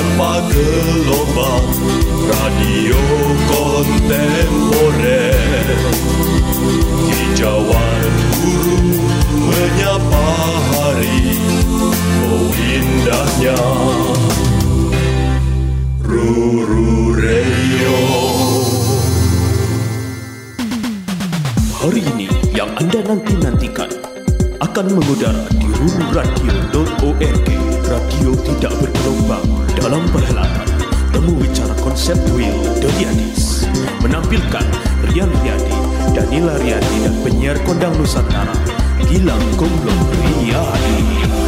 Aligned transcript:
tanpa 0.00 0.40
gelombang 0.48 1.68
radio 2.24 2.96
kontemporer. 3.52 4.16
Hijauan 7.12 8.08
guru 8.40 8.80
menyapa 9.44 10.24
hari 10.72 11.36
oh 12.32 12.48
indahnya. 12.56 13.60
Ruru 16.00 17.12
Radio 17.20 18.00
Hari 21.76 22.00
ini 22.16 22.26
yang 22.56 22.72
Anda 22.80 23.04
nanti-nantikan 23.04 23.92
akan 24.64 24.86
mengudara 24.96 25.44
di 25.60 25.69
rururadio.org 25.80 27.48
Radio 27.88 28.30
tidak 28.44 28.72
bergelombang 28.84 29.48
dalam 29.72 30.04
perhelatan. 30.12 30.68
Temu 31.10 31.40
Bicara 31.40 31.74
Konseptual 31.80 32.54
Dodiadis 32.78 33.64
Menampilkan 34.04 34.62
Rian 35.10 35.32
Riyadi, 35.40 35.76
Danila 36.12 36.54
Riyadi 36.60 36.96
dan 37.02 37.14
penyiar 37.24 37.56
kondang 37.64 37.96
Nusantara. 37.96 38.52
Gilang 39.08 39.42
Gomblong 39.56 40.02
Riyadi 40.20 41.39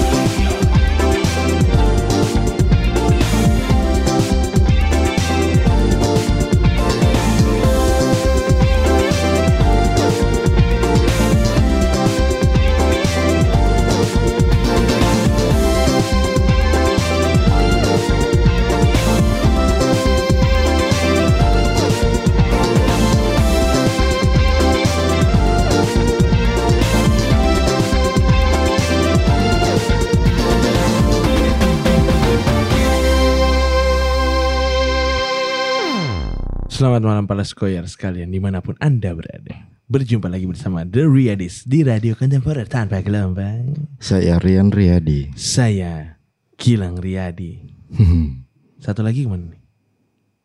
Selamat 36.83 37.06
malam 37.06 37.30
para 37.30 37.47
skoyer 37.47 37.86
sekalian 37.86 38.27
di 38.27 38.42
mana 38.42 38.58
pun 38.58 38.75
anda 38.83 39.14
berada 39.14 39.70
Berjumpa 39.86 40.27
lagi 40.27 40.50
bersama 40.50 40.83
The 40.83 41.06
Riadis 41.06 41.62
di 41.62 41.86
Radio 41.86 42.19
Kontemporer 42.19 42.66
tanpa 42.66 42.98
gelombang 43.06 43.86
Saya 44.02 44.42
Rian 44.42 44.75
Riyadi. 44.75 45.30
Saya 45.38 46.19
Gilang 46.58 46.98
Riyadi 46.98 47.62
Satu 48.83 49.06
lagi 49.06 49.22
ke 49.22 49.30
mana 49.30 49.55
nih? 49.55 49.62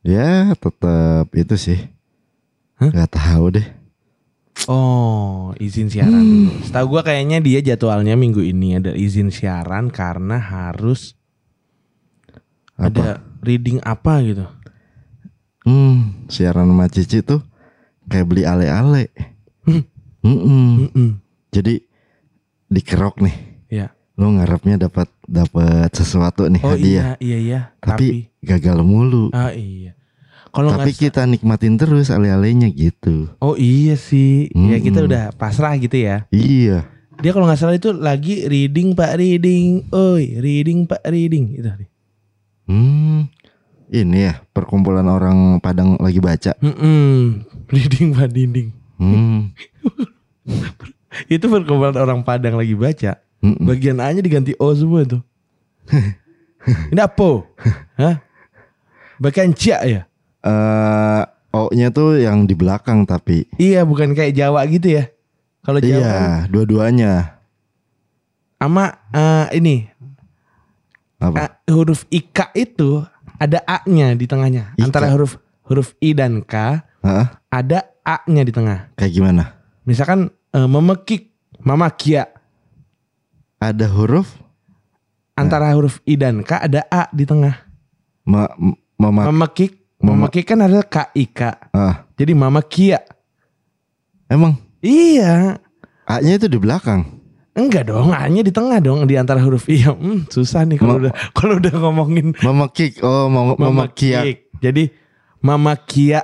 ya 0.06 0.54
tetap 0.54 1.34
itu 1.34 1.58
sih. 1.58 1.90
Hah? 2.78 2.94
Gak 2.94 3.18
tahu 3.18 3.58
deh. 3.58 3.68
Oh 4.70 5.58
izin 5.58 5.90
siaran 5.90 6.22
dulu 6.22 6.54
Setahu 6.70 6.86
gua 6.86 7.02
kayaknya 7.02 7.42
dia 7.42 7.66
jadwalnya 7.66 8.14
minggu 8.14 8.46
ini 8.46 8.78
ada 8.78 8.94
izin 8.94 9.34
siaran 9.34 9.90
karena 9.90 10.38
harus 10.38 11.18
Apa? 12.78 12.94
ada 12.94 13.08
reading 13.42 13.82
apa 13.82 14.22
gitu 14.22 14.46
Hmm, 15.68 16.24
siaran 16.32 16.72
sama 16.72 16.88
Cici 16.88 17.20
tuh 17.20 17.44
kayak 18.08 18.24
beli 18.24 18.48
ale-ale. 18.48 19.12
Hmm. 19.68 19.84
Mm-mm. 20.24 20.68
Mm-mm. 20.88 21.10
Jadi 21.52 21.84
dikerok 22.68 23.20
nih. 23.20 23.36
Ya. 23.68 23.88
Lo 24.16 24.32
ngarepnya 24.32 24.80
dapat 24.80 25.12
dapat 25.28 25.92
sesuatu 25.92 26.48
nih 26.48 26.64
Oh 26.64 26.74
hadiah. 26.74 27.20
iya 27.20 27.20
iya 27.20 27.38
iya 27.38 27.60
Tapi, 27.78 28.32
gagal 28.40 28.80
mulu. 28.82 29.30
Ah 29.30 29.52
iya 29.52 29.94
Kalau 30.50 30.74
Tapi 30.74 30.90
nggak 30.90 31.04
kita 31.04 31.22
nikmatin 31.28 31.76
terus 31.76 32.10
ale-alenya 32.10 32.72
gitu. 32.72 33.30
Oh 33.38 33.54
iya 33.54 33.94
sih 33.94 34.48
Ya 34.56 34.80
kita 34.80 35.04
udah 35.04 35.36
pasrah 35.36 35.76
gitu 35.78 36.00
ya 36.00 36.26
Iya. 36.32 36.88
Dia 37.20 37.32
kalau 37.36 37.46
nggak 37.46 37.60
salah 37.60 37.76
itu 37.76 37.92
lagi 37.94 38.46
reading 38.46 38.94
pak 38.94 39.18
reading, 39.18 39.86
oi 39.90 40.38
reading 40.38 40.86
pak 40.86 41.02
reading 41.06 41.58
itu. 41.58 41.70
Hmm. 42.66 43.26
Ini 43.88 44.18
ya 44.20 44.34
perkumpulan 44.52 45.08
orang 45.08 45.60
Padang 45.60 45.96
lagi 45.98 46.20
baca. 46.20 46.52
Mm 46.60 47.48
reading 47.68 48.12
pak 48.12 48.28
reading. 48.32 48.70
Hmm. 49.00 49.52
Itu 51.34 51.48
perkumpulan 51.48 51.96
orang 51.96 52.22
Padang 52.22 52.60
lagi 52.60 52.76
baca. 52.76 53.20
Mm-mm. 53.38 53.64
Bagian 53.64 54.02
A-nya 54.02 54.20
diganti 54.20 54.58
O 54.58 54.74
semua 54.74 55.06
tuh. 55.06 55.22
Ini 56.92 57.00
apa? 57.00 57.48
Hah? 57.96 58.16
Bagian 59.18 59.54
C 59.54 59.72
ya? 59.72 60.04
Eh, 60.42 61.22
O-nya 61.54 61.90
tuh 61.90 62.20
yang 62.20 62.44
di 62.44 62.54
belakang 62.54 63.08
tapi. 63.08 63.48
Iya, 63.56 63.88
bukan 63.88 64.12
kayak 64.14 64.36
Jawa 64.36 64.62
gitu 64.68 64.92
ya. 64.92 65.08
Kalau 65.64 65.80
Jawa 65.80 65.96
Iya, 66.00 66.12
kan 66.12 66.52
dua-duanya. 66.52 67.14
sama 68.58 68.90
eh, 69.14 69.46
ini 69.54 69.86
Apa? 71.22 71.46
eh, 71.46 71.52
huruf 71.70 72.10
IK 72.10 72.58
itu 72.58 73.06
ada 73.38 73.62
A-nya 73.64 74.14
di 74.14 74.26
tengahnya. 74.26 74.74
Ika. 74.76 74.86
Antara 74.86 75.10
huruf 75.10 75.38
huruf 75.66 75.94
I 76.00 76.12
dan 76.12 76.42
K 76.42 76.82
Hah? 77.02 77.26
ada 77.48 77.80
A-nya 78.02 78.42
di 78.42 78.52
tengah. 78.52 78.90
Kayak 78.96 79.14
gimana? 79.14 79.44
Misalkan 79.84 80.20
eh, 80.52 80.68
memekik, 80.68 81.32
mamakia. 81.60 82.28
Ada 83.58 83.90
huruf 83.90 84.38
Antara 85.34 85.70
huruf 85.74 86.02
I 86.04 86.18
dan 86.18 86.42
K 86.42 86.52
ada 86.60 86.82
A 86.90 87.10
di 87.10 87.24
tengah. 87.24 87.54
ma 88.26 88.50
mama 88.98 89.30
Memekik, 89.30 89.86
Mama- 89.98 90.26
memekik 90.26 90.46
kan 90.46 90.60
ada 90.60 90.82
K 90.82 91.14
I 91.14 91.26
K. 91.30 91.42
ah, 91.72 92.06
Jadi 92.14 92.34
mamakia. 92.34 93.02
emang 94.28 94.58
Iya. 94.78 95.58
A-nya 96.06 96.38
itu 96.38 96.48
di 96.48 96.58
belakang. 96.58 97.17
Enggak 97.58 97.90
dong, 97.90 98.14
A-nya 98.14 98.46
di 98.46 98.54
tengah 98.54 98.78
dong 98.78 99.10
di 99.10 99.18
antara 99.18 99.42
huruf 99.42 99.66
I. 99.66 99.82
Hmm, 99.82 100.30
susah 100.30 100.62
nih 100.62 100.78
kalau 100.78 101.02
udah 101.02 101.14
kalau 101.34 101.58
udah 101.58 101.74
ngomongin 101.74 102.38
Mama 102.40 102.70
kick. 102.70 103.02
Oh, 103.02 103.26
mama, 103.28 103.58
mama 103.58 103.90
kia. 103.90 104.22
memekik. 104.22 104.38
Jadi 104.62 104.84
mamakia. 105.40 106.22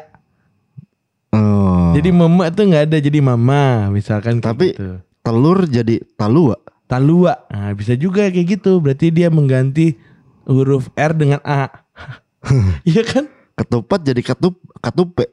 Oh. 1.33 1.89
Jadi 1.97 2.09
mama 2.13 2.53
tuh 2.53 2.69
nggak 2.69 2.83
ada 2.85 2.97
jadi 3.01 3.19
mama 3.19 3.89
misalkan 3.89 4.37
Tapi- 4.37 4.77
gitu. 4.77 5.01
telur 5.19 5.65
jadi 5.65 6.05
talua. 6.13 6.61
Talua. 6.85 7.33
Nah, 7.49 7.73
bisa 7.73 7.97
juga 7.97 8.29
kayak 8.29 8.61
gitu. 8.61 8.77
Berarti 8.77 9.09
dia 9.09 9.33
mengganti 9.33 9.97
huruf 10.45 10.93
R 10.93 11.11
dengan 11.13 11.41
A. 11.41 11.69
Iya 12.83 13.01
kan? 13.01 13.25
Ketupat 13.55 14.03
jadi 14.03 14.19
ketup 14.19 14.59
katupe. 14.77 15.31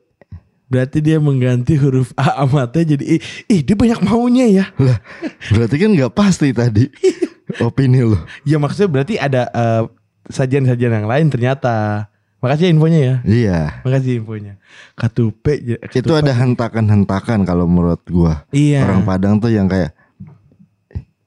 Berarti 0.70 1.03
dia 1.03 1.19
mengganti 1.19 1.75
huruf 1.75 2.14
A 2.14 2.47
sama 2.47 2.70
T 2.70 2.86
jadi 2.86 3.03
I. 3.03 3.16
Ih, 3.50 3.60
dia 3.60 3.75
banyak 3.75 4.00
maunya 4.00 4.47
ya. 4.47 4.64
Lah, 4.78 5.03
berarti 5.50 5.76
kan 5.76 5.91
nggak 5.91 6.14
pasti 6.14 6.54
tadi 6.54 6.86
opini 7.58 8.06
lo. 8.06 8.14
Ya 8.47 8.62
maksudnya 8.62 8.86
berarti 8.86 9.19
ada 9.19 9.50
eh, 9.50 9.82
sajian-sajian 10.31 10.94
yang 11.03 11.10
lain 11.10 11.26
ternyata. 11.26 12.06
Makasih 12.41 12.70
ya 12.70 12.72
infonya 12.72 13.00
ya. 13.03 13.14
Iya. 13.26 13.58
Makasih 13.84 14.12
infonya. 14.22 14.56
Katupe. 14.97 15.60
j- 15.60 15.82
Itu 15.92 16.14
ada 16.14 16.32
hentakan-hentakan 16.32 17.44
kalau 17.44 17.66
menurut 17.66 18.00
gua. 18.08 18.47
Iya. 18.48 18.87
Orang 18.87 19.04
Padang 19.04 19.37
tuh 19.37 19.52
yang 19.52 19.69
kayak 19.69 19.92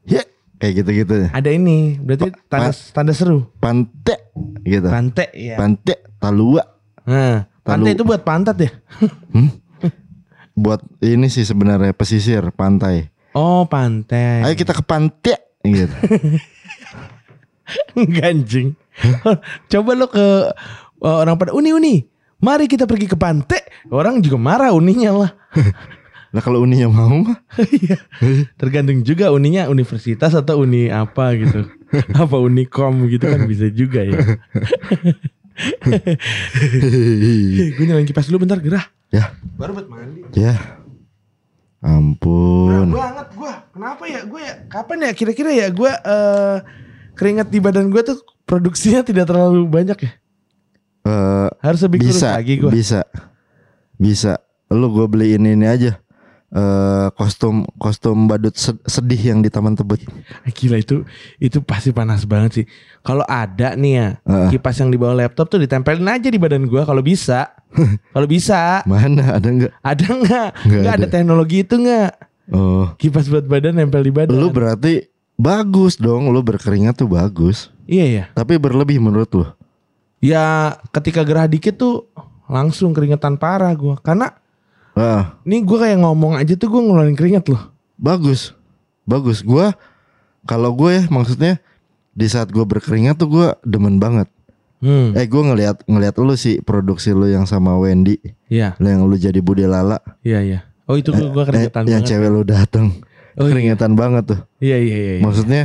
ya 0.08 0.24
kayak 0.58 0.74
gitu-gitu. 0.82 1.30
Ada 1.30 1.50
ini. 1.52 2.00
Berarti 2.02 2.32
tanda 2.50 2.72
tanda 2.96 3.14
seru. 3.14 3.46
Pante 3.60 4.34
gitu. 4.64 4.88
Pante 4.90 5.30
ya. 5.36 5.60
Pante 5.60 6.02
talua. 6.18 6.64
Nah, 7.06 7.46
pantai 7.64 7.96
Talu. 7.96 7.98
itu 7.98 8.04
buat 8.04 8.22
pantat 8.28 8.58
ya? 8.60 8.72
buat 10.54 10.86
ini 11.02 11.28
sih 11.34 11.44
sebenarnya 11.48 11.98
pesisir 11.98 12.46
pantai. 12.54 13.10
Oh, 13.34 13.66
pantai. 13.66 14.46
Ayo 14.46 14.54
kita 14.54 14.78
ke 14.78 14.86
pantai 14.86 15.42
gitu. 15.66 15.96
Ganjing. 18.22 18.78
Coba 19.72 19.92
lo 19.98 20.06
ke 20.12 20.54
uh, 21.02 21.18
orang 21.26 21.40
pada 21.42 21.52
uni 21.58 21.74
uni. 21.74 21.96
Mari 22.44 22.70
kita 22.70 22.86
pergi 22.86 23.08
ke 23.10 23.18
pantai. 23.18 23.64
Orang 23.90 24.22
juga 24.22 24.38
marah 24.38 24.76
uninya 24.76 25.26
lah. 25.26 25.32
Lah 26.36 26.42
kalau 26.46 26.62
uninya 26.62 26.92
mau 26.92 27.24
mah 27.24 27.40
Iya. 27.82 27.98
Tergantung 28.60 29.02
juga 29.02 29.34
uninya 29.34 29.66
universitas 29.72 30.36
atau 30.36 30.62
uni 30.62 30.92
apa 30.94 31.34
gitu. 31.40 31.66
apa 31.94 32.36
unikom 32.38 33.06
gitu 33.10 33.26
kan 33.30 33.46
bisa 33.50 33.70
juga 33.74 34.06
ya. 34.06 34.38
Gue 37.76 37.86
nyalain 37.86 38.04
kipas 38.04 38.28
dulu 38.28 38.46
bentar 38.46 38.58
gerah. 38.58 38.86
ya, 39.10 39.32
Baru 39.56 39.74
buat 39.74 39.88
mandi. 39.88 40.22
ya. 40.34 40.54
Gerah 40.54 40.60
Ampun. 41.84 42.90
banget 42.90 43.28
gue. 43.36 43.54
Kenapa 43.76 44.04
ya? 44.08 44.20
Gue 44.24 44.40
ya 44.40 44.54
kapan 44.68 45.04
ya 45.04 45.12
kira-kira 45.12 45.52
ya 45.52 45.68
gue 45.68 45.92
eh 45.92 46.58
keringat 47.14 47.48
di 47.48 47.60
badan 47.60 47.92
gue 47.92 48.02
tuh 48.02 48.18
produksinya 48.48 49.04
tidak 49.04 49.28
terlalu 49.28 49.68
banyak 49.68 49.98
ya. 50.00 50.12
Eh, 51.04 51.50
Harus 51.60 51.84
lebih 51.84 52.08
kurus 52.08 52.16
bisa, 52.16 52.28
lagi 52.40 52.54
gue. 52.56 52.72
bisa, 52.72 53.00
bisa. 54.00 54.40
Lu 54.72 54.88
gue 54.90 55.06
beliin 55.06 55.44
ini 55.44 55.68
aja. 55.68 56.00
Eh 56.54 57.08
kostum 57.14 57.66
kostum 57.76 58.30
badut 58.30 58.54
sed- 58.54 58.78
sedih 58.86 59.34
yang 59.34 59.42
di 59.42 59.50
Taman 59.50 59.74
Tebet. 59.74 60.06
Gila 60.48 60.78
itu 60.78 61.02
itu 61.38 61.58
pasti 61.60 61.90
panas 61.90 62.24
banget 62.24 62.52
sih. 62.54 62.66
Kalau 63.02 63.26
ada 63.26 63.74
nih 63.74 63.94
ya 63.94 64.08
Heeh. 64.22 64.50
kipas 64.52 64.78
yang 64.78 64.88
di 64.88 64.96
bawah 64.96 65.18
laptop 65.18 65.50
tuh 65.50 65.58
ditempelin 65.58 66.06
aja 66.06 66.30
di 66.30 66.38
badan 66.38 66.66
gua 66.66 66.86
kalau 66.86 67.02
bisa. 67.02 67.50
kalau 68.14 68.30
bisa. 68.30 68.86
Mana 68.86 69.34
ada 69.34 69.50
nggak? 69.50 69.74
Ada? 69.82 70.06
Nggak 70.06 70.48
Nggak 70.64 70.94
ada 70.94 71.02
ada. 71.02 71.08
teknologi 71.10 71.58
itu 71.60 71.76
nggak? 71.76 72.12
Oh, 72.50 72.86
Kipas 72.96 73.26
buat 73.26 73.44
badan 73.44 73.74
nempel 73.74 74.04
di 74.04 74.12
badan. 74.12 74.36
lu 74.36 74.48
berarti 74.48 75.10
bagus 75.34 75.98
dong. 75.98 76.30
Lu 76.30 76.40
berkeringat 76.40 77.02
tuh 77.02 77.10
bagus. 77.10 77.74
Iya 77.84 78.06
ya. 78.06 78.24
Tapi 78.32 78.62
berlebih 78.62 79.02
menurut 79.02 79.32
lu? 79.34 79.46
Ya 80.22 80.78
ketika 80.94 81.26
gerah 81.26 81.50
dikit 81.50 81.76
tuh 81.76 82.08
langsung 82.46 82.94
keringetan 82.94 83.36
parah 83.36 83.74
gua. 83.74 83.98
Karena 83.98 84.38
Ah, 84.94 85.42
nih 85.42 85.66
gua 85.66 85.84
kayak 85.84 86.00
ngomong 86.00 86.38
aja 86.38 86.54
tuh 86.54 86.70
gua 86.70 86.82
ngeluarin 86.82 87.18
keringet 87.18 87.50
loh. 87.50 87.74
bagus, 87.96 88.54
bagus. 89.04 89.42
Gua 89.42 89.74
kalau 90.44 90.70
gue 90.72 90.92
ya 90.92 91.04
maksudnya 91.08 91.58
di 92.12 92.28
saat 92.28 92.52
gue 92.52 92.62
berkeringat 92.62 93.16
tuh 93.16 93.32
gue 93.32 93.48
demen 93.64 93.98
banget. 93.98 94.28
Hmm. 94.84 95.16
Eh 95.16 95.24
gue 95.24 95.40
ngelihat 95.40 95.88
ngelihat 95.88 96.20
lu 96.20 96.36
sih 96.36 96.60
produksi 96.60 97.16
lu 97.16 97.26
yang 97.26 97.48
sama 97.48 97.80
Wendy, 97.80 98.20
Iya, 98.52 98.76
lu 98.78 98.88
yang 98.92 99.02
lu 99.08 99.16
jadi 99.16 99.40
Bude 99.40 99.64
Lala, 99.64 100.04
iya, 100.20 100.44
iya. 100.44 100.60
Oh 100.84 101.00
itu 101.00 101.16
gua, 101.16 101.32
gua 101.32 101.44
eh, 101.44 101.48
keringetan 101.48 101.82
yang 101.88 102.04
banget. 102.04 102.10
cewek 102.12 102.30
lu 102.30 102.42
datang, 102.44 102.86
Oh, 103.40 103.48
iya. 103.48 103.52
keringetan 103.56 103.92
banget 103.96 104.24
tuh. 104.36 104.40
Iya, 104.60 104.78
iya, 104.78 104.98
iya. 105.00 105.14
iya. 105.18 105.22
Maksudnya 105.24 105.64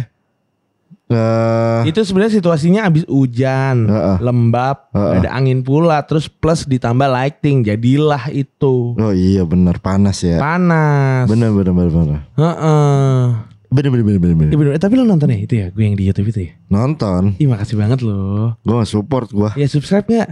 eh 1.08 1.80
Itu 1.84 2.00
sebenarnya 2.00 2.36
situasinya 2.36 2.84
abis 2.84 3.04
hujan, 3.04 3.88
Heeh. 3.88 4.16
lembab, 4.20 4.92
Heeh. 4.92 5.18
ada 5.18 5.32
angin 5.32 5.60
pula, 5.60 6.04
terus 6.04 6.28
plus 6.28 6.62
ditambah 6.62 7.04
lighting, 7.04 7.64
jadilah 7.64 8.28
itu 8.28 8.92
oh 8.92 9.12
iya 9.12 9.42
bener 9.42 9.76
panas 9.78 10.20
ya. 10.20 10.36
panas. 10.36 11.24
Bener 11.26 11.48
bener 11.50 11.72
bener 11.72 11.90
bener. 11.90 12.20
Heeh. 12.34 13.22
Bener 13.68 13.88
bener 13.88 14.04
bener 14.04 14.20
bener. 14.20 14.34
bener. 14.34 14.48
Iya 14.48 14.58
bener. 14.58 14.72
Eh, 14.74 14.80
tapi 14.80 14.94
lo 14.94 15.04
nonton 15.04 15.28
ya 15.28 15.38
itu 15.38 15.54
ya, 15.54 15.66
gue 15.68 15.82
yang 15.82 15.92
di 15.92 16.04
YouTube 16.04 16.28
itu 16.28 16.40
ya. 16.48 16.52
Nonton, 16.68 17.36
Ih 17.36 17.44
makasih 17.44 17.76
banget 17.76 18.00
loh. 18.00 18.56
gue 18.58 18.76
support 18.84 19.28
gue. 19.28 19.50
Ya 19.56 19.64
subscribe 19.64 20.04
nggak? 20.04 20.30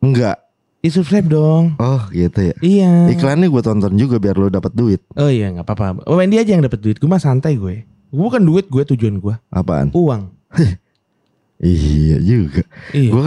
Enggak. 0.00 0.36
Ih 0.80 0.88
subscribe 0.88 1.28
dong. 1.28 1.76
Oh 1.76 2.00
gitu 2.08 2.40
ya. 2.40 2.54
Iya. 2.58 3.12
Iklannya 3.12 3.46
gue 3.46 3.60
tonton 3.60 3.92
juga 3.94 4.16
biar 4.16 4.32
lu 4.32 4.48
dapat 4.48 4.72
duit. 4.72 5.02
Oh 5.12 5.28
iya 5.28 5.50
nggak 5.50 5.66
apa-apa. 5.66 6.06
Oh 6.06 6.16
Wendy 6.16 6.40
aja 6.40 6.54
yang 6.54 6.64
dapat 6.64 6.80
duit. 6.80 6.96
Gue 6.96 7.04
mah 7.04 7.20
santai 7.20 7.54
gue. 7.54 7.84
Gue 8.10 8.24
bukan 8.24 8.42
duit 8.42 8.66
gue 8.66 8.82
tujuan 8.88 9.16
gue. 9.16 9.34
Apaan? 9.48 9.88
Uang. 9.92 10.34
Iya 11.60 12.16
juga. 12.18 12.62
Iya. 12.90 13.10
Gue 13.12 13.24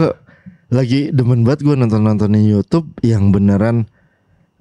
lagi 0.68 1.00
demen 1.08 1.46
banget 1.46 1.62
gue 1.62 1.74
nonton 1.74 2.02
nontonin 2.02 2.42
YouTube 2.42 2.90
yang 2.98 3.30
beneran 3.30 3.86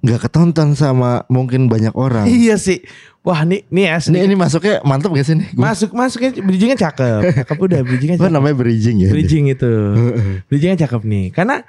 nggak 0.03 0.19
ketonton 0.21 0.77
sama 0.77 1.25
mungkin 1.25 1.65
banyak 1.65 1.89
orang. 1.95 2.29
Iya 2.29 2.61
sih. 2.61 2.85
Wah 3.23 3.41
nih 3.41 3.65
nih 3.65 3.83
ya. 3.87 3.95
Ini 4.03 4.19
ini 4.27 4.35
masuknya 4.35 4.83
mantep 4.83 5.09
gak 5.09 5.25
sih 5.25 5.33
nih? 5.33 5.47
Gua- 5.55 5.71
Masuk 5.71 5.89
masuknya 5.89 6.37
bridgingnya 6.37 6.77
cakep. 6.77 7.21
Cakep 7.39 7.57
udah 7.57 7.79
bridgingnya 7.81 8.17
Apa 8.19 8.27
cakep. 8.27 8.35
namanya 8.35 8.55
bridging 8.55 8.97
ya? 8.99 9.09
Bridging 9.09 9.45
itu. 9.49 9.73
Bridgingnya 10.51 10.77
cakep 10.83 11.01
nih. 11.01 11.25
Karena 11.31 11.63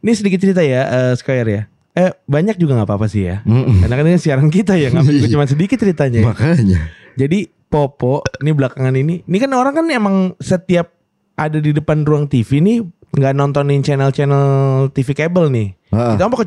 ini 0.00 0.12
sedikit 0.14 0.38
cerita 0.38 0.62
ya 0.62 0.80
eh, 0.86 1.12
Square 1.12 1.48
ya. 1.50 1.62
Eh 1.92 2.14
banyak 2.24 2.56
juga 2.56 2.78
nggak 2.78 2.88
apa-apa 2.88 3.04
sih 3.04 3.26
ya. 3.26 3.42
Mm-mm. 3.42 3.82
Karena 3.82 3.94
kan 3.98 4.04
ini 4.06 4.16
siaran 4.16 4.48
kita 4.48 4.78
ya. 4.78 4.88
Nggak 4.88 5.04
gue 5.04 5.28
cuma 5.28 5.44
sedikit 5.44 5.76
ceritanya. 5.76 6.22
ya. 6.22 6.26
Makanya. 6.30 6.78
Jadi 7.18 7.52
Popo 7.70 8.26
ini 8.42 8.50
belakangan 8.50 8.98
ini, 8.98 9.22
ini 9.22 9.36
kan 9.38 9.54
orang 9.54 9.78
kan 9.78 9.86
emang 9.86 10.34
setiap 10.42 10.90
ada 11.38 11.62
di 11.62 11.70
depan 11.70 12.02
ruang 12.02 12.26
TV 12.26 12.58
nih 12.58 12.82
nggak 13.14 13.34
nontonin 13.34 13.78
channel-channel 13.80 14.90
TV 14.90 15.14
kabel 15.14 15.54
nih. 15.54 15.68
Heeh. 15.94 16.12
Kita 16.18 16.26
mau 16.26 16.38
ke 16.38 16.46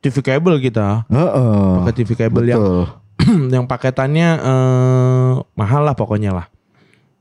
TV 0.00 0.16
kabel 0.24 0.54
kita, 0.62 1.04
Heeh. 1.10 1.70
pakai 1.84 1.94
TV 1.98 2.10
kabel 2.16 2.44
yang 2.48 2.62
Betul. 2.62 2.86
yang 3.54 3.64
paketannya 3.68 4.28
eh, 4.40 5.32
mahal 5.58 5.82
lah 5.84 5.98
pokoknya 5.98 6.32
lah. 6.32 6.46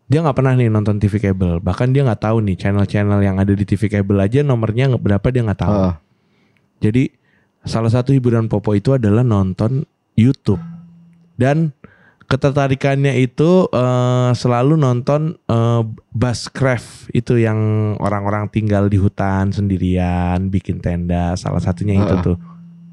Dia 0.10 0.26
nggak 0.26 0.38
pernah 0.38 0.54
nih 0.54 0.70
nonton 0.70 1.02
TV 1.02 1.18
kabel, 1.18 1.58
bahkan 1.62 1.90
dia 1.90 2.02
nggak 2.06 2.22
tahu 2.22 2.42
nih 2.46 2.54
channel-channel 2.58 3.20
yang 3.22 3.38
ada 3.38 3.54
di 3.54 3.66
TV 3.66 3.90
kabel 3.90 4.18
aja 4.22 4.46
nomornya 4.46 4.94
berapa 4.94 5.26
dia 5.30 5.42
nggak 5.42 5.60
tahu. 5.60 5.74
Heeh. 5.74 5.94
Jadi 6.80 7.04
salah 7.68 7.92
satu 7.92 8.16
hiburan 8.16 8.48
Popo 8.48 8.78
itu 8.78 8.96
adalah 8.96 9.22
nonton 9.22 9.84
YouTube 10.16 10.62
dan 11.36 11.76
ketertarikannya 12.30 13.18
itu 13.18 13.66
eh, 13.74 14.32
selalu 14.38 14.78
nonton 14.78 15.34
eh, 15.50 15.82
Bushcraft 16.14 17.10
itu 17.12 17.42
yang 17.42 17.58
orang-orang 17.98 18.46
tinggal 18.54 18.86
di 18.86 19.02
hutan 19.02 19.50
sendirian 19.50 20.48
bikin 20.54 20.78
tenda 20.78 21.34
salah 21.34 21.60
satunya 21.60 21.98
itu 21.98 22.14
Heeh. 22.14 22.26
tuh. 22.26 22.38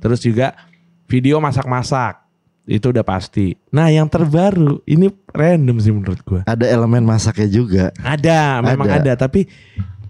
Terus 0.00 0.20
juga 0.24 0.56
video 1.04 1.36
masak-masak 1.38 2.24
itu 2.66 2.90
udah 2.90 3.04
pasti. 3.06 3.54
Nah 3.70 3.92
yang 3.92 4.08
terbaru 4.10 4.82
ini 4.88 5.12
random 5.30 5.76
sih 5.78 5.92
menurut 5.92 6.20
gua. 6.26 6.40
Ada 6.48 6.66
elemen 6.66 7.04
masaknya 7.06 7.46
juga. 7.46 7.84
Ada, 8.02 8.64
memang 8.64 8.88
Ada. 8.90 8.98
ada, 9.04 9.12
tapi 9.28 9.46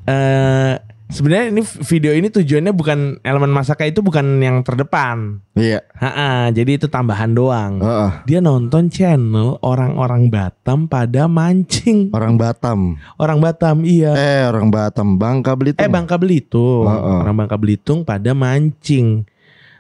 eh 0.07 0.75
sebenarnya 1.07 1.55
ini 1.55 1.63
video 1.63 2.13
ini 2.13 2.29
tujuannya 2.29 2.73
bukan 2.75 2.99
elemen 3.23 3.51
masaknya 3.55 3.95
itu 3.95 4.01
bukan 4.03 4.43
yang 4.43 4.61
terdepan. 4.67 5.41
Iya. 5.55 5.83
Ha 6.03 6.51
jadi 6.51 6.79
itu 6.79 6.87
tambahan 6.91 7.33
doang. 7.33 7.79
Heeh. 7.79 8.11
Dia 8.27 8.39
nonton 8.43 8.91
channel 8.91 9.59
orang-orang 9.63 10.29
Batam 10.29 10.91
pada 10.91 11.31
mancing. 11.31 12.11
Orang 12.11 12.35
Batam. 12.37 12.99
Orang 13.17 13.39
Batam 13.39 13.87
iya. 13.87 14.13
Eh 14.15 14.43
orang 14.47 14.69
Batam 14.71 15.17
Bangka 15.19 15.55
Belitung. 15.55 15.83
Eh 15.83 15.91
Bangka 15.91 16.17
Belitung. 16.19 16.87
Heeh. 16.91 17.19
Orang 17.23 17.37
Bangka 17.39 17.57
Belitung 17.59 18.03
pada 18.03 18.35
mancing. 18.35 19.27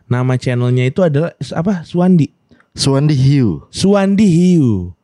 Nama 0.06 0.38
channelnya 0.38 0.86
itu 0.86 1.02
adalah 1.02 1.34
apa? 1.54 1.82
Suwandi. 1.82 2.30
Suwandi 2.76 3.16
Hiu. 3.16 3.66
Suwandi 3.74 4.26
Hiu. 4.28 4.94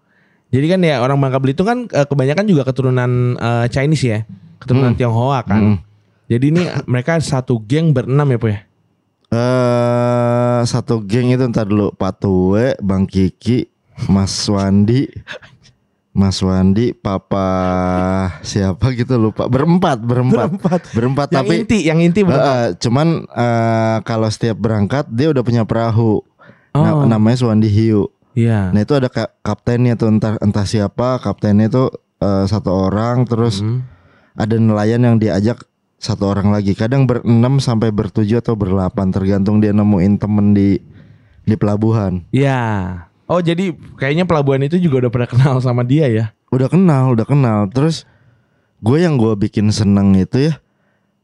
Jadi 0.52 0.66
kan 0.68 0.84
ya 0.84 1.00
orang 1.00 1.16
Bangka 1.16 1.40
Belitung 1.40 1.66
kan 1.66 1.78
eh, 1.88 2.04
kebanyakan 2.06 2.44
juga 2.44 2.62
keturunan 2.68 3.34
eh, 3.40 3.66
Chinese 3.72 4.04
ya, 4.04 4.20
keturunan 4.60 4.92
Hmm. 4.92 5.00
Tionghoa 5.00 5.40
kan. 5.48 5.60
Hmm. 5.64 5.78
Jadi 6.26 6.44
ini 6.48 6.62
mereka 6.84 7.18
satu 7.18 7.58
geng 7.58 7.90
berenam 7.90 8.26
ya 8.26 8.38
po 8.38 8.46
ya. 8.46 8.60
Eh 9.32 10.60
satu 10.62 11.00
geng 11.00 11.28
itu 11.28 11.44
ntar 11.46 11.64
dulu 11.64 11.90
Pak 11.90 12.12
Tue, 12.18 12.76
Bang 12.78 13.04
Kiki, 13.04 13.66
Mas 14.06 14.32
Wandi, 14.44 15.08
Mas 16.10 16.38
Wandi, 16.38 16.92
Papa 16.92 17.48
siapa 18.40 18.92
gitu 18.92 19.16
lupa 19.16 19.46
berempat 19.46 19.98
berempat 19.98 20.48
Berempat. 20.50 20.80
berempat 20.92 21.26
Yang 21.28 21.38
tapi 21.38 21.54
inti, 21.58 21.78
yang 21.82 21.98
inti 21.98 22.20
berempat. 22.20 22.52
eh, 22.52 22.68
cuman 22.78 23.08
eh, 23.26 23.96
kalau 24.02 24.28
setiap 24.28 24.56
berangkat 24.58 25.08
dia 25.08 25.28
udah 25.28 25.42
punya 25.42 25.64
perahu 25.64 26.20
Oh. 26.72 27.04
namanya 27.04 27.36
Suwandi 27.36 27.68
Hiu. 27.68 28.08
Iya. 28.32 28.72
Nah 28.72 28.80
itu 28.80 28.92
ada 28.94 29.08
ka- 29.08 29.28
kaptennya 29.40 29.92
tuh 29.92 30.08
entah 30.08 30.40
entah 30.40 30.64
siapa 30.64 31.16
kaptennya 31.18 31.68
itu 31.68 31.92
eh, 32.18 32.44
satu 32.46 32.88
orang 32.88 33.24
terus 33.24 33.60
Hmm. 33.60 33.84
ada 34.32 34.56
nelayan 34.56 35.00
yang 35.02 35.16
diajak 35.16 35.60
satu 36.02 36.26
orang 36.26 36.50
lagi 36.50 36.74
kadang 36.74 37.06
berenam 37.06 37.62
sampai 37.62 37.94
bertujuh 37.94 38.42
atau 38.42 38.58
berlapan 38.58 39.08
tergantung 39.08 39.62
dia 39.62 39.70
nemuin 39.70 40.18
temen 40.18 40.50
di 40.50 40.82
di 41.42 41.54
pelabuhan 41.54 42.26
Iya. 42.28 42.58
Oh 43.24 43.38
jadi 43.38 43.70
kayaknya 43.96 44.26
pelabuhan 44.26 44.60
itu 44.60 44.76
juga 44.76 45.06
udah 45.06 45.12
pernah 45.14 45.28
kenal 45.30 45.54
sama 45.62 45.86
dia 45.86 46.10
ya. 46.10 46.24
udah 46.50 46.66
kenal 46.66 47.14
udah 47.14 47.24
kenal 47.24 47.64
terus 47.66 48.02
gue 48.78 48.98
yang 48.98 49.14
gue 49.14 49.32
bikin 49.38 49.70
seneng 49.70 50.12
itu 50.12 50.50
ya 50.50 50.58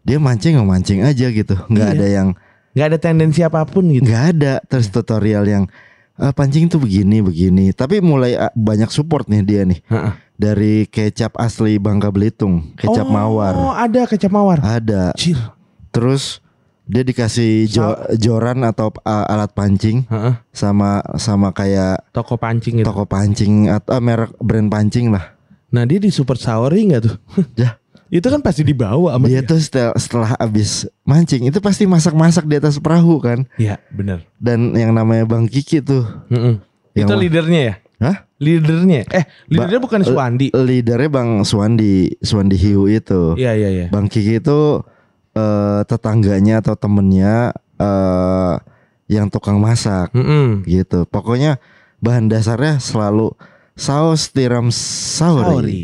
dia 0.01 0.17
mancing 0.17 0.57
mancing 0.63 1.03
aja 1.03 1.27
gitu 1.29 1.53
nggak 1.69 1.89
Iya. 1.91 1.99
ada 1.99 2.07
yang 2.09 2.29
Gak 2.73 2.95
ada 2.95 2.99
tendensi 3.03 3.43
apa 3.43 3.67
pun 3.67 3.91
gitu. 3.91 4.07
nggak 4.07 4.25
ada 4.33 4.63
terus 4.65 4.87
tutorial 4.89 5.43
yang 5.45 5.65
"Ah, 6.19 6.35
pancing 6.35 6.67
tuh 6.67 6.77
begini 6.77 7.23
begini 7.23 7.71
tapi 7.71 8.03
mulai 8.03 8.35
ah, 8.35 8.51
banyak 8.53 8.91
support 8.91 9.25
nih 9.25 9.41
dia 9.41 9.63
nih 9.63 9.79
Heeh. 9.87 10.13
dari 10.35 10.75
kecap 10.85 11.39
asli 11.39 11.79
Bangka 11.79 12.11
Belitung 12.11 12.75
kecap 12.75 13.07
oh, 13.07 13.15
mawar 13.15 13.55
ada 13.79 14.03
kecap 14.05 14.29
mawar. 14.29 14.59
ada 14.61 15.15
Cil. 15.15 15.39
terus 15.89 16.43
dia 16.85 17.01
dikasih 17.01 17.71
jo- 17.71 18.01
joran 18.17 18.61
atau 18.63 18.91
uh, 18.99 19.25
alat 19.29 19.53
pancing 19.53 20.05
Heeh. 20.05 20.35
sama 20.51 21.01
sama 21.15 21.55
kayak 21.55 22.03
Toko 22.11 22.35
pancing 22.35 22.83
gitu. 22.83 22.87
toko 22.91 23.07
pancing 23.07 23.71
atau 23.71 23.95
ah, 23.95 24.03
merek 24.03 24.35
brand 24.39 24.67
pancing 24.67 25.09
lah. 25.09 25.39
Nah 25.71 25.87
dia 25.87 25.97
di 25.97 26.11
super 26.11 26.35
sauri 26.35 26.89
nggak 26.89 27.03
tuh? 27.05 27.15
Ya. 27.55 27.78
Itu 28.09 28.25
kan 28.25 28.41
pasti 28.41 28.62
dibawa 28.62 29.12
sama 29.12 29.27
Dia 29.27 29.41
dia. 29.41 29.49
tuh 29.49 29.59
setel- 29.59 29.97
setelah 29.97 30.33
abis 30.37 30.85
mancing 31.03 31.45
itu 31.45 31.59
pasti 31.59 31.85
masak-masak 31.85 32.45
di 32.45 32.57
atas 32.57 32.77
perahu 32.77 33.21
kan. 33.21 33.45
Iya 33.55 33.77
bener. 33.88 34.25
Dan 34.37 34.73
yang 34.73 34.91
namanya 34.91 35.25
Bang 35.25 35.45
Kiki 35.45 35.79
tuh, 35.79 36.05
Mm-mm. 36.29 36.61
Yang 36.93 37.09
Itu 37.09 37.15
leadernya 37.15 37.61
ya? 37.61 37.75
Hah? 37.99 38.17
Leadernya? 38.38 39.03
Eh 39.09 39.25
leadernya 39.47 39.79
bukan 39.79 40.00
Suwandi. 40.03 40.50
leadernya 40.50 41.09
Bang 41.09 41.43
Suwandi, 41.43 42.17
Suwandi 42.19 42.57
Hiu 42.57 42.87
itu. 42.87 43.35
Iya 43.35 43.53
iya 43.53 43.69
iya. 43.69 43.87
Bang 43.88 44.07
Kiki 44.07 44.38
itu 44.38 44.81
eh, 45.33 45.81
tetangganya 45.85 46.59
atau 46.59 46.75
temennya 46.75 47.53
eh, 47.77 48.55
yang 49.09 49.29
tukang 49.29 49.59
masak 49.59 50.11
Mm-mm. 50.12 50.65
gitu. 50.65 51.05
Pokoknya 51.05 51.61
bahan 51.99 52.27
dasarnya 52.27 52.79
selalu 52.79 53.35
saus 53.75 54.31
tiram 54.31 54.71
sauri. 54.71 55.45
Sauri. 55.45 55.83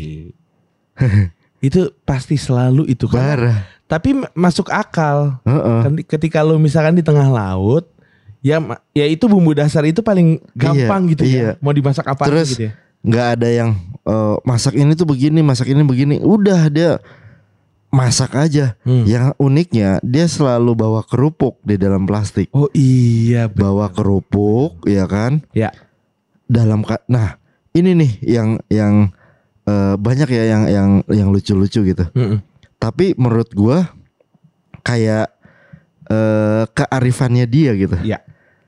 itu 1.65 1.89
pasti 2.05 2.37
selalu 2.37 2.85
itu 2.85 3.09
kan. 3.09 3.21
Parah. 3.21 3.59
Tapi 3.85 4.13
masuk 4.33 4.69
akal. 4.69 5.37
Di- 5.93 6.05
Ketika 6.05 6.41
lu 6.41 6.57
misalkan 6.57 6.93
di 6.93 7.01
tengah 7.01 7.29
laut 7.29 7.89
Ya 8.45 8.61
ya 8.93 9.09
itu 9.09 9.25
bumbu 9.25 9.57
dasar 9.57 9.81
itu 9.89 10.05
paling 10.05 10.37
gampang 10.53 11.09
Iya, 11.09 11.11
gitu 11.17 11.23
iya. 11.25 11.41
ya. 11.41 11.51
Mau 11.57 11.73
dimasak 11.73 12.05
apa 12.05 12.29
Terus 12.29 12.53
gitu 12.53 12.69
ya. 12.69 12.71
nggak 13.01 13.27
ada 13.41 13.49
yang 13.49 13.69
eh, 14.05 14.35
masak 14.45 14.77
ini 14.77 14.93
tuh 14.93 15.09
begini, 15.09 15.41
masak 15.41 15.73
ini 15.73 15.81
begini. 15.81 16.21
Udah 16.21 16.69
dia 16.69 17.01
masak 17.89 18.37
aja. 18.37 18.77
Hmm. 18.85 19.01
Yang 19.01 19.33
uniknya 19.41 19.97
dia 20.05 20.29
selalu 20.29 20.77
bawa 20.77 21.01
kerupuk 21.01 21.57
di 21.65 21.73
dalam 21.73 22.05
plastik. 22.05 22.53
Oh 22.53 22.69
iya 22.77 23.49
bener. 23.49 23.65
Bawa 23.65 23.89
kerupuk, 23.89 24.85
ya 24.85 25.09
kan? 25.09 25.41
Ya. 25.57 25.73
Dalam 26.45 26.85
nah 27.09 27.41
ini 27.73 27.97
nih 27.97 28.11
yang 28.21 28.61
yang 28.69 29.09
eh, 29.65 29.95
banyak 29.95 30.29
ya 30.29 30.43
yang 30.47 30.63
yang 30.67 30.89
yang 31.07 31.29
lucu-lucu 31.29 31.81
gitu. 31.83 32.05
Mm-mm. 32.13 32.39
Tapi 32.77 33.13
menurut 33.15 33.49
gua 33.51 33.89
kayak 34.81 35.33
eh 36.05 36.63
kearifannya 36.69 37.45
dia 37.45 37.73
gitu. 37.73 37.97
Iya. 37.99 38.21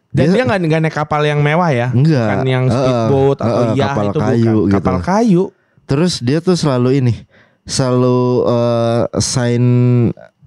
Dan 0.09 0.33
Dia- 0.33 0.45
nggak 0.47 0.59
nggak 0.65 0.81
naik 0.81 0.95
kapal 0.95 1.21
yang 1.21 1.45
mewah 1.45 1.69
ya. 1.69 1.87
Enggak. 1.93 2.41
Bukan 2.41 2.47
yang 2.47 2.65
speedboat 2.65 3.37
atau 3.37 3.61
heeh, 3.61 3.75
yacht 3.77 3.87
kapal 3.93 4.05
itu 4.07 4.19
kayu 4.19 4.41
bukan. 4.41 4.65
gitu. 4.65 4.73
Kapal 4.81 4.97
kayu. 4.99 5.43
Terus 5.87 6.13
dia 6.19 6.39
tuh 6.41 6.57
selalu 6.57 6.89
ini, 6.99 7.13
selalu 7.63 8.17
eh, 8.43 9.03
sign 9.21 9.63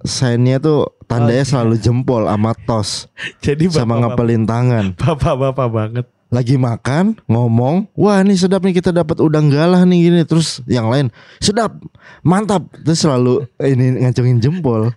signnya 0.01 0.57
tuh 0.57 0.89
tandanya 1.05 1.45
selalu 1.45 1.77
jempol 1.77 2.25
sama 2.25 2.51
tos 2.57 3.05
Jadi 3.45 3.69
sama 3.69 3.95
bapak-bapak 3.95 4.01
ngepelin 4.11 4.43
tangan. 4.43 4.85
bapak-bapak 4.97 5.67
banget. 5.69 6.05
Lagi 6.31 6.55
makan 6.55 7.19
ngomong, 7.27 7.91
wah 7.91 8.23
ini 8.23 8.39
sedap 8.39 8.63
nih 8.63 8.79
kita 8.79 8.95
dapat 8.95 9.19
udang 9.19 9.51
galah 9.51 9.83
nih 9.83 10.07
gini. 10.07 10.21
Terus 10.23 10.63
yang 10.63 10.87
lain 10.87 11.11
sedap, 11.37 11.75
mantap. 12.23 12.71
Terus 12.81 13.03
selalu 13.03 13.43
ini 13.59 13.99
ngacungin 13.99 14.39
jempol 14.39 14.95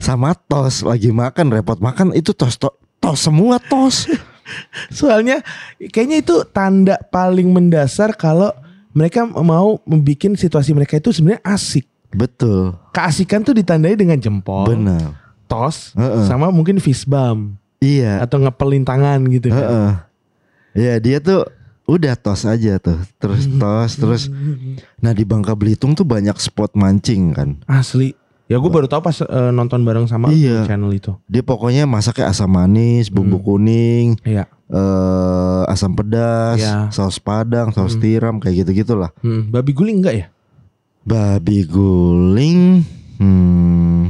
sama 0.00 0.32
tos. 0.32 0.80
Lagi 0.80 1.12
makan 1.12 1.52
repot 1.52 1.76
makan 1.76 2.16
itu 2.16 2.32
tos 2.32 2.56
tos, 2.56 2.72
tos 2.96 3.20
semua 3.20 3.60
tos. 3.60 4.08
Soalnya 4.88 5.44
kayaknya 5.78 6.24
itu 6.24 6.42
tanda 6.48 6.96
paling 7.12 7.52
mendasar 7.52 8.16
kalau 8.16 8.48
mereka 8.90 9.22
mau 9.22 9.78
membuat 9.84 10.34
situasi 10.34 10.72
mereka 10.72 10.96
itu 10.96 11.12
sebenarnya 11.12 11.44
asik. 11.44 11.84
Betul, 12.10 12.74
Keasikan 12.90 13.46
tuh 13.46 13.54
ditandai 13.54 13.94
dengan 13.94 14.18
jempol, 14.18 14.66
benar. 14.66 15.14
tos, 15.46 15.94
Heeh. 15.94 16.26
sama 16.26 16.50
mungkin 16.50 16.82
fist 16.82 17.06
bump 17.06 17.54
Iya. 17.78 18.18
atau 18.18 18.42
ngepelin 18.42 18.82
tangan 18.82 19.22
gitu 19.30 19.46
kan. 19.46 19.62
Heeh. 19.62 19.90
Ya 20.72 20.96
dia 20.96 21.18
tuh 21.18 21.46
udah 21.84 22.14
tos 22.14 22.42
aja 22.42 22.78
tuh, 22.78 22.98
terus 23.16 23.50
tos 23.52 23.92
terus. 23.94 24.22
Nah 24.98 25.10
di 25.10 25.22
Bangka 25.22 25.52
Belitung 25.52 25.92
tuh 25.92 26.04
banyak 26.04 26.34
spot 26.36 26.72
mancing 26.72 27.32
kan. 27.32 27.58
Asli. 27.64 28.14
Ya 28.46 28.58
gue 28.58 28.66
baru 28.66 28.86
tahu 28.86 28.98
pas 29.00 29.14
eh, 29.16 29.50
nonton 29.50 29.78
bareng 29.80 30.06
sama 30.06 30.26
Iya. 30.28 30.66
channel 30.66 30.90
itu. 30.90 31.14
Dia 31.24 31.38
pokoknya 31.40 31.86
masaknya 31.86 32.26
asam 32.28 32.50
manis, 32.50 33.06
bumbu 33.06 33.38
Hmm. 33.38 33.46
kuning, 33.46 34.06
Iya. 34.22 34.50
eh 34.66 35.62
asam 35.66 35.94
pedas, 35.94 36.58
Iya. 36.58 36.90
saus 36.90 37.18
padang, 37.18 37.70
saus 37.70 37.94
Hmm. 37.94 38.02
tiram 38.02 38.34
kayak 38.38 38.66
gitu 38.66 38.82
gitulah. 38.82 39.14
Hmm, 39.22 39.46
babi 39.48 39.70
guling 39.70 40.02
enggak 40.02 40.14
ya? 40.16 40.26
Babi 41.00 41.62
guling, 41.62 42.82
hmm, 43.22 44.02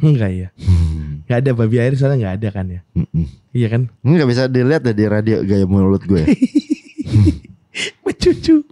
Enggak 0.00 0.30
ya. 0.32 0.48
hmm, 0.56 1.09
Enggak 1.30 1.46
ada 1.46 1.50
babi 1.54 1.78
air 1.78 1.94
soalnya 1.94 2.26
enggak 2.26 2.34
ada 2.42 2.48
kan 2.50 2.66
ya. 2.66 2.80
Iya 3.54 3.68
kan? 3.70 3.82
nggak 4.02 4.26
bisa 4.26 4.42
dilihat 4.50 4.82
ya 4.82 4.90
di 4.90 5.06
radio 5.06 5.46
gaya 5.46 5.62
mulut 5.62 6.02
gue. 6.02 6.26
Mecucu. 8.02 8.66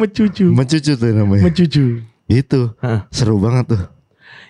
Mecucu. 0.00 0.46
Mencucu 0.48 0.92
tuh 0.96 1.12
namanya. 1.12 1.44
Mecucu. 1.44 2.00
Itu 2.24 2.72
Heeh. 2.80 3.00
seru 3.12 3.36
banget 3.36 3.76
tuh. 3.76 3.82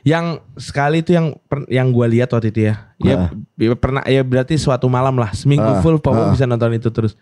Yang 0.06 0.46
sekali 0.62 1.02
itu 1.02 1.10
yang 1.10 1.34
yang 1.66 1.90
gua 1.90 2.06
lihat 2.06 2.30
waktu 2.30 2.54
itu 2.54 2.70
ya. 2.70 2.94
Ya, 3.02 3.34
ya 3.58 3.74
pernah 3.74 4.06
ya 4.06 4.22
berarti 4.22 4.54
suatu 4.54 4.86
malam 4.86 5.18
lah 5.18 5.34
seminggu 5.34 5.82
full 5.82 5.98
ah. 6.06 6.30
bisa 6.30 6.46
nonton 6.46 6.70
itu 6.78 6.88
terus. 6.94 7.18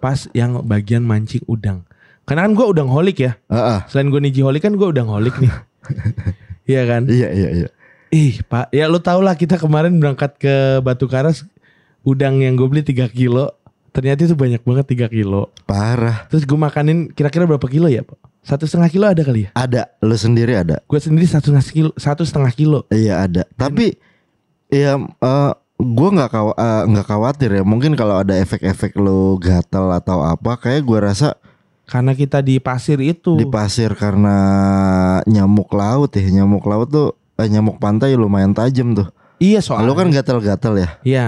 Pas 0.00 0.24
yang 0.32 0.64
bagian 0.64 1.04
mancing 1.04 1.44
udang. 1.44 1.84
Karena 2.24 2.48
kan 2.48 2.56
gua 2.56 2.72
udang 2.72 2.88
holik 2.88 3.28
ya. 3.28 3.36
Selain 3.92 4.08
gue 4.08 4.24
niji 4.24 4.40
holik 4.40 4.64
kan 4.64 4.72
gua 4.72 4.88
udang 4.88 5.12
holik 5.12 5.36
nih. 5.36 5.52
Iya 6.70 6.86
kan? 6.86 7.02
Iya 7.10 7.28
iya 7.34 7.48
iya. 7.50 7.68
Ih 8.10 8.42
pak, 8.42 8.74
ya 8.74 8.90
lu 8.90 8.98
tau 8.98 9.22
lah 9.22 9.38
kita 9.38 9.54
kemarin 9.54 9.94
berangkat 10.02 10.34
ke 10.34 10.82
Batu 10.82 11.06
Karas 11.06 11.46
udang 12.02 12.42
yang 12.42 12.58
gue 12.58 12.66
beli 12.66 12.82
3 12.82 13.06
kilo. 13.06 13.54
Ternyata 13.94 14.26
itu 14.26 14.34
banyak 14.34 14.62
banget 14.66 14.86
3 14.86 15.06
kilo. 15.06 15.46
Parah. 15.62 16.26
Terus 16.26 16.42
gue 16.42 16.58
makanin 16.58 17.10
kira-kira 17.14 17.46
berapa 17.46 17.62
kilo 17.70 17.86
ya 17.86 18.02
pak? 18.02 18.18
Satu 18.42 18.66
setengah 18.66 18.90
kilo 18.90 19.06
ada 19.06 19.22
kali 19.22 19.46
ya? 19.46 19.50
Ada, 19.54 19.82
lu 20.02 20.16
sendiri 20.18 20.58
ada. 20.58 20.82
Gue 20.90 20.98
sendiri 20.98 21.22
satu 21.30 21.54
setengah 21.54 21.66
kilo, 21.70 21.90
satu 21.94 22.22
setengah 22.26 22.50
kilo. 22.50 22.78
Iya 22.90 23.30
ada. 23.30 23.42
Tapi 23.54 23.94
ya 24.66 24.98
eh 24.98 25.52
gue 25.78 26.08
nggak 26.10 26.30
kaw 26.34 26.48
eh, 26.58 26.82
nggak 26.90 27.06
khawatir 27.06 27.50
ya. 27.50 27.62
Mungkin 27.62 27.94
kalau 27.94 28.18
ada 28.18 28.34
efek-efek 28.34 28.98
lu 28.98 29.38
gatal 29.38 29.86
atau 29.94 30.26
apa, 30.26 30.58
kayak 30.58 30.82
gue 30.82 30.98
rasa 30.98 31.38
Karena 31.86 32.14
kita 32.14 32.38
di 32.42 32.58
pasir 32.62 32.98
itu. 33.02 33.34
di 33.34 33.46
pasir 33.46 33.94
karena 33.98 34.34
nyamuk 35.26 35.70
laut 35.74 36.10
ya. 36.14 36.22
Nyamuk 36.22 36.62
laut 36.66 36.90
tuh 36.90 37.19
eh, 37.40 37.50
nyamuk 37.50 37.80
pantai 37.80 38.14
lumayan 38.16 38.52
tajam 38.52 38.92
tuh. 38.92 39.08
iya 39.40 39.64
soalnya. 39.64 39.88
Lu 39.88 39.96
kan 39.96 40.12
gatal-gatal 40.12 40.74
ya. 40.76 40.88
Iya. 41.00 41.26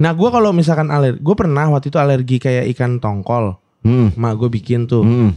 Nah 0.00 0.10
gue 0.16 0.28
kalau 0.32 0.50
misalkan 0.50 0.88
alergi, 0.88 1.20
gue 1.20 1.34
pernah 1.36 1.68
waktu 1.70 1.92
itu 1.92 1.98
alergi 2.00 2.36
kayak 2.40 2.66
ikan 2.74 2.98
tongkol. 2.98 3.60
Hmm. 3.84 4.10
Mak 4.16 4.32
gue 4.40 4.48
bikin 4.50 4.90
tuh. 4.90 5.04
Hmm. 5.04 5.36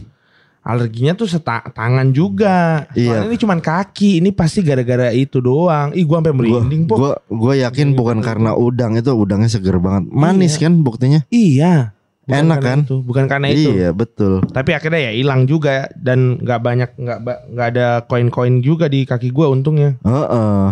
Alerginya 0.66 1.14
tuh 1.14 1.30
seta 1.30 1.62
tangan 1.70 2.10
juga. 2.10 2.90
Iya. 2.98 3.22
Soalnya 3.22 3.26
ini 3.30 3.38
cuman 3.38 3.58
kaki. 3.62 4.18
Ini 4.18 4.34
pasti 4.34 4.66
gara-gara 4.66 5.14
itu 5.14 5.38
doang. 5.38 5.94
Ih 5.94 6.02
gue 6.02 6.16
sampai 6.18 6.34
merinding. 6.34 6.90
Gue 6.90 7.14
gue 7.30 7.54
yakin 7.62 7.94
bukan 7.94 8.18
karena 8.18 8.58
udang 8.58 8.98
itu 8.98 9.14
udangnya 9.14 9.46
seger 9.46 9.78
banget. 9.78 10.10
Manis 10.10 10.58
kan 10.58 10.82
buktinya. 10.82 11.22
Iya. 11.30 11.95
Enak 12.26 12.58
karena 12.58 12.66
kan? 12.66 12.78
Itu. 12.82 12.96
Bukan 13.06 13.24
karena 13.30 13.46
itu. 13.54 13.70
Iya 13.70 13.90
betul. 13.94 14.42
Tapi 14.50 14.70
akhirnya 14.74 15.10
ya 15.10 15.12
hilang 15.14 15.46
juga 15.46 15.86
dan 15.94 16.42
nggak 16.42 16.60
banyak 16.60 16.90
nggak 16.98 17.18
nggak 17.54 17.66
ada 17.74 17.88
koin-koin 18.10 18.58
juga 18.66 18.90
di 18.90 19.06
kaki 19.06 19.30
gua 19.30 19.46
untungnya. 19.50 19.94
Heeh. 20.02 20.64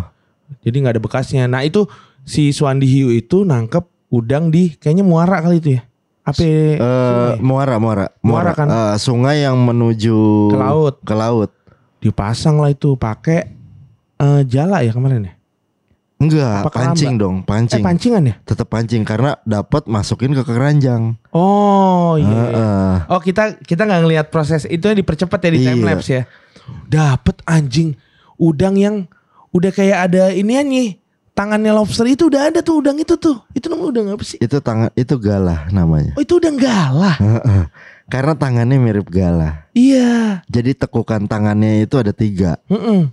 Jadi 0.67 0.77
nggak 0.83 0.95
ada 0.99 1.03
bekasnya. 1.03 1.45
Nah 1.47 1.63
itu 1.63 1.87
si 2.27 2.51
Suandi 2.51 2.91
Hiu 2.91 3.15
itu 3.15 3.47
nangkep 3.47 3.87
udang 4.11 4.51
di 4.51 4.75
kayaknya 4.75 5.07
muara 5.07 5.39
kali 5.39 5.63
itu 5.63 5.71
ya. 5.79 5.83
Apa? 6.25 6.41
Eh, 6.41 6.75
sungai? 6.81 7.37
muara, 7.45 7.77
muara, 7.77 8.07
Muara 8.25 8.53
kan? 8.57 8.67
Eh, 8.67 8.97
sungai 8.97 9.45
yang 9.45 9.61
menuju 9.61 10.51
Ke 10.51 10.57
laut. 10.57 10.95
Ke 11.05 11.15
laut. 11.15 11.51
Dipasang 12.01 12.59
lah 12.65 12.73
itu 12.73 12.97
pakai 12.97 13.45
eh, 14.19 14.43
jala 14.49 14.81
ya 14.81 14.91
kemarin 14.91 15.29
ya. 15.29 15.34
Enggak, 16.25 16.69
pancing 16.69 17.14
dong, 17.14 17.37
Eh 17.40 17.47
pancing. 17.47 17.83
pancingan 17.83 18.23
ya? 18.25 18.35
Tetap 18.43 18.66
pancing 18.66 19.04
karena 19.04 19.37
dapat 19.43 19.85
masukin 19.85 20.33
ke 20.33 20.40
keranjang. 20.40 21.21
Oh 21.31 22.16
iya. 22.16 22.25
iya. 22.25 22.43
Heeh. 22.49 22.93
Oh 23.09 23.21
kita 23.21 23.61
kita 23.61 23.85
nggak 23.85 24.00
ngelihat 24.02 24.26
proses 24.28 24.64
itu 24.64 24.85
dipercepat 24.87 25.38
ya 25.38 25.50
di 25.50 25.61
Iya. 25.61 25.69
time 25.71 25.83
lapse 25.85 26.11
ya. 26.11 26.23
Dapet 26.87 27.45
anjing 27.45 27.95
udang 28.35 28.75
yang 28.75 29.04
udah 29.50 29.71
kayak 29.71 30.11
ada 30.11 30.33
inian 30.33 30.66
nih 30.66 30.99
tangannya 31.31 31.71
lobster 31.71 32.07
itu 32.07 32.26
udah 32.26 32.49
ada 32.49 32.62
tuh 32.62 32.81
udang 32.81 32.97
itu 32.97 33.14
tuh. 33.14 33.43
Itu 33.52 33.69
namanya 33.69 33.88
udang 33.90 34.07
apa 34.14 34.25
sih? 34.25 34.38
Itu 34.38 34.59
tangan 34.59 34.90
itu 34.95 35.14
galah 35.19 35.66
namanya. 35.69 36.14
Oh 36.14 36.23
itu 36.23 36.38
udang 36.38 36.57
galah. 36.57 37.14
Karena 38.04 38.33
tangannya 38.33 38.76
mirip 38.76 39.09
galah. 39.09 39.66
Iya. 39.73 40.40
Jadi 40.47 40.76
tekukan 40.76 41.25
tangannya 41.25 41.83
itu 41.83 41.97
ada 41.97 42.12
tiga. 42.12 42.61
Heeh. 42.69 43.09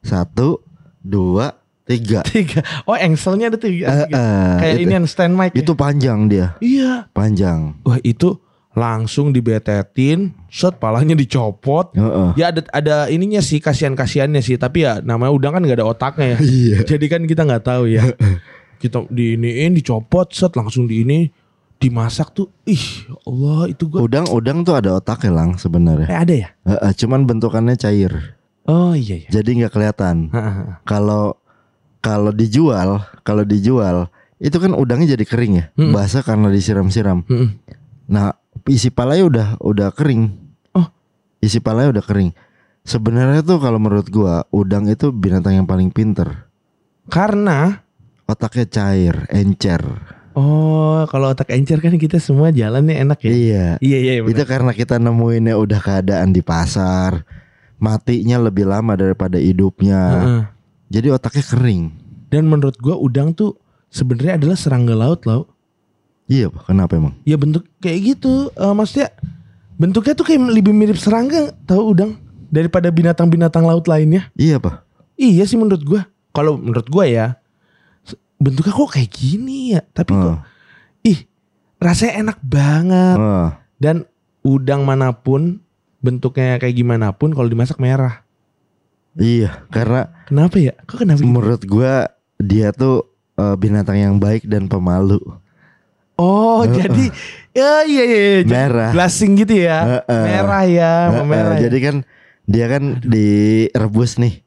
Satu, 0.00 0.60
dua, 1.00 1.56
tiga. 1.84 2.20
Tiga. 2.24 2.60
Oh 2.84 2.96
engselnya 2.96 3.48
ada 3.48 3.58
tiga. 3.58 3.86
Heeh. 3.86 4.08
kayak 4.58 4.74
itu, 4.74 4.82
ini 4.82 4.92
yang 4.94 5.06
stand 5.06 5.32
mic. 5.32 5.52
ya? 5.52 5.60
itu 5.60 5.72
panjang 5.72 6.26
dia, 6.26 6.56
Iya. 6.58 7.08
panjang. 7.12 7.76
Wah 7.84 8.00
itu 8.00 8.40
langsung 8.74 9.30
dibetetin, 9.30 10.34
set 10.48 10.76
palanya 10.76 11.14
dicopot. 11.14 11.94
Heeh. 11.94 12.28
Ya 12.34 12.50
ada 12.50 12.60
ada 12.72 12.96
ininya 13.06 13.38
sih 13.38 13.62
kasihan 13.62 13.94
kasihannya 13.94 14.40
sih, 14.40 14.56
tapi 14.56 14.82
ya 14.82 14.98
namanya 14.98 15.30
udang 15.30 15.52
kan 15.54 15.62
nggak 15.62 15.78
ada 15.78 15.86
otaknya 15.86 16.34
ya. 16.34 16.38
Iya. 16.42 16.76
Jadi 16.88 17.06
kan 17.06 17.22
kita 17.22 17.46
nggak 17.46 17.64
tahu 17.64 17.86
ya. 17.86 18.02
kita 18.82 19.06
diiniin, 19.08 19.72
dicopot, 19.72 20.34
set 20.34 20.52
langsung 20.56 20.84
di 20.84 21.06
ini 21.06 21.30
dimasak 21.74 22.32
tuh. 22.32 22.48
Ih, 22.64 23.06
ya 23.06 23.14
Allah 23.22 23.68
itu 23.68 23.86
gua 23.86 24.04
Udang-udang 24.04 24.64
tuh 24.64 24.74
ada 24.74 24.96
otaknya 24.96 25.32
lang 25.32 25.50
sebenarnya. 25.54 26.08
eh 26.08 26.18
ada 26.18 26.34
ya? 26.34 26.48
Heeh, 26.64 26.92
cuman 26.96 27.24
bentukannya 27.24 27.76
cair. 27.76 28.36
Oh 28.64 28.96
iya 28.96 29.20
iya. 29.20 29.28
Jadi 29.30 29.60
nggak 29.60 29.72
kelihatan. 29.72 30.32
Kalau 30.82 31.36
kalau 32.04 32.28
dijual, 32.30 33.00
kalau 33.24 33.48
dijual 33.48 34.12
itu 34.36 34.52
kan 34.60 34.76
udangnya 34.76 35.16
jadi 35.16 35.24
kering 35.24 35.52
ya, 35.56 35.64
Mm-mm. 35.72 35.96
basah 35.96 36.20
karena 36.20 36.52
disiram-siram. 36.52 37.24
Mm-mm. 37.24 37.56
Nah, 38.12 38.36
isi 38.68 38.92
palanya 38.92 39.24
udah 39.24 39.46
udah 39.64 39.88
kering. 39.96 40.28
Oh. 40.76 40.84
Isi 41.40 41.64
palanya 41.64 41.96
udah 41.96 42.04
kering. 42.04 42.36
Sebenarnya 42.84 43.40
tuh 43.40 43.56
kalau 43.56 43.80
menurut 43.80 44.04
gua 44.12 44.44
udang 44.52 44.84
itu 44.84 45.08
binatang 45.08 45.56
yang 45.56 45.64
paling 45.64 45.88
pinter. 45.88 46.44
Karena 47.08 47.80
Otaknya 48.24 48.64
cair, 48.64 49.28
encer. 49.28 49.84
oh 50.32 51.04
kalau 51.12 51.28
otak 51.28 51.52
encer 51.52 51.76
kan 51.76 51.92
kita 51.94 52.16
semua 52.16 52.48
jalannya 52.48 52.96
enak 53.04 53.20
ya. 53.20 53.32
Iya. 53.32 53.66
Iya 53.84 53.98
iya 54.00 54.12
Itu 54.24 54.32
benar. 54.32 54.48
karena 54.48 54.72
kita 54.72 54.96
nemuinnya 54.96 55.52
udah 55.56 55.80
keadaan 55.80 56.32
di 56.32 56.40
pasar. 56.40 57.20
Matinya 57.76 58.40
lebih 58.40 58.64
lama 58.64 58.96
daripada 58.96 59.36
hidupnya. 59.36 60.00
Heeh. 60.00 60.42
Jadi 60.88 61.08
otaknya 61.10 61.44
kering. 61.44 61.84
Dan 62.28 62.50
menurut 62.50 62.76
gua 62.78 62.98
udang 62.98 63.30
tuh 63.30 63.56
sebenarnya 63.88 64.40
adalah 64.40 64.56
serangga 64.58 64.94
laut 64.96 65.22
loh. 65.24 65.48
Iya 66.24 66.48
pak, 66.48 66.72
kenapa 66.72 66.96
emang? 66.96 67.14
Ya 67.22 67.36
bentuk 67.36 67.68
kayak 67.78 68.16
gitu. 68.16 68.48
Eh, 68.56 68.74
maksudnya 68.74 69.12
bentuknya 69.76 70.16
tuh 70.16 70.24
kayak 70.24 70.40
lebih 70.48 70.72
mirip 70.72 70.96
serangga, 70.96 71.52
tahu 71.68 71.92
udang 71.92 72.16
daripada 72.48 72.88
binatang-binatang 72.88 73.62
laut 73.62 73.84
lainnya. 73.86 74.32
Iya 74.34 74.56
pak. 74.58 74.82
Iya 75.14 75.44
sih 75.44 75.60
menurut 75.60 75.84
gua. 75.84 76.02
Kalau 76.34 76.58
menurut 76.58 76.88
gua 76.90 77.06
ya 77.06 77.26
bentuknya 78.34 78.74
kok 78.74 78.90
kayak 78.92 79.10
gini 79.14 79.78
ya. 79.78 79.80
Tapi 79.94 80.10
kok 80.12 80.36
Ah. 80.36 80.40
ih 81.00 81.24
rasanya 81.78 82.28
enak 82.28 82.38
banget. 82.42 83.16
Ah. 83.16 83.50
Dan 83.78 84.04
udang 84.42 84.84
mana 84.84 85.12
pun 85.14 85.60
bentuknya 86.00 86.60
kayak 86.60 86.76
gimana 86.76 87.14
pun 87.14 87.32
kalau 87.32 87.48
dimasak 87.48 87.78
merah. 87.78 88.23
Iya, 89.14 89.62
karena 89.68 90.10
Kenapa 90.26 90.56
ya? 90.58 90.74
Kok 90.80 90.96
kenapa? 90.98 91.18
gitu? 91.18 91.26
menurut 91.26 91.62
gua 91.64 92.10
dia 92.36 92.70
tuh 92.70 93.06
eh, 93.34 93.54
binatang 93.54 93.94
yang 93.94 94.14
baik 94.16 94.42
dan 94.44 94.66
pemalu. 94.66 95.22
Oh, 96.14 96.62
jadi 96.62 97.10
ya 97.50 97.82
iya 97.82 98.02
iya, 98.02 98.18
iya. 98.38 98.46
Merah. 98.46 98.90
Blasting 98.90 99.34
gitu 99.36 99.54
ya. 99.60 99.78
Heeh. 100.02 100.24
Merah 100.30 100.62
ya, 100.64 100.92
Eh, 101.10 101.16
eh, 101.16 101.24
merah. 101.24 101.54
ya. 101.54 101.66
Jadi 101.66 101.78
kan 101.80 101.96
dia 102.44 102.66
kan 102.68 102.82
direbus 103.00 104.16
nih. 104.16 104.42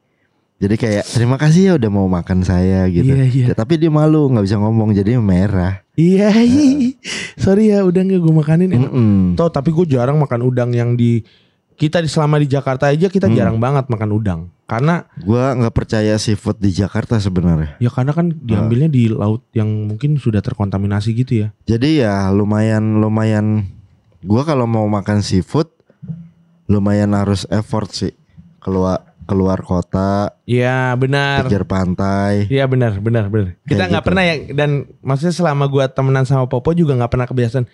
Jadi 0.58 0.74
kayak 0.74 1.04
terima 1.06 1.38
kasih 1.38 1.60
ya 1.62 1.72
udah 1.76 1.86
mau 1.86 2.10
makan 2.10 2.42
saya 2.42 2.88
gitu. 2.90 3.14
Iya, 3.14 3.24
iya. 3.24 3.46
Ya, 3.46 3.54
tapi 3.54 3.78
dia 3.78 3.88
malu 3.88 4.26
nggak 4.26 4.42
bisa 4.42 4.58
ngomong 4.58 4.90
jadi 4.90 5.14
merah. 5.16 5.86
Iya, 5.94 6.34
iya. 6.40 6.98
Sorry 7.44 7.70
ya, 7.70 7.86
udah 7.86 8.00
nggak 8.02 8.18
gue 8.18 8.34
makanin. 8.34 8.68
Mm-mm. 8.74 9.12
Tau 9.32 9.48
tapi 9.48 9.70
gue 9.70 9.86
jarang 9.86 10.18
makan 10.18 10.40
udang 10.42 10.70
yang 10.72 10.92
di 10.92 11.22
kita 11.78 12.02
di 12.02 12.10
selama 12.10 12.42
di 12.42 12.50
Jakarta 12.50 12.90
aja 12.90 13.06
kita 13.06 13.30
jarang 13.30 13.62
banget 13.62 13.86
makan 13.86 14.10
udang 14.10 14.40
karena 14.66 15.06
Gua 15.22 15.54
nggak 15.54 15.70
percaya 15.72 16.18
seafood 16.18 16.58
di 16.58 16.74
Jakarta 16.74 17.16
sebenarnya. 17.16 17.78
ya 17.78 17.88
karena 17.88 18.10
kan 18.12 18.34
diambilnya 18.34 18.90
di 18.90 19.06
laut 19.08 19.46
yang 19.54 19.86
mungkin 19.86 20.18
sudah 20.18 20.42
terkontaminasi 20.42 21.14
gitu 21.14 21.46
ya 21.46 21.48
Jadi 21.64 22.02
ya 22.02 22.28
lumayan 22.28 22.98
lumayan. 22.98 23.64
Gua 24.20 24.42
kalau 24.42 24.66
mau 24.66 24.84
makan 24.90 25.22
seafood 25.22 25.70
lumayan 26.66 27.14
harus 27.14 27.46
effort 27.48 27.88
sih 27.88 28.12
keluar 28.58 29.06
keluar 29.24 29.60
kota, 29.60 30.32
Iya 30.48 30.96
benar 30.96 31.44
pikir 31.44 31.68
pantai. 31.68 32.48
Iya 32.48 32.64
benar 32.64 32.96
benar 32.96 33.28
benar 33.28 33.60
kita 33.64 33.84
nggak 33.86 34.00
gitu. 34.02 34.08
pernah 34.08 34.22
ya 34.24 34.34
dan 34.56 34.70
maksudnya 35.00 35.36
selama 35.36 35.64
gua 35.68 35.84
temenan 35.86 36.24
sama 36.24 36.48
Popo 36.48 36.72
juga 36.72 36.96
nggak 36.96 37.12
pernah 37.12 37.28
kebiasaan 37.28 37.64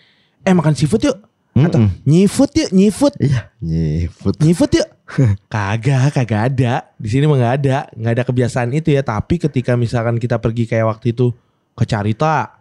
eh 0.45 0.51
makan 0.55 0.75
seafood 0.75 1.07
yuk 1.07 1.17
atau 1.55 1.87
Mm-mm. 1.87 2.03
nyifood 2.03 2.51
yuk 2.51 2.71
nyifood 2.75 3.15
Iya, 3.23 3.47
seafood. 3.63 4.35
Nyifood 4.43 4.73
yuk. 4.75 4.89
kagak, 5.53 6.11
kagak 6.11 6.43
ada. 6.51 6.75
Di 6.99 7.09
sini 7.09 7.31
mah 7.31 7.39
nggak 7.39 7.55
ada, 7.63 7.77
nggak 7.95 8.13
ada 8.19 8.25
kebiasaan 8.27 8.75
itu 8.75 8.91
ya. 8.91 9.07
Tapi 9.07 9.39
ketika 9.39 9.79
misalkan 9.79 10.19
kita 10.19 10.43
pergi 10.43 10.67
kayak 10.67 10.91
waktu 10.91 11.15
itu 11.15 11.31
ke 11.79 11.85
Carita, 11.87 12.59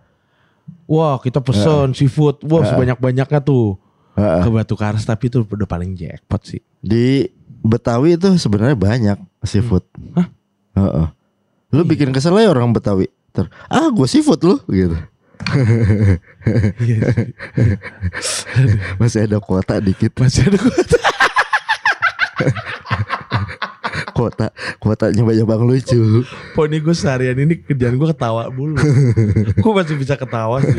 wah 0.86 1.18
kita 1.18 1.42
pesen 1.42 1.98
seafood, 1.98 2.46
wah 2.46 2.62
sebanyak 2.62 3.02
banyaknya 3.02 3.42
tuh 3.42 3.82
Heeh. 4.14 4.46
ke 4.46 4.50
Batu 4.54 4.76
Karas. 4.78 5.10
Tapi 5.10 5.26
itu 5.34 5.42
udah 5.42 5.66
paling 5.66 5.98
jackpot 5.98 6.42
sih. 6.46 6.62
Di 6.78 7.26
Betawi 7.64 8.20
itu 8.20 8.30
sebenarnya 8.38 8.78
banyak 8.78 9.18
seafood. 9.42 9.88
Hah? 10.14 10.28
Heeh. 10.78 11.08
Lu 11.74 11.82
bikin 11.82 12.14
kesel 12.14 12.38
ya 12.38 12.54
orang 12.54 12.70
Betawi. 12.70 13.10
Ter, 13.34 13.50
ah 13.66 13.90
gue 13.90 14.06
seafood 14.06 14.46
lu 14.46 14.62
gitu. 14.70 14.94
Masih 19.02 19.26
ada 19.26 19.38
kuota 19.40 19.80
dikit. 19.80 20.12
Masih 20.18 20.50
ada 20.50 20.58
kuota. 20.60 20.98
Kuota 24.14 24.54
kuotanya 24.78 25.26
banyak 25.26 25.42
bang 25.42 25.64
lucu. 25.66 26.22
Poni 26.54 26.78
gue 26.78 26.94
seharian 26.94 27.34
ini 27.34 27.66
kerjaan 27.66 27.98
gue 27.98 28.14
ketawa 28.14 28.46
mulu. 28.54 28.78
gue 29.58 29.74
masih 29.74 29.98
bisa 29.98 30.14
ketawa 30.14 30.62
sih. 30.62 30.78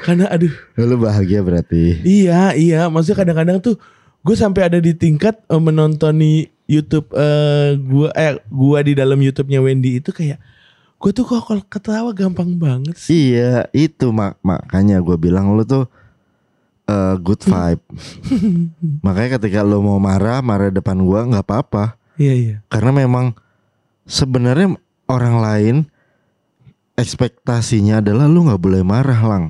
Karena 0.00 0.32
aduh, 0.32 0.48
Lu 0.80 0.96
bahagia 0.96 1.44
berarti. 1.44 2.00
iya 2.08 2.56
iya. 2.56 2.88
Maksudnya 2.88 3.20
kadang-kadang 3.20 3.60
tuh 3.60 3.76
gue 4.24 4.32
sampai 4.32 4.72
ada 4.72 4.80
di 4.80 4.96
tingkat 4.96 5.44
eh, 5.44 5.60
menontoni 5.60 6.48
YouTube 6.64 7.12
eh 7.12 7.76
gua 7.76 8.08
eh 8.16 8.40
gua 8.48 8.80
di 8.80 8.96
dalam 8.96 9.20
YouTube-nya 9.20 9.60
Wendy 9.60 10.00
itu 10.00 10.16
kayak 10.16 10.40
gue 11.04 11.12
tuh 11.12 11.28
kok 11.28 11.44
kalau 11.44 11.60
ketawa 11.68 12.10
gampang 12.16 12.56
banget 12.56 12.96
sih. 12.96 13.36
Iya 13.36 13.68
itu 13.76 14.08
mak 14.08 14.40
makanya 14.40 15.04
gue 15.04 15.20
bilang 15.20 15.52
lu 15.52 15.60
tuh 15.68 15.84
eh, 16.88 17.14
good 17.20 17.44
vibe. 17.44 17.84
makanya 19.06 19.36
ketika 19.36 19.60
lu 19.60 19.84
mau 19.84 20.00
marah 20.00 20.40
marah 20.40 20.72
depan 20.72 20.96
gua 21.04 21.28
nggak 21.28 21.44
apa-apa. 21.44 22.00
Iya 22.16 22.32
iya. 22.32 22.56
Karena 22.72 23.04
memang 23.04 23.36
sebenarnya 24.08 24.80
orang 25.04 25.36
lain 25.44 25.76
ekspektasinya 26.96 28.00
adalah 28.00 28.24
lu 28.24 28.48
nggak 28.48 28.62
boleh 28.64 28.80
marah 28.80 29.20
lang. 29.28 29.44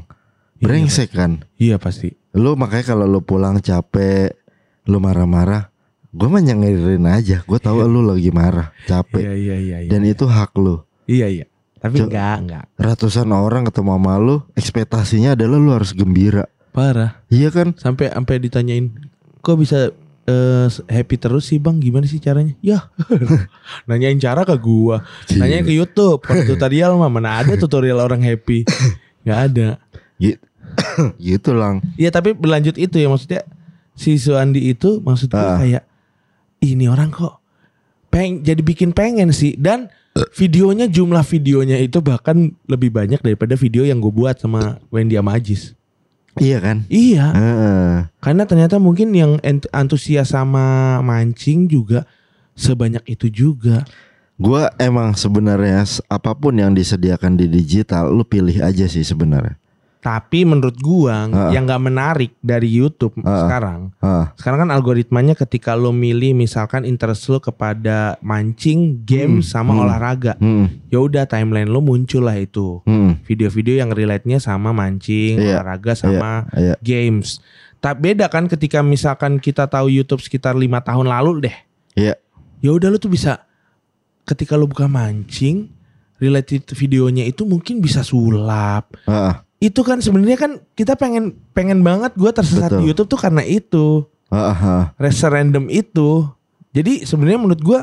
Brengsek 0.59 1.15
kan. 1.15 1.47
Iya 1.55 1.79
pasti. 1.79 2.19
Lu 2.35 2.59
makanya 2.59 2.99
kalau 2.99 3.07
lu 3.07 3.23
pulang 3.23 3.63
capek, 3.63 4.35
lu 4.91 4.99
marah-marah, 4.99 5.71
gue 6.11 6.27
mah 6.27 6.43
nyengerin 6.43 7.07
aja. 7.07 7.47
Gue 7.47 7.63
tahu 7.63 7.87
lu 7.87 8.03
lagi 8.03 8.35
marah, 8.35 8.75
capek. 8.91 9.23
Iya 9.23 9.35
iya 9.39 9.57
iya. 9.61 9.77
iya. 9.87 9.91
Dan 9.93 10.03
itu 10.03 10.27
hak 10.27 10.51
lu. 10.59 10.83
Iya 11.07 11.27
iya. 11.27 11.47
Tapi 11.77 11.99
Co- 11.99 12.07
enggak 12.07 12.37
enggak. 12.41 12.65
Ratusan 12.75 13.29
orang 13.29 13.65
ketemu 13.65 13.93
sama 13.93 14.15
lu, 14.17 14.37
ekspektasinya 14.55 15.33
adalah 15.33 15.57
lu 15.57 15.71
harus 15.71 15.93
gembira. 15.93 16.49
Parah. 16.71 17.21
Iya 17.29 17.49
kan? 17.49 17.73
Sampai 17.75 18.09
sampai 18.09 18.37
ditanyain 18.39 18.89
kok 19.39 19.55
bisa 19.55 19.93
eh, 20.25 20.67
happy 20.87 21.17
terus 21.17 21.45
sih 21.45 21.57
bang 21.57 21.77
gimana 21.77 22.03
sih 22.03 22.17
caranya 22.17 22.57
ya 22.59 22.89
nanyain 23.85 24.17
cara 24.17 24.41
ke 24.43 24.57
gua 24.57 25.05
nanyain 25.31 25.61
ke 25.63 25.71
YouTube 25.71 26.25
tutorial 26.49 26.97
mah 26.97 27.07
mana 27.09 27.39
ada 27.39 27.53
tutorial 27.55 28.01
orang 28.01 28.19
happy 28.19 28.65
nggak 29.23 29.39
ada 29.45 29.69
Gi- 30.17 30.41
gitu 31.29 31.53
lang. 31.53 31.85
Iya 31.95 32.09
tapi 32.09 32.33
berlanjut 32.33 32.75
itu 32.75 32.97
ya 32.97 33.07
maksudnya 33.07 33.45
si 33.93 34.17
Suandi 34.17 34.65
itu 34.65 34.99
maksudnya 34.99 35.39
Ah. 35.39 35.59
kayak 35.61 35.85
ini 36.61 36.89
orang 36.89 37.13
kok 37.13 37.39
peng 38.09 38.41
jadi 38.41 38.59
bikin 38.59 38.91
pengen 38.91 39.29
sih 39.29 39.55
dan 39.55 39.93
videonya 40.35 40.87
jumlah 40.87 41.27
videonya 41.27 41.77
itu 41.83 41.99
bahkan 41.99 42.55
lebih 42.71 42.95
banyak 42.95 43.19
daripada 43.19 43.59
video 43.59 43.83
yang 43.83 43.99
gue 43.99 44.15
buat 44.15 44.39
sama 44.39 44.79
Wendy 44.89 45.19
sama 45.19 45.35
Ajis. 45.35 45.75
Iya 46.35 46.59
kan? 46.59 46.83
Iya, 46.91 47.31
Heeh. 47.31 47.95
karena 48.19 48.43
ternyata 48.43 48.83
mungkin 48.83 49.15
yang 49.15 49.39
antusias 49.71 50.35
sama 50.35 50.99
mancing 50.99 51.71
juga 51.71 52.11
sebanyak 52.59 53.07
itu 53.07 53.31
juga. 53.31 53.87
Gua 54.35 54.67
emang 54.83 55.15
sebenarnya 55.15 55.87
apa 56.11 56.35
pun 56.35 56.59
yang 56.59 56.75
disediakan 56.75 57.39
di 57.39 57.47
digital, 57.47 58.11
lu 58.11 58.27
pilih 58.27 58.67
aja 58.67 58.91
sih 58.91 59.07
sebenarnya. 59.07 59.55
Tapi 60.05 60.45
menurut 60.45 60.77
gua 60.77 61.25
Ah. 61.25 61.49
yang 61.49 61.65
nggak 61.65 61.81
menarik 61.81 62.33
dari 62.39 62.69
YouTube 62.69 63.17
Ah. 63.19 63.41
sekarang 63.41 63.81
Ah, 63.99 64.37
Sekarang 64.37 64.61
kan 64.61 64.71
algoritmanya 64.71 65.33
ketika 65.35 65.73
lo 65.73 65.91
milih 65.91 66.37
misalkan 66.37 66.85
interest 66.85 67.25
lo 67.27 67.41
kepada 67.41 68.21
mancing, 68.21 69.01
game 69.01 69.41
Hmm, 69.41 69.47
sama 69.47 69.73
hmm. 69.73 69.81
olahraga. 69.81 70.33
hmm, 70.37 70.85
Ya 70.87 71.01
udah 71.01 71.25
timeline 71.25 71.67
lo 71.67 71.81
muncul 71.81 72.21
lah 72.23 72.37
itu. 72.37 72.85
hmm, 72.85 73.25
Video-video 73.25 73.75
yang 73.77 73.91
relate-nya 73.91 74.37
sama 74.39 74.71
mancing, 74.71 75.41
Iya, 75.41 75.59
olahraga 75.59 75.97
sama 75.97 76.53
iya. 76.53 76.77
games. 76.79 77.41
Tak 77.81 77.97
beda 77.99 78.29
kan 78.29 78.45
ketika 78.45 78.81
misalkan 78.81 79.37
kita 79.39 79.65
tahu 79.65 79.89
YouTube 79.89 80.21
sekitar 80.21 80.53
lima 80.53 80.79
tahun 80.79 81.05
lalu 81.07 81.49
deh. 81.49 81.57
Iya. 81.95 82.21
Ya 82.61 82.71
udah 82.71 82.89
lo 82.89 82.97
tuh 82.97 83.09
bisa 83.09 83.45
ketika 84.23 84.55
lo 84.55 84.65
buka 84.65 84.85
mancing, 84.85 85.73
related 86.17 86.65
videonya 86.71 87.25
itu 87.25 87.45
mungkin 87.45 87.79
bisa 87.79 88.01
sulap. 88.01 88.93
Ah, 89.05 89.45
Itu 89.65 89.81
kan 89.81 90.05
sebenarnya 90.05 90.37
kan 90.37 90.61
kita 90.77 90.93
pengen 91.01 91.41
pengen 91.57 91.81
banget 91.81 92.13
gua 92.21 92.37
tersesat 92.37 92.69
Betul. 92.69 92.81
di 92.85 92.85
YouTube 92.93 93.09
tuh 93.17 93.21
karena 93.25 93.41
itu 93.41 94.05
random 95.33 95.73
itu. 95.73 96.29
Jadi 96.77 97.09
sebenarnya 97.09 97.41
menurut 97.41 97.63
gua 97.65 97.81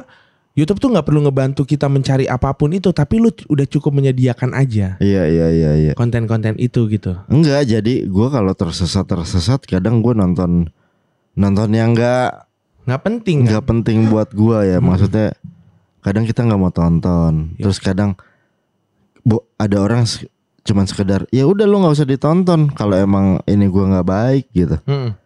YouTube 0.54 0.84
tuh 0.84 0.92
nggak 0.92 1.08
perlu 1.08 1.24
ngebantu 1.24 1.64
kita 1.64 1.88
mencari 1.88 2.28
apa 2.28 2.52
pun 2.54 2.76
itu, 2.76 2.92
tapi 2.92 3.24
lu 3.24 3.32
udah 3.32 3.64
cukup 3.64 3.96
menyediakan 3.96 4.52
aja 4.52 5.00
Iya 5.00 5.24
iya 5.32 5.48
iya 5.48 5.72
iya. 5.80 5.92
konten-konten 5.96 6.60
itu 6.60 6.92
gitu. 6.92 7.16
Enggak, 7.32 7.72
jadi 7.72 8.04
gua 8.12 8.28
kalau 8.30 8.52
tersesat 8.52 9.08
tersesat 9.08 9.64
kadang 9.64 10.04
gua 10.04 10.12
nonton 10.12 10.68
nonton 11.40 11.72
yang 11.72 11.96
enggak 11.96 12.52
Nggak 12.84 13.02
penting 13.06 13.38
kan? 13.42 13.48
nggak 13.48 13.66
penting 13.66 13.98
buat 14.12 14.30
gua 14.36 14.68
ya. 14.68 14.78
Maksudnya 14.84 15.38
kadang 16.04 16.28
kita 16.28 16.44
nggak 16.44 16.60
mau 16.60 16.74
tonton. 16.74 17.56
Iya. 17.56 17.64
Terus 17.70 17.78
kadang 17.80 18.20
bo, 19.24 19.48
ada 19.56 19.78
orang 19.80 20.04
cuman 20.62 20.86
sekedar 20.86 21.26
ya 21.30 21.44
udah 21.44 21.66
lu 21.66 21.82
nggak 21.82 21.96
usah 21.96 22.06
ditonton 22.06 22.70
kalau 22.72 22.94
emang 22.94 23.42
ini 23.46 23.66
gua 23.66 23.90
nggak 23.90 24.08
baik 24.08 24.46
gitu. 24.54 24.78
Mm-mm. 24.86 25.18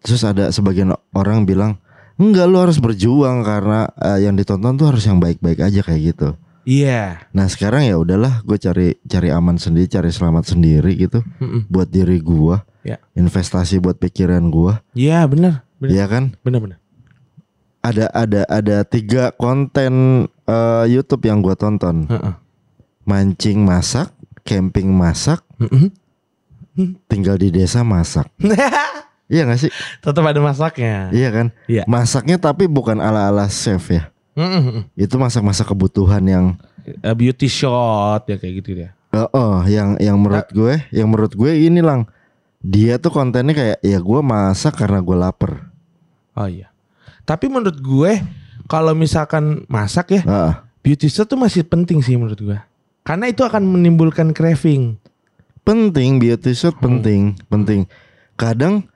Terus 0.00 0.22
ada 0.24 0.48
sebagian 0.48 0.90
orang 1.12 1.44
bilang 1.44 1.76
enggak 2.16 2.48
lu 2.48 2.56
harus 2.56 2.80
berjuang 2.80 3.44
karena 3.44 3.88
eh, 3.96 4.24
yang 4.24 4.34
ditonton 4.34 4.76
tuh 4.76 4.88
harus 4.88 5.04
yang 5.04 5.20
baik-baik 5.20 5.60
aja 5.60 5.80
kayak 5.80 6.16
gitu. 6.16 6.28
Iya. 6.64 7.24
Nah 7.32 7.48
sekarang 7.48 7.88
ya 7.88 7.96
udahlah 7.96 8.44
gue 8.44 8.56
cari 8.56 8.96
cari 9.04 9.28
aman 9.28 9.56
sendiri, 9.56 9.88
cari 9.88 10.08
selamat 10.08 10.52
sendiri 10.52 10.92
gitu 10.96 11.24
Mm-mm. 11.40 11.68
buat 11.68 11.88
diri 11.88 12.20
gua, 12.20 12.64
Ya. 12.80 12.96
investasi 13.12 13.80
buat 13.80 13.96
pikiran 13.96 14.48
gua, 14.48 14.80
Iya 14.92 15.24
benar, 15.28 15.64
benar, 15.80 15.92
ya 15.92 16.04
kan? 16.08 16.32
benar, 16.40 16.60
benar. 16.64 16.78
Ada 17.80 18.12
ada 18.12 18.42
ada 18.44 18.76
tiga 18.84 19.32
konten 19.32 20.24
eh, 20.44 20.84
YouTube 20.88 21.24
yang 21.24 21.40
gua 21.40 21.56
tonton, 21.56 22.04
Heeh. 22.08 22.34
mancing 23.08 23.64
masak, 23.64 24.12
camping 24.50 24.90
masak, 24.90 25.38
Mm-mm. 25.56 25.94
tinggal 27.06 27.38
di 27.38 27.54
desa 27.54 27.86
masak. 27.86 28.26
Iya 29.30 29.46
gak 29.46 29.62
sih? 29.62 29.70
Tetap 30.02 30.26
ada 30.26 30.42
masaknya. 30.42 31.06
Iya 31.14 31.30
kan? 31.30 31.46
Iya. 31.70 31.86
Masaknya 31.86 32.34
tapi 32.34 32.66
bukan 32.66 32.98
ala-ala 32.98 33.46
chef 33.46 33.86
ya. 33.86 34.10
Mm-mm. 34.34 34.90
Itu 34.98 35.22
masak-masak 35.22 35.70
kebutuhan 35.70 36.18
yang 36.26 36.58
Eh, 36.82 37.14
beauty 37.14 37.46
shot 37.46 38.26
ya 38.26 38.34
kayak 38.34 38.54
gitu 38.58 38.70
ya. 38.74 38.90
eh 39.14 39.22
eh, 39.22 39.56
yang 39.70 39.94
yang 40.02 40.18
menurut 40.18 40.50
gue, 40.50 40.82
yang 40.90 41.06
menurut 41.06 41.30
gue 41.30 41.46
ini 41.62 41.78
lang. 41.78 42.10
Dia 42.58 42.98
tuh 42.98 43.14
kontennya 43.14 43.54
kayak 43.54 43.78
ya 43.78 44.02
gue 44.02 44.18
masak 44.18 44.74
karena 44.74 44.98
gue 44.98 45.14
lapar. 45.14 45.70
Oh 46.34 46.50
iya. 46.50 46.66
Tapi 47.22 47.46
menurut 47.46 47.78
gue 47.78 48.12
kalau 48.66 48.98
misalkan 48.98 49.62
masak 49.70 50.18
ya, 50.18 50.22
Heeh. 50.26 50.54
beauty 50.82 51.06
shot 51.06 51.30
tuh 51.30 51.38
masih 51.38 51.62
penting 51.62 52.02
sih 52.02 52.18
menurut 52.18 52.42
gue. 52.42 52.58
Karena 53.10 53.26
itu 53.26 53.42
akan 53.42 53.66
menimbulkan 53.66 54.30
craving. 54.30 54.94
penting 55.66 56.22
beauty 56.22 56.54
shot 56.54 56.78
penting, 56.78 57.34
penting. 57.50 57.90
Kadang 58.38 58.86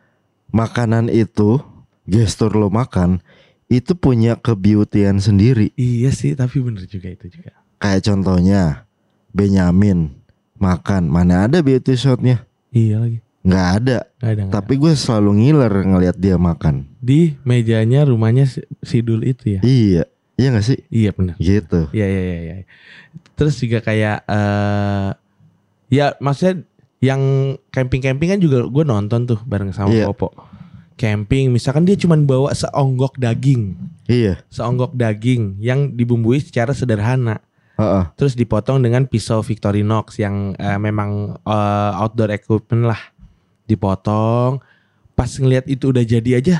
makanan 0.55 1.11
itu 1.11 1.59
gestur 2.07 2.55
lo 2.55 2.71
makan 2.71 3.19
itu 3.67 3.99
punya 3.99 4.39
kebeautyan 4.39 5.19
sendiri. 5.19 5.75
Iya 5.75 6.15
sih, 6.15 6.39
tapi 6.39 6.63
bener 6.63 6.87
juga 6.87 7.11
itu 7.11 7.27
juga. 7.27 7.59
Kayak 7.83 8.07
contohnya 8.07 8.87
Benyamin 9.35 10.15
makan, 10.63 11.11
mana 11.11 11.51
ada 11.51 11.59
beauty 11.59 11.99
shotnya? 11.99 12.47
Iya 12.71 13.03
lagi. 13.03 13.19
Nggak 13.43 13.67
ada. 13.83 13.99
Nggak 14.23 14.31
ada, 14.31 14.43
Tapi 14.55 14.73
gue 14.79 14.93
selalu 14.95 15.31
ngiler 15.43 15.75
ngelihat 15.75 16.17
dia 16.23 16.39
makan. 16.39 16.87
di 17.03 17.35
mejanya 17.43 18.07
rumahnya 18.07 18.47
si- 18.47 18.63
Sidul 18.81 19.27
itu 19.27 19.59
ya. 19.59 19.61
Iya, 19.61 20.07
iya 20.35 20.49
gak 20.51 20.67
sih? 20.67 20.79
Iya 20.91 21.11
benar. 21.15 21.35
Gitu. 21.39 21.81
Iya 21.95 22.07
iya 22.07 22.23
iya. 22.23 22.37
iya. 22.41 22.55
Terus 23.35 23.55
juga 23.59 23.79
kayak 23.83 24.27
eh 24.27 25.09
ya 25.91 26.15
maksudnya 26.19 26.65
yang 26.99 27.21
camping-camping 27.69 28.33
kan 28.33 28.41
juga 28.41 28.65
gue 28.65 28.85
nonton 28.87 29.29
tuh 29.29 29.39
bareng 29.45 29.71
sama 29.71 29.93
Iya. 29.93 30.09
Popo. 30.11 30.33
Camping 30.95 31.51
misalkan 31.51 31.83
dia 31.83 31.99
cuman 31.99 32.23
bawa 32.23 32.55
seonggok 32.55 33.19
daging, 33.19 33.75
Iya. 34.07 34.39
seonggok 34.47 34.95
daging 34.95 35.59
yang 35.59 35.91
dibumbui 35.91 36.39
secara 36.39 36.71
sederhana. 36.71 37.43
Heeh. 37.75 38.05
Terus 38.15 38.39
dipotong 38.39 38.79
dengan 38.79 39.03
pisau 39.11 39.43
Victorinox 39.43 40.23
yang 40.23 40.55
eh, 40.55 40.79
memang 40.79 41.35
eh, 41.43 41.93
outdoor 41.99 42.31
equipment 42.31 42.87
lah. 42.87 43.01
Dipotong, 43.67 44.63
pas 45.19 45.27
ngelihat 45.27 45.67
itu 45.67 45.91
udah 45.91 46.05
jadi 46.07 46.31
aja, 46.39 46.57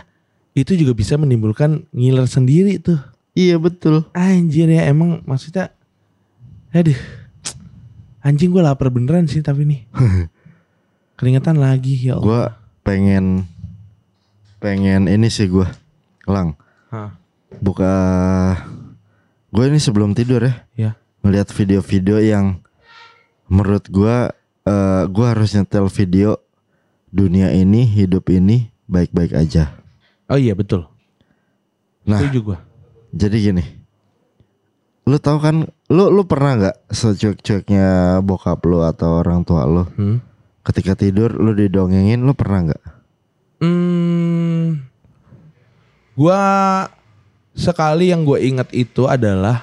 itu 0.57 0.73
juga 0.75 0.99
bisa 0.99 1.15
menimbulkan 1.15 1.87
ngiler 1.95 2.27
sendiri 2.27 2.83
tuh. 2.83 2.99
Iya 3.35 3.59
betul. 3.59 4.07
Anjir 4.15 4.71
ya 4.71 4.87
emang 4.87 5.23
maksudnya 5.27 5.75
Aduh 6.71 6.99
Anjing 8.25 8.55
gue 8.55 8.63
lapar 8.65 8.89
beneran 8.89 9.29
sih 9.29 9.45
tapi 9.45 9.69
nih. 9.69 9.85
Keringetan 11.19 11.61
lagi 11.61 11.99
ya 11.99 12.17
Allah. 12.17 12.25
Gue 12.25 12.43
pengen 12.81 13.45
pengen 14.65 15.11
ini 15.13 15.29
sih 15.29 15.45
gue 15.45 15.69
lang. 16.25 16.57
Hah, 16.89 17.13
buka 17.61 17.93
gue 19.53 19.65
ini 19.69 19.77
sebelum 19.77 20.17
tidur 20.17 20.41
ya. 20.41 20.55
Ya 20.73 20.91
ngeliat 21.25 21.49
video-video 21.57 22.21
yang 22.21 22.61
menurut 23.49 23.89
gua 23.89 24.37
eh 24.69 25.05
gua 25.09 25.33
harus 25.33 25.57
nyetel 25.57 25.89
video 25.89 26.37
dunia 27.09 27.49
ini 27.57 27.89
hidup 27.89 28.29
ini 28.29 28.69
baik-baik 28.85 29.33
aja. 29.33 29.73
Oh 30.29 30.37
iya 30.37 30.53
betul. 30.53 30.85
Nah, 32.05 32.21
Setuju 32.21 32.53
gue 32.53 32.59
jadi 33.15 33.37
gini. 33.41 33.65
Lu 35.05 35.17
tahu 35.17 35.39
kan 35.39 35.57
lu 35.87 36.05
lu 36.09 36.25
pernah 36.25 36.57
nggak 36.57 36.77
secuek-cueknya 36.89 38.19
bokap 38.21 38.65
lu 38.65 38.81
atau 38.81 39.21
orang 39.21 39.45
tua 39.45 39.63
lu 39.65 39.85
hmm? 39.85 40.17
ketika 40.65 40.97
tidur 40.97 41.29
lu 41.31 41.53
didongengin 41.53 42.25
lu 42.25 42.33
pernah 42.33 42.73
nggak? 42.73 42.83
hmm, 43.61 44.81
Gue 46.15 46.41
Sekali 47.53 48.11
yang 48.11 48.25
gue 48.25 48.41
ingat 48.41 48.73
itu 48.73 49.05
adalah 49.05 49.63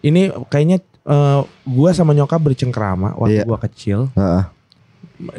Ini 0.00 0.34
kayaknya 0.50 0.82
eh, 0.82 1.40
Gue 1.64 1.90
sama 1.94 2.10
nyokap 2.12 2.42
bercengkrama 2.42 3.14
Waktu 3.14 3.40
Iya. 3.40 3.44
gue 3.46 3.58
kecil 3.70 3.98
Heeh. 4.12 4.44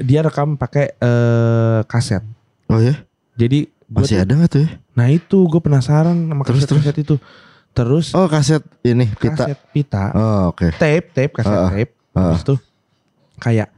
Dia 0.01 0.23
rekam 0.23 0.55
pakai 0.55 0.95
eh, 0.95 1.79
kaset 1.85 2.23
Oh 2.71 2.79
ya? 2.79 2.95
Jadi 3.35 3.67
gua 3.67 3.74
Masih 3.87 4.15
tuh- 4.15 4.21
ada 4.21 4.31
nggak 4.33 4.49
tuh 4.49 4.61
ya? 4.61 4.69
Nah 4.93 5.07
itu 5.07 5.37
gue 5.43 5.59
penasaran 5.59 6.17
sama 6.17 6.41
Terus, 6.41 6.63
kaset-kaset 6.63 6.97
itu 6.99 7.15
Terus 7.71 8.05
Oh 8.11 8.25
kaset 8.25 8.63
ini 8.81 9.05
pita. 9.11 9.45
kaset 9.45 9.59
pita 9.69 10.03
Oh 10.11 10.41
oke. 10.49 10.71
tape 10.73 11.11
tape 11.11 11.33
kaset 11.33 11.53
Ah, 11.53 11.69
tape 11.69 11.91
ah. 12.11 12.31
habis 12.31 12.41
itu 12.41 12.55
kayak 13.35 13.69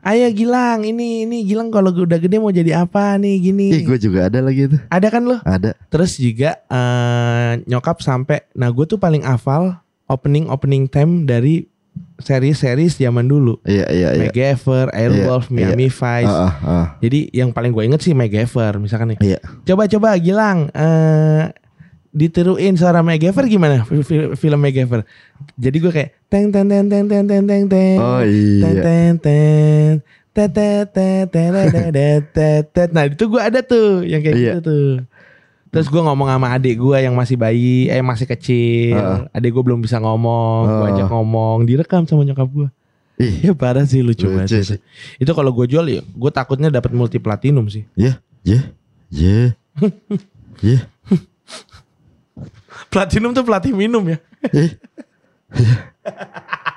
ayo 0.00 0.26
Gilang 0.30 0.82
ini 0.82 1.22
ini 1.22 1.44
Gilang 1.44 1.68
kalau 1.68 1.88
udah 1.88 2.16
gede 2.16 2.36
mau 2.36 2.50
jadi 2.50 2.80
apa 2.80 3.14
nih 3.14 3.34
gini 3.40 3.66
Ih 3.70 3.82
gue 3.84 3.96
juga 3.96 4.26
ada 4.26 4.40
lagi 4.40 4.66
itu. 4.66 4.76
ada 4.84 5.06
kan 5.06 5.22
lo 5.22 5.38
Ada. 5.40 5.78
terus 5.86 6.16
juga 6.16 6.58
eh, 6.64 7.52
nyokap 7.64 7.98
sampai 7.98 8.42
nah 8.52 8.68
gue 8.68 8.84
tuh 8.84 8.96
paling 8.96 9.22
hafal 9.22 9.78
opening 10.06 10.46
opening 10.46 10.84
theme 10.84 11.22
dari 11.22 11.68
series-series 12.18 12.94
zaman 12.94 13.24
dulu 13.24 13.62
Iya 13.62 13.86
iya 13.88 14.08
iya. 14.12 14.20
MacGyver, 14.20 14.90
Airwolf, 14.90 15.48
Iya, 15.48 15.70
Miami 15.70 15.86
Vice 15.86 16.26
Ah, 16.26 16.42
ah, 16.44 16.54
ah. 16.62 16.86
jadi 16.98 17.30
yang 17.32 17.50
paling 17.50 17.70
gue 17.70 17.84
inget 17.84 18.00
sih 18.00 18.12
MacGyver 18.12 18.76
misalkan 18.76 19.14
nih 19.14 19.18
Iya. 19.24 19.38
coba-coba 19.64 20.18
Gilang 20.18 20.68
eh 20.70 21.54
ditiruin 22.10 22.74
suara 22.74 23.00
MacGyver 23.00 23.44
gimana 23.46 23.84
Fi- 23.84 24.02
fi- 24.02 24.34
film 24.34 24.58
MacGyver 24.58 25.06
jadi 25.54 25.76
gue 25.76 25.92
kayak 25.92 26.10
teng 26.26 26.50
teng 26.50 26.66
teng 26.66 26.86
teng 26.86 27.04
teng 27.06 27.24
teng 27.24 27.44
teng 27.44 27.64
teng 27.66 27.96
Oh 27.96 28.18
ten 28.18 28.26
iya. 28.26 28.82
ten 28.82 29.12
ten 29.18 29.92
tet 30.28 30.50
tet 30.50 30.86
tet 30.88 31.26
tet 31.28 31.52
tet 31.52 31.90
tet 31.92 32.22
tet 32.32 32.64
tet. 32.68 32.88
nah 32.90 33.04
itu 33.04 33.24
gue 33.24 33.38
ada 33.38 33.60
tuh 33.60 34.02
yang 34.02 34.18
kayak 34.18 34.34
Iya. 34.34 34.52
gitu 34.54 34.60
tuh 34.64 34.90
terus 35.68 35.86
gue 35.86 35.98
ngomong 35.98 36.26
sama 36.26 36.48
adik 36.50 36.76
gue 36.76 36.96
yang 36.98 37.12
masih 37.12 37.36
bayi 37.36 37.86
eh 37.86 38.00
masih 38.00 38.24
kecil 38.24 38.96
Heeh. 38.96 39.20
adik 39.30 39.52
gue 39.52 39.62
belum 39.62 39.80
bisa 39.80 39.98
ngomong 39.98 40.64
gue 40.64 40.76
Heeh. 40.84 40.94
ajak 40.96 41.08
ngomong 41.08 41.56
direkam 41.62 42.04
sama 42.04 42.24
nyokap 42.24 42.48
gue 42.48 42.68
Ih, 43.18 43.50
ya 43.50 43.52
parah 43.60 43.82
sih 43.82 44.00
lucu 44.00 44.24
Lucu 44.24 44.32
banget 44.32 44.48
sih. 44.48 44.62
itu. 44.62 44.74
itu 45.20 45.30
kalau 45.32 45.50
gue 45.50 45.66
jual 45.66 45.84
ya 45.84 46.00
gue 46.00 46.30
takutnya 46.30 46.70
dapat 46.70 46.92
multi 46.92 47.18
platinum 47.18 47.66
sih 47.66 47.82
ya, 47.94 48.16
ya, 48.42 48.60
ya, 49.10 49.52
ya, 50.64 50.78
platinum 52.88 53.34
tuh 53.34 53.44
pelatih 53.44 53.74
minum 53.74 54.02
ya 54.06 54.18
eh. 54.54 54.70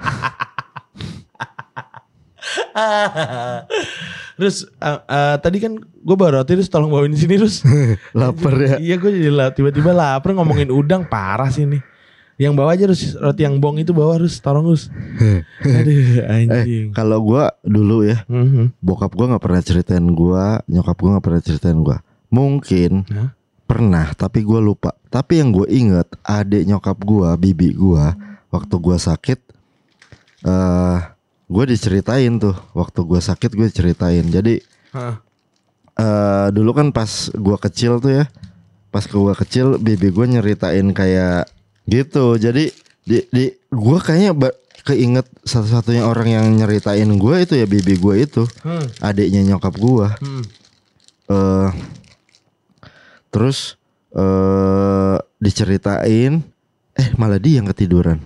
Terus 4.40 4.66
eh, 4.66 5.00
eh, 5.06 5.36
tadi 5.38 5.58
kan 5.62 5.78
gue 5.78 6.16
bawa 6.18 6.42
roti 6.42 6.58
terus 6.58 6.66
tolong 6.66 6.90
bawain 6.90 7.14
sini 7.14 7.38
terus. 7.38 7.62
Lapar 8.18 8.58
ya. 8.58 8.76
iya 8.82 8.96
gue 8.98 9.12
jadi 9.12 9.54
tiba-tiba 9.54 9.94
lapar 9.94 10.34
ngomongin 10.34 10.74
udang 10.74 11.06
parah 11.06 11.52
sih 11.54 11.68
nih. 11.68 11.82
Yang 12.42 12.54
bawa 12.58 12.74
aja 12.74 12.84
terus 12.90 13.14
roti 13.14 13.46
yang 13.46 13.62
bong 13.62 13.78
itu 13.78 13.94
bawa 13.94 14.18
harus 14.18 14.42
tolong 14.42 14.74
terus. 14.74 14.90
Aduh 15.78 16.26
anjing. 16.26 16.90
Eh, 16.90 16.96
kalau 16.96 17.22
gua 17.22 17.54
dulu 17.62 18.02
ya, 18.02 18.26
Mhm. 18.26 18.74
bokap 18.82 19.14
gua 19.14 19.30
nggak 19.30 19.44
pernah 19.46 19.62
ceritain 19.62 20.08
gua, 20.10 20.58
nyokap 20.66 20.98
gua 20.98 21.10
nggak 21.18 21.26
pernah 21.30 21.42
ceritain 21.44 21.78
gua. 21.78 22.02
Mungkin 22.34 23.06
Hah? 23.14 23.30
pernah, 23.70 24.10
tapi 24.18 24.42
gua 24.42 24.58
lupa. 24.58 24.98
Tapi 25.12 25.38
yang 25.38 25.52
gue 25.52 25.68
inget, 25.70 26.08
adik 26.24 26.66
nyokap 26.66 26.98
gua, 27.04 27.36
bibi 27.38 27.76
gua, 27.76 28.16
waktu 28.50 28.76
gua 28.80 28.98
sakit, 28.98 29.38
eh, 30.42 30.98
gue 31.52 31.64
diceritain 31.68 32.40
tuh. 32.40 32.56
Waktu 32.72 33.00
gua 33.04 33.20
sakit, 33.20 33.52
gue 33.52 33.68
ceritain. 33.68 34.24
Jadi 34.24 34.64
Hah. 34.96 35.20
eh 36.00 36.48
dulu 36.56 36.72
kan 36.72 36.96
pas 36.96 37.28
gua 37.36 37.60
kecil 37.60 38.00
tuh 38.00 38.24
ya, 38.24 38.26
pas 38.90 39.04
gua 39.04 39.36
kecil, 39.36 39.76
bibi 39.76 40.08
gua 40.10 40.26
nyeritain 40.26 40.96
kayak 40.96 41.52
gitu. 41.86 42.40
Jadi 42.40 42.72
di, 43.04 43.28
di 43.28 43.52
gua 43.68 44.00
kayaknya 44.00 44.32
keinget 44.82 45.28
satu-satunya 45.44 46.08
orang 46.08 46.28
yang 46.32 46.46
nyeritain 46.56 47.12
gua 47.20 47.44
itu 47.44 47.54
ya 47.54 47.68
bibi 47.68 48.00
gua 48.00 48.16
itu, 48.18 48.48
Hmm. 48.64 48.88
adiknya 49.04 49.44
nyokap 49.46 49.76
gua. 49.76 50.16
Hmm. 50.24 50.44
eh 51.28 51.70
terus 53.30 53.76
eh 54.12 55.18
diceritain, 55.38 56.44
eh 56.96 57.08
malah 57.16 57.40
dia 57.40 57.60
yang 57.60 57.68
ketiduran. 57.72 58.20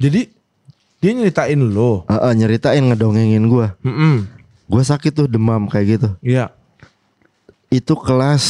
Jadi 0.00 0.28
dia 1.04 1.12
nyeritain 1.12 1.60
lo. 1.60 2.08
Eh, 2.08 2.16
eh, 2.16 2.32
nyeritain 2.32 2.80
ngedongengin 2.80 3.44
gua. 3.44 3.76
Hmm. 3.84 4.24
Gua 4.64 4.80
sakit 4.80 5.12
tuh 5.12 5.28
demam 5.28 5.68
kayak 5.68 6.00
gitu. 6.00 6.08
Iya. 6.24 6.48
itu 7.68 7.90
kelas 7.92 8.44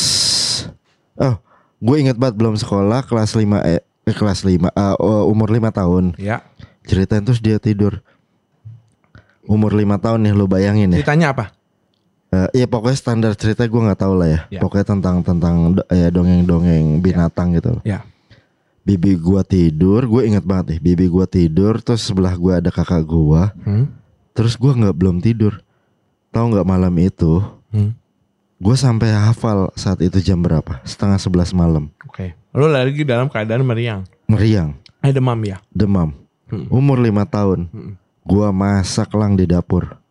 oh 1.16 1.40
gue 1.80 1.96
inget 1.96 2.12
banget 2.12 2.36
belum 2.36 2.54
sekolah 2.54 3.00
kelas 3.02 3.32
5 3.32 3.40
eh, 3.64 3.80
eh, 3.80 4.12
kelas 4.12 4.44
5 4.44 4.68
eh, 4.68 4.94
oh, 5.00 5.24
umur 5.26 5.48
5 5.48 5.64
tahun 5.72 6.12
Ya. 6.20 6.44
ceritain 6.84 7.24
terus 7.24 7.40
dia 7.40 7.56
tidur 7.56 8.04
umur 9.44 9.72
5 9.72 9.80
tahun 9.96 10.28
nih 10.28 10.32
lo 10.32 10.44
bayangin 10.44 10.92
ya 10.92 11.00
Ceritanya 11.00 11.32
apa? 11.32 11.44
Eh, 12.32 12.48
ya 12.52 12.66
pokoknya 12.68 12.98
standar 12.98 13.32
cerita 13.32 13.64
gue 13.64 13.80
nggak 13.80 13.96
tahu 13.96 14.12
lah 14.12 14.28
ya 14.28 14.40
Ya. 14.52 14.60
pokoknya 14.60 14.86
tentang 14.92 15.16
tentang 15.24 15.54
ya 15.88 16.12
dongeng-dongeng 16.12 17.00
binatang 17.00 17.56
gitu 17.56 17.80
loh 17.80 17.82
Ya. 17.84 18.04
Bibi 18.84 19.16
gua 19.16 19.40
tidur 19.40 20.04
gue 20.04 20.22
inget 20.24 20.44
banget 20.44 20.76
nih 20.76 20.80
bibi 20.84 21.06
gua 21.08 21.24
tidur 21.24 21.80
terus 21.80 22.04
sebelah 22.04 22.36
gua 22.36 22.60
ada 22.60 22.68
kakak 22.68 23.02
gua 23.02 23.50
Hmm. 23.64 23.88
Terus 24.34 24.58
gua 24.58 24.74
nggak 24.74 24.98
belum 24.98 25.22
tidur. 25.22 25.62
Tahu 26.34 26.44
nggak 26.50 26.66
malam 26.66 26.90
itu? 26.98 27.38
Hmm. 27.70 27.94
Gue 28.58 28.74
sampai 28.74 29.14
hafal 29.14 29.70
saat 29.74 30.02
itu 30.02 30.18
jam 30.18 30.42
berapa? 30.42 30.82
Setengah 30.82 31.22
sebelas 31.22 31.54
malam. 31.54 31.86
Oke. 32.02 32.34
Lu 32.50 32.66
lagi 32.66 33.06
dalam 33.06 33.30
keadaan 33.30 33.62
meriang. 33.62 34.02
Meriang, 34.26 34.74
Eh 35.06 35.14
demam 35.14 35.38
ya? 35.46 35.62
demam. 35.70 36.10
Hmm. 36.50 36.66
Umur 36.66 36.98
lima 36.98 37.22
tahun. 37.22 37.70
Hmm. 37.70 37.94
Gua 38.26 38.50
masak 38.50 39.14
lang 39.14 39.38
di 39.38 39.46
dapur. 39.46 40.02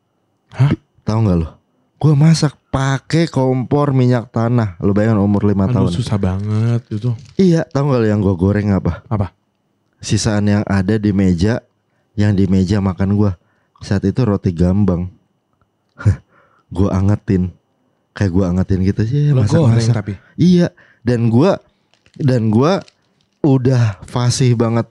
Hah? 0.56 0.72
Tahu 1.04 1.20
nggak 1.28 1.38
lo? 1.44 1.60
Gua 2.00 2.16
masak 2.16 2.56
pakai 2.74 3.30
kompor 3.30 3.94
minyak 3.94 4.34
tanah. 4.34 4.82
Lu 4.82 4.98
bayangin 4.98 5.22
umur 5.22 5.46
lima 5.46 5.70
Aduh 5.70 5.86
tahun. 5.86 5.92
susah 5.94 6.18
banget 6.18 6.82
itu. 6.90 7.14
Iya, 7.38 7.70
tahu 7.70 7.94
lo 7.94 8.02
yang 8.02 8.18
gue 8.18 8.34
goreng 8.34 8.74
apa? 8.74 9.06
Apa? 9.06 9.30
Sisaan 10.02 10.50
yang 10.50 10.66
ada 10.66 10.98
di 10.98 11.14
meja, 11.14 11.62
yang 12.18 12.34
di 12.34 12.50
meja 12.50 12.82
makan 12.82 13.14
gua. 13.14 13.38
Saat 13.86 14.10
itu 14.10 14.26
roti 14.26 14.50
gambang. 14.50 15.14
gua 16.76 16.98
angetin. 16.98 17.54
Kayak 18.18 18.32
gua 18.34 18.46
angetin 18.50 18.82
gitu 18.82 19.06
sih, 19.06 19.32
masak-masak. 19.32 19.94
tapi. 19.94 20.14
Iya, 20.36 20.74
dan 21.06 21.30
gua 21.30 21.62
dan 22.18 22.50
gua 22.50 22.82
udah 23.46 24.02
fasih 24.10 24.58
banget 24.58 24.90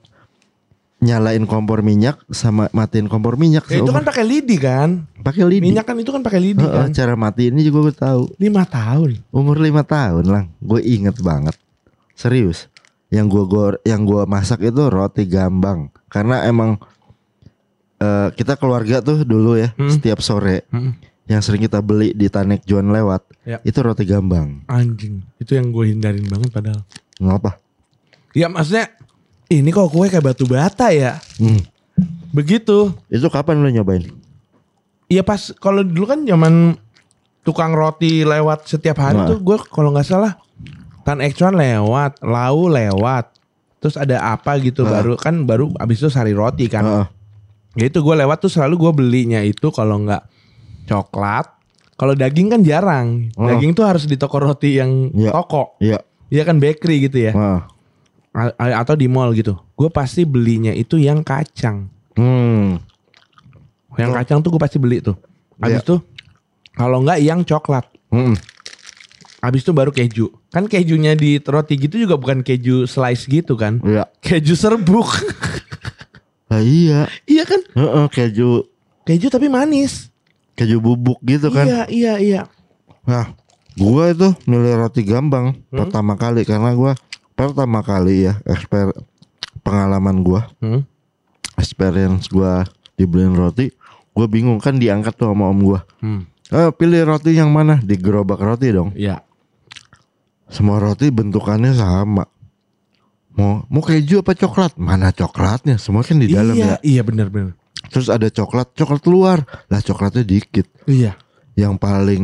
nyalain 1.03 1.43
kompor 1.43 1.83
minyak 1.83 2.17
sama 2.31 2.71
matiin 2.71 3.05
kompor 3.05 3.35
minyak. 3.35 3.67
Ya, 3.67 3.83
itu 3.83 3.91
kan 3.91 4.01
pakai 4.01 4.23
lidi 4.23 4.55
kan? 4.55 5.03
pakai 5.19 5.43
lidi. 5.43 5.63
Minyak 5.67 5.83
kan 5.83 5.95
itu 5.95 6.11
kan 6.11 6.19
pakai 6.19 6.39
lidi 6.39 6.63
Heeh, 6.63 6.87
kan? 6.87 6.89
cara 6.91 7.13
matiin 7.15 7.55
ini 7.55 7.67
juga 7.67 7.87
gue 7.87 7.95
tahu. 7.95 8.23
Lima 8.39 8.63
tahun. 8.63 9.23
Umur 9.29 9.59
lima 9.59 9.83
tahun 9.83 10.25
lang, 10.25 10.45
gue 10.59 10.79
inget 10.79 11.15
banget. 11.19 11.55
Serius. 12.13 12.67
Yang 13.07 13.25
gua 13.29 13.43
gor, 13.45 13.73
yang 13.83 14.03
gua 14.03 14.25
masak 14.25 14.65
itu 14.65 14.89
roti 14.89 15.29
gambang. 15.29 15.93
Karena 16.09 16.41
emang 16.43 16.81
eh, 17.99 18.29
kita 18.33 18.57
keluarga 18.57 18.99
tuh 18.99 19.21
dulu 19.21 19.55
ya, 19.55 19.71
Hmm. 19.73 19.87
setiap 19.87 20.19
sore 20.19 20.65
Hmm. 20.69 20.97
yang 21.23 21.39
sering 21.39 21.61
kita 21.61 21.79
beli 21.79 22.11
di 22.11 22.27
Tanek 22.27 22.65
John 22.65 22.89
lewat, 22.89 23.23
Ya. 23.45 23.61
itu 23.61 23.79
roti 23.79 24.03
gambang. 24.03 24.65
Anjing. 24.67 25.23
Itu 25.37 25.55
yang 25.55 25.71
gue 25.71 25.87
hindarin 25.87 26.25
banget 26.25 26.49
padahal. 26.51 26.81
Ngapa? 27.15 27.55
Ya 28.33 28.49
maksudnya 28.49 28.91
ini 29.49 29.69
kok 29.69 29.89
kue 29.89 30.07
kayak 30.07 30.23
batu 30.23 30.45
bata 30.45 30.89
ya? 30.89 31.19
Hmm. 31.37 31.59
Begitu. 32.29 32.91
Itu 33.07 33.27
kapan 33.27 33.59
lo 33.59 33.69
nyobain? 33.69 34.07
Iya 35.05 35.21
pas 35.21 35.53
kalau 35.55 35.83
dulu 35.83 36.05
kan 36.05 36.19
zaman 36.23 36.73
tukang 37.41 37.75
roti 37.75 38.23
lewat 38.23 38.65
setiap 38.65 38.97
hari 38.97 39.19
Nah. 39.19 39.27
tuh 39.29 39.37
gue 39.37 39.57
kalau 39.67 39.91
nggak 39.91 40.07
salah 40.07 40.39
Tan 41.03 41.19
Ekcuan 41.19 41.53
lewat, 41.53 42.23
Lau 42.23 42.71
lewat. 42.71 43.35
Terus 43.77 43.99
ada 43.99 44.31
apa 44.31 44.55
gitu 44.57 44.87
Nah. 44.87 44.95
baru 44.97 45.13
kan 45.19 45.43
baru 45.43 45.67
abis 45.75 45.99
itu 45.99 46.09
sari 46.09 46.31
roti 46.31 46.71
kan. 46.71 46.83
Heeh. 46.83 47.07
Ya 47.75 47.85
itu 47.91 47.99
gue 47.99 48.15
lewat 48.15 48.39
tuh 48.39 48.47
selalu 48.47 48.79
gue 48.79 48.91
belinya 48.95 49.43
itu 49.43 49.67
kalau 49.69 49.99
nggak 49.99 50.23
coklat. 50.85 51.51
Kalau 51.93 52.15
daging 52.15 52.47
kan 52.49 52.61
jarang. 52.63 53.29
Oh. 53.35 53.45
Daging 53.45 53.75
tuh 53.75 53.83
harus 53.83 54.07
di 54.07 54.15
toko 54.15 54.39
roti 54.39 54.79
yang 54.79 55.11
Iya. 55.11 55.35
toko. 55.35 55.75
Iya. 55.77 55.99
Iya 56.31 56.43
kan 56.47 56.57
bakery 56.57 57.05
gitu 57.05 57.19
ya. 57.21 57.33
Atau 58.57 58.93
di 58.93 59.05
mall 59.05 59.31
gitu. 59.31 59.53
Gue 59.73 59.87
pasti 59.87 60.25
belinya 60.25 60.69
itu 60.69 60.97
yang 60.97 61.21
kacang. 61.21 61.87
Hmm. 62.13 62.81
Yang 63.93 64.09
Oh. 64.09 64.15
kacang 64.17 64.37
tuh 64.41 64.49
gue 64.49 64.57
pasti 64.57 64.77
beli 64.77 64.99
tuh. 64.99 65.13
Habis 65.57 65.79
Iya. 65.79 65.87
tuh 65.87 65.99
kalau 66.73 66.99
nggak 66.99 67.19
yang 67.19 67.41
coklat. 67.41 67.85
Hmm. 68.09 68.33
Habis 69.37 69.61
itu 69.61 69.71
baru 69.71 69.89
keju. 69.89 70.33
Kan 70.49 70.65
kejunya 70.65 71.13
di 71.13 71.37
roti 71.37 71.75
gitu 71.75 71.99
juga 71.99 72.15
bukan 72.15 72.41
keju 72.41 72.83
slice 72.83 73.27
gitu 73.27 73.53
kan. 73.53 73.77
Iya. 73.79 74.09
Keju 74.19 74.53
serbuk. 74.53 75.05
Lah 76.49 76.59
iya. 76.59 77.05
iya 77.25 77.43
kan? 77.43 77.61
Heeh, 77.71 78.05
keju 78.09 78.65
Keju 79.03 79.27
tapi 79.27 79.45
manis. 79.45 80.09
keju 80.53 80.77
bubuk 80.79 81.17
gitu 81.19 81.49
kan. 81.49 81.65
Iya, 81.65 81.81
iya, 81.87 82.13
iya. 82.15 82.41
Nah, 83.03 83.33
gua 83.73 84.09
itu 84.09 84.31
milih 84.43 84.79
roti 84.79 85.01
gambang 85.01 85.57
Hmm? 85.67 85.75
pertama 85.75 86.13
kali 86.13 86.45
karena 86.45 86.71
gua 86.71 86.93
pertama 87.33 87.81
kali 87.81 88.25
ya 88.25 88.37
eksper 88.43 88.93
pengalaman 89.61 90.21
gua, 90.21 90.49
Hmm? 90.59 90.83
experience 91.55 92.27
gua 92.27 92.63
dibeliin 92.93 93.33
roti, 93.33 93.69
gua 94.11 94.25
bingung 94.25 94.57
kan 94.57 94.77
diangkat 94.77 95.13
tuh 95.13 95.29
sama 95.29 95.49
om 95.49 95.59
gua. 95.61 95.81
Hmm. 95.99 96.25
Eh, 96.47 96.69
pilih 96.71 97.01
roti 97.03 97.33
yang 97.33 97.49
mana? 97.49 97.81
Di 97.81 97.97
gerobak 97.97 98.37
roti 98.37 98.69
dong. 98.69 98.93
Iya. 98.93 99.25
Semua 100.45 100.77
roti 100.77 101.09
bentukannya 101.09 101.73
sama. 101.73 102.29
Mau 103.33 103.65
mau 103.65 103.81
keju 103.81 104.21
apa 104.21 104.37
coklat? 104.37 104.77
Mana 104.77 105.09
coklatnya? 105.09 105.81
Semua 105.81 106.05
kan 106.05 106.21
di 106.21 106.29
dalam 106.29 106.53
iya, 106.53 106.77
ya. 106.77 106.77
iya 106.85 107.01
benar 107.01 107.33
benar. 107.33 107.57
Terus 107.89 108.05
ada 108.05 108.29
coklat, 108.29 108.77
coklat 108.77 109.01
keluar. 109.01 109.37
Lah 109.65 109.81
coklatnya 109.81 110.21
dikit. 110.21 110.69
Iya. 110.85 111.17
Yang 111.57 111.73
paling 111.81 112.23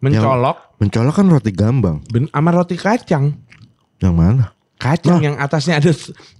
Mencolok 0.00 0.76
mencolok 0.76 1.14
kan 1.16 1.26
roti 1.26 1.52
gambang. 1.52 2.04
ben- 2.08 2.28
sama 2.28 2.50
roti 2.52 2.76
kacang. 2.76 3.36
Yang 4.00 4.14
mana? 4.14 4.44
Kacang 4.76 5.18
Wah. 5.18 5.24
yang 5.24 5.36
atasnya 5.40 5.80
ada 5.80 5.88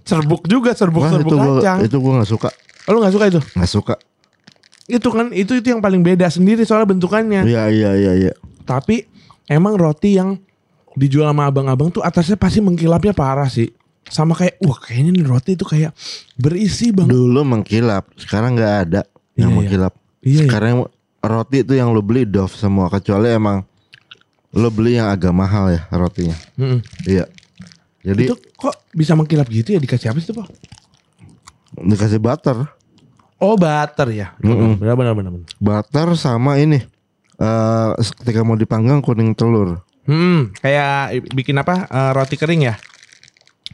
serbuk 0.05 0.45
juga, 0.45 0.77
serbuk-serbuk 0.77 1.33
itu 1.33 1.35
gua 1.35 1.53
kacang. 1.57 1.77
itu 1.81 1.97
gua 1.97 2.11
nggak 2.21 2.29
suka. 2.29 2.49
Oh, 2.87 2.91
lu 2.95 3.01
gak 3.03 3.13
suka 3.17 3.25
itu? 3.27 3.41
nggak 3.57 3.71
suka. 3.71 3.95
Itu 4.87 5.09
kan 5.11 5.27
itu 5.35 5.51
itu 5.57 5.67
yang 5.67 5.81
paling 5.83 5.99
beda 5.99 6.29
sendiri 6.31 6.63
soalnya 6.63 6.87
bentukannya. 6.87 7.43
Iya 7.43 7.63
iya 7.67 7.91
iya 7.97 8.13
iya. 8.15 8.33
Tapi 8.63 9.03
emang 9.49 9.75
roti 9.75 10.15
yang 10.15 10.39
dijual 10.95 11.27
sama 11.27 11.49
abang-abang 11.51 11.91
tuh 11.91 11.99
atasnya 11.99 12.39
pasti 12.39 12.63
mengkilapnya 12.63 13.11
parah 13.11 13.49
sih. 13.51 13.67
Sama 14.07 14.31
kayak 14.31 14.55
wah 14.63 14.79
kayaknya 14.79 15.19
nih 15.19 15.25
roti 15.27 15.51
itu 15.59 15.65
kayak 15.67 15.91
berisi 16.39 16.95
banget. 16.95 17.11
Dulu 17.11 17.41
mengkilap, 17.43 18.07
sekarang 18.15 18.55
nggak 18.55 18.75
ada 18.87 19.01
Iya, 19.03 19.43
yang 19.43 19.51
iya. 19.51 19.57
mengkilap. 19.59 19.93
Iya, 20.23 20.31
iya. 20.31 20.39
Sekarang 20.47 20.73
roti 21.19 21.57
itu 21.65 21.73
yang 21.75 21.91
lo 21.91 21.99
beli 21.99 22.23
Dove 22.23 22.53
semua 22.55 22.87
kecuali 22.87 23.27
emang 23.33 23.67
lo 24.55 24.69
beli 24.71 24.95
yang 24.95 25.11
agak 25.11 25.35
mahal 25.35 25.67
ya 25.75 25.83
rotinya. 25.91 26.37
Mm-mm. 26.55 26.79
Iya. 27.03 27.27
Jadi 28.07 28.23
Itu 28.23 28.39
kok 28.53 28.87
bisa 28.89 29.13
mengkilap 29.13 29.47
gitu 29.47 29.69
ya 29.69 29.79
dikasih 29.79 30.07
apa 30.07 30.17
sih 30.17 30.25
itu, 30.25 30.33
Pak? 30.33 30.47
dikasih 31.77 32.17
butter, 32.17 32.57
Oh, 33.37 33.53
butter 33.53 34.09
ya. 34.09 34.33
Mm-mm. 34.39 34.81
Benar 34.81 34.95
benar 34.95 35.13
benar. 35.13 35.31
benar. 35.31 35.49
butter 35.57 36.07
sama 36.15 36.57
ini. 36.57 36.81
eh 37.37 37.89
ketika 38.17 38.41
mau 38.41 38.55
dipanggang 38.55 38.97
kuning 38.97 39.29
telur. 39.31 39.85
Hmm, 40.03 40.49
kayak 40.55 41.13
bikin 41.29 41.53
apa? 41.55 41.85
eh, 41.85 42.11
roti 42.11 42.33
kering 42.33 42.65
ya? 42.65 42.73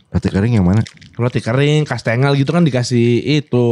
Roti 0.09 0.27
kering 0.27 0.53
yang 0.53 0.67
mana? 0.67 0.83
Roti 1.13 1.39
kering, 1.39 1.85
kastengel 1.85 2.35
gitu 2.35 2.51
kan 2.51 2.61
dikasih 2.61 3.23
itu 3.23 3.67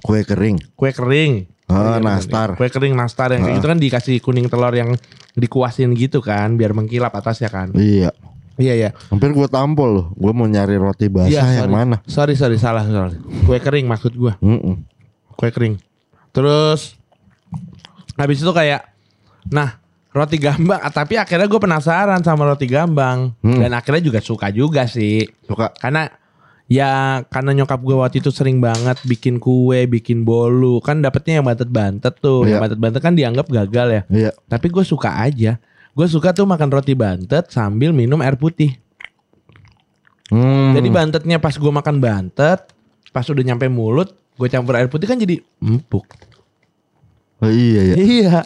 Kue 0.00 0.22
kering. 0.22 0.56
kue 0.72 0.88
kering. 0.90 1.44
Oh, 1.66 1.98
nastar. 1.98 2.54
Kue 2.54 2.70
kering 2.70 2.94
nastar 2.94 3.28
yang 3.30 3.42
kayak 3.42 3.52
Ah. 3.52 3.58
gitu 3.58 3.66
kan 3.66 3.76
dikasih 3.76 4.16
kuning 4.18 4.46
telur 4.46 4.72
yang 4.72 4.96
dikuasin 5.34 5.92
gitu 5.92 6.18
kan 6.18 6.54
biar 6.54 6.72
mengkilap 6.72 7.12
atasnya 7.12 7.50
kan. 7.50 7.74
Iya. 7.74 8.14
Iya 8.56 8.72
iya. 8.74 8.90
Hampir 9.08 9.30
gue 9.30 9.46
tampol 9.46 9.88
loh. 9.90 10.06
Gue 10.12 10.32
mau 10.32 10.44
nyari 10.44 10.74
roti 10.74 11.06
basah 11.06 11.28
Iya, 11.28 11.60
yang 11.60 11.70
mana? 11.70 12.00
Sorry 12.04 12.32
sorry 12.32 12.56
salah 12.56 12.82
sorry. 12.82 13.20
Kue 13.44 13.58
kering 13.58 13.84
maksud 13.84 14.12
gua. 14.12 14.40
Mm-mm. 14.40 14.80
Kue 15.32 15.48
kering. 15.48 15.76
Terus 16.30 16.96
habis 18.14 18.40
itu 18.40 18.48
kayak 18.48 18.88
nah 19.46 19.76
roti 20.10 20.36
gambang 20.36 20.80
ah, 20.80 20.88
tapi 20.88 21.14
akhirnya 21.14 21.44
gue 21.44 21.60
penasaran 21.60 22.18
sama 22.20 22.48
roti 22.48 22.64
gambang 22.64 23.36
Hmm. 23.38 23.60
dan 23.60 23.70
akhirnya 23.70 24.00
juga 24.02 24.18
suka 24.18 24.48
juga 24.48 24.88
sih 24.88 25.28
Suka. 25.44 25.70
karena 25.76 26.08
ya 26.66 26.90
karena 27.22 27.52
nyokap 27.54 27.78
gue 27.78 27.94
waktu 27.94 28.18
itu 28.18 28.32
sering 28.32 28.58
banget 28.58 28.96
bikin 29.04 29.36
kue 29.36 29.84
bikin 29.84 30.24
bolu 30.24 30.80
kan 30.80 30.98
dapetnya 30.98 31.38
yang 31.38 31.46
bantet-bantet 31.46 32.16
tuh 32.16 32.42
yang 32.42 32.58
Iya. 32.58 32.62
bantet-bantet 32.64 33.00
kan 33.00 33.12
dianggap 33.12 33.46
gagal 33.46 33.86
ya 33.86 34.02
Iya. 34.08 34.30
tapi 34.48 34.66
gue 34.66 34.82
suka 34.82 35.12
aja 35.14 35.60
gue 35.96 36.06
suka 36.06 36.30
tuh 36.30 36.44
makan 36.44 36.68
roti 36.68 36.92
bantet 36.92 37.48
sambil 37.48 37.90
minum 37.90 38.20
air 38.20 38.36
putih 38.36 38.76
Hmm. 40.26 40.74
jadi 40.74 40.90
bantetnya 40.90 41.38
pas 41.38 41.54
gue 41.54 41.70
makan 41.70 42.02
bantet 42.02 42.58
pas 43.14 43.22
udah 43.22 43.46
nyampe 43.46 43.70
mulut 43.70 44.10
gue 44.34 44.50
campur 44.50 44.74
air 44.74 44.90
putih 44.90 45.06
kan 45.06 45.14
jadi 45.16 45.38
empuk 45.62 46.02
Oh, 47.36 47.52
iya 47.52 47.92
iya. 47.92 47.94
Iya. 48.00 48.38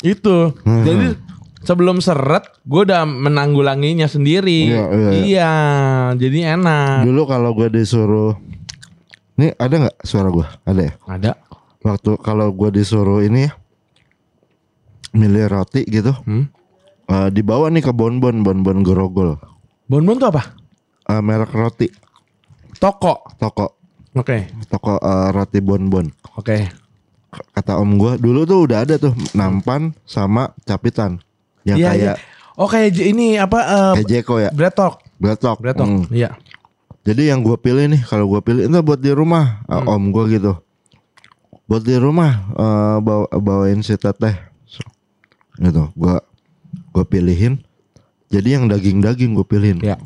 Itu. 0.00 0.56
Hmm. 0.64 0.88
Jadi 0.88 1.06
sebelum 1.60 2.00
seret, 2.00 2.48
gue 2.64 2.80
udah 2.80 3.04
menanggulanginya 3.04 4.08
sendiri. 4.08 4.72
Iya, 4.72 4.84
iya, 4.88 5.10
Iya, 5.12 5.52
jadi 6.16 6.56
enak. 6.56 7.04
Dulu 7.04 7.22
kalau 7.28 7.52
gue 7.52 7.68
disuruh, 7.68 8.32
nih 9.36 9.52
ada 9.60 9.74
nggak 9.84 9.96
suara 10.00 10.32
gue? 10.32 10.46
Ada 10.64 10.80
ya. 10.80 10.92
Ada. 11.04 11.32
Waktu 11.84 12.16
kalau 12.24 12.48
gue 12.56 12.72
disuruh 12.72 13.20
ini 13.20 13.46
ya, 13.46 13.52
milih 15.12 15.44
roti 15.46 15.84
gitu, 15.84 16.12
Hmm? 16.22 16.48
eh, 17.06 17.28
dibawa 17.28 17.68
nih 17.68 17.82
ke 17.82 17.92
bonbon, 17.92 18.40
bonbon 18.40 18.80
gerogol, 18.80 19.36
Bonbon 19.84 20.16
tuh 20.16 20.28
apa? 20.28 20.56
Eh, 21.04 21.20
merek 21.20 21.52
roti, 21.52 21.88
Toko. 22.76 23.20
toko, 23.36 23.76
Oke. 24.12 24.48
toko 24.66 24.96
eh, 24.96 25.28
roti 25.30 25.58
bonbon. 25.58 26.08
Oke. 26.34 26.72
K- 27.28 27.46
Kata 27.50 27.76
om 27.76 27.96
gue, 27.96 28.16
dulu 28.16 28.42
tuh 28.42 28.64
udah 28.64 28.82
ada 28.82 28.96
tuh 28.96 29.12
nampan 29.32 29.92
sama 30.02 30.52
capitan, 30.62 31.20
yang 31.62 31.76
Iya, 31.76 31.88
kayak 31.90 32.00
iya. 32.00 32.14
Oh 32.52 32.68
kayak 32.68 32.92
ini 32.98 33.36
apa? 33.36 33.58
eh 33.62 33.92
kayak 33.96 34.08
Jeko 34.10 34.36
ya, 34.36 34.50
Bretok. 34.52 35.00
Bretok. 35.16 35.56
Bretok. 35.58 35.88
Hmm. 35.88 36.04
Iya. 36.08 36.36
Jadi 37.02 37.32
yang 37.32 37.40
gue 37.40 37.56
pilih 37.56 37.88
nih, 37.88 38.04
kalau 38.04 38.28
gue 38.28 38.40
pilih 38.40 38.62
itu 38.62 38.78
buat 38.78 39.00
di 39.00 39.10
rumah, 39.10 39.64
Hmm. 39.66 39.88
om 39.88 40.04
gue 40.08 40.24
gitu. 40.30 40.52
buat 41.64 41.80
di 41.80 41.96
rumah 41.96 42.52
eh, 42.52 42.96
bawa, 42.98 43.26
bawain 43.32 43.80
si 43.80 43.96
teteh 43.96 44.36
gitu 45.62 45.88
gua 45.94 46.20
gua 46.90 47.04
pilihin 47.04 47.62
jadi 48.26 48.56
yang 48.56 48.64
daging-daging 48.66 49.32
gue 49.32 49.44
pilihin 49.44 49.78
Ya. 49.78 49.96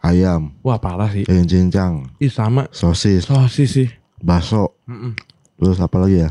ayam 0.00 0.52
Wah 0.60 0.76
parah 0.76 1.08
sih. 1.08 1.22
ayam 1.24 1.44
cincang 1.44 2.10
Ih 2.16 2.28
sama 2.28 2.66
sosis 2.70 3.24
sosis 3.24 3.70
sih. 3.72 3.88
bakso 4.18 4.74
Mm-mm. 4.84 5.14
terus 5.56 5.78
apa 5.78 5.96
lagi 5.96 6.20
ya 6.20 6.30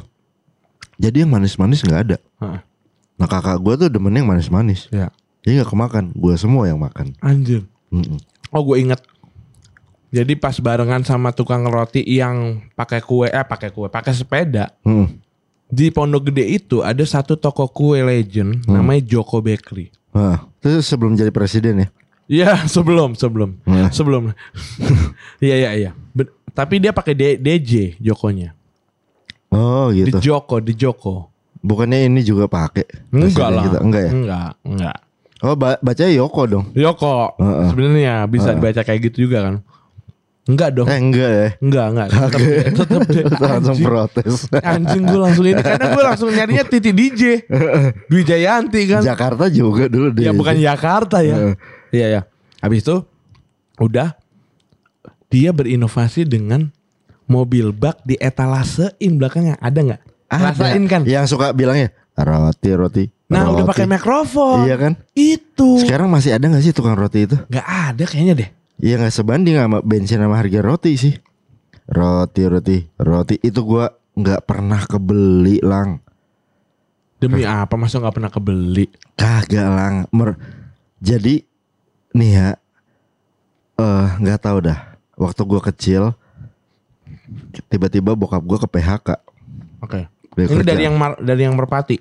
jadi 0.95 1.23
yang 1.23 1.31
manis-manis 1.31 1.81
nggak 1.81 2.01
ada 2.03 2.17
Heeh. 2.39 2.59
nah 3.15 3.27
kakak 3.27 3.57
gua 3.57 3.73
tuh 3.75 3.87
demen 3.87 4.11
yang 4.11 4.27
manis-manis 4.27 4.89
Ya. 4.89 5.09
jadi 5.41 5.61
nggak 5.61 5.71
kemakan 5.71 6.11
gua 6.11 6.35
semua 6.35 6.65
yang 6.65 6.77
makan 6.77 7.15
Anjir. 7.19 7.63
Mm-mm. 7.87 8.17
Oh 8.49 8.61
gue 8.63 8.77
inget. 8.79 9.01
Jadi 10.09 10.33
pas 10.33 10.53
barengan 10.55 11.01
sama 11.01 11.29
tukang 11.29 11.65
roti 11.65 12.05
yang 12.05 12.61
pakai 12.71 13.01
kue, 13.01 13.25
eh 13.25 13.41
pakai 13.41 13.69
kue, 13.69 13.89
pakai 13.89 14.13
sepeda. 14.13 14.69
Mm. 14.81 15.09
Di 15.73 15.89
Pondok 15.89 16.29
Gede 16.29 16.45
itu 16.51 16.79
ada 16.79 17.01
satu 17.03 17.33
toko 17.33 17.65
kue 17.65 17.97
legend 17.99 18.61
namanya 18.67 19.01
Joko 19.01 19.41
Bakery. 19.41 19.89
Nah, 20.11 20.45
itu 20.59 20.77
sebelum 20.79 21.13
jadi 21.13 21.29
presiden 21.29 21.73
ya 21.79 21.87
Iya 22.25 22.51
sebelum 22.69 23.13
sebelum 23.13 23.57
Nah. 23.63 23.89
sebelum. 23.89 24.29
Iya 25.41 25.55
iya 25.57 25.69
iya. 25.73 25.91
Tapi 26.51 26.77
dia 26.77 26.93
pakai 26.93 27.11
D- 27.11 27.35
DJ 27.35 27.97
Jokonya. 27.97 28.53
oh 29.49 29.89
Di 29.89 30.05
gitu 30.07 30.17
Joko 30.23 30.57
di 30.57 30.73
Joko. 30.73 31.33
bukannya 31.59 32.05
ini 32.05 32.21
juga 32.21 32.45
pakai 32.45 32.83
Enggak 33.09 33.49
lah. 33.49 33.63
kita? 33.63 33.79
enggak 33.79 34.01
ya 34.01 34.11
Enggak 34.11 34.49
enggak. 34.61 34.97
oh 35.41 35.55
ba- 35.55 35.79
bacanya 35.79 36.11
Yoko 36.13 36.41
dong 36.45 36.65
Joko 36.73 37.33
Heeh. 37.35 37.67
sebenarnya 37.67 38.13
bisa 38.25 38.51
dibaca 38.51 38.81
kayak 38.81 38.99
gitu 39.05 39.25
juga 39.25 39.37
kan? 39.41 39.55
Enggak 40.43 40.75
dong. 40.75 40.87
eh 40.91 40.99
enggak 40.99 41.29
ya? 41.31 41.47
Enggak 41.63 41.85
enggak. 41.87 42.07
Tetep, 42.11 42.39
tetep 42.75 43.01
deh. 43.15 43.23
langsung 43.39 43.77
protes. 43.79 44.33
Anjing 44.59 45.03
gue 45.07 45.19
langsung 45.19 45.45
ini 45.47 45.55
karena 45.55 45.87
gue 45.87 46.03
langsung 46.03 46.29
nyarinya 46.35 46.63
Titi 46.67 46.91
DJ 46.91 47.21
Dwi 48.11 48.21
Jayanti 48.27 48.81
kan? 48.91 49.01
Jakarta 49.07 49.47
juga 49.47 49.87
dulu 49.87 50.11
deh 50.11 50.27
Ya 50.27 50.35
bukan 50.35 50.59
Jakarta 50.59 51.23
ya. 51.23 51.55
Iya 51.95 52.07
ya 52.11 52.21
Habis 52.59 52.83
itu 52.83 53.07
Udah 53.79 54.19
Dia 55.31 55.55
berinovasi 55.55 56.27
dengan 56.27 56.75
Mobil 57.23 57.71
bak 57.71 58.03
di 58.03 58.19
etalasein 58.19 59.15
belakangnya. 59.15 59.55
Ada 59.63 59.79
nggak? 59.79 60.01
Rasain 60.27 60.83
kan? 60.91 61.01
Yang 61.07 61.31
suka 61.31 61.55
bilangnya 61.55 61.95
roti 62.13 62.69
roti 62.75 63.03
Nah 63.31 63.47
udah 63.47 63.63
roti." 63.63 63.69
pakai 63.71 63.87
mikrofon. 63.87 64.67
Iya 64.67 64.75
kan? 64.75 64.93
Itu. 65.15 65.79
Sekarang 65.79 66.11
masih 66.11 66.35
ada 66.35 66.43
nggak 66.45 66.61
sih 66.61 66.75
tukang 66.75 66.99
roti 66.99 67.23
itu? 67.25 67.39
Nggak 67.47 67.63
ada 67.65 68.03
kayaknya 68.03 68.35
deh 68.43 68.49
Iya 68.83 68.99
nggak 68.99 69.15
sebanding 69.15 69.55
sama 69.55 69.79
bensin 69.79 70.19
sama 70.19 70.35
harga 70.35 70.59
roti 70.59 70.99
sih. 70.99 71.15
Roti 71.87 72.43
roti 72.43 72.77
roti 72.99 73.39
itu 73.39 73.63
gua 73.63 73.87
nggak 74.13 74.43
pernah 74.43 74.83
kebeli 74.83 75.63
lang. 75.63 76.03
Demi 77.15 77.47
apa? 77.47 77.79
Masa 77.79 78.03
nggak 78.03 78.15
pernah 78.19 78.27
kebeli? 78.27 78.91
Kagak 79.15 79.67
lang. 79.71 79.93
Mer- 80.11 80.35
jadi 80.99 81.47
nih 82.11 82.31
ya 82.35 82.49
eh 83.73 84.07
nggak 84.19 84.39
tahu 84.43 84.67
dah. 84.67 84.99
Waktu 85.15 85.41
gua 85.47 85.63
kecil 85.63 86.03
tiba-tiba 87.71 88.13
bokap 88.13 88.43
gua 88.43 88.59
ke 88.59 88.67
PHK 88.67 89.09
Oke. 89.79 90.11
Dia 90.33 90.43
Ini 90.43 90.59
kerja. 90.59 90.67
dari 90.67 90.81
yang 90.83 90.95
mar- 90.97 91.19
dari 91.19 91.41
yang 91.45 91.55
merpati? 91.55 91.97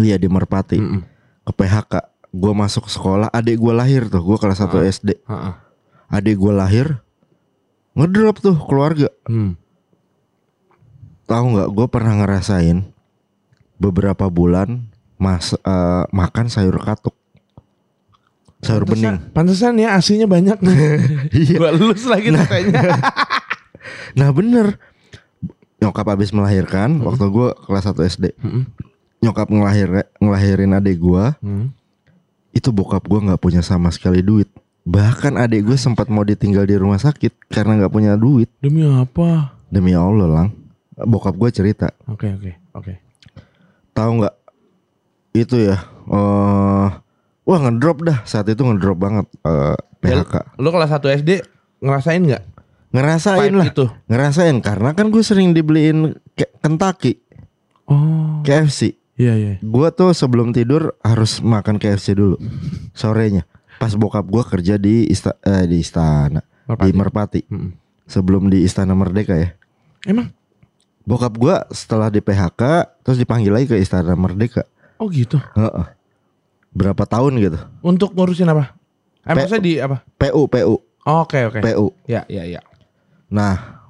Iya 0.00 0.18
di 0.18 0.26
Merpati. 0.26 0.82
Mm-mm. 0.82 1.02
ke 1.44 1.52
PHK 1.54 1.92
gua 2.32 2.52
masuk 2.56 2.88
sekolah 2.88 3.30
adik 3.30 3.54
gua 3.54 3.78
lahir 3.78 4.10
tuh. 4.10 4.18
Gua 4.18 4.34
kelas 4.34 4.58
1 4.58 4.82
SD 4.82 5.14
Heeh. 5.22 5.54
Adik 6.06 6.36
gua 6.36 6.52
lahir 6.60 6.98
ngedrop 7.94 8.38
tuh 8.38 8.56
keluarga 8.60 9.08
Hmm. 9.24 9.54
tahu 11.24 11.44
nggak 11.52 11.68
gue 11.70 11.86
pernah 11.88 12.14
ngerasain 12.20 12.84
beberapa 13.76 14.28
bulan 14.28 14.84
mas 15.16 15.54
eh, 15.54 16.04
makan 16.10 16.46
sayur 16.46 16.76
katuk 16.76 17.14
sayur 18.60 18.84
bening 18.84 19.20
Pantesan 19.30 19.76
ya 19.76 19.92
asinya 19.94 20.24
banyak 20.24 20.56
nih. 20.58 20.76
Iya. 21.44 21.56
Gua 21.60 21.70
lulus 21.70 22.04
lagi 22.04 22.32
kayaknya. 22.32 22.96
nah 24.18 24.28
bener 24.30 24.80
nyokap 25.76 26.06
habis 26.08 26.32
melahirkan 26.32 26.96
waktu 26.98 27.28
gue 27.28 27.48
kelas 27.62 27.84
1 27.86 28.08
SD 28.08 28.24
Mm-mm. 28.40 28.64
nyokap 29.20 29.52
ngelahir 29.52 29.88
ngelahirin 30.16 30.72
adik 30.72 30.96
gue 30.96 31.24
Hmm. 31.38 31.76
itu 32.50 32.68
bokap 32.68 33.04
gue 33.04 33.20
nggak 33.20 33.36
punya 33.36 33.60
sama 33.60 33.92
sekali 33.92 34.24
duit 34.24 34.48
bahkan 34.84 35.34
adik 35.34 35.64
gue 35.64 35.74
sempat 35.74 36.06
mau 36.06 36.20
ditinggal 36.20 36.62
di 36.62 36.76
rumah 36.76 36.96
sakit 36.96 37.48
karena 37.48 37.80
nggak 37.80 37.90
punya 37.90 38.14
duit 38.14 38.52
Demi 38.58 38.84
apa? 38.84 39.56
demi 39.66 39.90
allah 39.90 40.28
lang 40.28 40.48
bokap 40.94 41.34
gue 41.34 41.50
cerita 41.50 41.88
Oke 42.04 42.30
oke 42.30 42.52
oke. 42.72 42.92
tahu 43.90 44.10
nggak 44.20 44.34
itu 45.34 45.56
ya 45.64 45.80
eh 46.06 46.88
wah 47.42 47.58
ngedrop 47.60 48.04
dah 48.04 48.22
saat 48.22 48.46
itu 48.46 48.60
ngedrop 48.60 48.98
banget 48.98 49.26
eh, 49.40 49.76
PHK 49.98 50.60
Lu 50.60 50.68
kelas 50.68 50.92
1 50.92 51.00
SD 51.18 51.30
ngerasain 51.80 52.22
nggak? 52.22 52.44
ngerasain 52.92 53.40
Pahit 53.42 53.56
lah 53.56 53.66
itu. 53.66 53.86
ngerasain 54.06 54.56
karena 54.60 54.92
kan 54.92 55.08
gue 55.08 55.20
sering 55.20 55.50
dibeliin 55.50 56.12
ke 56.32 56.46
Kentucky 56.60 57.24
Oh. 57.84 58.40
KFC 58.40 58.96
Iya 59.14 59.34
iya. 59.34 59.54
gue 59.58 59.88
tuh 59.90 60.10
sebelum 60.10 60.50
tidur 60.50 60.96
harus 61.00 61.38
makan 61.38 61.76
KFC 61.76 62.12
dulu 62.12 62.40
sorenya 62.92 63.44
pas 63.76 63.92
bokap 63.92 64.24
gue 64.24 64.42
kerja 64.44 64.74
di 64.74 65.06
ista 65.06 65.34
eh, 65.40 65.64
di 65.64 65.78
istana 65.78 66.40
Merpati. 66.64 66.82
di 66.82 66.90
Merpati 66.92 67.40
Mm-mm. 67.46 67.70
sebelum 68.04 68.46
di 68.46 68.62
Istana 68.62 68.92
Merdeka 68.92 69.34
ya 69.34 69.52
Emang? 70.04 70.28
bokap 71.02 71.34
gue 71.34 71.52
setelah 71.70 72.08
di 72.08 72.18
PHK 72.18 72.62
terus 73.00 73.16
dipanggil 73.16 73.50
lagi 73.50 73.66
ke 73.66 73.76
Istana 73.76 74.12
Merdeka 74.12 74.64
Oh 74.96 75.06
gitu. 75.06 75.36
Heeh. 75.52 75.86
berapa 76.70 77.02
tahun 77.02 77.34
gitu 77.38 77.58
Untuk 77.80 78.12
ngurusin 78.12 78.46
apa? 78.46 78.72
Eh, 79.20 79.28
Pe- 79.28 79.42
maksudnya 79.42 79.60
di 79.60 79.74
apa? 79.76 80.00
PU 80.14 80.46
PU 80.46 80.74
Oke 81.04 81.44
oke. 81.44 81.60
PU 81.60 81.92
Ya 82.04 82.24
ya 82.24 82.46
ya. 82.46 82.60
Nah, 83.26 83.82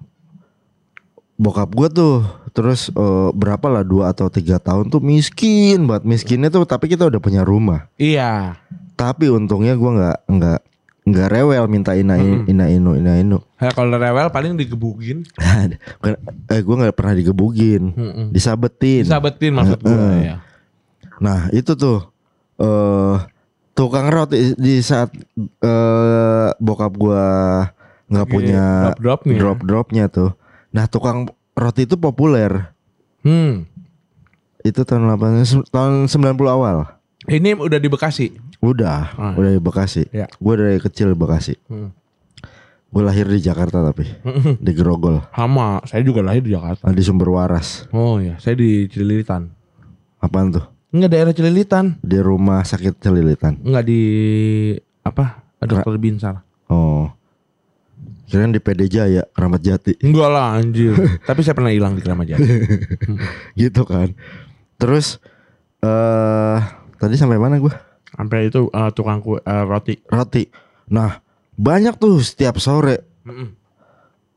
bokap 1.35 1.69
gue 1.69 1.89
tuh 1.89 2.15
terus 2.51 2.89
eh, 2.89 3.31
berapa 3.33 3.67
lah 3.69 3.83
dua 3.83 4.09
atau 4.09 4.27
tiga 4.27 4.57
tahun 4.57 4.87
tuh 4.87 4.99
miskin 4.99 5.85
banget 5.85 6.07
miskinnya 6.07 6.49
tuh 6.49 6.63
tapi 6.63 6.87
kita 6.87 7.05
udah 7.05 7.19
punya 7.19 7.43
rumah. 7.43 7.91
Iya. 7.95 8.59
Tapi 8.95 9.27
untungnya 9.27 9.75
gue 9.75 9.91
nggak 9.91 10.19
nggak 10.27 10.61
nggak 11.05 11.29
rewel 11.29 11.65
minta 11.69 11.93
ina 11.93 12.17
Mm-mm. 12.17 12.49
ina 12.49 12.65
inu 12.67 12.97
ina 12.97 13.21
inu. 13.21 13.37
Ya, 13.61 13.69
kalau 13.71 13.93
rewel 13.93 14.31
paling 14.31 14.57
digebukin. 14.57 15.29
Bukan- 16.01 16.21
eh 16.49 16.61
gue 16.61 16.77
nggak 16.79 16.97
pernah 16.97 17.13
digebugin, 17.13 17.93
Mm-mm. 17.93 18.27
disabetin. 18.33 19.05
Disabetin 19.05 19.53
maksud 19.53 19.79
gue 19.79 19.93
Heeh. 19.93 20.21
ya. 20.25 20.37
Nah 21.21 21.51
itu 21.51 21.77
tuh 21.77 22.09
eh 22.57 23.17
tukang 23.75 24.09
roti 24.09 24.55
di 24.55 24.81
saat 24.81 25.13
eh 25.37 26.49
bokap 26.57 26.93
gue 26.95 27.25
nggak 28.07 28.29
punya 28.29 28.65
drop-dropnya. 28.95 29.37
drop 29.37 29.59
dropnya 29.61 30.05
tuh. 30.09 30.31
Nah 30.71 30.87
tukang 30.87 31.29
roti 31.53 31.85
itu 31.85 31.95
populer. 31.95 32.73
Hmm. 33.21 33.69
Itu 34.61 34.81
tahun 34.83 35.05
8 35.11 35.69
tahun 35.69 35.93
90 36.09 36.17
awal. 36.49 36.97
Ini 37.25 37.57
udah 37.57 37.77
di 37.77 37.89
Bekasi. 37.89 38.37
Udah, 38.65 39.13
Ah. 39.13 39.33
udah 39.37 39.51
di 39.51 39.61
Bekasi. 39.61 40.09
Ya. 40.09 40.25
Gue 40.33 40.55
dari 40.57 40.81
kecil 40.81 41.13
di 41.13 41.19
Bekasi. 41.19 41.55
Hmm. 41.69 41.93
Gue 42.89 43.03
lahir 43.03 43.27
di 43.27 43.37
Jakarta 43.39 43.83
tapi 43.83 44.07
di 44.57 44.73
Grogol, 44.73 45.19
Sama, 45.29 45.83
saya 45.83 46.01
juga 46.01 46.23
lahir 46.23 46.41
di 46.41 46.55
Jakarta. 46.55 46.87
di 46.89 47.03
Sumber 47.03 47.27
Waras. 47.29 47.91
Oh 47.91 48.17
ya, 48.17 48.39
saya 48.39 48.55
di 48.55 48.87
Cililitan. 48.87 49.51
Apaan 50.17 50.49
tuh? 50.49 50.63
Enggak 50.89 51.11
daerah 51.11 51.33
Cililitan. 51.35 51.99
Di 51.99 52.17
rumah 52.17 52.63
sakit 52.63 52.97
Celilitan. 52.97 53.59
Enggak 53.61 53.85
di 53.85 54.01
apa? 55.03 55.43
Dokter 55.59 55.99
Binsar. 55.99 56.47
Oh. 56.71 57.11
Kirain 58.25 58.49
di 58.49 58.63
PD 58.63 58.87
Jaya, 58.87 59.27
Keramat 59.29 59.61
Jati. 59.61 59.99
Enggak 60.01 60.31
lah 60.31 60.55
anjir. 60.55 60.95
Tapi 61.29 61.41
saya 61.43 61.53
pernah 61.53 61.75
hilang 61.75 61.93
di 61.93 62.01
Keramat 62.01 62.31
Jati. 62.31 62.47
gitu 63.61 63.83
kan. 63.83 64.15
Terus 64.79 65.19
eh 65.81 66.59
tadi 66.97 67.19
sampai 67.19 67.37
mana 67.37 67.59
gue? 67.59 67.75
Sampai 68.15 68.47
itu 68.47 68.67
eh, 68.69 68.91
tukang 68.91 69.19
kue 69.19 69.39
eh, 69.39 69.65
roti. 69.65 69.99
Roti. 70.07 70.47
Nah, 70.87 71.19
banyak 71.53 71.95
tuh 71.97 72.19
setiap 72.19 72.57
sore 72.57 73.03
Mm-mm. 73.23 73.49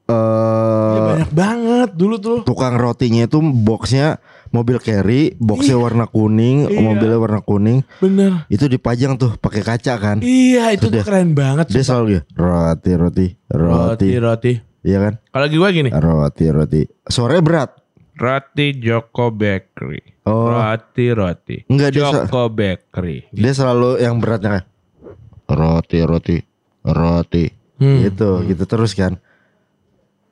eh 0.06 0.96
Ya, 0.96 1.00
banyak 1.06 1.32
banget 1.32 1.90
dulu 1.94 2.16
tuh. 2.18 2.40
tukang 2.42 2.76
rotinya 2.76 3.24
itu 3.24 3.38
boxnya 3.40 4.18
mobil 4.48 4.80
carry, 4.80 5.36
boxnya 5.36 5.76
warna 5.76 6.06
kuning, 6.06 6.64
Iya. 6.66 6.80
mobilnya 6.80 7.20
warna 7.20 7.42
kuning, 7.42 7.84
Bener. 8.00 8.48
itu 8.48 8.64
dipajang 8.66 9.20
tuh 9.20 9.36
pakai 9.36 9.60
kaca 9.60 9.94
kan. 9.98 10.18
Iya, 10.20 10.72
itu 10.72 10.88
Terus 10.88 10.88
tuh 10.88 10.92
dia- 10.94 11.06
keren 11.06 11.36
banget. 11.36 11.68
Dia 11.68 11.84
selalu 11.84 12.06
gitu, 12.14 12.24
roti 12.34 12.92
roti 12.94 13.28
roti, 13.50 14.08
roti, 14.08 14.08
roti. 14.18 14.54
iya 14.82 14.98
kan? 15.02 15.14
Kalau 15.28 15.46
gua 15.52 15.70
gini. 15.70 15.90
Roti 15.92 16.46
roti. 16.48 16.82
Sore 17.04 17.44
berat. 17.44 17.76
Roti 18.18 18.68
Joko 18.82 19.30
Bakery. 19.30 20.26
Oh. 20.26 20.50
Roti 20.50 21.06
roti. 21.14 21.58
Enggak, 21.70 21.90
dia 21.94 22.10
Joko 22.10 22.50
Bakery. 22.50 23.30
Dia 23.30 23.54
selalu 23.54 24.02
yang 24.02 24.18
beratnya 24.18 24.60
kayak 24.60 24.68
roti 25.48 26.00
roti 26.04 26.38
roti. 26.82 27.46
Hmm. 27.78 28.02
Gitu, 28.02 28.42
gitu 28.50 28.64
terus 28.66 28.98
kan. 28.98 29.22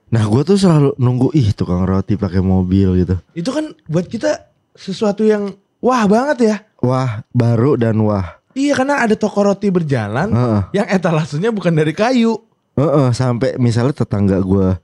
Nah 0.09 0.23
gue 0.25 0.41
tuh 0.41 0.57
selalu 0.57 0.97
nunggu 0.97 1.29
ih 1.37 1.53
tukang 1.53 1.85
roti 1.85 2.17
pakai 2.17 2.41
mobil 2.41 3.05
gitu. 3.05 3.15
Itu 3.37 3.53
kan 3.53 3.77
buat 3.85 4.09
kita 4.09 4.49
sesuatu 4.73 5.21
yang 5.21 5.53
wah 5.79 6.03
banget 6.09 6.37
ya. 6.41 6.55
Wah 6.81 7.21
baru 7.31 7.77
dan 7.77 8.01
wah. 8.01 8.41
Iya 8.55 8.73
karena 8.79 9.03
ada 9.03 9.13
toko 9.19 9.43
roti 9.43 9.67
berjalan 9.67 10.31
Heeh. 10.31 10.61
yang 10.81 10.87
etalasenya 10.87 11.51
bukan 11.51 11.75
dari 11.75 11.91
kayu. 11.91 12.39
Heeh, 12.75 13.11
sampai 13.11 13.59
misalnya 13.59 14.03
tetangga 14.03 14.39
gue 14.39 14.75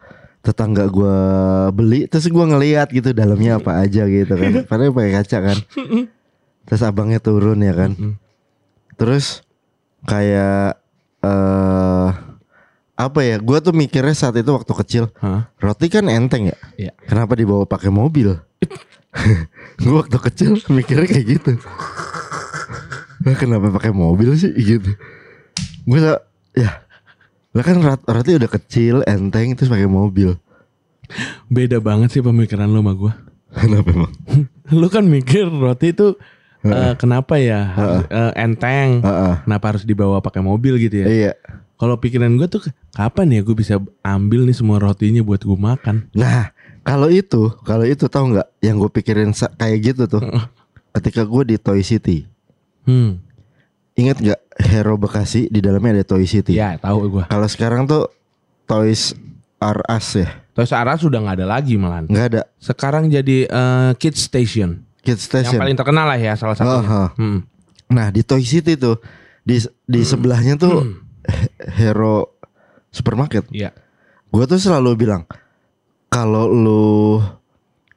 tetangga 0.41 0.89
gue 0.89 1.17
beli 1.71 2.09
terus 2.09 2.25
gue 2.25 2.45
ngeliat 2.45 2.89
gitu 2.89 3.13
dalamnya 3.13 3.61
apa 3.61 3.81
aja 3.81 4.09
gitu 4.09 4.33
kan. 4.33 4.51
Padahal 4.69 4.93
pakai 4.93 5.11
kaca 5.21 5.37
kan. 5.41 5.57
Terus 6.65 6.81
abangnya 6.81 7.21
turun 7.21 7.61
ya 7.61 7.73
kan. 7.73 8.17
Terus 8.97 9.45
kayak 10.05 10.81
eh 11.21 12.09
apa 13.01 13.19
ya 13.25 13.41
gue 13.41 13.57
tuh 13.61 13.73
mikirnya 13.73 14.13
saat 14.13 14.37
itu 14.37 14.53
waktu 14.53 14.73
kecil 14.85 15.03
Hah? 15.17 15.49
roti 15.57 15.89
kan 15.89 16.05
enteng 16.05 16.53
ya? 16.53 16.57
Iya. 16.77 16.93
kenapa 17.09 17.33
dibawa 17.33 17.65
pakai 17.65 17.89
mobil? 17.89 18.37
Gue 19.81 19.97
waktu 19.97 20.17
kecil 20.29 20.55
mikirnya 20.71 21.07
kayak 21.09 21.25
gitu. 21.25 21.51
Kenapa 23.41 23.69
pakai 23.69 23.93
mobil 23.93 24.33
sih? 24.37 24.53
Gitu. 24.53 24.97
Gue 25.85 25.99
ya 26.55 26.85
lah 27.51 27.61
kan 27.61 27.77
rat- 27.77 28.05
roti 28.05 28.31
udah 28.33 28.49
kecil 28.49 28.95
enteng 29.05 29.51
terus 29.53 29.67
pakai 29.67 29.85
mobil 29.85 30.39
Beda 31.45 31.77
banget 31.77 32.07
sih 32.09 32.21
pemikiran 32.21 32.65
lo 32.65 32.79
sama 32.79 32.93
gua. 32.93 33.13
kenapa 33.51 33.91
emang 33.91 34.11
Lu 34.73 34.87
kan 34.87 35.03
mikir 35.03 35.43
roti 35.45 35.91
itu 35.91 36.15
eh, 36.61 36.93
kenapa 36.95 37.35
ya 37.35 37.67
harus, 37.67 38.01
eh, 38.07 38.31
enteng. 38.37 39.03
Heeh. 39.03 39.33
Kenapa 39.43 39.65
harus 39.67 39.83
dibawa 39.83 40.19
pakai 40.19 40.39
mobil 40.39 40.79
gitu 40.79 41.03
ya? 41.03 41.07
iya 41.07 41.31
Kalau 41.75 41.97
pikiran 41.97 42.31
gue 42.31 42.47
tuh 42.47 42.61
kapan 42.91 43.27
ya 43.31 43.41
gue 43.41 43.51
bisa 43.51 43.75
ambil 43.99 44.45
nih 44.45 44.53
semua 44.53 44.77
rotinya 44.77 45.19
buat 45.19 45.41
gue 45.41 45.57
makan? 45.57 46.07
nah 46.13 46.53
kalau 46.81 47.09
itu 47.09 47.51
kalau 47.61 47.83
itu 47.83 48.05
tahu 48.05 48.31
nggak 48.31 48.47
yang 48.59 48.77
gue 48.77 48.89
pikirin 48.91 49.29
kayak 49.51 49.77
gitu 49.83 50.07
tuh 50.07 50.21
ketika 50.93 51.21
gue 51.23 51.43
di 51.45 51.55
Toy 51.57 51.81
City 51.81 52.23
Hmm. 52.81 53.21
ingat 53.93 54.17
nggak 54.17 54.40
Hero 54.61 54.95
Bekasi 54.95 55.47
di 55.47 55.59
dalamnya 55.59 55.99
ada 55.99 56.05
Toy 56.07 56.23
City 56.23 56.53
Ya 56.53 56.77
tahu 56.77 57.09
gue. 57.09 57.23
kalau 57.25 57.45
sekarang 57.45 57.83
tuh 57.83 58.07
Toys 58.63 59.17
R 59.57 59.79
Us 59.85 60.07
ya 60.15 60.29
Toys 60.51 60.69
R 60.69 60.87
Us 60.87 61.01
sudah 61.01 61.19
nggak 61.19 61.37
ada 61.37 61.47
lagi 61.49 61.75
malahan. 61.75 62.05
nggak 62.05 62.25
ada 62.29 62.41
Sekarang 62.57 63.07
jadi 63.07 63.45
eh, 63.45 63.91
Kids 63.95 64.21
Station. 64.21 64.83
Kids 65.01 65.25
Yang 65.25 65.49
Station 65.49 65.57
paling 65.57 65.73
terkenal 65.73 66.05
lah 66.05 66.15
ya 66.15 66.33
salah 66.35 66.53
satunya. 66.53 66.83
Aha. 66.83 67.03
Hmm. 67.15 67.41
Nah 67.87 68.07
di 68.07 68.21
Toy 68.21 68.41
City 68.41 68.75
tuh 68.75 69.01
di 69.41 69.57
di 69.83 70.01
sebelahnya 70.01 70.53
tuh 70.55 70.85
He- 71.23 71.51
Hero 71.73 72.37
Supermarket. 72.87 73.49
Iya. 73.49 73.73
Gue 74.27 74.45
tuh 74.45 74.57
selalu 74.57 74.93
bilang 74.95 75.25
kalau 76.07 76.45
lu 76.45 77.19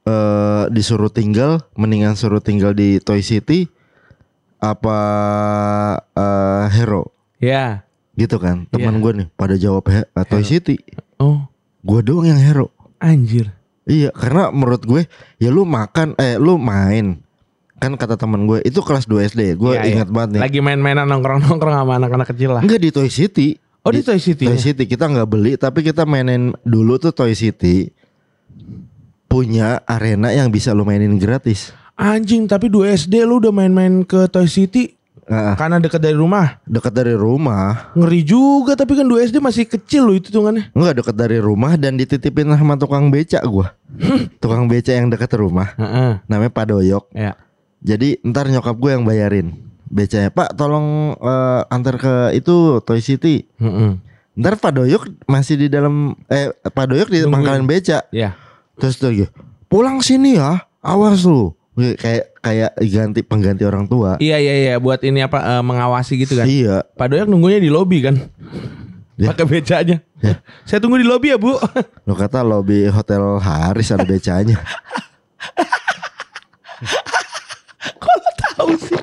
eh 0.04 0.64
disuruh 0.68 1.08
tinggal, 1.08 1.64
mendingan 1.74 2.14
suruh 2.14 2.38
tinggal 2.38 2.72
di 2.72 2.96
Toy 2.98 3.20
City 3.20 3.66
apa 4.66 4.98
eh, 6.10 6.64
Hero 6.72 7.12
Ya. 7.36 7.84
gitu 8.14 8.38
kan? 8.38 8.64
Teman 8.68 8.96
Iya. 8.96 9.02
gue 9.02 9.12
nih 9.14 9.28
pada 9.34 9.54
jawab 9.54 9.84
he- 9.86 10.06
eh, 10.06 10.24
Toy. 10.24 10.40
City. 10.40 10.80
Oh 11.18 11.44
Gue 11.80 12.00
doang 12.00 12.24
yang 12.24 12.40
Hero. 12.40 12.72
anjir. 12.96 13.52
Iya, 13.84 14.08
karena 14.10 14.48
menurut 14.48 14.80
gue 14.80 15.04
ya 15.36 15.52
lu 15.52 15.68
makan 15.68 16.16
eh 16.16 16.40
lu 16.40 16.56
main 16.56 17.20
kan 17.76 17.92
kata 17.92 18.16
teman 18.16 18.48
gue 18.48 18.64
itu 18.64 18.80
kelas 18.80 19.04
2 19.04 19.20
SD. 19.22 19.52
Gue 19.54 19.76
Iya, 19.76 19.84
iya. 19.84 19.92
ingat 19.92 20.08
banget 20.08 20.28
nih. 20.34 20.40
Lagi 20.40 20.58
main-mainan 20.58 21.04
nongkrong-nongkrong 21.04 21.74
sama 21.74 22.00
anak-anak 22.00 22.32
kecil 22.32 22.56
lah. 22.56 22.62
Enggak 22.64 22.80
di 22.80 22.88
Toy 22.88 23.12
City. 23.12 23.60
Oh 23.84 23.92
di 23.92 24.00
Toy 24.00 24.16
City. 24.16 24.48
Toy 24.48 24.56
City 24.56 24.88
kita 24.88 25.04
nggak 25.04 25.28
beli 25.28 25.60
tapi 25.60 25.84
kita 25.84 26.08
mainin 26.08 26.56
dulu 26.64 26.96
tuh 26.96 27.12
Toy 27.12 27.36
City 27.36 27.92
punya 29.26 29.82
arena 29.84 30.30
yang 30.30 30.48
bisa 30.48 30.72
lu 30.72 30.86
mainin 30.86 31.18
gratis. 31.18 31.74
Anjing 31.95 32.45
tapi 32.45 32.66
2 32.66 32.90
SD 32.99 33.22
lu 33.22 33.38
udah 33.38 33.51
main-main 33.51 34.03
ke 34.03 34.26
Toy 34.26 34.47
City 34.47 34.99
Nah, 35.24 35.57
karena 35.57 35.80
dekat 35.80 36.05
dari 36.05 36.12
rumah. 36.12 36.61
dekat 36.68 36.92
dari 36.92 37.16
rumah, 37.16 37.88
Ngeri 37.97 38.20
juga 38.20 38.76
tapi 38.76 38.92
kan 38.92 39.09
2 39.09 39.24
SD 39.24 39.40
masih 39.40 39.64
kecil 39.64 40.05
loh 40.05 40.12
itu 40.12 40.28
hitungannya. 40.28 40.68
enggak 40.76 41.01
dekat 41.01 41.16
dari 41.16 41.40
rumah 41.40 41.80
dan 41.80 41.97
dititipin 41.97 42.45
sama 42.53 42.76
tukang 42.76 43.09
beca 43.09 43.40
gua. 43.40 43.72
tukang 44.36 44.68
beca 44.68 44.92
yang 44.92 45.09
dekat 45.09 45.32
rumah, 45.32 45.72
Heeh. 45.80 46.20
namanya 46.28 46.53
Pak 46.53 46.68
Doyok. 46.68 47.05
Ya. 47.16 47.40
Jadi 47.80 48.20
ntar 48.20 48.53
nyokap 48.53 48.76
gue 48.76 48.90
yang 48.92 49.09
bayarin 49.09 49.57
becanya. 49.88 50.28
Pak 50.28 50.61
tolong 50.61 51.16
eh, 51.16 51.62
antar 51.72 51.97
ke 51.97 52.14
itu 52.36 52.84
Toy 52.84 53.01
City. 53.01 53.49
Heeh. 53.57 53.97
Ntar 54.36 54.61
Pak 54.61 54.76
Doyok 54.76 55.09
masih 55.24 55.57
di 55.57 55.72
dalam 55.72 56.12
eh 56.28 56.53
Pak 56.53 56.84
Doyok 56.84 57.09
di 57.09 57.24
pangkalan 57.24 57.64
beca. 57.64 58.05
Ya. 58.12 58.36
Terus 58.76 59.01
tuh 59.01 59.09
gitu, 59.09 59.32
pulang 59.72 60.05
sini 60.05 60.36
ya, 60.36 60.68
awas 60.84 61.24
lu. 61.24 61.57
Kayak 61.74 62.30
kayak 62.38 62.70
ganti 62.86 63.20
pengganti 63.26 63.66
orang 63.66 63.90
tua. 63.90 64.14
Iya 64.22 64.38
iya 64.38 64.54
iya 64.54 64.74
buat 64.78 65.02
ini 65.02 65.26
apa 65.26 65.42
eh, 65.42 65.62
mengawasi 65.62 66.22
gitu 66.22 66.38
kan. 66.38 66.46
Iya. 66.46 66.86
Pak 66.94 67.06
Doyak 67.10 67.26
nunggunya 67.26 67.58
di 67.58 67.66
lobi 67.70 67.98
kan. 68.04 68.14
Ya. 69.14 69.30
Pakai 69.30 69.46
becanya. 69.46 70.02
Saya 70.66 70.82
tunggu 70.82 70.98
di 70.98 71.06
lobi 71.06 71.30
ya, 71.30 71.38
Bu. 71.38 71.54
Lo 72.02 72.18
kata 72.18 72.42
lobby 72.42 72.90
hotel 72.90 73.38
Haris 73.38 73.94
ada 73.94 74.02
becanya. 74.02 74.58
Kok 77.98 78.10
lo 78.14 78.30
tahu 78.38 78.70
sih? 78.78 78.98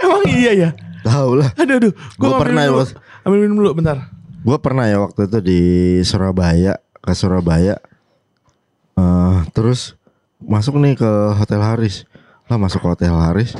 Emang 0.00 0.24
iya 0.28 0.52
ya? 0.56 0.70
Tahu 1.04 1.30
lah. 1.38 1.50
Aduh 1.56 1.76
aduh, 1.78 1.92
Gua 2.16 2.26
ambil 2.32 2.40
pernah, 2.48 2.62
dulu. 2.64 2.76
Bos. 2.80 2.90
Ambil 3.28 3.38
minum 3.44 3.56
dulu 3.60 3.70
bentar. 3.76 3.96
Gue 4.46 4.58
pernah 4.62 4.86
ya 4.86 5.02
waktu 5.02 5.26
itu 5.26 5.38
di 5.42 5.60
Surabaya 6.06 6.78
ke 7.02 7.12
Surabaya. 7.12 7.76
eh 8.96 9.38
terus 9.52 9.92
masuk 10.46 10.78
nih 10.78 10.94
ke 10.94 11.10
hotel 11.34 11.60
Haris. 11.60 12.06
Lah 12.46 12.56
masuk 12.56 12.80
ke 12.82 12.88
hotel 12.88 13.14
Haris. 13.18 13.58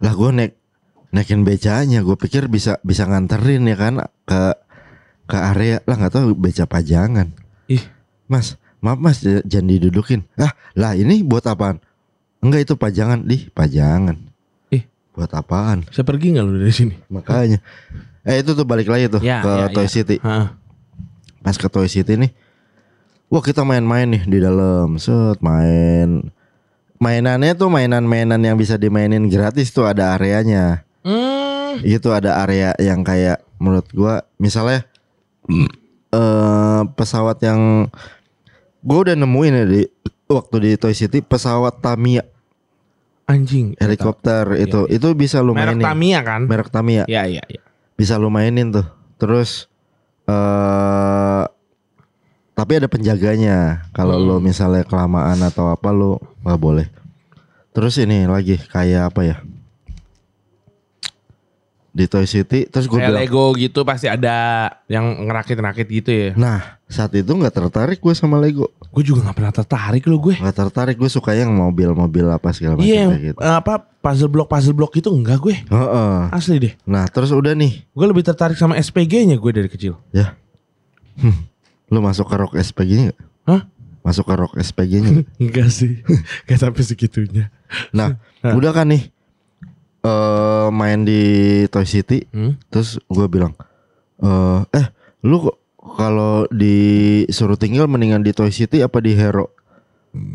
Lah 0.00 0.12
gue 0.12 0.30
naik 0.30 0.52
naikin 1.10 1.42
becanya. 1.42 2.04
Gue 2.04 2.14
pikir 2.14 2.46
bisa 2.46 2.76
bisa 2.84 3.08
nganterin 3.08 3.64
ya 3.64 3.76
kan 3.76 3.94
ke 4.28 4.42
ke 5.26 5.38
area. 5.40 5.80
Lah 5.88 5.96
nggak 5.96 6.12
tahu 6.20 6.36
beca 6.36 6.68
pajangan. 6.68 7.32
Ih, 7.70 7.82
Mas, 8.26 8.58
maaf 8.82 8.98
mas 8.98 9.22
jangan 9.22 9.66
didudukin. 9.70 10.26
Ah, 10.34 10.52
lah 10.74 10.94
ini 10.98 11.22
buat 11.22 11.46
apaan? 11.46 11.78
Enggak 12.40 12.66
itu 12.66 12.74
pajangan, 12.74 13.22
di 13.24 13.46
pajangan. 13.52 14.16
Ih. 14.72 14.84
buat 15.12 15.30
apaan? 15.36 15.84
saya 15.92 16.06
pergi 16.06 16.32
nggak 16.32 16.44
lu 16.46 16.56
dari 16.58 16.72
sini? 16.72 16.94
Makanya. 17.12 17.58
Eh 18.24 18.40
itu 18.40 18.52
tuh 18.52 18.64
balik 18.68 18.88
lagi 18.88 19.08
tuh 19.08 19.20
Ya, 19.24 19.40
ke 19.44 19.52
ya, 19.52 19.66
Toy 19.72 19.86
ya. 19.86 19.90
City. 19.90 20.16
Hah. 20.24 20.56
Pas 21.40 21.56
ke 21.56 21.68
Toy 21.68 21.88
City 21.88 22.16
nih, 22.16 22.30
wah 23.30 23.42
kita 23.42 23.62
main-main 23.62 24.10
nih 24.10 24.22
di 24.26 24.38
dalam. 24.42 24.98
Set 24.98 25.38
main. 25.40 26.28
Mainannya 27.00 27.56
tuh 27.56 27.72
mainan-mainan 27.72 28.42
yang 28.44 28.60
bisa 28.60 28.76
dimainin 28.76 29.24
gratis 29.30 29.72
tuh 29.72 29.88
ada 29.88 30.18
areanya. 30.18 30.84
Hmm. 31.00 31.80
Itu 31.80 32.12
ada 32.12 32.42
area 32.44 32.76
yang 32.76 33.00
kayak 33.00 33.40
menurut 33.56 33.88
gua 33.94 34.26
misalnya 34.36 34.84
eh 36.10 36.82
pesawat 36.98 37.40
yang 37.40 37.88
gua 38.84 38.98
udah 39.08 39.16
nemuin 39.16 39.54
ya 39.54 39.64
di 39.64 39.82
waktu 40.28 40.56
di 40.60 40.70
Toy 40.76 40.92
City 40.92 41.24
pesawat 41.24 41.80
Tamiya 41.80 42.26
Anjing. 43.30 43.78
helikopter 43.78 44.58
itu 44.58 44.90
itu 44.90 45.08
bisa 45.14 45.38
lu 45.40 45.54
Merek 45.54 45.78
mainin. 45.78 45.86
Tamiya 45.86 46.20
kan? 46.26 46.42
Merek 46.50 46.68
Tamiya 46.68 47.04
Ya 47.06 47.24
iya 47.24 47.46
iya. 47.48 47.62
bisa 47.94 48.18
lu 48.20 48.28
mainin 48.28 48.74
tuh. 48.74 48.84
Terus 49.16 49.70
eh 50.28 51.44
tapi 52.60 52.76
ada 52.76 52.86
penjaganya. 52.86 53.88
Kalau 53.90 54.14
Hmm. 54.14 54.26
lu 54.26 54.36
misalnya 54.38 54.84
kelamaan 54.84 55.40
atau 55.40 55.68
apa 55.68 55.88
lu 55.88 56.14
nggak 56.40 56.60
boleh. 56.60 56.86
Terus 57.70 57.96
ini 57.96 58.26
lagi 58.26 58.60
kayak 58.60 59.08
apa 59.08 59.20
ya? 59.24 59.36
Di 61.90 62.06
Toy 62.06 62.22
City 62.22 62.70
terus 62.70 62.86
gue 62.86 62.94
bilang, 62.96 63.18
Lego 63.18 63.50
gitu 63.56 63.82
pasti 63.82 64.06
ada 64.06 64.30
yang 64.86 65.26
ngerakit-rakit 65.26 65.86
gitu 65.90 66.10
ya. 66.10 66.30
nah 66.38 66.78
saat 66.86 67.10
itu 67.12 67.26
nggak 67.26 67.50
tertarik 67.52 67.98
gue 67.98 68.14
sama 68.14 68.38
Lego, 68.38 68.70
Gue 68.90 69.02
juga 69.02 69.26
nggak 69.26 69.36
pernah 69.36 69.50
tertarik 69.52 70.06
lo 70.06 70.18
gue. 70.20 70.38
nggak 70.38 70.54
tertarik 70.56 70.94
gue 70.94 71.06
suka 71.08 71.34
yang 71.34 71.50
mobil-mobil 71.50 72.26
apa 72.26 72.54
segala 72.54 72.78
macam 72.78 72.86
kayak 72.86 73.22
gitu. 73.26 73.38
apa 73.42 73.74
puzzle 73.98 74.30
block 74.30 74.46
puzzle 74.46 74.70
block 74.72 74.94
itu 74.94 75.10
enggak 75.10 75.38
gue. 75.40 75.56
Heeh. 75.60 76.18
Asli 76.30 76.56
deh. 76.60 76.74
Nah 76.84 77.10
terus 77.10 77.30
udah 77.30 77.52
nih, 77.52 77.82
Gue 77.90 78.06
lebih 78.06 78.22
tertarik 78.22 78.54
sama 78.54 78.78
SPG-nya 78.78 79.34
gue 79.34 79.50
dari 79.50 79.66
kecil. 79.66 79.98
ya, 80.10 80.38
Hmm. 81.18 81.49
Lu 81.90 81.98
masuk 81.98 82.26
ke 82.26 82.36
rock 82.36 82.54
SPG-nya? 82.54 83.12
Hah? 83.44 83.66
Masuk 84.00 84.24
ke 84.24 84.34
rock 84.34 84.54
SPG-nya? 84.56 85.26
Enggak 85.42 85.68
sih. 85.68 86.00
Gak 86.46 86.58
sampai 86.58 86.82
segitunya. 86.82 87.50
Nah, 87.94 88.18
udah 88.42 88.72
kan 88.72 88.88
nih 88.88 89.14
eh 90.00 90.68
main 90.70 91.04
di 91.04 91.20
Toy 91.68 91.84
City, 91.84 92.24
Hmm? 92.32 92.56
terus 92.66 92.98
gue 93.04 93.26
bilang, 93.26 93.52
eh, 94.18 94.60
eh, 94.72 94.86
lu 95.20 95.38
kok 95.40 95.56
kalau 95.94 96.48
disuruh 96.48 97.54
tinggal 97.54 97.84
mendingan 97.84 98.24
di 98.24 98.32
Toy 98.32 98.48
City 98.48 98.80
apa 98.80 98.98
di 98.98 99.12
Hero? 99.12 99.52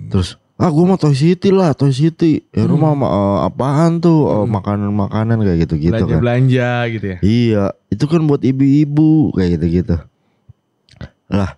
Terus, 0.07 0.37
ah 0.55 0.69
gue 0.69 0.85
mau 0.85 0.95
Toy 0.95 1.11
City 1.11 1.49
lah, 1.49 1.73
Toy 1.73 1.91
City. 1.91 2.45
Hero 2.53 2.77
mah 2.77 2.93
eh, 2.93 3.37
apaan 3.43 3.99
tuh? 3.99 4.29
Eh, 4.31 4.47
makanan-makanan 4.47 5.41
kayak 5.41 5.67
gitu-gitu 5.67 5.91
kan? 5.91 6.07
Belanja-belanja 6.07 6.69
gitu 6.93 7.05
ya. 7.09 7.17
Iya, 7.19 7.63
itu 7.89 8.05
kan 8.05 8.21
buat 8.23 8.45
ibu-ibu 8.45 9.33
kayak 9.33 9.59
gitu-gitu. 9.59 9.95
Lah, 11.27 11.57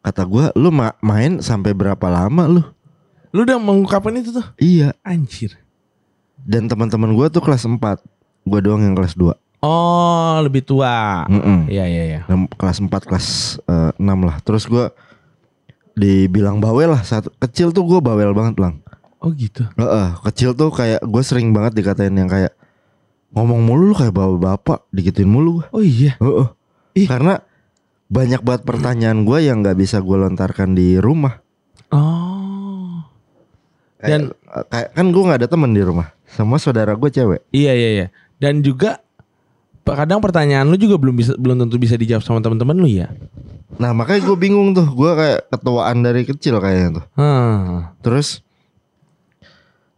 Kata 0.00 0.20
gue, 0.22 0.52
lu 0.52 0.68
ma- 0.68 0.92
main 1.00 1.40
sampai 1.40 1.72
berapa 1.72 2.06
lama 2.06 2.44
lu? 2.44 2.60
Lu 3.32 3.40
udah 3.40 3.56
mengungkapkan 3.56 4.12
itu 4.14 4.36
tuh? 4.36 4.44
Iya. 4.54 4.92
Anjir. 5.00 5.56
Dan 6.36 6.68
teman-teman 6.68 7.08
gue 7.10 7.26
tuh 7.32 7.40
kelas 7.40 7.64
4 7.64 7.80
Gue 8.44 8.60
doang 8.60 8.84
yang 8.84 8.92
kelas 8.92 9.16
2 9.16 9.32
Oh, 9.64 10.36
lebih 10.44 10.60
tua. 10.60 11.24
Mm-mm. 11.24 11.64
Iya, 11.66 11.88
iya, 11.88 12.02
iya. 12.04 12.20
Enam- 12.28 12.52
Kelas 12.52 12.76
4, 12.76 12.92
kelas 13.00 13.26
eh, 13.64 13.90
6 13.96 14.18
lah 14.20 14.36
Terus 14.44 14.68
gue 14.68 14.92
dibilang 15.94 16.60
bawel 16.60 16.92
lah 16.92 17.00
saat 17.00 17.24
Kecil 17.40 17.72
tuh 17.72 17.86
gue 17.86 17.98
bawel 17.98 18.36
banget 18.36 18.60
lang 18.60 18.84
Oh 19.24 19.32
gitu. 19.32 19.64
Heeh, 19.74 20.08
Kecil 20.20 20.52
tuh 20.52 20.68
kayak 20.68 21.00
gue 21.00 21.22
sering 21.24 21.48
banget 21.48 21.80
dikatain 21.80 22.12
yang 22.12 22.28
kayak 22.28 22.52
Ngomong 23.32 23.64
mulu 23.64 23.88
lu 23.88 23.96
kayak 23.96 24.12
bapak-bapak 24.12 24.84
Digituin 24.92 25.32
mulu 25.32 25.64
Oh 25.72 25.80
iya. 25.80 26.12
Heeh. 26.20 26.46
Ih. 26.94 27.08
Karena 27.08 27.40
banyak 28.14 28.40
banget 28.40 28.62
pertanyaan 28.62 29.26
gue 29.26 29.38
yang 29.42 29.58
nggak 29.60 29.74
bisa 29.74 29.98
gue 29.98 30.14
lontarkan 30.14 30.72
di 30.72 31.02
rumah 31.02 31.42
Oh. 31.90 33.02
Dan 33.98 34.34
Kayak, 34.34 34.66
kayak 34.70 34.88
kan 34.94 35.06
gue 35.10 35.22
nggak 35.22 35.38
ada 35.42 35.48
temen 35.50 35.70
di 35.70 35.82
rumah 35.82 36.14
Semua 36.24 36.58
saudara 36.58 36.94
gue 36.94 37.10
cewek 37.10 37.42
iya 37.50 37.74
iya 37.74 37.90
iya. 37.90 38.06
Dan 38.38 38.62
juga 38.62 39.02
kadang 39.84 40.18
pertanyaan 40.18 40.70
lu 40.70 40.78
juga 40.78 40.96
belum 40.96 41.14
bisa 41.14 41.32
belum 41.36 41.60
tentu 41.60 41.76
bisa 41.76 41.94
dijawab 41.94 42.22
sama 42.22 42.40
teman-teman 42.40 42.78
lu 42.78 42.88
ya. 42.88 43.10
Nah 43.78 43.90
makanya 43.90 44.26
gue 44.26 44.36
bingung 44.38 44.70
tuh 44.72 44.86
Gue 44.90 45.10
kayak 45.12 45.50
ketuaan 45.50 46.02
dari 46.02 46.22
kecil 46.22 46.58
kayaknya 46.58 47.02
tuh 47.02 47.04
Hmm. 47.14 47.90
Terus 48.02 48.42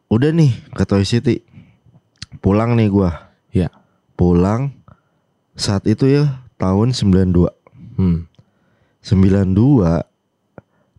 udah 0.06 0.30
nih 0.30 0.52
ke 0.72 0.84
Toy 0.84 1.02
City. 1.02 1.42
Pulang 2.38 2.76
nih 2.76 2.92
gua. 2.92 3.32
Ya. 3.50 3.72
Pulang 4.14 4.76
saat 5.56 5.88
itu 5.88 6.06
ya 6.06 6.44
tahun 6.60 6.92
92. 6.92 7.55
Hmm. 7.96 8.28
92 9.00 10.04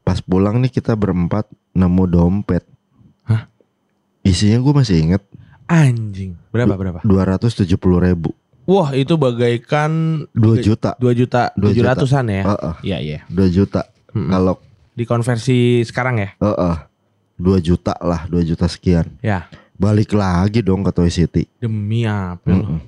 pas 0.01 0.19
pulang 0.19 0.57
nih 0.57 0.71
kita 0.71 0.93
berempat 0.93 1.45
nemu 1.71 2.03
dompet. 2.05 2.63
Hah? 3.23 3.45
Isinya 4.21 4.57
gue 4.57 4.73
masih 4.73 4.97
inget 4.97 5.23
Anjing. 5.67 6.39
Berapa 6.49 6.73
berapa? 6.73 6.99
270 7.03 7.67
ribu 8.01 8.31
Wah, 8.63 8.91
itu 8.91 9.15
bagaikan 9.15 10.23
2 10.31 10.59
juta 10.59 10.95
2 10.95 11.11
juta 11.13 11.51
Dua 11.53 11.71
tujuh 11.71 11.83
juta. 11.83 11.91
ratusan 11.93 12.25
ya. 12.27 12.43
Heeh. 12.45 12.73
Iya, 12.83 12.97
iya. 12.99 13.19
2 13.27 13.47
juta 13.49 13.87
Mm-mm. 14.11 14.27
Kalau 14.27 14.55
Dikonversi 14.93 15.57
sekarang 15.83 16.17
ya? 16.17 16.29
heeh 16.37 16.75
2 17.37 17.61
juta 17.61 17.93
lah 17.99 18.25
2 18.25 18.41
juta 18.43 18.65
sekian 18.65 19.05
Ya. 19.19 19.45
Balik 19.77 20.09
lagi 20.11 20.59
dong 20.59 20.81
ke 20.81 20.89
Toy 20.89 21.07
City 21.07 21.45
Demi 21.59 22.01
apa 22.03 22.47
lu? 22.47 22.63
Mm-mm. 22.63 22.79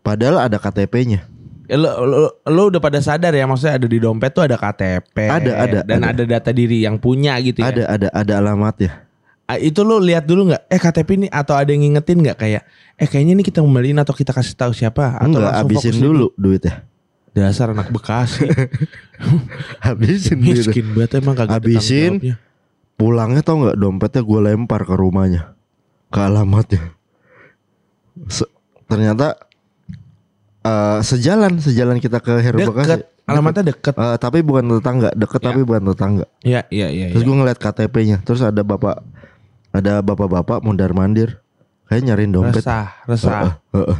Padahal 0.00 0.46
ada 0.46 0.56
KTP-nya 0.56 1.26
Ya, 1.64 1.76
lu, 1.76 1.88
lu, 2.04 2.18
lu 2.28 2.62
udah 2.68 2.76
pada 2.76 2.98
sadar 2.98 3.30
ya 3.30 3.44
maksudnya 3.44 3.76
ada 3.76 3.86
di 3.86 3.96
dompet 3.96 4.30
tuh 4.30 4.44
ada 4.44 4.54
KTP. 4.54 5.16
Ada, 5.16 5.50
ada, 5.56 5.78
Dan 5.80 6.00
ada. 6.02 6.12
ada. 6.12 6.24
data 6.28 6.50
diri 6.50 6.82
yang 6.82 6.96
punya 6.96 7.36
gitu 7.38 7.58
ya. 7.58 7.72
Ada 7.72 7.82
ada 7.88 8.08
ada 8.10 8.32
alamatnya 8.36 8.92
Ah, 9.44 9.56
Itu 9.56 9.80
lu 9.80 9.96
lihat 9.98 10.24
dulu 10.24 10.48
nggak? 10.48 10.62
Eh 10.66 10.76
KTP 10.76 11.08
ini 11.14 11.26
atau 11.28 11.52
ada 11.52 11.68
yang 11.68 11.84
ngingetin 11.84 12.16
nggak 12.18 12.38
kayak 12.38 12.62
eh 12.94 13.04
kayaknya 13.04 13.32
ini 13.34 13.42
kita 13.42 13.60
kembaliin 13.60 13.96
atau 13.96 14.12
kita 14.12 14.30
kasih 14.30 14.52
tahu 14.52 14.72
siapa 14.72 15.16
atau 15.16 15.24
Enggak 15.26 15.52
habisin 15.54 15.96
dulu 15.96 16.32
duitnya 16.34 16.84
Dasar 17.30 17.72
anak 17.72 17.90
Bekasi. 17.90 18.46
Habisin 19.84 20.38
Miskin 20.38 20.86
banget 20.92 21.18
emang 21.18 21.34
kagak 21.34 21.60
Habisin. 21.60 22.38
Pulangnya 22.94 23.42
tau 23.42 23.58
nggak 23.58 23.74
dompetnya 23.74 24.22
gue 24.22 24.40
lempar 24.44 24.86
ke 24.86 24.94
rumahnya 24.94 25.50
Ke 26.08 26.24
alamatnya 26.24 26.94
Se- 28.28 28.48
Ternyata 28.86 29.34
eh, 30.64 30.98
Sejalan 31.00 31.60
Sejalan 31.60 32.00
kita 32.00 32.18
ke 32.18 32.40
Heru 32.40 32.58
Bekasi 32.64 32.98
Deket. 32.98 33.00
Alamatnya 33.24 33.64
deket. 33.70 33.94
Eh, 33.94 34.16
Tapi 34.16 34.38
bukan 34.40 34.64
tetangga 34.70 35.08
Deket 35.12 35.40
Ya. 35.40 35.46
tapi 35.48 35.60
bukan 35.62 35.82
tetangga 35.86 36.26
Iya, 36.40 36.60
iya, 36.68 36.88
iya. 36.88 37.06
Terus 37.08 37.22
iya. 37.22 37.28
gue 37.28 37.36
ngeliat 37.36 37.58
KTP-nya 37.58 38.16
Terus 38.20 38.40
ada 38.40 38.60
bapak 38.60 39.00
Ada 39.70 40.00
bapak-bapak 40.00 40.60
mondar 40.60 40.92
mandir 40.92 41.40
Kayak 41.84 42.02
nyariin 42.04 42.32
dompet 42.32 42.60
Resah, 42.60 42.88
resah. 43.04 43.60
Heeh, 43.72 43.80
heeh. 43.80 43.98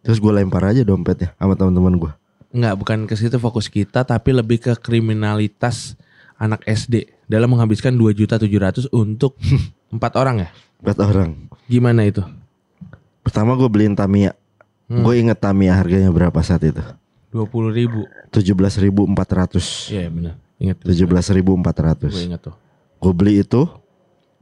Terus 0.00 0.18
gue 0.18 0.32
lempar 0.32 0.62
aja 0.64 0.82
dompetnya 0.82 1.34
Sama 1.34 1.54
teman-teman 1.54 1.94
gue 1.96 2.12
Enggak, 2.50 2.74
bukan 2.76 2.98
ke 3.06 3.14
situ 3.14 3.38
fokus 3.38 3.70
kita 3.70 4.02
tapi 4.02 4.34
lebih 4.34 4.58
ke 4.58 4.74
kriminalitas 4.74 5.94
anak 6.34 6.64
SD 6.64 7.06
dalam 7.30 7.46
menghabiskan 7.46 7.94
2 7.94 8.10
juta 8.10 8.34
700 8.34 8.90
untuk 8.90 9.38
empat 9.94 10.12
orang 10.14 10.42
ya. 10.42 10.50
Empat 10.82 10.98
orang 10.98 11.30
Gimana 11.66 12.02
itu? 12.02 12.26
Pertama 13.22 13.54
gue 13.54 13.68
beliin 13.68 13.94
Tamiya 13.94 14.34
Hmm. 14.90 15.06
Gue 15.06 15.22
inget 15.22 15.38
Tamiya 15.38 15.78
harganya 15.78 16.10
berapa 16.10 16.34
saat 16.42 16.66
itu 16.66 16.82
20 17.30 17.46
ribu. 17.70 18.10
17.400 18.34 19.86
Iya 19.88 20.10
benar. 20.10 20.34
Ingat. 20.58 20.76
Gue 20.82 20.92
17.400 20.92 22.26
ingat 22.26 22.40
tuh. 22.42 22.56
Gue 22.98 23.12
beli 23.14 23.38
itu 23.38 23.70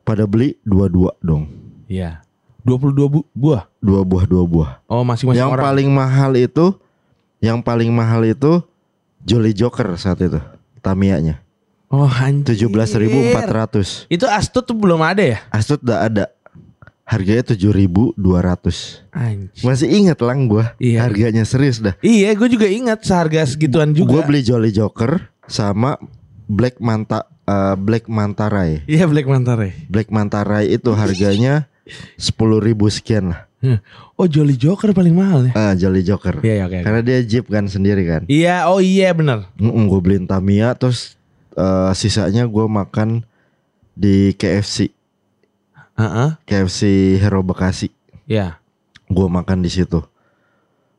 Pada 0.03 0.25
beli 0.25 0.57
dua-dua 0.65 1.13
dong 1.21 1.53
Iya. 1.85 2.25
22 2.65 2.97
bu 3.07 3.21
buah. 3.31 3.69
Dua 3.79 4.01
buah 4.03 4.25
dua 4.25 4.43
buah 4.45 4.71
Oh 4.89 5.05
masing-masing 5.05 5.37
Yang 5.39 5.53
orang. 5.53 5.65
paling 5.69 5.89
mahal 5.93 6.33
itu 6.33 6.67
Yang 7.39 7.59
paling 7.61 7.91
mahal 7.93 8.25
itu 8.25 8.65
Jolly 9.23 9.53
Joker 9.53 9.93
saat 9.95 10.19
itu 10.19 10.41
Tamiyanya 10.81 11.45
Oh 11.89 12.05
anjir. 12.05 12.57
17.400 12.69 14.09
Itu 14.09 14.25
Astut 14.29 14.65
tuh 14.65 14.77
belum 14.77 15.01
ada 15.01 15.21
ya? 15.21 15.39
Astut 15.49 15.81
udah 15.81 16.05
ada 16.05 16.25
Harganya 17.09 17.41
7.200 17.41 18.21
Anjir. 19.17 19.65
Masih 19.65 19.89
inget 19.89 20.21
lang 20.21 20.45
gue 20.45 20.61
Iya. 20.77 21.09
Harganya 21.09 21.41
serius 21.43 21.81
dah 21.81 21.97
Iya, 22.05 22.37
gue 22.37 22.49
juga 22.53 22.69
ingat 22.69 23.01
seharga 23.01 23.49
segituan 23.49 23.97
Gue 23.97 24.05
juga. 24.05 24.29
beli 24.29 24.45
Jolly 24.45 24.69
Joker 24.69 25.17
Sama 25.45 25.97
Black 26.45 26.77
Manta 26.79 27.25
eh, 27.43 27.75
Black 27.75 28.07
Mantarai 28.07 28.85
Iya 28.85 29.09
Black 29.09 29.25
Mantare. 29.25 29.89
Black 29.89 30.13
Mantarai 30.13 30.69
itu 30.69 30.93
harganya 30.93 31.65
10.000 32.21 32.37
sekian 32.93 33.33
lah 33.33 33.49
Oh 34.15 34.29
Jolly 34.29 34.55
Joker 34.55 34.93
paling 34.93 35.17
mahal 35.17 35.49
ya? 35.49 35.53
Ah, 35.57 35.73
Jolly 35.73 36.05
Joker 36.05 36.45
Iya, 36.45 36.55
iya, 36.55 36.65
oke. 36.69 36.77
oke. 36.77 36.85
Karena 36.85 37.01
dia 37.01 37.19
Jeep 37.25 37.49
kan 37.49 37.65
sendiri 37.67 38.05
kan 38.05 38.23
Iya, 38.29 38.69
oh 38.69 38.79
iya 38.79 39.17
benar. 39.17 39.49
gue 39.57 40.01
beliin 40.05 40.29
Tamiya 40.29 40.77
Terus 40.77 41.17
eh, 41.57 41.91
sisanya 41.97 42.45
gue 42.45 42.67
makan 42.69 43.25
Di 43.97 44.37
KFC 44.37 44.93
Heeh. 45.99 46.31
KFC 46.47 46.81
Hero 47.19 47.43
Bekasi 47.43 47.91
Ya. 48.25 48.63
Gue 49.07 49.27
makan 49.27 49.61
di 49.61 49.69
situ 49.69 49.99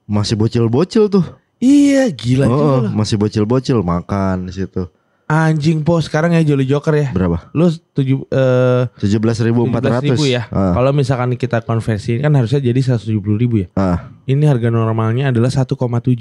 Masih 0.03 0.35
bocil-bocil 0.35 1.07
tuh 1.07 1.23
Iya, 1.59 2.07
gila 2.09 2.45
juga 2.47 2.55
Oh, 2.55 2.79
loh. 2.83 2.91
masih 2.91 3.15
bocil-bocil 3.15 3.79
makan 3.79 4.47
di 4.47 4.55
situ 4.55 4.87
Anjing 5.29 5.85
po 5.85 6.01
sekarang 6.01 6.33
ya 6.33 6.41
Jolly 6.41 6.65
Joker 6.65 6.89
ya. 6.97 7.13
Berapa? 7.13 7.53
Lu 7.53 7.69
tujuh 7.69 8.25
eh 8.33 8.89
17.400 8.97 10.01
ribu 10.01 10.25
ya. 10.25 10.49
Ah, 10.49 10.73
Kalau 10.73 10.89
misalkan 10.89 11.37
kita 11.37 11.61
konversi 11.61 12.17
kan 12.17 12.33
harusnya 12.33 12.57
jadi 12.57 12.97
170 12.97 13.13
ribu 13.37 13.61
ya. 13.61 13.69
ah. 13.77 14.09
Ini 14.25 14.49
harga 14.49 14.73
normalnya 14.73 15.29
adalah 15.29 15.53
1,7 15.53 15.69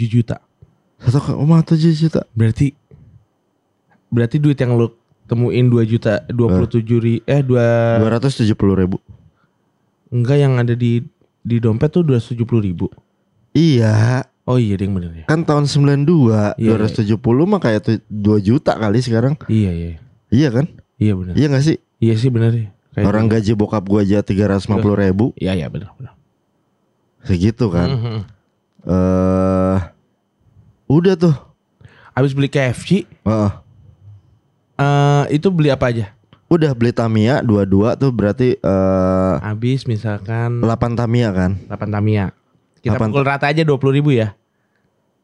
juta. 0.05 0.45
1,7 1.01 1.41
juta 1.97 2.21
Berarti 2.37 2.77
berarti 4.13 4.37
duit 4.37 4.61
yang 4.61 4.77
lu 4.77 4.93
temuin 5.29 5.69
2 5.69 5.85
juta 5.85 6.25
27 6.27 7.05
ri 7.05 7.15
eh 7.29 7.45
2 7.45 8.01
270 8.01 8.81
ribu 8.81 8.97
enggak 10.09 10.41
yang 10.41 10.57
ada 10.57 10.73
di 10.73 11.05
di 11.45 11.57
dompet 11.63 11.89
tuh 11.89 12.05
270 12.05 12.61
ribu. 12.61 12.87
Iya 13.57 14.25
Oh 14.49 14.57
iya 14.57 14.81
ding 14.81 14.97
bener 14.97 15.13
ya. 15.13 15.25
Kan 15.29 15.45
tahun 15.45 15.69
92 15.69 16.57
Iya, 16.57 16.77
270 16.77 17.21
mah 17.45 17.61
kayak 17.61 18.01
2 18.09 18.41
juta 18.41 18.73
kali 18.77 19.01
sekarang 19.05 19.37
Iya 19.45 19.71
iya. 19.73 19.89
Iya 20.33 20.49
kan? 20.53 20.67
Iya 20.97 21.13
bener. 21.17 21.33
Iya 21.37 21.47
gak 21.53 21.65
sih? 21.69 21.77
Iya 22.01 22.15
sih 22.17 22.33
bener 22.33 22.53
ya. 22.57 22.69
Kayak 22.97 23.07
Orang 23.13 23.29
gaji 23.29 23.53
bokap 23.53 23.85
gua 23.85 24.01
aja 24.05 24.25
350 24.25 24.73
ribu 24.97 25.37
Iya 25.37 25.53
iya 25.53 25.69
bener 25.69 25.93
bener. 26.01 26.13
Segitu 27.29 27.69
kan 27.69 27.89
Mhm. 27.93 28.19
Eh 28.89 29.79
Udah 30.89 31.15
tuh 31.21 31.37
Habis 32.17 32.33
beli 32.33 32.49
KFC 32.49 33.05
Heeh. 33.29 33.51
Eh 34.79 35.25
itu 35.31 35.51
beli 35.51 35.69
apa 35.69 35.91
aja? 35.91 36.15
Udah 36.49 36.73
beli 36.73 36.91
Tamiya 36.91 37.43
dua-dua 37.43 37.93
tuh 37.93 38.09
berarti 38.09 38.57
eh 38.57 39.35
Habis 39.39 39.85
misalkan 39.85 40.65
8 40.65 40.71
Tamiya 40.95 41.29
kan 41.31 41.53
8 41.67 41.93
Tamiya. 41.93 42.33
Kita 42.79 42.95
Delapan- 42.95 43.11
pukul 43.11 43.25
rata 43.27 43.47
aja 43.47 43.63
20 43.63 43.93
ribu 43.93 44.11
ya. 44.11 44.33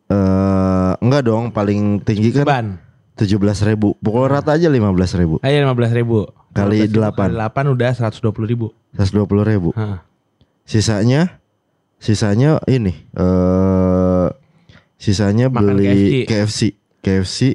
eh 0.07 0.92
Enggak 1.00 1.22
dong 1.24 1.48
paling 1.48 2.02
tinggi 2.02 2.28
kan 2.30 2.44
Ban. 2.44 2.66
17 3.14 3.40
ribu 3.64 3.94
Pukul 3.98 4.26
rata 4.26 4.52
aja 4.52 4.66
15 4.66 4.82
ribu 5.16 5.38
Ayo 5.40 5.62
15 5.64 5.94
ribu. 5.94 6.28
Kali 6.50 6.82
15.000 6.84 6.92
delapan. 6.92 7.28
Kali 7.30 7.38
8 7.40 7.72
udah 7.72 7.90
120 7.94 8.44
ribu. 8.44 8.66
120 8.92 9.22
ribu 9.46 9.70
Hah. 9.72 10.02
Sisanya 10.62 11.40
Sisanya 11.96 12.61
ini 12.66 12.92
eh 13.16 14.28
Sisanya 15.00 15.48
Makan 15.48 15.72
beli 15.72 15.86
KFC 15.88 16.12
KFC 16.26 16.61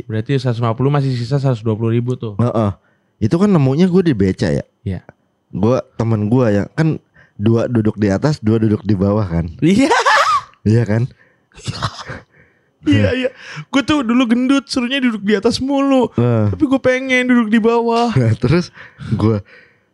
Berarti 0.05 0.37
150 0.37 0.61
masih 0.87 1.11
sisa 1.17 1.41
120 1.41 1.65
ribu 1.89 2.13
tuh. 2.15 2.37
Heeh. 2.37 2.71
Itu 3.19 3.35
kan 3.35 3.51
nemunya 3.51 3.91
gue 3.91 4.03
di 4.05 4.15
beca 4.15 4.47
ya 4.47 4.63
Iya. 4.87 5.03
Gue 5.51 5.83
temen 5.99 6.31
gue 6.31 6.45
yang 6.55 6.67
Kan 6.71 7.03
dua 7.35 7.67
duduk 7.67 7.99
di 7.99 8.07
atas 8.07 8.39
Dua 8.39 8.55
duduk 8.55 8.79
di 8.87 8.95
bawah 8.95 9.27
kan 9.27 9.51
Iya. 9.59 9.91
Iya 10.63 10.83
kan 10.87 11.03
Iya 12.87 13.11
iya. 13.11 13.29
Gue 13.67 13.83
tuh 13.83 14.07
dulu 14.07 14.23
gendut, 14.23 14.71
suruhnya 14.71 15.03
duduk 15.03 15.19
di 15.27 15.35
atas 15.35 15.59
mulu. 15.59 16.07
Nah, 16.15 16.47
Tapi 16.47 16.63
gue 16.63 16.79
pengen 16.79 17.27
duduk 17.27 17.51
di 17.51 17.59
bawah. 17.59 18.07
nah, 18.15 18.31
terus 18.39 18.71
gue, 19.11 19.43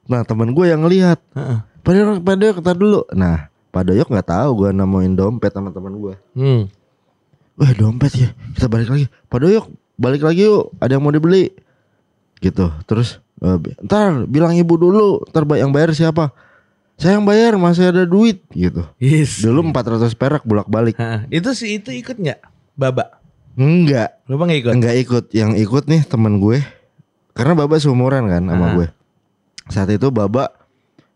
nah 0.05 0.21
teman 0.21 0.53
gue 0.53 0.65
yang 0.69 0.85
Heeh. 0.85 1.59
Pak 1.81 1.91
Doyok, 1.93 2.21
Pak 2.21 2.35
Doyok, 2.37 2.55
kata 2.61 2.71
dulu. 2.77 3.01
Nah, 3.13 3.49
Pak 3.73 3.89
Doyok 3.89 4.09
nggak 4.09 4.29
tahu 4.29 4.49
gue 4.61 4.69
nemuin 4.73 5.13
dompet 5.17 5.49
sama 5.53 5.73
teman 5.73 5.97
gue. 5.97 6.13
Hmm. 6.37 6.69
Wah 7.55 7.71
dompet 7.71 8.11
ya, 8.15 8.29
kita 8.55 8.67
balik 8.67 8.91
lagi. 8.91 9.05
Pak 9.31 9.39
Doyok, 9.39 9.65
balik 9.95 10.21
lagi 10.21 10.43
yuk. 10.43 10.75
Ada 10.79 10.99
yang 10.99 11.03
mau 11.03 11.15
dibeli. 11.15 11.55
Gitu. 12.43 12.67
Terus, 12.83 13.23
bi- 13.39 13.79
ntar 13.79 14.27
bilang 14.27 14.51
ibu 14.51 14.75
dulu. 14.75 15.23
Ntar 15.31 15.47
yang 15.55 15.71
bayar 15.71 15.95
siapa? 15.95 16.35
Saya 16.95 17.19
yang 17.19 17.27
bayar, 17.27 17.55
masih 17.55 17.91
ada 17.91 18.03
duit. 18.03 18.43
Gitu. 18.51 18.83
Yes. 18.99 19.39
Dulu 19.43 19.71
400 19.71 20.11
perak 20.15 20.43
bolak 20.43 20.67
balik. 20.67 20.95
Heeh. 20.95 21.27
Itu 21.39 21.51
sih 21.55 21.79
itu 21.79 21.91
ikut 21.91 22.15
nggak? 22.15 22.39
Baba. 22.75 23.19
Enggak, 23.55 24.19
Lu 24.27 24.35
nggak 24.35 24.59
ikut? 24.67 24.73
enggak 24.75 24.95
ikut. 24.99 25.25
Yang 25.31 25.51
ikut 25.63 25.83
nih 25.87 26.01
teman 26.03 26.43
gue. 26.43 26.59
Karena 27.35 27.55
Baba 27.55 27.75
seumuran 27.79 28.27
kan 28.27 28.43
sama 28.47 28.67
gue. 28.75 28.87
Saat 29.71 29.91
itu 29.95 30.07
Baba 30.11 30.51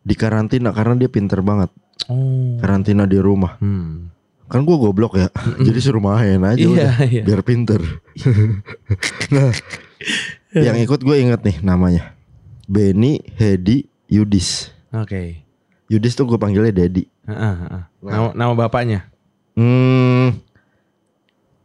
di 0.03 0.15
karantina 0.15 0.71
karena 0.71 0.95
dia 0.95 1.11
pinter 1.11 1.43
banget. 1.43 1.67
Oh. 2.07 2.55
Karantina 2.63 3.03
di 3.03 3.19
rumah. 3.19 3.59
Hmm. 3.59 4.07
Kan 4.49 4.65
gue 4.65 4.75
goblok 4.75 5.13
ya. 5.13 5.29
Jadi 5.61 5.77
suruh 5.77 6.01
main 6.01 6.41
aja 6.41 6.57
Iya, 6.57 6.69
udah. 6.73 6.93
iya. 7.05 7.21
Biar 7.21 7.41
pinter. 7.45 7.77
nah, 9.35 9.53
yang 10.57 10.73
ikut 10.81 10.99
gue 10.99 11.15
inget 11.21 11.45
nih 11.45 11.61
namanya. 11.61 12.17
Benny 12.65 13.21
Hedi 13.37 13.85
Yudis. 14.09 14.73
Oke. 14.89 15.45
Yudis 15.85 16.17
tuh 16.17 16.25
gue 16.25 16.37
panggilnya 16.37 16.73
Dedi. 16.73 17.05
Heeh, 17.29 17.53
heeh. 17.61 17.83
Nama, 18.01 18.29
nama 18.33 18.53
bapaknya. 18.57 19.05
Hmm, 19.53 20.33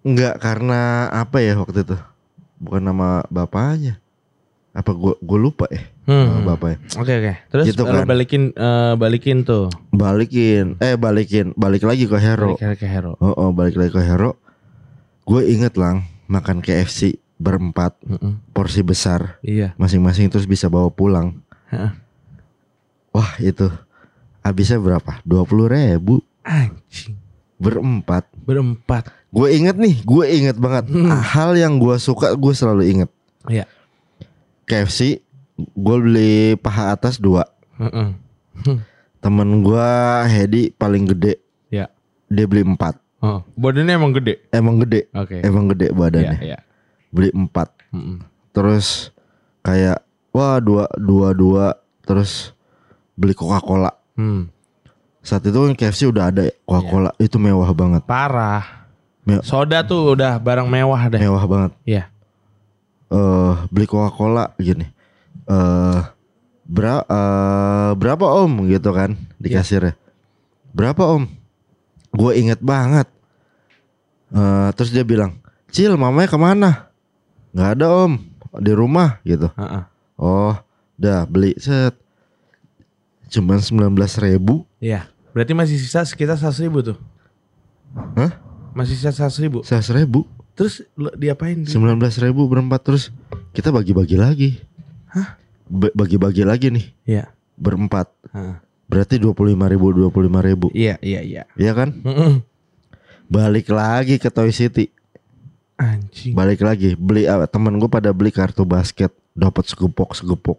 enggak 0.04 0.36
karena 0.42 1.08
apa 1.08 1.40
ya 1.40 1.56
waktu 1.56 1.88
itu? 1.88 1.96
Bukan 2.60 2.84
nama 2.84 3.24
bapaknya. 3.32 3.96
Apa 4.76 4.92
gue 4.92 5.14
gue 5.22 5.38
lupa 5.38 5.64
ya 5.70 5.93
Hmm. 6.04 6.44
bapaknya. 6.44 6.84
Oke 6.94 7.12
oke. 7.14 7.32
Terus 7.48 7.64
Gitu 7.66 7.82
lu 7.82 7.96
kan. 7.96 8.04
balikin 8.04 8.52
eh, 8.52 8.92
balikin 8.94 9.40
tuh. 9.40 9.72
Balikin, 9.88 10.76
eh 10.78 10.94
balikin, 10.94 11.50
balik 11.54 11.80
lagi 11.82 12.04
ke 12.04 12.14
Hero. 12.14 12.54
Balik 12.54 12.76
ke 12.76 12.84
Hero. 12.84 13.16
Oh, 13.18 13.32
oh, 13.32 13.50
balik 13.50 13.74
lagi 13.74 13.88
ke 13.90 14.00
Hero. 14.00 14.36
Gue 15.24 15.48
inget 15.48 15.72
lang 15.74 16.04
makan 16.26 16.60
KFC 16.60 17.16
berempat 17.34 17.96
Heeh. 18.02 18.36
porsi 18.50 18.80
besar 18.80 19.40
Iya. 19.40 19.72
masing-masing 19.74 20.28
terus 20.28 20.44
bisa 20.44 20.68
bawa 20.68 20.86
pulang. 20.86 21.40
Heeh. 21.68 21.90
Wah 23.10 23.32
itu 23.38 23.72
habisnya 24.40 24.76
berapa? 24.76 25.24
Dua 25.24 25.42
puluh 25.42 25.66
ribu 25.66 26.20
Anjing. 26.42 27.16
berempat. 27.56 28.28
Berempat. 28.36 29.08
Gue 29.32 29.56
inget 29.56 29.74
nih, 29.74 30.04
gue 30.04 30.24
inget 30.28 30.54
banget 30.54 30.84
hal 31.32 31.56
yang 31.56 31.80
gue 31.80 31.96
suka 31.96 32.36
gue 32.36 32.52
selalu 32.52 32.92
inget. 32.92 33.10
Iya. 33.48 33.64
KFC 34.64 35.23
gue 35.56 35.96
beli 35.98 36.34
paha 36.56 36.92
atas 36.92 37.16
dua. 37.16 37.46
Heeh. 37.76 38.14
Temen 39.18 39.48
gue 39.60 39.88
Hedi 40.26 40.62
paling 40.70 41.08
gede, 41.08 41.40
Ya. 41.68 41.88
dia 42.26 42.44
beli 42.44 42.60
empat. 42.62 43.00
Oh, 43.18 43.40
badannya 43.54 43.94
emang 43.94 44.12
gede. 44.12 44.36
Emang 44.50 44.76
gede, 44.78 45.08
Oke. 45.10 45.40
emang 45.40 45.64
gede 45.66 45.88
badannya. 45.90 46.38
iya. 46.42 46.58
Beli 47.08 47.32
empat. 47.32 47.72
Heeh. 47.90 48.20
Terus 48.52 49.10
kayak 49.60 50.04
wah 50.28 50.60
dua 50.60 50.84
dua 50.94 51.32
dua 51.32 51.66
terus 52.02 52.52
beli 53.14 53.32
Coca 53.32 53.58
Cola. 53.58 53.90
Hmm. 54.14 54.52
Saat 55.20 55.40
itu 55.42 55.56
kan 55.56 55.72
KFC 55.72 56.04
udah 56.04 56.28
ada 56.28 56.44
Coca 56.62 56.82
Cola 56.84 57.10
itu 57.16 57.40
mewah 57.40 57.72
banget, 57.72 58.04
Parah. 58.04 58.84
Me- 59.24 59.40
Soda 59.40 59.80
tuh 59.80 60.12
udah 60.12 60.36
barang 60.36 60.68
mewah 60.68 61.00
deh. 61.08 61.16
mewah 61.18 61.44
banget. 61.44 61.72
Iya. 61.82 62.04
eh 63.08 63.54
beli 63.70 63.86
Coca 63.86 64.10
Cola 64.10 64.52
gini. 64.58 64.84
Eh 65.44 66.00
bra 66.64 67.04
eh, 67.04 67.90
berapa 67.94 68.26
om 68.40 68.64
gitu 68.66 68.90
kan 68.90 69.16
di 69.36 69.52
Iya. 69.52 69.60
kasirnya. 69.60 69.94
Berapa 70.72 71.04
om? 71.06 71.28
Gue 72.10 72.38
inget 72.38 72.58
banget. 72.58 73.06
Eh 74.32 74.68
terus 74.74 74.90
dia 74.90 75.04
bilang, 75.04 75.38
Cil 75.70 75.94
mamanya 75.94 76.30
ke 76.30 76.38
mana? 76.38 76.70
Nggak 77.54 77.70
ada 77.78 77.86
om 78.06 78.12
di 78.58 78.72
rumah 78.72 79.18
gitu. 79.22 79.50
Heeh. 79.54 79.82
Oh, 80.14 80.54
udah 80.96 81.26
beli 81.26 81.58
set. 81.58 81.94
Cuman 83.28 83.58
19 83.58 83.90
ribu. 84.22 84.62
Iya. 84.78 85.10
Berarti 85.34 85.52
masih 85.52 85.74
sisa 85.74 86.06
sekitar 86.06 86.38
100 86.38 86.62
ribu 86.62 86.78
tuh. 86.86 86.98
Hah? 88.14 88.38
Masih 88.78 88.94
sisa 88.94 89.10
100 89.10 89.42
ribu. 89.42 89.58
100 89.66 89.90
ribu. 89.90 90.22
Terus 90.54 90.86
diapain? 91.18 91.66
Di? 91.66 91.70
19 91.74 91.98
ribu 92.22 92.46
berempat 92.46 92.86
terus 92.86 93.10
kita 93.50 93.74
bagi-bagi 93.74 94.14
lagi. 94.14 94.50
Hah? 95.14 95.38
Bagi-bagi 95.70 96.42
lagi 96.42 96.68
nih 96.68 96.86
Iya. 97.06 97.24
berempat. 97.54 98.10
Heeh. 98.34 98.58
Berarti 98.84 99.16
25 99.16 99.70
ribu 99.70 99.86
25 99.90 100.42
ribu. 100.44 100.66
Iya, 100.74 101.00
iya, 101.00 101.24
iya. 101.24 101.42
Iya 101.54 101.72
kan? 101.72 101.94
Heeh. 102.04 102.42
Balik 103.24 103.72
lagi 103.72 104.20
ke 104.20 104.28
Toy 104.28 104.52
City. 104.52 104.92
Anjing. 105.74 106.36
Balik 106.36 106.60
lagi 106.60 106.94
beli 106.94 107.24
apa? 107.24 107.48
Temen 107.48 107.78
gue 107.78 107.88
pada 107.88 108.12
beli 108.12 108.30
kartu 108.30 108.62
basket. 108.62 109.10
Dapat 109.34 109.66
segepok 109.66 110.14
segepok. 110.14 110.58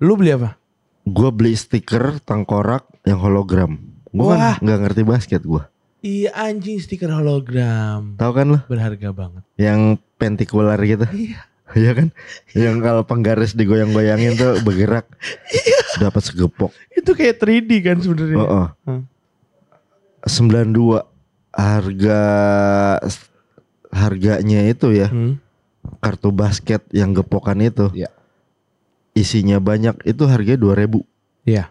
Lu 0.00 0.16
beli 0.16 0.34
apa? 0.34 0.56
Gue 1.04 1.30
beli 1.30 1.54
stiker 1.54 2.18
tengkorak 2.24 2.88
yang 3.04 3.20
hologram. 3.20 3.78
Gue 4.10 4.34
kan 4.34 4.58
nggak 4.58 4.78
ngerti 4.82 5.02
basket 5.06 5.42
gue. 5.44 5.62
Iya 6.00 6.32
anjing 6.32 6.80
stiker 6.80 7.12
hologram. 7.12 8.16
Tahu 8.16 8.32
kan 8.32 8.46
lo? 8.48 8.58
Berharga 8.66 9.12
banget. 9.12 9.44
Yang 9.54 10.00
pentikular 10.16 10.80
gitu. 10.80 11.04
Iya. 11.12 11.44
Iya 11.70 11.94
kan? 11.94 12.08
Yang 12.50 12.76
kalau 12.82 13.02
penggaris 13.06 13.54
digoyang-goyangin 13.54 14.34
tuh 14.34 14.58
bergerak. 14.66 15.06
Dapat 15.98 16.22
segepok. 16.22 16.74
Itu 16.90 17.14
kayak 17.14 17.38
3D 17.38 17.70
kan 17.82 17.96
sebenarnya. 18.02 18.36
Oh, 18.38 18.46
oh. 18.46 18.68
Hmm. 18.86 19.02
92 20.26 21.06
harga 21.50 22.20
harganya 23.90 24.60
itu 24.70 24.94
ya 24.94 25.10
Hmm. 25.10 25.42
kartu 25.98 26.30
basket 26.30 26.82
yang 26.90 27.14
gepokan 27.14 27.58
itu. 27.62 27.90
Iya. 27.94 28.10
Isinya 29.14 29.58
banyak 29.58 30.02
itu 30.06 30.22
harganya 30.26 30.60
2000. 30.60 31.02
Iya. 31.46 31.70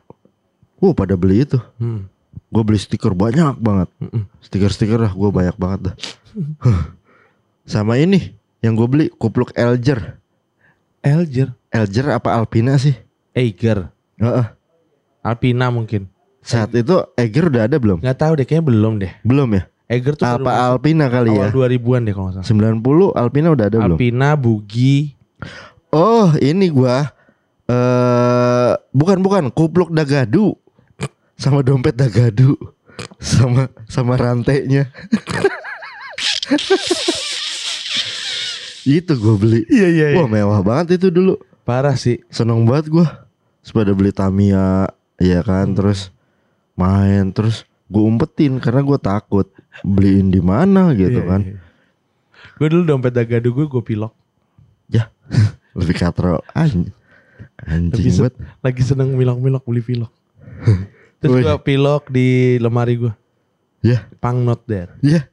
Wah 0.80 0.96
pada 0.96 1.16
beli 1.20 1.44
itu. 1.44 1.60
Hmm. 1.80 2.08
Gue 2.50 2.64
beli 2.66 2.80
stiker 2.82 3.14
banyak 3.14 3.62
banget. 3.62 3.90
Mm-mm. 4.02 4.26
Stiker-stiker 4.42 4.98
lah 4.98 5.14
gue 5.14 5.30
banyak 5.30 5.54
banget 5.54 5.80
dah. 5.92 5.96
Sama 7.70 8.02
ini 8.02 8.34
yang 8.60 8.76
gue 8.76 8.88
beli 8.88 9.06
kupluk 9.12 9.56
Elger. 9.56 10.20
Elger. 11.00 11.56
Elger 11.72 12.06
apa 12.12 12.36
Alpina 12.36 12.76
sih? 12.76 12.96
Eiger. 13.32 13.88
Heeh. 14.20 14.48
Alpina 15.24 15.72
mungkin. 15.72 16.08
Saat 16.40 16.74
itu 16.74 16.96
Eger 17.14 17.52
udah 17.52 17.68
ada 17.68 17.78
belum? 17.78 18.00
Nggak 18.00 18.20
tahu 18.20 18.32
deh 18.40 18.46
kayaknya 18.48 18.66
belum 18.68 18.94
deh. 19.00 19.12
Belum 19.24 19.50
ya? 19.54 19.64
Eiger 19.90 20.14
tuh 20.16 20.26
Apa 20.26 20.70
Alpina 20.70 21.10
kali 21.10 21.34
ya? 21.34 21.50
awal 21.50 21.72
2000-an 21.72 22.02
deh 22.06 22.14
kalau 22.16 22.28
nggak 22.32 22.46
salah. 22.46 23.14
90 23.14 23.20
Alpina 23.20 23.48
udah 23.52 23.66
ada 23.68 23.78
belum? 23.80 23.98
Alpina, 23.98 24.30
Bugi. 24.36 25.16
Oh, 25.90 26.30
ini 26.38 26.70
gua 26.70 27.10
eh 27.70 28.74
bukan 28.92 29.22
bukan 29.22 29.44
kupluk 29.54 29.94
dagadu. 29.94 30.58
Sama 31.40 31.64
dompet 31.64 31.96
dagadu. 31.96 32.58
Sama 33.22 33.72
sama 33.88 34.20
rantainya. 34.20 34.92
itu 38.92 39.14
gue 39.14 39.36
beli. 39.38 39.62
Iya 39.70 39.88
iya. 39.88 40.06
Wah, 40.18 40.26
mewah 40.26 40.60
banget 40.60 40.98
itu 40.98 41.08
dulu. 41.10 41.38
Parah 41.62 41.94
sih. 41.94 42.24
Seneng 42.28 42.66
banget 42.66 42.90
gua. 42.90 43.30
Sepada 43.62 43.94
beli 43.94 44.10
Tamiya, 44.10 44.90
ya 45.20 45.40
kan, 45.44 45.76
terus 45.76 46.10
main 46.74 47.30
terus 47.30 47.68
gue 47.86 48.00
umpetin 48.00 48.56
karena 48.58 48.80
gue 48.80 48.98
takut 48.98 49.46
beliin 49.84 50.32
di 50.32 50.40
mana 50.40 50.96
gitu 50.96 51.22
kan. 51.22 51.60
Gue 52.56 52.68
dulu 52.68 52.88
dompet 52.88 53.14
dagadu 53.14 53.52
gue 53.52 53.66
gue 53.68 53.84
pilok. 53.84 54.16
Ya, 54.88 55.12
lebih 55.78 55.94
katro 55.94 56.42
anj 56.52 56.90
Lagi, 57.60 58.02
anjing 58.02 58.10
se- 58.10 58.22
banget. 58.26 58.36
lagi 58.64 58.82
seneng 58.82 59.14
milok-milok 59.14 59.62
beli 59.64 59.84
pilok. 59.84 60.12
Terus 61.20 61.44
gue 61.44 61.58
pilok 61.62 62.08
di 62.10 62.58
lemari 62.58 62.96
gue. 62.98 63.14
Ya, 63.84 64.08
Pang 64.18 64.42
not 64.42 64.64
there. 64.66 64.96
ya. 65.00 65.28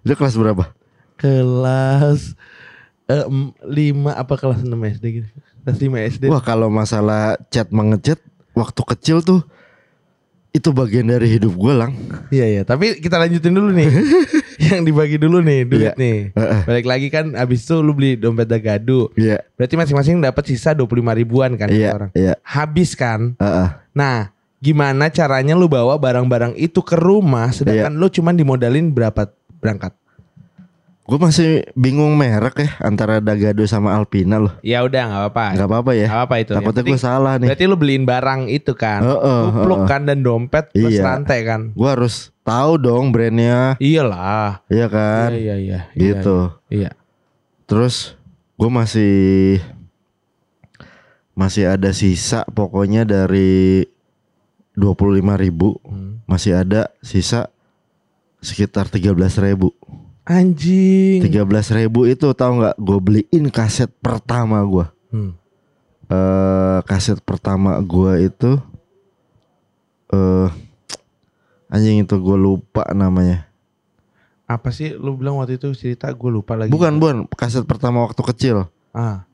Itu 0.00 0.14
kelas 0.14 0.38
berapa? 0.38 0.70
Kelas 1.18 2.38
eh, 3.06 3.24
em, 3.24 3.38
lima 3.62 4.12
apa 4.12 4.34
kelas 4.34 4.60
6 4.60 4.70
SD 4.92 5.04
gitu. 5.14 5.28
Kelas 5.62 5.78
5 5.78 6.10
SD. 6.12 6.24
Wah, 6.26 6.40
kalau 6.40 6.66
masalah 6.66 7.34
chat 7.48 7.70
mengechat 7.70 8.18
waktu 8.52 8.82
kecil 8.86 9.20
tuh 9.20 9.42
itu 10.50 10.72
bagian 10.72 11.04
dari 11.04 11.28
hidup 11.28 11.52
gue 11.52 11.74
lang. 11.76 11.92
Iya 12.32 12.46
iya, 12.48 12.62
tapi 12.64 12.96
kita 12.96 13.20
lanjutin 13.20 13.52
dulu 13.52 13.76
nih. 13.76 13.92
Yang 14.66 14.80
dibagi 14.82 15.16
dulu 15.20 15.44
nih 15.44 15.68
duit 15.68 15.92
Iya. 15.92 16.00
nih. 16.00 16.18
Heeh. 16.32 16.60
Balik 16.64 16.86
lagi 16.88 17.08
kan 17.12 17.36
abis 17.36 17.60
itu 17.62 17.76
lu 17.76 17.92
beli 17.92 18.16
dompet 18.16 18.48
dagadu. 18.48 19.12
Iya, 19.12 19.44
Berarti 19.52 19.76
masing-masing 19.76 20.16
dapat 20.18 20.48
sisa 20.48 20.72
25 20.72 20.88
ribuan 21.12 21.52
kan 21.54 21.68
iya, 21.68 21.92
orang. 21.92 22.10
iya. 22.16 22.40
Habis 22.40 22.96
kan? 22.96 23.36
Heeh. 23.36 23.68
Nah, 23.92 24.32
gimana 24.56 25.12
caranya 25.12 25.52
lu 25.52 25.68
bawa 25.68 26.00
barang-barang 26.00 26.56
itu 26.56 26.80
ke 26.80 26.96
rumah 26.96 27.52
sedangkan 27.52 27.92
Iya. 27.92 28.00
lu 28.00 28.08
cuman 28.08 28.32
dimodalin 28.32 28.88
berapa 28.88 29.28
berangkat? 29.60 29.92
Gue 31.06 31.22
masih 31.22 31.62
bingung 31.78 32.18
merek 32.18 32.66
ya 32.66 32.70
antara 32.82 33.22
Dagado 33.22 33.62
sama 33.62 33.94
Alpina 33.94 34.42
loh. 34.42 34.50
Ya 34.66 34.82
udah 34.82 35.06
nggak 35.06 35.20
apa-apa. 35.22 35.44
Nggak 35.54 35.68
apa-apa 35.70 35.90
ya. 35.94 36.06
Nggak 36.10 36.24
apa 36.26 36.34
itu. 36.42 36.52
Takutnya 36.58 36.82
gue 36.82 36.98
salah 36.98 37.34
nih. 37.38 37.46
Berarti 37.46 37.64
lu 37.70 37.76
beliin 37.78 38.02
barang 38.02 38.40
itu 38.50 38.72
kan. 38.74 39.06
Heeh, 39.06 39.42
Kupluk 39.46 39.86
heeh. 39.86 39.88
kan 39.88 40.02
dan 40.02 40.18
dompet 40.26 40.66
plus 40.74 40.98
Iya. 40.98 41.02
rantai 41.06 41.46
kan. 41.46 41.70
Gue 41.78 41.86
harus 41.86 42.34
tahu 42.42 42.74
dong 42.76 43.14
brandnya, 43.14 43.78
Iyalah. 43.78 44.66
iya 44.66 44.86
kan? 44.90 45.30
Iya 45.30 45.54
iya 45.54 45.56
iya. 45.62 45.80
gitu. 45.94 46.50
Iya. 46.74 46.90
Terus 47.70 48.18
gue 48.58 48.66
masih 48.66 49.14
masih 51.38 51.70
ada 51.70 51.94
sisa 51.94 52.42
pokoknya 52.50 53.06
dari 53.06 53.86
25.000 54.74 55.38
ribu 55.38 55.78
Hmm. 55.86 56.18
masih 56.26 56.58
ada 56.58 56.90
sisa 56.98 57.46
sekitar 58.42 58.90
13.000 58.90 59.38
ribu. 59.46 59.70
Anjing. 60.26 61.22
13.000 61.22 61.86
ribu 61.86 62.02
itu 62.10 62.26
tahu 62.34 62.58
nggak? 62.58 62.74
Gue 62.82 62.98
beliin 62.98 63.46
kaset 63.54 63.86
pertama 64.02 64.58
gue. 64.66 64.86
Hmm. 65.14 65.32
eh 66.06 66.78
kaset 66.86 67.18
pertama 67.22 67.78
gua 67.82 68.14
itu 68.18 68.58
eh 70.10 70.50
anjing 71.70 72.02
itu 72.02 72.14
gue 72.18 72.38
lupa 72.38 72.86
namanya. 72.90 73.46
Apa 74.46 74.70
sih 74.70 74.94
lu 74.94 75.18
bilang 75.18 75.38
waktu 75.38 75.62
itu 75.62 75.70
cerita 75.78 76.10
gue 76.10 76.30
lupa 76.30 76.58
lagi. 76.58 76.70
Bukan 76.74 76.98
bukan 76.98 77.16
kaset 77.34 77.62
pertama 77.66 78.02
waktu 78.02 78.22
kecil. 78.22 78.56
Ah. 78.90 79.26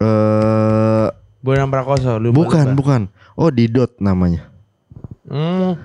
Eh 0.00 1.08
Bonang 1.44 1.68
Prakoso 1.68 2.16
lu 2.20 2.32
bukan 2.32 2.72
lupa. 2.72 2.76
bukan. 2.76 3.02
Oh 3.36 3.52
Didot 3.52 3.96
namanya. 4.00 4.48
Hmm. 5.28 5.76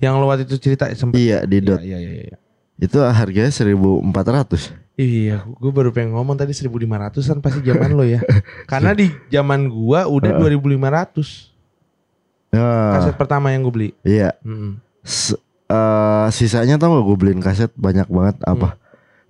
Yang 0.00 0.12
lu 0.20 0.24
waktu 0.28 0.44
itu 0.48 0.56
cerita 0.60 0.88
sempat. 0.92 1.16
Iya 1.16 1.44
Didot. 1.48 1.80
Iya 1.80 1.96
iya 1.96 2.10
iya. 2.12 2.24
iya. 2.32 2.38
Itu 2.76 3.00
harganya 3.00 3.48
1400. 3.48 4.04
Iya, 4.96 5.44
gue 5.44 5.70
baru 5.70 5.92
pengen 5.92 6.16
ngomong 6.16 6.36
tadi 6.36 6.52
1500-an 6.52 7.40
pasti 7.40 7.60
zaman 7.60 7.92
lo 7.92 8.04
ya. 8.04 8.20
Karena 8.70 8.92
di 8.92 9.12
zaman 9.28 9.68
gua 9.68 10.08
udah 10.08 10.40
2500 10.40 11.52
Nah, 12.46 12.96
kaset 12.96 13.16
pertama 13.16 13.52
yang 13.52 13.60
gue 13.60 13.74
beli. 13.74 13.90
iya. 14.00 14.32
Mm-mm. 14.40 14.80
S- 15.04 15.36
eh, 15.66 16.26
sisanya 16.30 16.80
tau 16.80 16.96
gak 16.96 17.04
gue 17.04 17.16
beliin 17.18 17.42
kaset 17.42 17.68
banyak 17.76 18.08
banget 18.08 18.40
apa? 18.42 18.80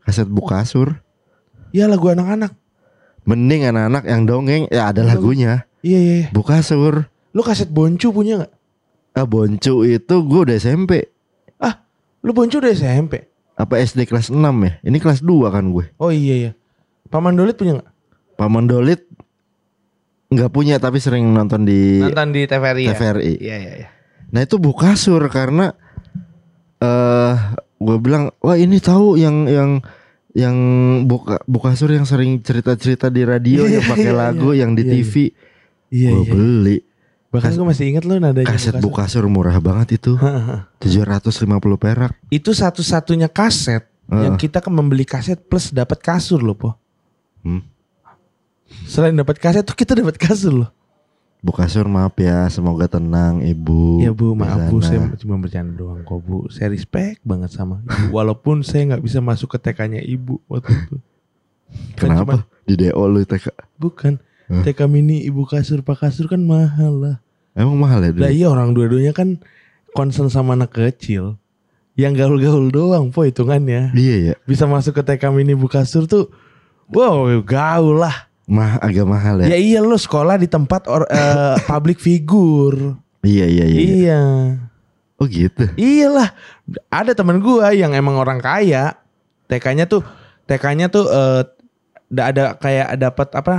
Kaset 0.01 0.30
Bukasur. 0.30 1.03
Iya 1.74 1.90
lagu 1.90 2.07
anak-anak. 2.07 2.55
Mending 3.26 3.66
anak-anak 3.66 4.07
yang 4.07 4.22
dongeng 4.22 4.62
ya 4.70 4.94
ada 4.94 5.03
lagunya. 5.03 5.66
Iya 5.82 5.99
iya. 5.99 6.14
iya. 6.22 6.26
Bukasur. 6.30 7.11
Lu 7.34 7.42
kaset 7.42 7.66
Boncu 7.66 8.14
punya 8.14 8.38
nggak? 8.38 8.53
Ah 9.12 9.26
Boncu 9.26 9.82
itu 9.82 10.14
gue 10.22 10.40
udah 10.47 10.55
SMP. 10.55 11.11
Ah, 11.59 11.82
lu 12.22 12.30
Boncu 12.30 12.62
udah 12.62 12.70
SMP. 12.70 13.26
Apa 13.57 13.81
SD 13.81 14.05
kelas 14.05 14.29
6 14.29 14.37
ya? 14.37 14.73
Ini 14.85 14.99
kelas 15.01 15.25
2 15.25 15.49
kan 15.49 15.73
gue. 15.73 15.89
Oh 15.97 16.13
iya 16.13 16.35
iya. 16.37 16.53
Paman 17.09 17.35
Dolit 17.35 17.57
punya 17.57 17.81
nggak? 17.81 17.89
Paman 18.37 18.69
Dolit 18.69 19.01
nggak 20.29 20.51
punya 20.53 20.77
tapi 20.77 20.99
sering 21.01 21.31
nonton 21.33 21.65
di 21.65 22.03
Nonton 22.03 22.37
di 22.37 22.45
TVRI 22.45 22.83
ya? 22.85 22.93
TVRI. 22.93 23.33
Iya 23.41 23.57
iya 23.57 23.73
iya. 23.81 23.89
Nah 24.35 24.45
itu 24.45 24.61
Bukasur 24.61 25.25
karena 25.33 25.73
eh 26.77 27.35
gue 27.81 27.97
bilang 27.97 28.29
wah 28.45 28.57
ini 28.61 28.77
tahu 28.77 29.17
yang 29.17 29.49
yang 29.49 29.81
yang 30.37 30.57
buka 31.09 31.41
Bukasur 31.49 31.89
yang 31.89 32.05
sering 32.05 32.45
cerita-cerita 32.45 33.09
di 33.09 33.25
radio 33.25 33.65
Iya, 33.65 33.81
yang 33.81 33.85
pakai 33.89 34.13
iya, 34.13 34.21
lagu 34.21 34.53
iya. 34.53 34.61
yang 34.67 34.77
di 34.77 34.83
TV. 34.85 35.33
Iya 35.89 36.11
gue 36.13 36.27
beli 36.29 36.79
Bahkan 37.37 37.53
Kas- 37.53 37.59
gue 37.61 37.66
masih 37.68 37.84
inget 37.93 38.09
lu 38.09 38.16
nadanya 38.16 38.49
kaset 38.49 38.80
Bukasur. 38.80 38.89
Bukasur 39.20 39.24
murah 39.28 39.61
banget 39.61 40.01
itu. 40.01 40.16
750 40.82 41.53
perak. 41.76 42.16
Itu 42.32 42.57
satu-satunya 42.57 43.28
kaset 43.28 43.84
Heeh. 44.09 44.24
yang 44.24 44.41
kita 44.41 44.64
kan 44.64 44.72
membeli 44.72 45.05
kaset 45.05 45.37
plus 45.37 45.68
dapat 45.68 46.01
kasur 46.01 46.41
loh, 46.41 46.57
Po. 46.57 46.70
Hmm. 47.45 47.61
Selain 48.89 49.12
dapat 49.12 49.37
kaset 49.37 49.62
tuh 49.62 49.76
kita 49.76 49.93
dapat 49.93 50.16
kasur 50.16 50.64
loh. 50.64 50.70
Bukasur 51.45 51.87
maaf 51.87 52.16
ya, 52.18 52.49
semoga 52.51 52.89
tenang 52.91 53.45
ibu. 53.45 54.03
Ya 54.03 54.11
bu, 54.11 54.34
maaf 54.34 54.66
bu, 54.72 54.82
saya 54.82 55.07
cuma 55.20 55.39
bercanda 55.39 55.76
doang 55.78 56.03
kok 56.03 56.18
bu. 56.24 56.49
Saya 56.51 56.72
respect 56.72 57.22
banget 57.22 57.55
sama 57.55 57.84
ibu. 57.87 58.16
Walaupun 58.16 58.64
saya 58.66 58.97
nggak 58.97 59.05
bisa 59.05 59.22
masuk 59.22 59.55
ke 59.55 59.59
TK-nya 59.61 60.03
ibu 60.03 60.41
waktu 60.49 60.74
itu. 60.74 60.97
Kan 62.01 62.16
Kenapa? 62.16 62.49
Di 62.66 62.74
DO 62.74 63.05
lu 63.07 63.22
TK. 63.22 63.53
Bukan. 63.78 64.18
TK 64.47 64.80
mini 64.87 65.26
ibu 65.26 65.43
kasur 65.43 65.82
pak 65.82 66.07
kasur 66.07 66.30
kan 66.30 66.39
mahal 66.39 66.95
lah. 67.03 67.16
Emang 67.57 67.75
mahal 67.75 68.05
ya? 68.05 68.11
Lah 68.13 68.29
iya 68.29 68.47
orang 68.47 68.71
dua-duanya 68.71 69.11
kan 69.11 69.41
concern 69.91 70.29
sama 70.29 70.53
anak 70.53 70.71
kecil. 70.71 71.41
Yang 71.97 72.13
gaul-gaul 72.21 72.69
doang 72.69 73.09
po 73.09 73.25
hitungannya. 73.25 73.97
Iya 73.97 74.17
ya, 74.21 74.35
Bisa 74.45 74.69
masuk 74.69 74.93
ke 74.93 75.03
TK 75.03 75.33
mini 75.33 75.57
ibu 75.57 75.65
kasur 75.65 76.05
tuh. 76.05 76.29
Wow 76.87 77.41
gaul 77.43 77.99
lah. 77.99 78.29
mah 78.47 78.79
agak 78.79 79.03
mahal 79.03 79.43
Ya 79.43 79.51
ya. 79.51 79.59
iya 79.59 79.81
lo 79.83 79.99
sekolah 79.99 80.39
di 80.39 80.47
tempat 80.47 80.87
or, 80.87 81.03
eh, 81.09 81.57
public 81.67 81.99
figure. 81.99 82.95
Iya 83.25 83.43
iya 83.43 83.65
iya. 83.67 83.81
Iya. 83.81 84.21
Oh 85.17 85.27
gitu. 85.27 85.67
Iyalah, 85.75 86.31
ada 86.87 87.11
teman 87.11 87.41
gua 87.41 87.73
yang 87.73 87.91
emang 87.91 88.15
orang 88.15 88.39
kaya. 88.39 89.01
TK-nya 89.49 89.89
tuh 89.89 90.05
TK-nya 90.45 90.87
tuh 90.87 91.09
da- 92.07 92.29
ada 92.31 92.55
kayak 92.55 92.95
dapat 92.95 93.29
apa 93.33 93.55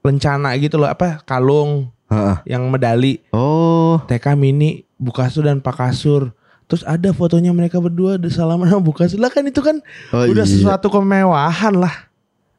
rencana 0.00 0.56
gitu 0.56 0.74
loh, 0.74 0.88
apa 0.88 1.22
kalung 1.22 1.92
Heeh. 2.12 2.36
yang 2.52 2.68
medali 2.68 3.24
Oh, 3.32 4.04
TK 4.04 4.36
mini 4.36 4.84
Bukasur 5.00 5.48
dan 5.48 5.64
Pak 5.64 5.80
Kasur. 5.80 6.36
Terus 6.68 6.84
ada 6.84 7.10
fotonya 7.16 7.52
mereka 7.52 7.80
berdua 7.80 8.20
ada 8.20 8.28
salaman 8.28 8.68
sama 8.68 8.84
Bukasur. 8.84 9.16
Lah 9.16 9.32
kan 9.32 9.48
itu 9.48 9.64
kan 9.64 9.80
oh 10.12 10.28
udah 10.28 10.44
iya. 10.44 10.52
sesuatu 10.52 10.92
kemewahan 10.92 11.74
lah. 11.74 12.12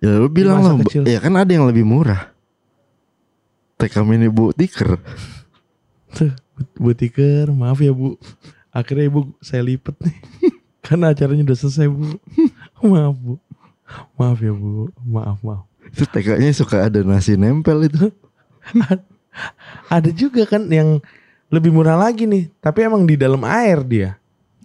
Ya 0.04 0.20
lu 0.20 0.28
bilang 0.28 0.60
lah, 0.60 0.76
kecil. 0.84 1.08
ya 1.08 1.22
kan 1.22 1.32
ada 1.38 1.48
yang 1.54 1.70
lebih 1.70 1.86
murah. 1.86 2.34
TK 3.78 4.02
mini 4.04 4.28
bu 4.28 4.52
tiker. 4.52 4.98
Tuh, 6.14 6.30
Bu 6.78 6.94
Tiker, 6.94 7.50
maaf 7.50 7.82
ya 7.82 7.90
Bu. 7.90 8.16
Akhirnya 8.70 9.10
Ibu 9.10 9.34
saya 9.42 9.66
lipet 9.66 9.98
nih. 10.02 10.18
Karena 10.86 11.14
acaranya 11.14 11.44
udah 11.50 11.58
selesai 11.58 11.88
Bu. 11.90 12.18
Maaf 12.94 13.16
Bu. 13.18 13.34
Maaf 14.18 14.38
ya 14.42 14.54
Bu. 14.54 14.94
Maaf 15.02 15.40
maaf. 15.42 15.66
Itu 15.94 16.06
TK-nya 16.10 16.54
suka 16.54 16.90
ada 16.90 17.02
nasi 17.06 17.38
nempel 17.38 17.90
itu. 17.90 18.10
Ada 19.90 20.10
juga 20.14 20.46
kan 20.46 20.66
yang 20.70 21.02
lebih 21.54 21.70
murah 21.70 21.98
lagi 21.98 22.26
nih. 22.26 22.50
Tapi 22.62 22.80
emang 22.86 23.06
di 23.06 23.16
dalam 23.18 23.42
air 23.46 23.82
dia. 23.86 24.10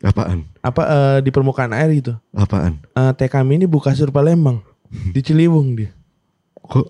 Apaan? 0.00 0.46
Apa 0.62 0.82
eh, 0.86 1.18
di 1.26 1.30
permukaan 1.34 1.74
air 1.74 1.90
gitu. 1.98 2.14
Apaan? 2.32 2.78
Eh, 2.94 3.12
TK 3.18 3.42
ini 3.44 3.66
buka 3.66 3.90
sur 3.92 4.14
Palembang. 4.14 4.62
Di 4.88 5.20
Ciliwung 5.20 5.76
dia. 5.76 5.92
Kok 6.64 6.88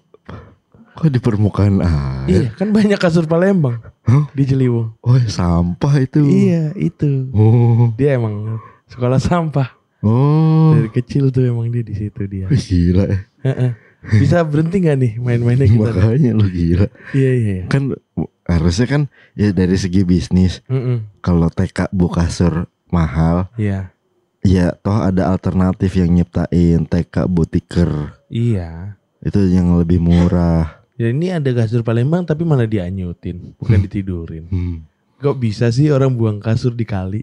kok 0.99 1.11
di 1.15 1.23
permukaan 1.23 1.79
air? 1.79 2.27
Iya 2.27 2.49
kan 2.59 2.75
banyak 2.75 2.99
kasur 2.99 3.27
Palembang. 3.27 3.79
Hah? 4.07 4.27
Di 4.35 4.45
Ciliwung. 4.47 4.99
Oh, 5.03 5.19
sampah 5.27 5.95
itu. 6.03 6.23
Iya 6.27 6.75
itu. 6.75 7.31
Oh. 7.31 7.95
Dia 7.95 8.19
emang 8.19 8.59
sekolah 8.91 9.19
sampah. 9.19 9.79
Oh. 10.03 10.79
Dari 10.79 10.91
kecil 10.95 11.35
tuh 11.35 11.47
emang 11.47 11.71
dia 11.71 11.83
di 11.83 11.95
situ 11.95 12.23
dia. 12.27 12.47
Gila 12.51 13.05
ya. 13.07 13.19
Heeh. 13.47 13.71
Bisa 13.99 14.47
berhenti 14.47 14.79
gak 14.79 14.97
nih 14.97 15.13
main-mainnya 15.19 15.67
kita? 15.67 15.91
Makanya 15.91 16.31
lu 16.33 16.47
gila. 16.47 16.87
Iya 17.13 17.31
iya. 17.35 17.55
iya. 17.61 17.65
Kan 17.67 17.99
harusnya 18.47 18.87
kan 18.89 19.03
ya 19.35 19.53
dari 19.53 19.77
segi 19.77 20.03
bisnis 20.03 20.65
Mm-mm. 20.67 21.21
kalau 21.21 21.53
TK 21.53 21.93
bu 21.93 22.09
kasur 22.09 22.65
mahal 22.89 23.53
Iya. 23.61 23.93
ya 24.41 24.73
toh 24.73 24.97
ada 24.97 25.29
alternatif 25.29 25.93
yang 25.93 26.09
nyiptain 26.09 26.89
TK 26.89 27.29
butiker 27.29 28.17
Iya. 28.33 28.97
itu 29.21 29.37
yang 29.53 29.77
lebih 29.77 30.01
murah. 30.01 30.81
Ya 30.97 31.13
ini 31.13 31.31
ada 31.31 31.51
kasur 31.53 31.85
Palembang 31.85 32.25
tapi 32.25 32.43
malah 32.43 32.67
dianyutin, 32.67 33.55
bukan 33.55 33.79
ditidurin. 33.85 34.51
Hmm. 34.51 34.77
Kok 35.19 35.39
bisa 35.39 35.71
sih 35.71 35.91
orang 35.91 36.11
buang 36.15 36.39
kasur 36.39 36.75
di 36.75 36.83
kali? 36.83 37.23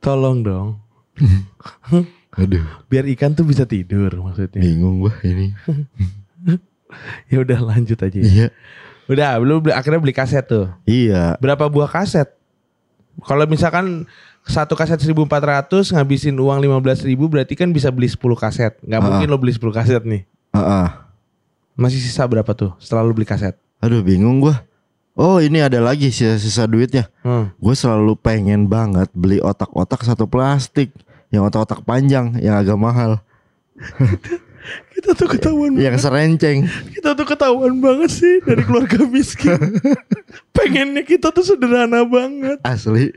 Tolong 0.00 0.44
dong. 0.44 0.68
Aduh, 2.34 2.66
Biar 2.86 3.06
ikan 3.10 3.32
tuh 3.32 3.42
bisa 3.42 3.62
tidur 3.64 4.10
maksudnya. 4.16 4.58
bingung 4.58 5.00
gua 5.00 5.14
ini. 5.22 5.54
Ya 7.26 7.42
udah 7.42 7.58
lanjut 7.58 7.98
aja. 7.98 8.14
ya. 8.14 8.22
Iya. 8.22 8.46
Udah, 9.04 9.36
belum 9.36 9.58
beli, 9.60 9.74
akhirnya 9.74 9.98
beli 9.98 10.14
kaset 10.14 10.46
tuh. 10.46 10.70
Iya. 10.84 11.34
Berapa 11.36 11.66
buah 11.66 11.90
kaset? 11.90 12.30
Kalau 13.20 13.44
misalkan 13.44 14.06
satu 14.42 14.74
kaset 14.74 14.96
1400 14.96 15.66
ngabisin 15.90 16.36
uang 16.38 16.58
15.000 16.60 17.02
ribu 17.04 17.26
berarti 17.26 17.58
kan 17.58 17.66
bisa 17.68 17.90
beli 17.90 18.06
10 18.06 18.16
kaset. 18.34 18.72
Nggak 18.80 19.00
Ah. 19.00 19.04
mungkin 19.04 19.26
lo 19.26 19.36
beli 19.36 19.52
10 19.52 19.72
kaset 19.72 20.02
nih. 20.02 20.22
Heeh. 20.54 20.86
Masih 21.74 21.98
sisa 21.98 22.22
berapa 22.24 22.46
tuh 22.54 22.70
setelah 22.78 23.02
lo 23.02 23.10
beli 23.10 23.26
kaset? 23.26 23.58
Aduh, 23.82 24.00
bingung 24.00 24.38
gua. 24.38 24.62
Oh, 25.14 25.38
ini 25.38 25.58
ada 25.58 25.78
lagi 25.78 26.10
sisa-sisa 26.10 26.66
duitnya. 26.66 27.06
Hmm. 27.22 27.50
Gue 27.56 27.74
selalu 27.74 28.14
pengen 28.14 28.66
banget 28.66 29.06
beli 29.10 29.38
otak-otak 29.38 30.02
satu 30.02 30.26
plastik 30.26 30.90
yang 31.34 31.42
otak-otak 31.50 31.82
panjang 31.82 32.38
yang 32.38 32.54
agak 32.54 32.78
mahal. 32.78 33.18
Kita 34.94 35.12
tuh 35.12 35.28
ketahuan 35.28 35.76
Yang 35.76 36.08
serenceng. 36.08 36.64
Kita 36.94 37.12
tuh 37.12 37.28
ketahuan 37.28 37.84
banget 37.84 38.08
sih 38.08 38.40
dari 38.40 38.64
keluarga 38.64 39.04
miskin. 39.04 39.60
Pengennya 40.56 41.04
kita 41.04 41.28
tuh 41.28 41.44
sederhana 41.44 42.00
banget. 42.08 42.64
Asli. 42.64 43.12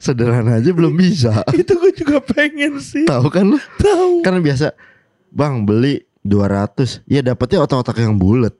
Sederhana 0.00 0.56
aja 0.56 0.72
belum 0.72 0.96
bisa. 0.96 1.44
Itu 1.52 1.76
gue 1.76 1.92
juga 1.92 2.24
pengen 2.24 2.80
sih. 2.80 3.04
Tahu 3.04 3.28
kan 3.28 3.52
lu? 3.52 3.60
Tahu. 3.76 4.24
Kan 4.24 4.40
biasa 4.40 4.72
Bang 5.28 5.68
beli 5.68 6.08
200 6.24 7.04
Ya 7.04 7.20
dapetnya 7.20 7.60
otak-otak 7.60 8.00
yang 8.00 8.16
bulat 8.16 8.56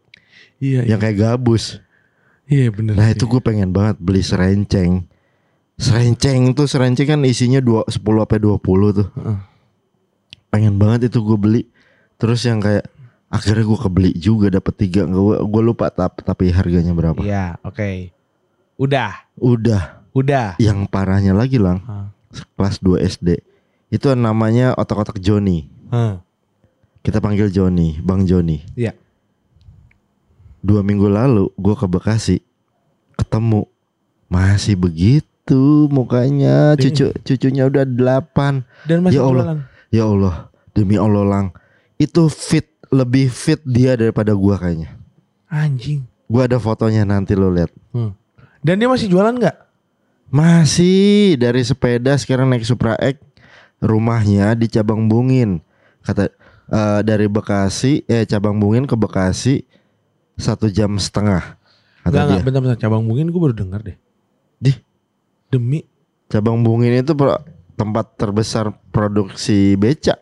Iya, 0.60 0.84
Yang 0.84 0.98
kayak 1.00 1.16
gabus 1.16 1.80
iya 2.50 2.66
bener. 2.68 2.98
Nah 2.98 3.08
sih. 3.08 3.14
itu 3.14 3.24
gue 3.30 3.38
pengen 3.38 3.70
banget 3.70 3.96
beli 4.02 4.26
serenceng 4.26 5.06
Serenceng 5.80 6.52
tuh 6.52 6.68
serenceng 6.68 7.08
kan 7.08 7.20
isinya 7.24 7.56
dua, 7.58 7.88
10 7.88 7.96
sampai 8.04 8.36
20 8.36 8.60
tuh 8.92 9.08
Heeh. 9.16 9.38
Pengen 10.52 10.76
banget 10.76 11.08
itu 11.08 11.24
gue 11.24 11.38
beli 11.40 11.62
Terus 12.20 12.44
yang 12.44 12.60
kayak 12.60 12.84
Akhirnya 13.32 13.64
gue 13.64 13.78
kebeli 13.80 14.10
juga 14.12 14.52
dapet 14.52 14.76
tiga 14.76 15.08
Gue 15.08 15.40
gue 15.40 15.62
lupa 15.64 15.88
tapi, 15.88 16.20
tapi 16.20 16.44
harganya 16.52 16.92
berapa 16.92 17.16
Iya, 17.24 17.56
oke. 17.64 18.12
Udah, 18.76 19.24
Udah 19.40 20.04
udah. 20.10 20.58
Yang 20.60 20.90
parahnya 20.92 21.32
lagi 21.32 21.56
lang 21.56 21.80
Hah. 21.88 22.12
Kelas 22.58 22.76
2 22.84 23.00
SD 23.00 23.40
Itu 23.88 24.12
namanya 24.12 24.76
otak-otak 24.76 25.16
Joni 25.16 25.64
Hah. 25.88 26.20
Kita 27.00 27.24
panggil 27.24 27.48
Joni 27.48 27.96
Bang 28.04 28.28
Joni 28.28 28.60
Iya. 28.76 28.92
dua 30.60 30.84
minggu 30.84 31.08
lalu 31.08 31.48
gue 31.56 31.72
ke 31.72 31.88
Bekasi 31.88 32.36
ketemu 33.16 33.64
masih 34.28 34.76
begitu 34.76 35.29
mukanya 35.86 36.74
cucu 36.74 37.10
cucunya 37.20 37.64
udah 37.64 37.82
delapan 37.82 38.62
Dan 38.84 39.02
masih 39.02 39.16
Ya 39.16 39.22
Allah. 39.22 39.44
jualan. 39.44 39.58
ya 39.90 40.04
Allah 40.04 40.34
demi 40.70 40.94
Allah 40.94 41.24
lang 41.24 41.46
itu 41.96 42.26
fit 42.26 42.64
lebih 42.88 43.26
fit 43.26 43.60
dia 43.62 43.94
daripada 43.94 44.32
gua 44.32 44.56
kayaknya 44.56 44.94
Anjing. 45.46 46.06
gua 46.24 46.44
ada 46.44 46.56
fotonya 46.56 47.02
nanti 47.02 47.32
lo 47.32 47.48
lihat 47.48 47.70
Hmm. 47.90 48.14
Dan 48.60 48.76
dia 48.76 48.86
masih 48.86 49.06
jualan 49.06 49.32
nggak? 49.32 49.56
masih 50.30 51.34
dari 51.34 51.58
sepeda 51.60 52.14
sekarang 52.14 52.46
naik 52.46 52.62
Supra 52.62 52.94
X 52.96 53.18
rumahnya 53.78 54.54
di 54.54 54.66
Cabang 54.66 55.04
Bungin 55.04 55.58
kata 56.00 56.30
eh, 56.68 57.00
dari 57.02 57.26
Bekasi 57.26 58.06
eh 58.06 58.22
Cabang 58.22 58.56
Bungin 58.56 58.86
ke 58.86 58.94
Bekasi 58.94 59.66
satu 60.36 60.68
jam 60.68 60.94
setengah 60.96 61.58
Enggak, 62.00 62.22
enggak, 62.24 62.42
bentar, 62.42 62.60
bentar. 62.62 62.78
Cabang 62.78 63.04
Bungin 63.04 63.28
gue 63.28 63.36
baru 63.36 63.52
dengar 63.52 63.84
deh. 63.84 63.92
Di 64.56 64.72
Demi 65.50 65.82
Cabang 66.26 66.62
Bungin 66.62 66.94
itu 66.94 67.12
pro- 67.12 67.42
tempat 67.74 68.14
terbesar 68.14 68.70
produksi 68.88 69.74
beca 69.74 70.14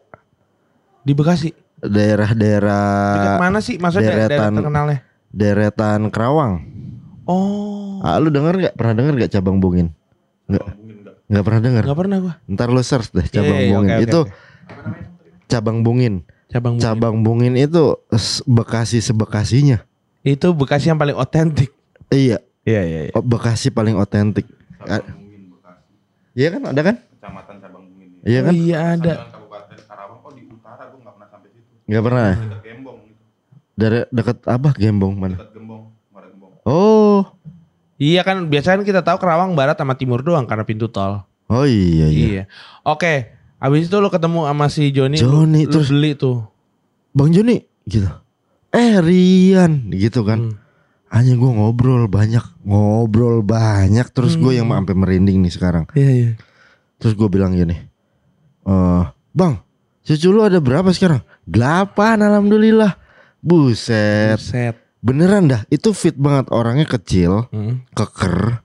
di 1.01 1.13
Bekasi. 1.13 1.53
Dekat 1.79 1.95
daerah-daerah 1.95 3.39
mana 3.39 3.61
sih? 3.61 3.77
Maksudnya 3.77 4.11
daerah, 4.11 4.19
daerah 4.25 4.31
deretan. 4.35 4.53
terkenalnya? 4.57 4.99
deretan 5.31 6.01
Kerawang. 6.09 6.53
Oh, 7.23 8.01
Ah, 8.01 8.17
lu 8.17 8.29
denger 8.29 8.55
nggak? 8.57 8.75
Pernah 8.75 8.95
denger 8.95 9.13
nggak 9.15 9.33
Cabang 9.33 9.59
Bungin? 9.59 9.93
Nggak. 10.47 10.65
Nggak 11.29 11.45
pernah 11.45 11.61
denger. 11.61 11.83
nggak 11.85 11.99
pernah 11.99 12.17
gua. 12.19 12.35
Ntar 12.47 12.69
lu 12.69 12.81
search 12.81 13.13
deh 13.13 13.27
Cabang 13.27 13.53
Iya, 13.53 13.61
iya, 13.61 13.71
Bungin. 13.71 13.91
oke, 13.91 14.03
itu 14.03 14.19
oke. 14.19 14.33
Cabang 15.47 15.79
Bungin. 15.83 16.15
Cabang 16.49 16.75
Bungin. 16.75 16.83
Cabang 16.83 17.17
Bungin 17.21 17.55
itu 17.55 17.85
Bekasi 18.45 18.99
sebekasinya. 18.99 19.85
Itu 20.23 20.53
Bekasi 20.53 20.89
yang 20.89 20.97
paling 20.97 21.15
otentik. 21.15 21.69
Iya, 22.09 22.41
Iya, 22.65 22.83
iya, 22.83 23.01
iya. 23.07 23.13
oh, 23.13 23.21
Bekasi 23.21 23.69
paling 23.69 23.95
otentik. 23.95 24.49
Ah, 24.81 25.03
Iya 26.33 26.49
kan? 26.51 26.63
Ada 26.65 26.81
kan? 26.85 26.97
Kecamatan 27.11 27.55
Cabang 27.59 27.85
Bungin. 27.89 28.09
Iya 28.23 28.39
Oh, 28.39 28.45
kan? 28.47 28.53
iya 28.55 28.77
ada. 28.93 29.13
Kabupaten 29.27 29.79
Karawang 29.85 30.19
kok 30.21 30.33
di 30.33 30.43
utara 30.47 30.83
gue 30.87 30.99
nggak 30.99 31.15
pernah 31.15 31.29
sampai 31.29 31.49
situ. 31.51 31.73
Nggak 31.85 32.03
pernah. 32.05 32.23
ya? 32.23 32.35
Dekat 32.39 32.63
Gembong 32.63 32.99
gitu. 33.03 33.23
Dari 33.75 33.99
dekat 34.09 34.39
apa? 34.45 34.69
Gembong 34.73 35.15
mana? 35.15 35.35
Dekat 35.35 35.51
Gembong, 35.53 35.83
Muara 36.09 36.27
Gembong. 36.29 36.53
Oh. 36.63 37.21
Iya 37.99 38.23
kan 38.23 38.47
biasanya 38.47 38.77
kan 38.79 38.87
kita 38.87 39.03
tahu 39.03 39.19
Kerawang 39.19 39.53
Barat 39.53 39.75
sama 39.75 39.93
Timur 39.93 40.23
doang 40.23 40.47
karena 40.47 40.63
pintu 40.63 40.87
tol. 40.87 41.27
Oh 41.49 41.67
iya 41.67 42.07
iya. 42.07 42.27
Iya. 42.29 42.43
Oke, 42.85 43.27
habis 43.59 43.89
itu 43.89 43.97
lu 43.97 44.07
ketemu 44.07 44.47
sama 44.47 44.67
si 44.69 44.93
Joni, 44.93 45.17
Joni, 45.17 45.65
lu, 45.65 45.67
lu 45.67 45.73
terus- 45.75 45.91
beli 45.91 46.15
tuh. 46.15 46.47
Bang 47.11 47.33
Joni 47.33 47.59
gitu. 47.85 48.07
Eh 48.71 49.01
Rian 49.01 49.91
gitu 49.91 50.23
kan. 50.23 50.39
Hmm. 50.47 50.68
Hanya 51.09 51.35
gue 51.35 51.51
ngobrol 51.51 52.05
banyak, 52.05 52.45
ngobrol 52.63 53.41
banyak. 53.41 54.05
Terus 54.13 54.37
gue 54.37 54.61
yang 54.61 54.69
sampai 54.69 54.93
merinding 54.93 55.41
nih 55.41 55.53
sekarang. 55.53 55.85
Iya, 55.97 56.11
iya. 56.13 56.31
Terus 56.99 57.15
gue 57.15 57.29
bilang 57.31 57.55
gini, 57.55 57.79
eh 58.67 59.03
bang, 59.31 59.55
cucu 60.03 60.29
lu 60.29 60.43
ada 60.43 60.59
berapa 60.59 60.91
sekarang? 60.91 61.23
Delapan, 61.47 62.21
alhamdulillah. 62.21 62.99
Buset, 63.39 64.37
Set. 64.43 64.75
beneran 64.99 65.47
dah. 65.47 65.63
Itu 65.71 65.95
fit 65.95 66.19
banget 66.19 66.51
orangnya 66.51 66.85
kecil, 66.85 67.47
Hmm. 67.55 67.87
keker, 67.95 68.61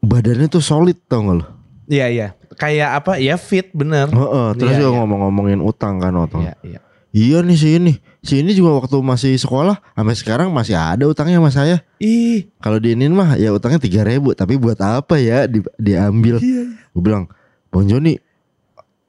badannya 0.00 0.46
tuh 0.46 0.62
solid 0.62 0.96
tau 1.04 1.20
gak 1.24 1.36
lu? 1.42 1.46
Iya, 1.90 2.06
iya. 2.08 2.28
Kayak 2.54 3.02
apa? 3.02 3.12
Ya 3.18 3.34
fit 3.34 3.74
bener. 3.74 4.06
Heeh, 4.08 4.46
terus 4.54 4.72
Iya, 4.72 4.86
dia 4.86 4.88
iya. 4.88 4.94
ngomong-ngomongin 4.94 5.60
utang 5.60 5.98
kan 5.98 6.14
utang. 6.14 6.46
Iya, 6.46 6.54
iya. 6.62 6.80
Iya 7.14 7.46
nih 7.46 7.54
si 7.54 7.68
ini, 7.78 7.92
si 8.26 8.42
ini 8.42 8.58
juga 8.58 8.82
waktu 8.82 8.98
masih 8.98 9.38
sekolah, 9.38 9.78
sampai 9.94 10.18
sekarang 10.18 10.48
masih 10.50 10.74
ada 10.74 11.06
utangnya 11.06 11.38
sama 11.38 11.54
saya. 11.54 11.76
Ih, 12.02 12.50
Kalau 12.58 12.82
diinin 12.82 13.14
mah 13.14 13.38
ya 13.38 13.54
utangnya 13.54 13.78
tiga 13.78 14.02
ribu, 14.02 14.34
tapi 14.34 14.58
buat 14.58 14.74
apa 14.82 15.22
ya 15.22 15.46
di, 15.46 15.62
diambil? 15.78 16.42
iya. 16.42 16.74
Gue 16.90 17.02
bilang, 17.06 17.30
Bang 17.70 17.86
Joni, 17.86 18.18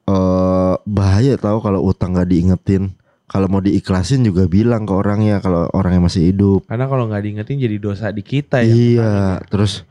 eh 0.06 0.74
bahaya 0.86 1.34
tahu 1.34 1.58
kalau 1.58 1.82
utang 1.82 2.14
nggak 2.14 2.30
diingetin. 2.30 2.94
Kalau 3.26 3.50
mau 3.50 3.58
diikhlasin 3.58 4.22
juga 4.22 4.46
bilang 4.46 4.86
ke 4.86 4.94
orangnya 4.94 5.42
kalau 5.42 5.66
orangnya 5.74 6.06
masih 6.06 6.30
hidup. 6.30 6.70
Karena 6.70 6.86
kalau 6.86 7.10
nggak 7.10 7.22
diingetin 7.26 7.58
jadi 7.58 7.76
dosa 7.82 8.14
di 8.14 8.22
kita 8.22 8.62
ya. 8.62 8.70
iya, 8.70 9.12
terus 9.50 9.82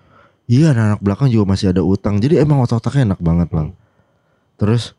iya 0.47 0.71
anak, 0.71 1.03
belakang 1.03 1.27
juga 1.27 1.51
masih 1.51 1.75
ada 1.75 1.83
utang. 1.83 2.23
Jadi 2.23 2.39
emang 2.39 2.63
otak-otaknya 2.63 3.11
enak 3.11 3.19
banget 3.19 3.51
bang. 3.51 3.75
Terus 4.55 4.95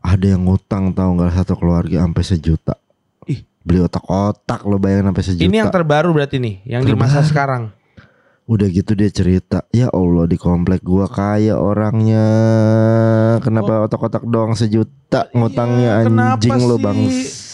ada 0.00 0.26
yang 0.26 0.42
ngutang 0.44 0.90
tahu 0.90 1.10
nggak 1.16 1.32
satu 1.36 1.54
keluarga 1.54 2.02
sampai 2.02 2.24
sejuta. 2.24 2.74
Ih. 3.24 3.44
Beli 3.60 3.80
otak-otak 3.80 4.64
lo 4.64 4.80
bayangin 4.80 5.12
sampai 5.12 5.24
sejuta. 5.24 5.46
Ini 5.46 5.56
yang 5.60 5.70
terbaru 5.70 6.10
berarti 6.10 6.40
nih, 6.40 6.54
yang 6.64 6.82
di 6.82 6.92
masa 6.92 7.20
sekarang. 7.22 7.72
Udah 8.44 8.66
gitu 8.66 8.98
dia 8.98 9.06
cerita, 9.06 9.62
ya 9.70 9.86
Allah 9.88 10.26
di 10.26 10.34
komplek 10.34 10.82
gua 10.82 11.06
kaya 11.06 11.54
orangnya. 11.54 12.26
Kenapa 13.40 13.86
otak-otak 13.86 14.26
doang 14.26 14.52
sejuta 14.52 15.30
ngutangnya 15.30 15.90
Oh. 15.90 15.98
Iya, 16.02 16.06
kenapa 16.08 16.34
anjing 16.42 16.60
lo 16.60 16.76
bang. 16.76 16.98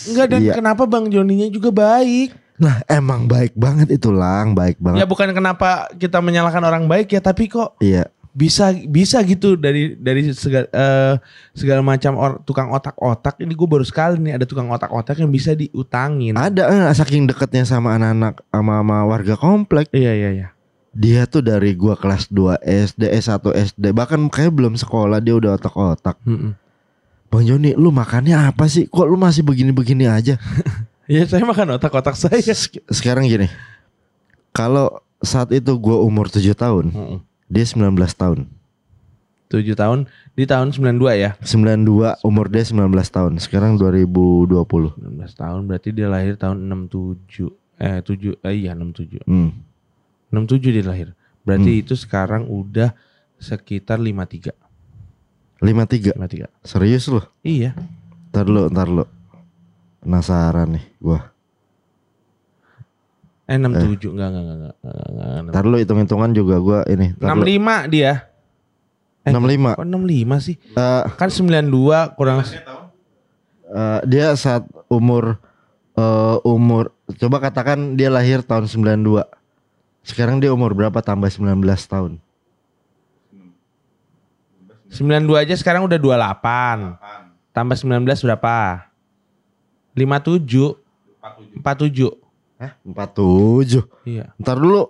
Enggak 0.06 0.26
dan 0.30 0.40
Iya. 0.40 0.52
kenapa 0.54 0.82
Bang 0.86 1.06
Joninya 1.10 1.50
juga 1.50 1.68
baik? 1.68 2.32
Nah 2.56 2.80
emang 2.88 3.28
baik 3.28 3.52
banget 3.52 3.92
itu 3.92 4.08
lang, 4.08 4.56
baik 4.56 4.80
Ya 4.80 4.84
banget. 4.96 5.04
bukan 5.04 5.28
kenapa 5.36 5.92
kita 5.92 6.24
menyalahkan 6.24 6.64
orang 6.64 6.88
baik 6.88 7.12
ya, 7.12 7.20
tapi 7.20 7.52
kok 7.52 7.76
Iya, 7.76 8.08
bisa 8.36 8.68
bisa 8.84 9.16
gitu 9.24 9.56
dari 9.56 9.96
dari 9.96 10.28
segala 10.36 10.68
eh, 10.68 11.14
segala 11.56 11.80
macam 11.80 12.12
or- 12.20 12.38
tukang 12.44 12.68
otak-otak 12.68 13.40
ini 13.40 13.56
gue 13.56 13.64
baru 13.64 13.80
sekali 13.80 14.20
nih 14.20 14.36
ada 14.36 14.44
tukang 14.44 14.68
otak-otak 14.68 15.16
yang 15.16 15.32
bisa 15.32 15.56
diutangin. 15.56 16.36
ada 16.36 16.68
eh, 16.68 16.92
saking 16.92 17.24
deketnya 17.24 17.64
sama 17.64 17.96
anak-anak 17.96 18.44
sama, 18.52 18.84
sama 18.84 18.98
warga 19.08 19.34
komplek. 19.34 19.88
Iya 19.88 20.12
iya 20.12 20.30
iya. 20.30 20.48
Dia 20.92 21.24
tuh 21.24 21.40
dari 21.40 21.72
gua 21.72 21.92
kelas 21.92 22.28
2 22.28 22.60
SD, 22.60 23.08
S1 23.20 23.40
SD, 23.72 23.84
bahkan 23.92 24.20
kayak 24.28 24.52
belum 24.52 24.76
sekolah 24.76 25.20
dia 25.20 25.36
udah 25.36 25.56
otak-otak. 25.56 26.16
Mm-mm. 26.24 26.52
Bang 27.28 27.44
Joni, 27.44 27.72
lu 27.72 27.88
makannya 27.88 28.32
apa 28.32 28.64
sih? 28.64 28.88
Kok 28.88 29.04
lu 29.04 29.16
masih 29.16 29.40
begini-begini 29.42 30.04
aja? 30.04 30.36
Ya 31.06 31.22
saya 31.22 31.46
makan 31.46 31.78
otak-otak 31.78 32.18
saya. 32.18 32.34
Sek- 32.42 32.82
Sekarang 32.90 33.22
gini, 33.24 33.46
kalau 34.50 34.90
saat 35.22 35.54
itu 35.54 35.70
gua 35.78 36.02
umur 36.02 36.26
7 36.26 36.42
tahun, 36.50 36.90
Mm-mm. 36.90 37.18
Dia 37.46 37.64
19 37.64 37.94
tahun. 38.14 38.50
7 39.46 39.78
tahun 39.78 40.10
di 40.34 40.44
tahun 40.44 40.74
92 40.74 41.22
ya. 41.22 41.30
92 41.38 42.18
umur 42.26 42.46
dia 42.50 42.66
19 42.66 42.90
tahun. 42.90 43.32
Sekarang 43.38 43.78
2020. 43.78 44.98
19 44.98 45.22
tahun 45.32 45.60
berarti 45.70 45.88
dia 45.94 46.10
lahir 46.10 46.34
tahun 46.34 46.66
67. 46.66 47.54
Eh 47.78 48.02
7 48.02 48.42
eh, 48.42 48.54
iya 48.66 48.74
67. 48.74 49.22
Hmm. 49.22 49.54
67 50.34 50.74
dia 50.74 50.84
lahir. 50.84 51.14
Berarti 51.46 51.78
itu 51.78 51.94
sekarang 51.94 52.50
udah 52.50 52.90
sekitar 53.38 54.02
53. 54.02 54.50
53. 55.62 56.18
53. 56.18 56.50
Serius 56.66 57.06
lu? 57.06 57.22
Iya. 57.46 57.78
Ntar 58.34 58.50
lu, 58.50 58.66
ntar 58.66 58.90
lu. 58.90 59.06
Penasaran 60.02 60.74
nih 60.74 60.84
gua. 60.98 61.35
Eh 63.46 63.54
67 63.62 64.10
enggak 64.10 64.28
enggak 64.34 64.42
enggak 64.42 64.42
enggak. 64.58 64.74
enggak, 64.74 64.74
enggak, 64.82 65.26
enggak. 65.38 65.52
Ntar 65.54 65.64
lu 65.70 65.76
hitung-hitungan 65.78 66.30
juga 66.34 66.56
gua 66.58 66.80
ini. 66.90 67.14
Ntar 67.14 67.30
lu. 67.38 67.46
65 67.46 67.94
dia. 67.94 68.12
Eh, 69.22 69.30
65. 69.30 69.78
Kok 69.78 69.86
65 69.86 70.38
sih? 70.42 70.56
Eh, 70.58 71.04
Kan 71.14 71.30
92 71.30 72.18
kurang 72.18 72.38
eh, 72.42 74.00
dia 74.06 74.34
saat 74.34 74.66
umur 74.90 75.38
eh, 75.94 76.36
umur 76.42 76.90
coba 77.22 77.38
katakan 77.38 77.94
dia 77.94 78.10
lahir 78.10 78.42
tahun 78.42 78.66
92. 78.66 79.22
Sekarang 80.02 80.42
dia 80.42 80.50
umur 80.50 80.74
berapa 80.74 80.98
tambah 81.02 81.30
19 81.30 81.62
tahun? 81.86 82.18
92 84.90 85.42
aja 85.42 85.54
sekarang 85.58 85.86
udah 85.86 85.98
28. 85.98 87.54
Tambah 87.54 87.76
19 87.78 88.26
berapa? 88.26 88.86
57 89.94 90.78
47 91.62 92.25
Hah? 92.56 92.72
47. 92.84 93.84
Iya. 94.08 94.32
Ntar 94.40 94.56
dulu. 94.56 94.88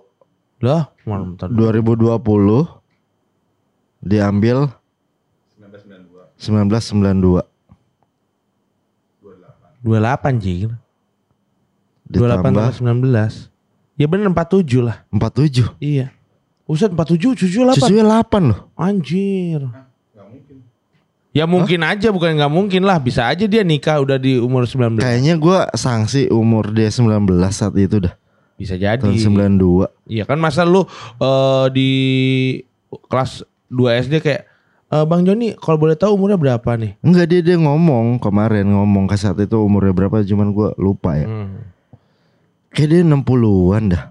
Loh 0.57 0.89
malam 1.05 1.37
ntar 1.37 1.53
2020 1.53 2.17
diambil 4.01 4.73
1992 5.61 6.33
1992 6.41 7.45
28 9.85 10.41
jing. 10.41 10.73
28 12.09 12.09
ditambah. 12.09 12.41
tambah 12.41 12.67
19 12.81 13.51
Ya 13.97 14.05
bener 14.05 14.29
47 14.29 14.81
lah. 14.81 15.01
47. 15.09 15.73
Iya. 15.81 16.13
Ustaz 16.69 16.93
47 16.93 17.33
cucu 17.33 17.59
8 17.65 17.73
Cucunya 17.81 18.05
8 18.05 18.49
loh. 18.53 18.59
Anjir 18.77 19.86
Ya 21.37 21.45
mungkin 21.45 21.85
aja 21.85 22.09
bukan 22.09 22.33
nggak 22.33 22.49
mungkin 22.49 22.81
lah 22.81 22.97
Bisa 22.97 23.29
aja 23.29 23.45
dia 23.45 23.61
nikah 23.61 24.01
udah 24.01 24.17
di 24.17 24.41
umur 24.41 24.65
19 24.65 24.97
Kayaknya 24.97 25.37
gua 25.37 25.69
sanksi 25.77 26.33
umur 26.33 26.73
dia 26.73 26.89
19 26.89 27.29
saat 27.53 27.77
itu 27.77 28.01
dah. 28.01 28.17
Bisa 28.57 28.73
jadi 28.73 28.97
Tahun 28.97 29.13
92. 29.13 29.85
Iya 30.09 30.25
kan 30.25 30.41
masa 30.41 30.65
lu 30.65 30.81
eh, 31.21 31.65
di 31.69 31.89
kelas 33.05 33.45
2 33.69 34.01
SD 34.09 34.13
kayak 34.25 34.49
"Eh, 34.89 35.05
Bang 35.05 35.21
Joni 35.29 35.53
kalau 35.53 35.77
boleh 35.77 35.93
tahu 35.93 36.17
umurnya 36.17 36.41
berapa 36.41 36.73
nih? 36.73 36.97
Enggak 37.05 37.29
dia 37.29 37.41
dia 37.45 37.57
ngomong 37.61 38.17
kemarin 38.17 38.65
ngomong 38.73 39.05
ke 39.05 39.13
saat 39.13 39.37
itu 39.37 39.61
umurnya 39.61 39.93
berapa 39.93 40.25
cuman 40.25 40.49
gua 40.49 40.73
lupa 40.81 41.21
ya. 41.21 41.29
Hmm. 41.29 41.69
Kayak 42.73 42.89
dia 42.89 43.01
60-an 43.05 43.83
dah. 43.93 44.03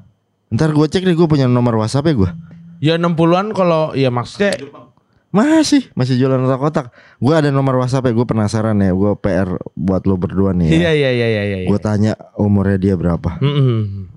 Ntar 0.47 0.71
gue 0.75 0.87
cek 0.87 1.03
deh 1.03 1.15
gue 1.19 1.27
punya 1.27 1.51
nomor 1.51 1.75
WhatsApp 1.79 2.07
ya 2.07 2.15
gue. 2.15 2.31
Ya 2.79 2.95
60-an 2.99 3.51
kalau 3.51 3.99
ya 3.99 4.15
maksudnya 4.15 4.55
Masih, 5.29 5.91
masih 5.93 6.17
jualan 6.17 6.41
otak-otak. 6.41 6.89
Gue 7.17 7.33
ada 7.33 7.51
nomor 7.51 7.77
WhatsApp 7.77 8.05
ya, 8.05 8.13
gue 8.13 8.25
penasaran 8.25 8.77
ya. 8.77 8.91
Gue 8.91 9.13
PR 9.17 9.45
buat 9.75 10.03
lo 10.03 10.17
berdua 10.17 10.51
nih 10.51 10.71
Iya 10.71 10.81
ya. 10.81 10.91
iya 10.93 11.11
iya 11.13 11.27
iya 11.29 11.43
iya. 11.59 11.67
Gue 11.67 11.77
tanya 11.77 12.17
umurnya 12.35 12.79
dia 12.79 12.95
berapa. 12.95 13.37
Mm-mm. 13.39 14.09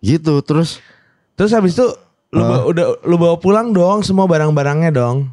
Gitu, 0.00 0.34
terus 0.42 0.80
Terus 1.32 1.50
habis 1.50 1.72
itu 1.72 1.84
lu 2.30 2.40
ba- 2.40 2.64
udah 2.64 2.86
lu 3.02 3.16
bawa 3.16 3.36
pulang 3.36 3.70
dong 3.70 4.00
semua 4.00 4.24
barang-barangnya 4.24 4.90
dong. 4.90 5.32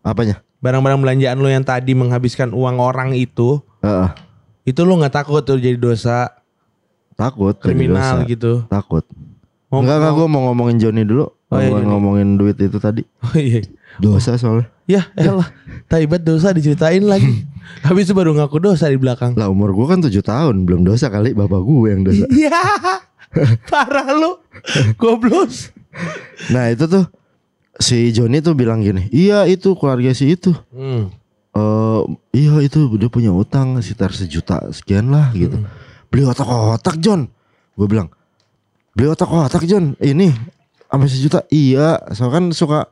apanya? 0.00 0.40
Barang-barang 0.58 0.98
belanjaan 0.98 1.36
lu 1.36 1.46
yang 1.46 1.62
tadi 1.62 1.92
menghabiskan 1.92 2.50
uang 2.50 2.76
orang 2.76 3.12
itu, 3.12 3.60
Heeh, 3.78 4.08
itu 4.64 4.80
lu 4.82 4.96
nggak 4.96 5.14
takut 5.14 5.40
tuh 5.40 5.56
jadi 5.56 5.76
dosa 5.76 6.32
takut. 7.14 7.54
jadi 7.54 7.64
kriminal 7.64 8.16
dosa. 8.18 8.26
gitu. 8.26 8.52
Takut. 8.66 9.04
Enggak, 9.68 10.00
enggak 10.00 10.12
gue 10.14 10.26
mau 10.26 10.42
ngomongin 10.46 10.76
Joni 10.78 11.02
dulu. 11.02 11.28
Oh, 11.48 11.56
iya, 11.56 11.70
ngomongin 11.78 12.36
duit 12.36 12.56
itu 12.56 12.76
tadi. 12.76 13.04
Oh 13.22 13.36
iya. 13.36 13.60
Dosa 13.98 14.38
soalnya. 14.38 14.70
Ya 14.88 15.04
elah, 15.20 15.52
taibat 15.90 16.24
dosa 16.24 16.54
diceritain 16.54 17.04
lagi. 17.04 17.44
Habis 17.86 18.08
itu 18.08 18.14
baru 18.16 18.32
ngaku 18.32 18.56
dosa 18.62 18.88
di 18.88 18.96
belakang. 18.96 19.36
Lah 19.36 19.52
umur 19.52 19.76
gue 19.76 19.86
kan 19.86 20.00
7 20.00 20.10
tahun, 20.24 20.64
belum 20.64 20.88
dosa 20.88 21.12
kali 21.12 21.36
bapak 21.36 21.60
gue 21.60 21.88
yang 21.92 22.02
dosa. 22.06 22.24
Iya. 22.38 22.64
Parah 23.68 24.08
lu. 24.16 24.40
Goblos. 24.96 25.68
Nah 26.48 26.72
itu 26.72 26.88
tuh 26.88 27.04
si 27.76 28.08
Joni 28.16 28.40
tuh 28.40 28.56
bilang 28.56 28.80
gini, 28.80 29.06
iya 29.12 29.44
itu 29.44 29.76
keluarga 29.76 30.10
si 30.16 30.32
itu. 30.32 30.56
Hmm. 30.72 31.12
eh 31.58 32.02
iya 32.32 32.54
itu 32.64 32.88
dia 32.96 33.10
punya 33.12 33.32
utang 33.34 33.76
sekitar 33.82 34.16
sejuta 34.16 34.64
sekian 34.72 35.12
lah 35.12 35.28
gitu. 35.36 35.60
Beli 36.08 36.24
otak-otak 36.24 36.96
John. 37.04 37.28
Gue 37.76 37.84
bilang, 37.84 38.08
beli 38.96 39.12
otak-otak 39.12 39.68
John. 39.68 39.92
Ini 40.00 40.32
sampai 40.88 41.08
sejuta. 41.12 41.44
Iya, 41.52 42.00
so 42.16 42.32
kan 42.32 42.48
suka 42.56 42.88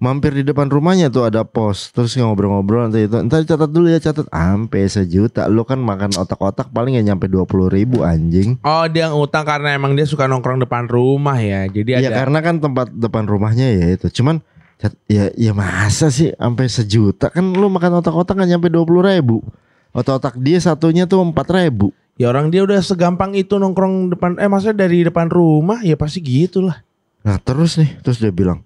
mampir 0.00 0.32
di 0.32 0.40
depan 0.40 0.66
rumahnya 0.66 1.12
tuh 1.12 1.28
ada 1.28 1.44
pos 1.44 1.92
terus 1.92 2.16
ngobrol-ngobrol 2.16 2.88
nanti 2.88 3.04
itu 3.04 3.20
ntar 3.20 3.44
catat 3.44 3.68
dulu 3.68 3.92
ya 3.92 4.00
catat 4.00 4.24
sampai 4.26 4.88
sejuta 4.88 5.44
lu 5.44 5.60
kan 5.62 5.76
makan 5.76 6.16
otak-otak 6.16 6.72
paling 6.72 6.96
ya 6.96 7.04
nyampe 7.04 7.28
dua 7.28 7.44
puluh 7.44 7.68
ribu 7.68 8.00
anjing 8.00 8.56
Oh 8.64 8.88
dia 8.88 9.12
ngutang 9.12 9.44
karena 9.44 9.76
emang 9.76 9.92
dia 9.92 10.08
suka 10.08 10.24
nongkrong 10.24 10.64
depan 10.64 10.88
rumah 10.88 11.36
ya. 11.36 11.68
Jadi 11.68 12.00
Iya 12.00 12.08
ada. 12.08 12.24
karena 12.24 12.38
kan 12.40 12.56
tempat 12.58 12.88
depan 12.90 13.28
rumahnya 13.28 13.68
ya 13.68 13.86
itu. 13.92 14.08
Cuman 14.08 14.40
cat- 14.80 14.96
ya 15.04 15.28
ya 15.36 15.52
masa 15.52 16.08
sih 16.08 16.32
sampai 16.32 16.66
sejuta 16.66 17.28
kan 17.28 17.44
lu 17.52 17.68
makan 17.68 18.00
otak-otak 18.00 18.40
kan 18.40 18.48
nyampe 18.48 18.72
dua 18.72 18.88
puluh 18.88 19.04
ribu. 19.04 19.44
Otak-otak 19.92 20.40
dia 20.40 20.56
satunya 20.58 21.04
tuh 21.04 21.20
empat 21.20 21.44
ribu. 21.52 21.92
Ya 22.16 22.32
orang 22.32 22.48
dia 22.48 22.64
udah 22.64 22.80
segampang 22.80 23.36
itu 23.36 23.60
nongkrong 23.60 24.16
depan. 24.16 24.40
Eh 24.40 24.48
maksudnya 24.48 24.88
dari 24.88 25.04
depan 25.04 25.28
rumah 25.28 25.84
ya 25.84 26.00
pasti 26.00 26.24
gitulah. 26.24 26.80
Nah 27.20 27.36
terus 27.36 27.76
nih 27.76 28.00
terus 28.00 28.16
dia 28.16 28.32
bilang 28.32 28.64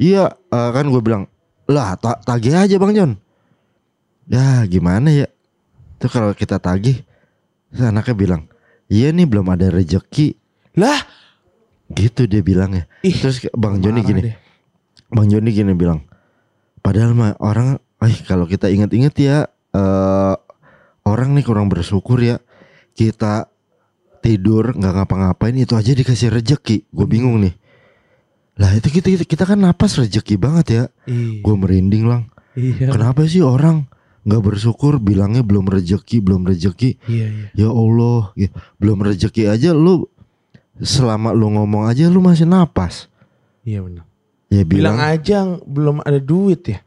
iya 0.00 0.32
eh, 0.32 0.70
kan 0.72 0.88
gue 0.88 1.02
bilang 1.04 1.28
lah 1.68 1.94
ta 2.00 2.16
tagih 2.18 2.56
aja 2.56 2.80
bang 2.80 2.92
John. 2.96 3.12
Ya 4.26 4.64
gimana 4.66 5.12
ya? 5.12 5.26
Tuh 6.00 6.08
kalau 6.08 6.32
kita 6.32 6.56
tagih, 6.56 7.04
anaknya 7.76 8.14
bilang 8.16 8.42
iya 8.90 9.14
nih 9.14 9.28
belum 9.28 9.46
ada 9.52 9.70
rejeki. 9.70 10.34
Lah. 10.74 10.98
Gitu 11.90 12.26
dia 12.26 12.42
bilang 12.42 12.74
ya. 12.74 12.84
Ih, 13.02 13.14
Terus 13.18 13.46
bang 13.54 13.78
Joni 13.82 14.00
gini. 14.02 14.20
deh. 14.30 14.36
Bang 15.10 15.26
Joni 15.26 15.50
gini 15.50 15.74
bilang, 15.74 16.06
padahal 16.86 17.18
mah 17.18 17.34
orang, 17.42 17.82
eh 17.98 18.14
kalau 18.22 18.46
kita 18.46 18.70
inget-inget 18.70 19.14
ya, 19.18 19.36
eh 19.74 20.34
orang 21.02 21.34
nih 21.34 21.42
kurang 21.42 21.66
bersyukur 21.66 22.22
ya. 22.22 22.38
Kita 22.94 23.50
tidur 24.22 24.70
nggak 24.78 24.94
ngapa-ngapain 25.02 25.58
itu 25.58 25.74
aja 25.74 25.90
dikasih 25.90 26.30
rejeki. 26.30 26.86
Gue 26.94 27.06
bingung 27.10 27.42
nih. 27.42 27.54
Lah 28.60 28.76
itu 28.76 28.92
kita 28.92 29.08
kita, 29.08 29.24
kita 29.24 29.44
kan 29.48 29.56
napas 29.56 29.96
rejeki 29.96 30.36
banget 30.36 30.66
ya. 30.68 30.84
Iya. 31.08 31.40
Gue 31.40 31.54
merinding 31.56 32.04
lang. 32.04 32.28
Iya. 32.52 32.92
Kenapa 32.92 33.24
sih 33.24 33.40
orang 33.40 33.88
nggak 34.20 34.42
bersyukur 34.44 35.00
bilangnya 35.00 35.40
belum 35.40 35.64
rejeki, 35.64 36.20
belum 36.20 36.44
rejeki. 36.44 37.00
Iya 37.08 37.26
iya. 37.32 37.46
Ya 37.56 37.68
Allah, 37.72 38.36
ya, 38.36 38.52
belum 38.76 39.00
rejeki 39.00 39.48
aja 39.48 39.72
lu 39.72 40.04
selama 40.76 41.32
lu 41.32 41.48
ngomong 41.56 41.88
aja 41.88 42.12
lu 42.12 42.20
masih 42.20 42.44
napas. 42.44 43.08
Iya 43.64 43.80
benar. 43.80 44.04
Ya 44.52 44.62
Bilang 44.68 45.00
bilang, 45.00 45.14
aja 45.16 45.38
belum 45.64 45.96
ada 46.04 46.20
duit 46.20 46.60
ya. 46.68 46.84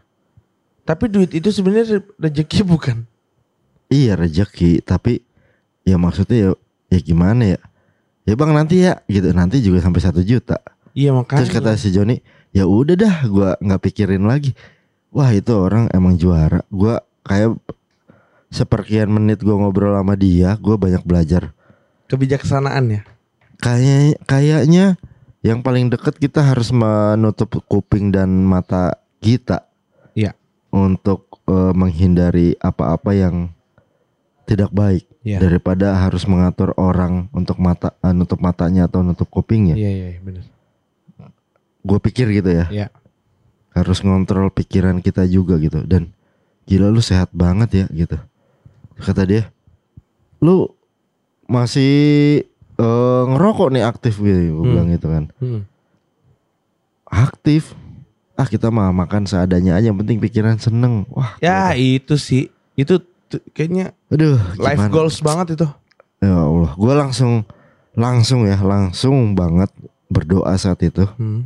Tapi 0.84 1.10
duit 1.10 1.32
itu 1.34 1.50
sebenarnya 1.50 1.98
re- 1.98 2.12
rezeki 2.22 2.62
bukan? 2.78 3.02
Iya 3.90 4.14
rezeki 4.14 4.86
tapi 4.86 5.26
ya 5.82 5.98
maksudnya 5.98 6.38
ya 6.38 6.50
ya 6.94 7.00
gimana 7.02 7.58
ya 7.58 7.60
ya 8.24 8.34
bang 8.38 8.52
nanti 8.56 8.80
ya 8.80 9.02
gitu 9.10 9.34
nanti 9.36 9.60
juga 9.60 9.84
sampai 9.84 10.00
satu 10.00 10.22
juta 10.24 10.62
Iya 10.94 11.10
makanya. 11.12 11.42
terus 11.42 11.52
kata 11.52 11.74
si 11.76 11.90
Joni 11.90 12.22
ya 12.54 12.70
udah 12.70 12.94
dah 12.94 13.16
gua 13.26 13.50
nggak 13.58 13.82
pikirin 13.82 14.24
lagi 14.24 14.54
wah 15.10 15.34
itu 15.34 15.50
orang 15.54 15.90
emang 15.90 16.16
juara 16.16 16.62
gua 16.70 17.02
kayak 17.26 17.58
seperkian 18.48 19.10
menit 19.10 19.42
gua 19.42 19.58
ngobrol 19.58 19.98
sama 19.98 20.14
dia 20.14 20.54
gua 20.62 20.78
banyak 20.78 21.02
belajar 21.02 21.50
kebijaksanaan 22.06 22.86
ya. 22.94 23.02
kayak 23.58 24.22
kayaknya 24.30 25.02
yang 25.42 25.66
paling 25.66 25.90
deket 25.90 26.22
kita 26.22 26.46
harus 26.46 26.70
menutup 26.70 27.58
kuping 27.66 28.14
dan 28.14 28.30
mata 28.46 28.94
kita 29.18 29.66
Iya. 30.14 30.38
untuk 30.70 31.42
eh, 31.50 31.74
menghindari 31.74 32.54
apa-apa 32.62 33.18
yang 33.18 33.50
tidak 34.46 34.70
baik 34.70 35.10
Iya. 35.24 35.40
daripada 35.40 35.96
harus 35.98 36.28
mengatur 36.28 36.76
orang 36.78 37.32
untuk 37.34 37.58
mata 37.58 37.96
eh, 38.04 38.14
nutup 38.14 38.38
matanya 38.38 38.86
atau 38.86 39.02
nutup 39.02 39.26
kupingnya. 39.32 39.74
Iya 39.74 39.90
iya 39.90 40.08
iya, 40.16 40.22
benar. 40.22 40.44
Gue 41.84 42.00
pikir 42.00 42.32
gitu 42.32 42.50
ya. 42.50 42.66
Iya. 42.68 42.88
Harus 43.72 44.00
ngontrol 44.00 44.50
pikiran 44.50 45.00
kita 45.00 45.26
juga 45.26 45.58
gitu 45.58 45.82
dan 45.82 46.14
gila 46.64 46.88
lu 46.88 47.00
sehat 47.00 47.30
banget 47.30 47.70
ya 47.74 47.86
gitu. 47.92 48.18
Kata 48.96 49.24
dia, 49.24 49.52
lu 50.40 50.70
masih 51.46 51.94
eh, 52.74 53.24
ngerokok 53.28 53.70
nih 53.70 53.84
aktif 53.84 54.18
gitu. 54.18 54.32
Gue 54.52 54.58
Hmm. 54.58 54.70
bilang 54.70 54.88
gitu 54.90 55.08
kan. 55.08 55.24
Hmm. 55.38 55.62
Aktif. 57.06 57.78
Ah 58.34 58.50
kita 58.50 58.68
mah 58.68 58.90
makan 58.90 59.24
seadanya 59.24 59.78
aja, 59.78 59.88
yang 59.88 60.00
penting 60.00 60.18
pikiran 60.18 60.58
seneng. 60.58 61.06
Wah. 61.08 61.38
Ya 61.38 61.70
itu 61.74 62.18
sih. 62.18 62.50
Itu 62.74 62.98
kayaknya 63.52 63.94
Aduh, 64.10 64.42
life 64.58 64.82
gimana? 64.82 64.90
goals 64.90 65.18
banget 65.20 65.54
itu. 65.54 65.68
Ya 66.18 66.34
Allah, 66.36 66.72
gue 66.72 66.94
langsung 66.96 67.46
langsung 67.94 68.42
ya, 68.44 68.58
langsung 68.58 69.34
banget 69.34 69.70
berdoa 70.08 70.54
saat 70.56 70.82
itu 70.82 71.06
Hmm. 71.14 71.46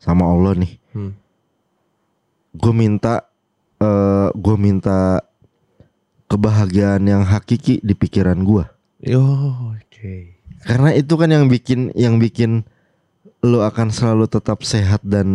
Sama 0.00 0.24
Allah 0.26 0.56
nih. 0.56 0.72
Hmm. 0.96 1.12
Gue 2.56 2.72
minta, 2.74 3.28
eh 3.78 4.28
gue 4.34 4.56
minta 4.56 5.22
kebahagiaan 6.26 7.04
yang 7.04 7.22
hakiki 7.22 7.78
di 7.84 7.94
pikiran 7.94 8.40
gue. 8.42 8.64
Yo, 9.04 9.22
oke. 9.76 10.40
Karena 10.64 10.90
itu 10.96 11.12
kan 11.14 11.28
yang 11.30 11.46
bikin, 11.46 11.92
yang 11.94 12.16
bikin 12.16 12.64
lo 13.44 13.64
akan 13.64 13.92
selalu 13.92 14.26
tetap 14.26 14.64
sehat 14.64 15.04
dan 15.04 15.28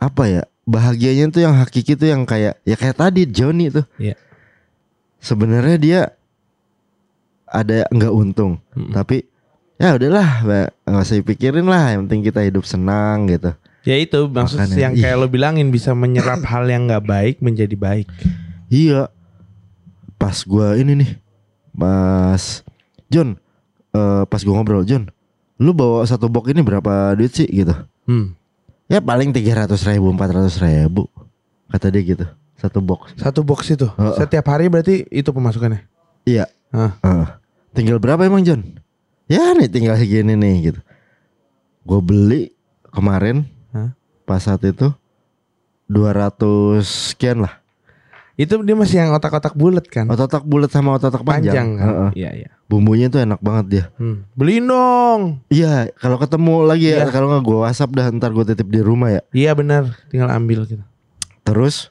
apa 0.00 0.24
ya? 0.26 0.42
Bahagianya 0.66 1.30
tuh 1.30 1.46
yang 1.46 1.54
hakiki 1.54 1.94
tuh 1.94 2.10
yang 2.10 2.26
kayak 2.26 2.58
ya 2.66 2.74
kayak 2.74 2.98
tadi 2.98 3.22
Johnny 3.30 3.70
tuh. 3.70 3.86
Iya. 4.02 4.18
Sebenarnya 5.22 5.76
dia 5.78 6.00
ada 7.46 7.86
nggak 7.94 8.10
untung, 8.12 8.58
Mm-mm. 8.74 8.90
tapi 8.90 9.22
ya 9.76 9.94
udahlah 9.94 10.28
nggak 10.82 11.02
usah 11.02 11.16
dipikirin 11.16 11.64
lah. 11.64 11.92
Yang 11.92 12.00
penting 12.08 12.22
kita 12.24 12.40
hidup 12.42 12.64
senang 12.64 13.26
gitu. 13.26 13.52
Ya 13.86 13.96
itu 13.96 14.18
maksud 14.26 14.58
Makanya, 14.58 14.76
yang 14.80 14.92
kayak 14.94 15.16
lo 15.16 15.26
bilangin 15.26 15.68
bisa 15.70 15.92
menyerap 15.92 16.42
hal 16.50 16.66
yang 16.66 16.86
nggak 16.86 17.04
baik 17.04 17.36
menjadi 17.38 17.74
baik. 17.74 18.06
Iya. 18.66 19.08
pas 20.16 20.42
gua 20.42 20.72
ini 20.74 20.96
nih 20.96 21.10
pas 21.70 22.64
John 23.06 23.36
eh, 23.92 24.22
pas 24.24 24.40
gua 24.40 24.56
ngobrol 24.56 24.80
John 24.82 25.12
lu 25.56 25.70
bawa 25.70 26.02
satu 26.02 26.26
box 26.26 26.50
ini 26.50 26.64
berapa 26.64 27.12
duit 27.12 27.32
sih 27.32 27.44
gitu 27.44 27.76
Hmm. 28.06 28.32
ya 28.86 29.02
paling 29.02 29.28
tiga 29.28 29.60
ratus 29.60 29.82
ribu 29.82 30.08
empat 30.08 30.30
ratus 30.30 30.56
ribu 30.56 31.04
kata 31.68 31.90
dia 31.90 32.00
gitu 32.00 32.24
satu 32.56 32.80
box 32.80 33.12
Satu 33.18 33.44
box 33.44 33.68
itu. 33.68 33.84
Heeh. 33.84 34.16
Setiap 34.16 34.46
hari 34.46 34.70
berarti 34.70 35.04
itu 35.10 35.28
pemasukannya. 35.28 35.84
iya 36.24 36.48
Hah. 36.72 36.96
Heeh. 37.04 37.26
tinggal 37.76 38.00
berapa 38.00 38.24
emang 38.24 38.40
John 38.40 38.75
ya 39.26 39.52
nih 39.52 39.66
tinggal 39.66 39.94
segini 39.94 40.34
nih 40.34 40.54
gitu 40.64 40.80
gue 41.82 42.00
beli 42.00 42.42
kemarin 42.88 43.46
Hah? 43.70 43.94
pas 44.22 44.38
saat 44.38 44.62
itu 44.62 44.90
200 45.86 46.82
sekian 46.82 47.42
lah 47.42 47.62
Itu 48.36 48.60
dia 48.60 48.76
masih 48.76 49.00
yang 49.00 49.16
otak-otak 49.16 49.56
bulat 49.56 49.88
kan? 49.88 50.04
otot 50.12 50.44
bulat 50.44 50.68
sama 50.68 50.92
otot 50.92 51.08
panjang, 51.24 51.56
Panjang 51.56 51.68
kan? 51.72 51.86
Heeh. 51.88 52.10
Iya, 52.20 52.30
iya. 52.36 52.48
bumbunya 52.68 53.08
tuh 53.08 53.24
enak 53.24 53.40
banget 53.40 53.64
dia 53.66 53.84
Hmm. 53.96 54.28
Beliin 54.36 54.68
dong. 54.68 55.40
Iya, 55.48 55.88
kalau 55.96 56.20
ketemu 56.20 56.54
lagi 56.62 56.92
ya, 56.92 57.08
Iya. 57.08 57.14
kalau 57.14 57.32
nggak 57.32 57.42
gue 57.42 57.58
WhatsApp 57.64 57.96
dah 57.96 58.06
ntar 58.12 58.30
gue 58.30 58.44
titip 58.44 58.68
di 58.68 58.84
rumah 58.84 59.08
ya. 59.08 59.22
Iya 59.32 59.56
benar, 59.56 59.88
tinggal 60.06 60.28
ambil 60.28 60.68
gitu. 60.68 60.84
Terus 61.42 61.88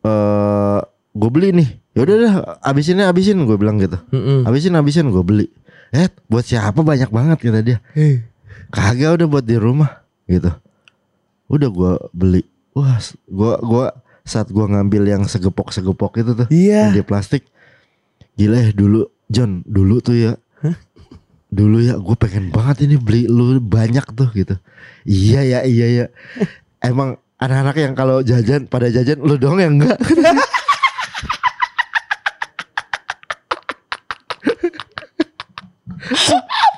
eh 0.00 0.78
gue 1.10 1.30
beli 1.32 1.48
nih. 1.52 1.68
Ya 1.90 2.00
udah 2.06 2.16
dah, 2.16 2.34
abisinnya 2.62 3.10
abisin 3.10 3.42
gue 3.42 3.56
bilang 3.58 3.82
gitu. 3.82 3.98
Mm-mm. 4.14 4.46
Abisin 4.46 4.78
abisin 4.78 5.10
gue 5.10 5.24
beli. 5.26 5.50
Eh, 5.90 6.06
buat 6.26 6.46
siapa 6.46 6.80
banyak 6.80 7.10
banget 7.10 7.38
kata 7.42 7.60
dia. 7.60 7.78
Eh. 7.94 8.22
Kagak 8.70 9.18
udah 9.18 9.26
buat 9.26 9.44
di 9.44 9.58
rumah 9.58 10.02
gitu. 10.24 10.50
Udah 11.50 11.68
gue 11.68 11.92
beli. 12.14 12.42
Wah, 12.70 13.02
gua 13.26 13.58
gua 13.58 13.86
saat 14.22 14.46
gua 14.54 14.70
ngambil 14.70 15.10
yang 15.10 15.22
segepok-segepok 15.26 16.22
itu 16.22 16.30
tuh 16.38 16.46
yang 16.46 16.94
Iya. 16.94 16.94
di 16.94 17.02
plastik. 17.02 17.42
Gila 18.38 18.70
ya 18.70 18.70
dulu 18.70 19.10
John, 19.26 19.66
dulu 19.66 19.98
tuh 19.98 20.14
ya. 20.14 20.32
Dulu 21.50 21.82
ya 21.82 21.98
gue 21.98 22.14
pengen 22.14 22.54
banget 22.54 22.86
ini 22.86 22.94
beli 22.94 23.26
lu 23.26 23.58
banyak 23.58 24.06
tuh 24.14 24.30
gitu. 24.38 24.54
Iya 25.02 25.42
ya, 25.42 25.58
iya 25.66 25.86
ya. 25.90 26.06
Emang 26.86 27.18
anak-anak 27.42 27.74
yang 27.74 27.94
kalau 27.98 28.22
jajan 28.22 28.70
pada 28.70 28.86
jajan 28.86 29.18
lu 29.18 29.34
doang 29.34 29.58
yang 29.58 29.74
enggak. 29.82 29.98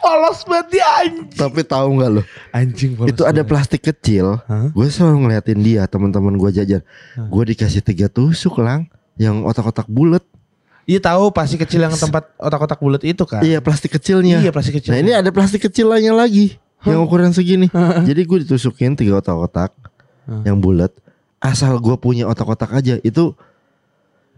Polos 0.03 0.45
banget 0.45 0.67
dia 0.79 0.87
anjing. 1.01 1.39
Tapi 1.39 1.61
tahu 1.65 1.89
nggak 2.01 2.11
lu? 2.11 2.23
Anjing 2.51 2.93
polos. 2.99 3.09
Itu 3.09 3.23
ada 3.25 3.41
plastik 3.47 3.81
kecil. 3.81 4.43
Hah? 4.45 4.69
Gue 4.75 4.91
selalu 4.91 5.27
ngeliatin 5.29 5.61
dia 5.63 5.87
teman-teman 5.87 6.35
gue 6.37 6.51
jajan. 6.53 6.83
Hah. 7.17 7.27
Gue 7.31 7.55
dikasih 7.55 7.81
tiga 7.81 8.11
tusuk 8.11 8.61
lang, 8.61 8.91
yang 9.17 9.47
otak-otak 9.47 9.89
bulat. 9.89 10.25
Iya 10.83 10.99
tahu 10.99 11.31
pasti 11.31 11.55
kecil 11.55 11.87
yang 11.87 11.95
tempat 11.95 12.35
otak-otak 12.35 12.83
bulat 12.83 13.03
itu 13.07 13.23
kan. 13.23 13.39
Iya 13.39 13.63
plastik 13.63 13.95
kecilnya. 13.95 14.43
Iya 14.43 14.51
plastik 14.51 14.83
kecil. 14.83 14.91
Nah 14.91 14.99
ini 14.99 15.13
ada 15.15 15.31
plastik 15.31 15.63
kecil 15.71 15.87
lainnya 15.87 16.11
lagi 16.11 16.59
yang 16.83 17.07
ukuran 17.07 17.31
segini. 17.31 17.71
Jadi 18.03 18.21
gue 18.27 18.39
ditusukin 18.43 18.99
tiga 18.99 19.23
otak-otak 19.23 19.71
Hah. 20.27 20.43
yang 20.43 20.59
bulat. 20.59 20.91
Asal 21.39 21.79
gue 21.79 21.95
punya 21.99 22.27
otak-otak 22.27 22.75
aja 22.75 22.99
itu 22.99 23.31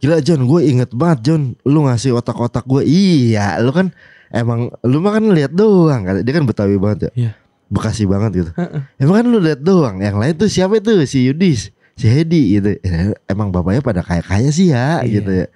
gila 0.05 0.20
John. 0.20 0.45
Gue 0.45 0.68
inget 0.68 0.92
banget 0.92 1.32
John. 1.32 1.57
Lu 1.64 1.88
ngasih 1.88 2.12
otak-otak 2.12 2.68
gue. 2.68 2.84
Iya, 2.84 3.57
lu 3.64 3.72
kan 3.72 3.97
emang 4.35 4.74
lu 4.82 4.99
mah 4.99 5.14
kan 5.14 5.24
lihat 5.30 5.55
doang 5.55 6.03
kan. 6.03 6.14
Dia 6.20 6.32
kan 6.35 6.45
betawi 6.45 6.74
banget 6.76 7.09
ya. 7.09 7.11
Iya. 7.14 7.30
Bekasi 7.70 8.05
banget 8.05 8.30
gitu. 8.45 8.51
Emang 8.99 9.22
kan 9.22 9.26
lu 9.26 9.39
lihat 9.39 9.62
doang. 9.62 10.03
Yang 10.03 10.16
lain 10.18 10.35
tuh 10.37 10.49
siapa 10.51 10.74
itu? 10.76 10.91
Si 11.07 11.24
Yudis, 11.24 11.61
si 11.95 12.07
Hedi 12.07 12.59
gitu. 12.59 12.76
Eh, 12.82 13.14
Emang 13.24 13.49
bapaknya 13.49 13.80
pada 13.80 14.03
kaya-kaya 14.03 14.51
sih 14.51 14.68
ya 14.68 15.01
Iya. 15.01 15.11
gitu 15.14 15.30
ya. 15.32 15.47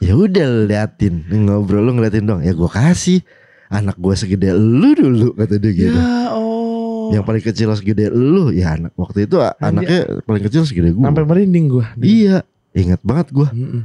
Ya 0.00 0.12
udah 0.16 0.46
liatin 0.64 1.28
ngobrol 1.28 1.84
lu 1.84 1.92
ngeliatin 1.94 2.24
dong. 2.24 2.40
Ya 2.40 2.56
gue 2.56 2.66
kasih 2.66 3.20
anak 3.68 4.00
gue 4.00 4.14
segede 4.16 4.50
lu 4.50 4.96
dulu 4.96 5.36
kata 5.36 5.60
dia 5.60 5.72
gitu. 5.72 5.92
Ya 6.00 6.32
oh. 6.32 7.12
Yang 7.12 7.24
paling 7.28 7.44
kecil 7.44 7.68
segede 7.76 8.08
lu 8.08 8.48
ya 8.48 8.80
anak 8.80 8.96
waktu 8.96 9.28
itu 9.28 9.36
Anjir. 9.38 9.60
anaknya 9.60 10.00
paling 10.24 10.42
kecil 10.42 10.62
segede 10.64 10.96
gue. 10.96 11.04
sampai 11.04 11.24
merinding 11.26 11.66
gua. 11.68 11.86
Iya, 12.00 12.42
ingat 12.72 13.00
banget 13.04 13.28
gue. 13.30 13.48
Mm-mm. 13.52 13.82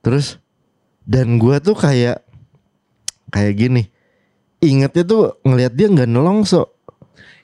Terus 0.00 0.40
dan 1.04 1.36
gue 1.36 1.56
tuh 1.60 1.76
kayak 1.76 2.24
kayak 3.34 3.54
gini. 3.58 3.82
Ingatnya 4.62 5.02
tuh 5.02 5.22
ngelihat 5.42 5.74
dia 5.74 5.90
nggak 5.90 6.06
nelongso. 6.06 6.70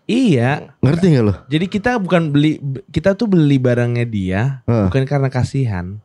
Iya. 0.06 0.74
Ngerti 0.82 1.06
gak 1.14 1.24
lo? 1.26 1.34
Jadi 1.46 1.66
kita 1.70 1.98
bukan 1.98 2.30
beli 2.34 2.58
kita 2.90 3.14
tuh 3.14 3.30
beli 3.30 3.58
barangnya 3.62 4.06
dia 4.06 4.40
Heeh. 4.66 4.86
bukan 4.90 5.02
karena 5.06 5.28
kasihan. 5.30 5.98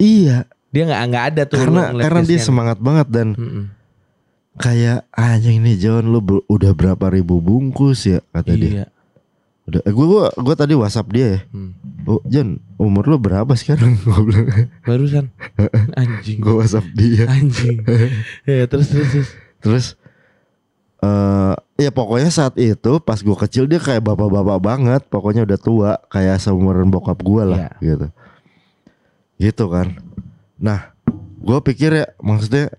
Iya, 0.00 0.48
Dia 0.72 0.86
nggak 0.88 1.02
nggak 1.12 1.24
ada 1.34 1.42
tuh 1.44 1.58
karena 1.60 1.92
karena 1.98 2.20
dia 2.24 2.40
semangat 2.40 2.78
banget 2.80 3.10
dan 3.12 3.28
Mm-mm. 3.36 3.64
kayak 4.56 5.04
anjing 5.12 5.60
nih 5.60 5.76
John 5.76 6.08
lu 6.08 6.22
udah 6.48 6.72
berapa 6.72 7.10
ribu 7.12 7.42
bungkus 7.42 8.08
ya 8.08 8.24
kata 8.32 8.54
dia. 8.56 8.88
Udah, 9.70 9.82
gue 9.86 10.06
gua, 10.10 10.26
gua 10.34 10.54
tadi 10.58 10.74
WhatsApp 10.74 11.14
dia 11.14 11.26
ya. 11.38 11.40
Hmm. 11.54 11.70
Oh, 12.10 12.18
John, 12.26 12.58
umur 12.74 13.06
lu 13.06 13.22
berapa 13.22 13.54
sekarang? 13.54 13.94
Gue 14.02 14.18
bilang. 14.26 14.48
Barusan 14.82 15.30
anjing. 16.00 16.42
Gue 16.42 16.58
WhatsApp 16.58 16.90
dia. 16.96 17.30
Anjing. 17.30 17.86
ya 18.50 18.66
terus 18.66 18.90
terus. 18.90 19.08
terus. 19.14 19.28
Terus 19.60 19.86
eh 21.00 21.54
ya 21.80 21.90
pokoknya 21.94 22.28
saat 22.28 22.60
itu 22.60 23.00
pas 23.00 23.16
gue 23.16 23.36
kecil 23.46 23.64
dia 23.64 23.80
kayak 23.80 24.04
bapak-bapak 24.04 24.58
banget, 24.60 25.02
pokoknya 25.06 25.46
udah 25.48 25.58
tua, 25.60 25.90
kayak 26.12 26.42
seumuran 26.42 26.90
bokap 26.90 27.22
gue 27.22 27.42
lah 27.46 27.72
gitu. 27.80 28.10
Gitu 29.38 29.64
kan. 29.70 29.96
Nah, 30.60 30.92
gue 31.40 31.58
pikir 31.64 31.94
ya 31.94 32.06
maksudnya 32.20 32.74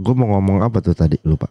gue 0.00 0.14
mau 0.16 0.34
ngomong 0.34 0.64
apa 0.64 0.80
tuh 0.82 0.96
tadi 0.96 1.20
lupa. 1.22 1.46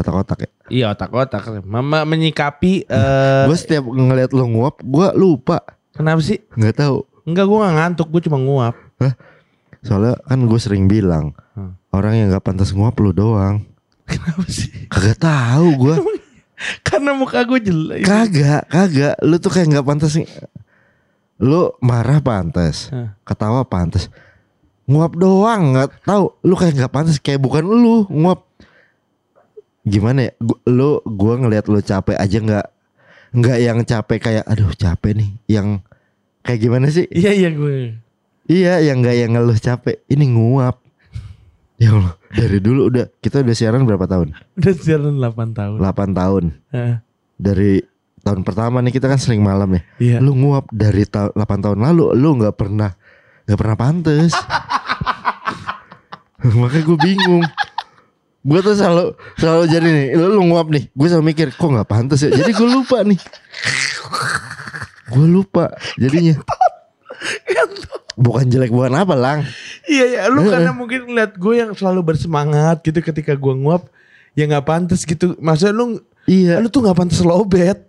Kotak-kotak 0.00 0.38
ya. 0.40 0.50
Iya 0.72 0.86
otak-otak. 0.90 1.60
Mama 1.60 2.02
menyikapi 2.02 2.88
eh 2.88 3.44
gue 3.44 3.52
setiap 3.54 3.84
ngeliat 3.84 4.32
lu 4.32 4.48
nguap, 4.48 4.80
gue 4.80 5.08
lupa, 5.12 5.60
kenapa 5.92 6.24
sih? 6.24 6.40
nggak 6.56 6.80
tahu. 6.80 7.04
Enggak 7.28 7.44
gua 7.44 7.58
nggak 7.62 7.76
ngantuk, 7.76 8.08
gua 8.08 8.22
cuma 8.24 8.38
nguap. 8.40 8.74
Soalnya 9.80 10.16
kan 10.24 10.40
gue 10.40 10.56
sering 10.56 10.88
bilang 10.88 11.36
Hmm. 11.52 11.76
orang 11.90 12.16
yang 12.16 12.26
nggak 12.32 12.40
pantas 12.42 12.72
nguap 12.72 12.96
lu 12.96 13.12
doang. 13.12 13.60
Kenapa 14.08 14.44
sih? 14.48 14.72
Kagak 14.88 15.20
tahu 15.20 15.68
gue. 15.78 15.96
Karena 16.88 17.12
muka 17.12 17.44
gue 17.44 17.60
jelek. 17.60 18.04
Kagak, 18.04 18.68
kagak. 18.68 19.16
Lu 19.20 19.36
tuh 19.36 19.48
kayak 19.48 19.68
nggak 19.68 19.86
pantas. 19.86 20.16
Lu 21.36 21.72
marah 21.80 22.20
pantas, 22.20 22.88
Hah. 22.88 23.16
ketawa 23.22 23.64
pantas. 23.64 24.08
Nguap 24.84 25.12
doang 25.14 25.72
nggak 25.72 26.04
tahu. 26.04 26.32
Lu 26.40 26.52
kayak 26.52 26.76
nggak 26.76 26.92
pantas 26.92 27.16
kayak 27.16 27.40
bukan 27.40 27.64
lu 27.64 28.04
nguap. 28.08 28.49
Gimana 29.82 30.26
ya? 30.26 30.30
Gu- 30.36 30.60
Lu 30.66 31.00
gua 31.04 31.36
ngelihat 31.36 31.66
lu 31.66 31.78
capek 31.78 32.14
aja 32.14 32.38
nggak 32.38 32.66
nggak 33.30 33.58
yang 33.58 33.78
capek 33.82 34.18
kayak 34.18 34.44
aduh 34.44 34.72
capek 34.72 35.12
nih. 35.14 35.30
Yang 35.46 35.66
kayak 36.40 36.60
gimana 36.60 36.86
sih? 36.88 37.04
Iya 37.06 37.30
iya 37.32 37.48
gue. 37.50 37.94
Iya, 38.44 38.82
yang 38.82 38.98
nggak 38.98 39.14
yang 39.16 39.30
ngeluh 39.32 39.54
capek. 39.54 40.02
Ini 40.04 40.24
nguap. 40.28 40.76
Ya 41.78 41.90
Allah, 41.90 42.14
dari 42.28 42.58
dulu 42.58 42.88
udah 42.88 43.06
kita 43.16 43.40
udah 43.40 43.54
siaran 43.54 43.82
berapa 43.82 44.04
tahun? 44.04 44.34
Udah 44.52 44.72
siaran 44.74 45.16
8 45.16 45.54
tahun. 45.54 45.76
8 45.78 46.12
tahun. 46.12 46.44
Heeh. 46.74 46.94
Dari 47.38 47.72
tahun 48.20 48.42
pertama 48.42 48.80
nih 48.80 48.92
kita 48.92 49.06
kan 49.06 49.16
sering 49.16 49.40
malam 49.40 49.70
ya. 49.70 49.80
Iya. 49.96 50.16
Lu 50.20 50.34
nguap 50.34 50.68
dari 50.68 51.06
ta 51.06 51.30
8 51.30 51.40
tahun 51.40 51.78
lalu 51.80 52.12
lu 52.12 52.36
nggak 52.36 52.52
pernah 52.52 52.92
nggak 53.46 53.56
pernah 53.56 53.76
pantes. 53.78 54.32
Makanya 56.60 56.84
gue 56.84 56.98
bingung. 56.98 57.44
Gue 58.40 58.60
tuh 58.64 58.72
selalu 58.72 59.12
selalu 59.36 59.62
jadi 59.68 59.88
nih, 59.88 60.06
lu, 60.16 60.40
lu 60.40 60.42
nguap 60.48 60.72
nih. 60.72 60.88
Gue 60.96 61.06
selalu 61.12 61.24
mikir 61.28 61.52
kok 61.52 61.68
nggak 61.68 61.88
pantas 61.88 62.24
ya. 62.24 62.32
Jadi 62.32 62.56
gue 62.56 62.68
lupa 62.68 63.04
nih. 63.04 63.20
Gue 65.12 65.26
lupa 65.28 65.64
jadinya. 66.00 66.40
Bukan 68.16 68.48
jelek 68.48 68.72
bukan 68.72 68.96
apa 68.96 69.12
lang. 69.16 69.44
Iya 69.88 70.04
ya, 70.08 70.22
lu 70.28 70.44
Heeh. 70.44 70.52
karena 70.52 70.72
mungkin 70.72 71.08
ngeliat 71.08 71.32
gue 71.36 71.54
yang 71.56 71.72
selalu 71.72 72.00
bersemangat 72.12 72.80
gitu 72.84 73.00
ketika 73.00 73.32
gue 73.36 73.54
nguap, 73.56 73.88
ya 74.32 74.48
nggak 74.48 74.64
pantas 74.64 75.04
gitu. 75.04 75.36
Maksudnya 75.40 75.76
lu, 75.76 76.00
Iya. 76.24 76.60
lu 76.60 76.68
tuh 76.68 76.84
nggak 76.84 76.96
pantas 76.96 77.20
lobet. 77.20 77.80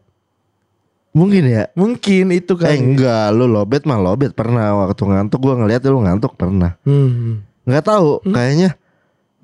Mungkin 1.11 1.43
ya. 1.47 1.67
Mungkin 1.75 2.31
itu 2.31 2.55
kan. 2.55 2.71
Eh 2.71 2.79
enggak, 2.79 3.35
lu 3.35 3.47
lobet 3.47 3.83
mah 3.83 3.99
lobet 3.99 4.31
pernah 4.31 4.87
waktu 4.87 5.03
ngantuk 5.03 5.39
gua 5.43 5.59
ngeliat 5.59 5.83
lu 5.83 5.99
ngantuk 5.99 6.39
pernah. 6.39 6.79
Hmm. 6.87 7.43
Nggak 7.67 7.83
tahu, 7.87 8.23
kayaknya 8.31 8.79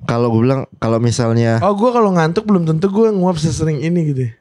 kalau 0.03 0.30
gue 0.30 0.41
bilang 0.44 0.61
kalau 0.78 0.99
misalnya 0.99 1.57
Oh 1.60 1.74
gue 1.74 1.90
kalau 1.90 2.11
ngantuk 2.11 2.44
belum 2.44 2.64
tentu 2.65 2.88
gue 2.88 3.10
nguap 3.10 3.36
sesering 3.36 3.80
ini 3.80 3.99
gitu. 4.07 4.22
ya. 4.24 4.32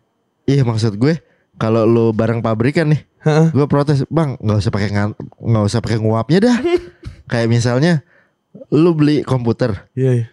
iya 0.47 0.63
maksud 0.63 0.95
gue 0.95 1.17
kalau 1.57 1.83
lu 1.83 2.13
bareng 2.13 2.39
pabrikan 2.39 2.85
nih, 2.87 3.01
Heeh. 3.23 3.49
gue 3.49 3.65
protes, 3.65 4.05
"Bang, 4.07 4.37
nggak 4.37 4.59
usah 4.59 4.69
pakai 4.69 4.93
nggak 5.41 5.65
usah 5.65 5.81
pakai 5.81 5.97
nguapnya 5.97 6.39
dah." 6.43 6.57
Kayak 7.33 7.49
misalnya 7.49 8.05
lu 8.69 8.93
beli 8.93 9.21
komputer, 9.21 9.89
Iya 9.93 10.13
iya. 10.13 10.27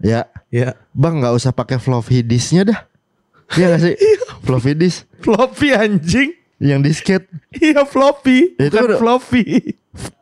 ya, 0.00 0.20
Iya. 0.48 0.68
"Bang, 0.90 1.20
nggak 1.20 1.36
usah 1.36 1.52
pakai 1.52 1.76
floppy 1.76 2.22
disknya 2.22 2.64
dah." 2.64 2.80
Iya 3.52 3.66
gak 3.68 3.82
sih? 3.82 3.94
floppy 4.46 4.72
disk 4.72 5.04
Floppy 5.18 5.68
anjing. 5.70 6.32
yang 6.56 6.80
disket. 6.80 7.28
Iya 7.52 7.84
floppy. 7.84 8.56
Ya, 8.56 8.64
itu 8.66 8.72
Bukan 8.72 8.84
udah- 8.86 9.00
floppy. 9.00 9.42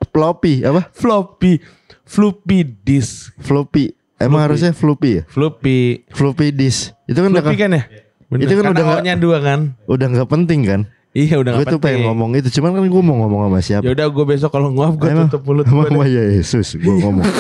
floppy 0.09 0.55
apa? 0.65 0.91
floppy 0.91 1.63
floppy 2.03 2.59
disk 2.65 3.31
Floppy. 3.39 3.95
Emang 4.19 4.43
harusnya 4.43 4.70
floppy 4.70 5.11
ya? 5.11 5.23
floppy 5.27 6.11
Floppy 6.11 6.51
disk. 6.51 6.90
Itu 7.05 7.19
kan 7.19 7.31
udah 7.31 7.43
kan 7.43 7.55
ya 7.55 7.82
Bener. 8.28 8.45
Itu 8.45 8.53
kan 8.55 8.65
Karena 8.66 8.77
udah 8.77 8.86
O-nya 8.99 9.15
dua 9.15 9.39
kan 9.39 9.61
udah 9.85 10.07
nggak 10.11 10.28
penting 10.28 10.61
kan? 10.62 10.81
iya 11.11 11.35
udah 11.35 11.53
Gue 11.55 11.65
nggak 11.65 11.73
tuh 11.73 11.81
pengen 11.81 11.95
penting. 11.97 12.09
ngomong 12.11 12.31
itu, 12.35 12.49
cuman 12.53 12.70
kan 12.70 12.85
gue 12.85 13.03
mau 13.03 13.16
ngomong 13.19 13.40
sama 13.47 13.59
siapa? 13.59 13.82
ya 13.82 13.90
udah 13.90 14.07
gue 14.07 14.24
besok 14.27 14.51
kalau 14.51 14.69
nguap 14.69 14.95
gue 14.95 15.09
Emang- 15.09 15.27
tutup 15.27 15.43
mulut 15.45 15.65
Emang 15.65 15.89
gue 15.89 15.97
sama 15.97 16.05
ya 16.07 16.23
Yesus 16.31 16.69
gue 16.74 16.95
ngomong. 16.99 17.24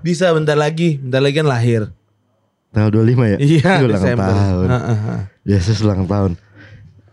bisa 0.00 0.32
bentar 0.32 0.56
lagi 0.56 0.96
bentar 0.96 1.20
lagi 1.20 1.36
kan 1.36 1.46
lahir 1.46 1.82
Tanggal 2.70 2.88
25 2.88 3.04
ya? 3.04 3.38
iya 3.38 3.70
Ih, 3.76 3.84
ulang 3.84 4.00
Desember 4.00 4.32
tahun. 4.32 4.66
Heeh, 4.66 4.96
heeh. 4.96 5.20
Yesus 5.44 5.76
ulang 5.78 6.02
tahun. 6.06 6.32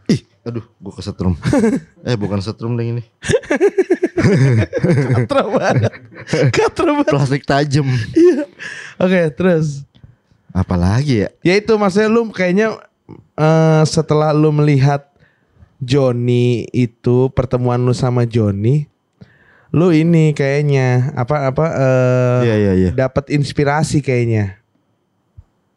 Ih, 0.08 0.22
aduh, 0.42 0.64
gue 0.64 0.94
kesetrum. 0.96 1.36
eh, 2.08 2.16
bukan 2.16 2.40
setrum 2.40 2.74
deh 2.74 2.88
ini. 2.88 3.04
Katro 5.16 5.44
banget 5.56 5.94
Katro 6.52 6.90
banget 7.02 7.14
Plastik 7.14 7.44
tajam. 7.48 7.88
Iya. 8.14 8.44
Oke 9.00 9.22
terus 9.34 9.84
Apalagi 10.50 11.26
ya? 11.26 11.30
Ya 11.46 11.54
itu 11.62 11.72
maksudnya 11.78 12.10
lu 12.10 12.26
kayaknya 12.34 12.74
eh, 13.38 13.84
setelah 13.86 14.34
lu 14.34 14.50
melihat 14.50 15.06
Joni 15.80 16.68
itu 16.76 17.32
pertemuan 17.32 17.80
lu 17.80 17.96
sama 17.96 18.28
Joni, 18.28 18.84
lu 19.72 19.96
ini 19.96 20.36
kayaknya 20.36 21.16
apa 21.16 21.48
apa 21.48 21.66
eh 21.72 22.40
Iya, 22.44 22.56
iya, 22.60 22.74
iya. 22.76 22.92
dapat 22.92 23.32
inspirasi 23.32 24.04
kayaknya 24.04 24.60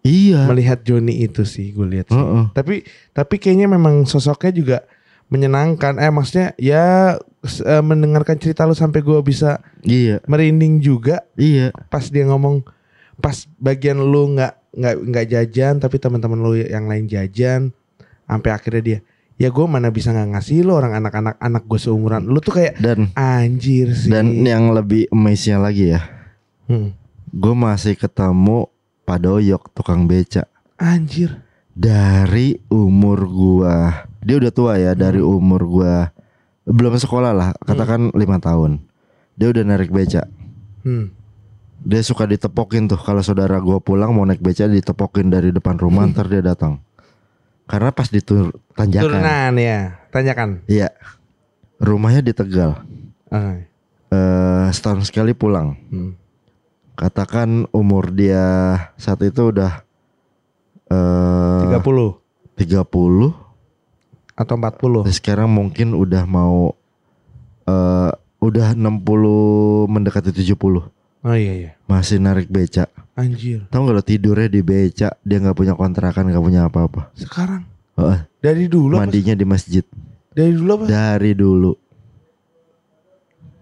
Iya. 0.02 0.50
melihat 0.50 0.82
Joni 0.82 1.22
itu 1.22 1.46
sih 1.46 1.70
gue 1.70 1.86
lihat 1.86 2.10
sih. 2.10 2.18
Heeh. 2.18 2.44
Tapi 2.50 2.82
tapi 3.14 3.38
kayaknya 3.38 3.70
memang 3.70 4.02
sosoknya 4.02 4.50
juga 4.50 4.78
menyenangkan. 5.32 5.96
Eh 5.96 6.12
maksudnya 6.12 6.52
ya 6.60 7.16
eh, 7.42 7.82
mendengarkan 7.82 8.36
cerita 8.36 8.68
lu 8.68 8.76
sampai 8.76 9.00
gue 9.00 9.16
bisa 9.24 9.64
Iya. 9.80 10.20
merinding 10.28 10.78
juga 10.78 11.24
Iya. 11.34 11.72
pas 11.88 12.04
dia 12.04 12.28
ngomong 12.28 12.60
pas 13.16 13.48
bagian 13.56 13.96
lu 13.96 14.36
nggak 14.36 14.52
nggak 14.72 14.94
nggak 15.04 15.26
jajan 15.26 15.74
tapi 15.78 15.96
teman-teman 15.96 16.36
lu 16.36 16.52
yang 16.54 16.84
lain 16.84 17.04
jajan 17.04 17.72
sampai 18.24 18.50
akhirnya 18.50 18.82
dia 18.82 18.98
ya 19.36 19.48
gue 19.48 19.66
mana 19.66 19.88
bisa 19.88 20.12
nggak 20.12 20.32
ngasih 20.32 20.62
lu 20.62 20.72
orang 20.72 20.96
anak-anak 20.96 21.36
anak 21.36 21.64
gue 21.66 21.76
seumuran 21.76 22.24
lu 22.24 22.38
tuh 22.38 22.56
kayak 22.56 22.78
Dan 22.78 23.12
anjir 23.12 23.90
sih 23.90 24.08
dan 24.08 24.32
yang 24.38 24.70
lebih 24.70 25.08
amaze-nya 25.08 25.58
lagi 25.58 25.92
ya, 25.92 26.00
Hmm. 26.68 26.94
gue 27.28 27.54
masih 27.54 27.96
ketemu 27.96 28.68
Pak 29.02 29.18
Doyok 29.18 29.62
tukang 29.72 30.06
beca 30.06 30.46
anjir 30.76 31.42
dari 31.72 32.60
umur 32.68 33.24
gua. 33.24 34.08
Dia 34.22 34.38
udah 34.38 34.52
tua 34.54 34.78
ya, 34.78 34.94
dari 34.94 35.18
umur 35.18 35.62
gua 35.66 35.94
belum 36.62 36.94
sekolah 36.94 37.34
lah, 37.34 37.50
katakan 37.66 38.14
lima 38.14 38.38
tahun. 38.38 38.78
Dia 39.34 39.50
udah 39.50 39.62
narik 39.66 39.90
beca. 39.90 40.24
hmm. 40.86 41.06
Dia 41.82 41.98
suka 42.06 42.30
ditepokin 42.30 42.86
tuh 42.86 43.00
kalau 43.02 43.26
saudara 43.26 43.58
gua 43.58 43.82
pulang 43.82 44.14
mau 44.14 44.22
naik 44.22 44.38
beca 44.38 44.70
ditepokin 44.70 45.26
dari 45.34 45.50
depan 45.50 45.74
rumah 45.74 46.06
ntar 46.14 46.30
dia 46.30 46.38
datang. 46.38 46.78
Karena 47.66 47.90
pas 47.90 48.06
di 48.06 48.22
tanjakan. 48.22 49.02
turunan 49.10 49.52
ya 49.58 49.98
tanyakan 50.14 50.62
Iya. 50.70 50.94
Rumahnya 51.82 52.22
di 52.22 52.30
Tegal. 52.30 52.78
Ah, 53.26 53.58
Eh 54.12 54.66
setahun 54.70 55.08
sekali 55.10 55.34
pulang. 55.34 55.74
hmm. 55.90 56.12
Katakan 56.94 57.66
umur 57.74 58.12
dia 58.14 58.76
saat 59.00 59.18
itu 59.24 59.50
udah 59.50 59.82
eh 60.86 61.66
30 61.74 61.82
30 62.60 63.41
atau 64.32 64.54
40 64.56 65.06
Dan 65.06 65.12
sekarang 65.12 65.48
mungkin 65.48 65.92
udah 65.92 66.24
mau 66.24 66.72
eh 67.62 68.10
udah 68.38 68.74
60 68.74 69.86
mendekati 69.86 70.30
70. 70.30 70.58
oh 71.22 71.36
iya 71.36 71.52
iya 71.54 71.72
Masih 71.86 72.18
narik 72.18 72.48
beca. 72.48 72.90
anjir 73.12 73.62
Tahu 73.68 73.80
nggak 73.80 73.94
lo 73.94 74.02
tidurnya 74.02 74.48
di 74.48 74.60
beca, 74.60 75.14
dia 75.16 75.36
nggak 75.38 75.54
punya 75.54 75.74
kontrakan, 75.74 76.26
nggak 76.26 76.42
punya 76.42 76.66
apa-apa. 76.66 77.12
sekarang 77.14 77.62
Heeh, 77.92 78.18
dari 78.40 78.66
dulu 78.66 78.96
apa? 78.96 79.04
mandinya 79.04 79.32
di 79.32 79.44
masjid. 79.44 79.84
dari 80.32 80.52
dulu 80.52 80.70
apa 80.74 80.84
Dari 80.86 81.32
dulu. 81.32 81.72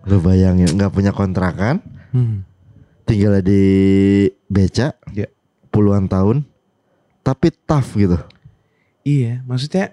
Lo 0.03 0.17
bayangin 0.19 0.71
nggak 0.71 0.91
punya 0.91 1.13
kontrakan, 1.13 1.83
hmm. 2.11 2.37
tinggal 3.05 3.37
di 3.41 3.63
beca 4.47 4.97
Ya. 5.11 5.29
puluhan 5.69 6.07
tahun, 6.07 6.47
tapi 7.21 7.53
tough 7.61 7.95
gitu. 7.95 8.17
iya 9.01 9.45
maksudnya 9.45 9.93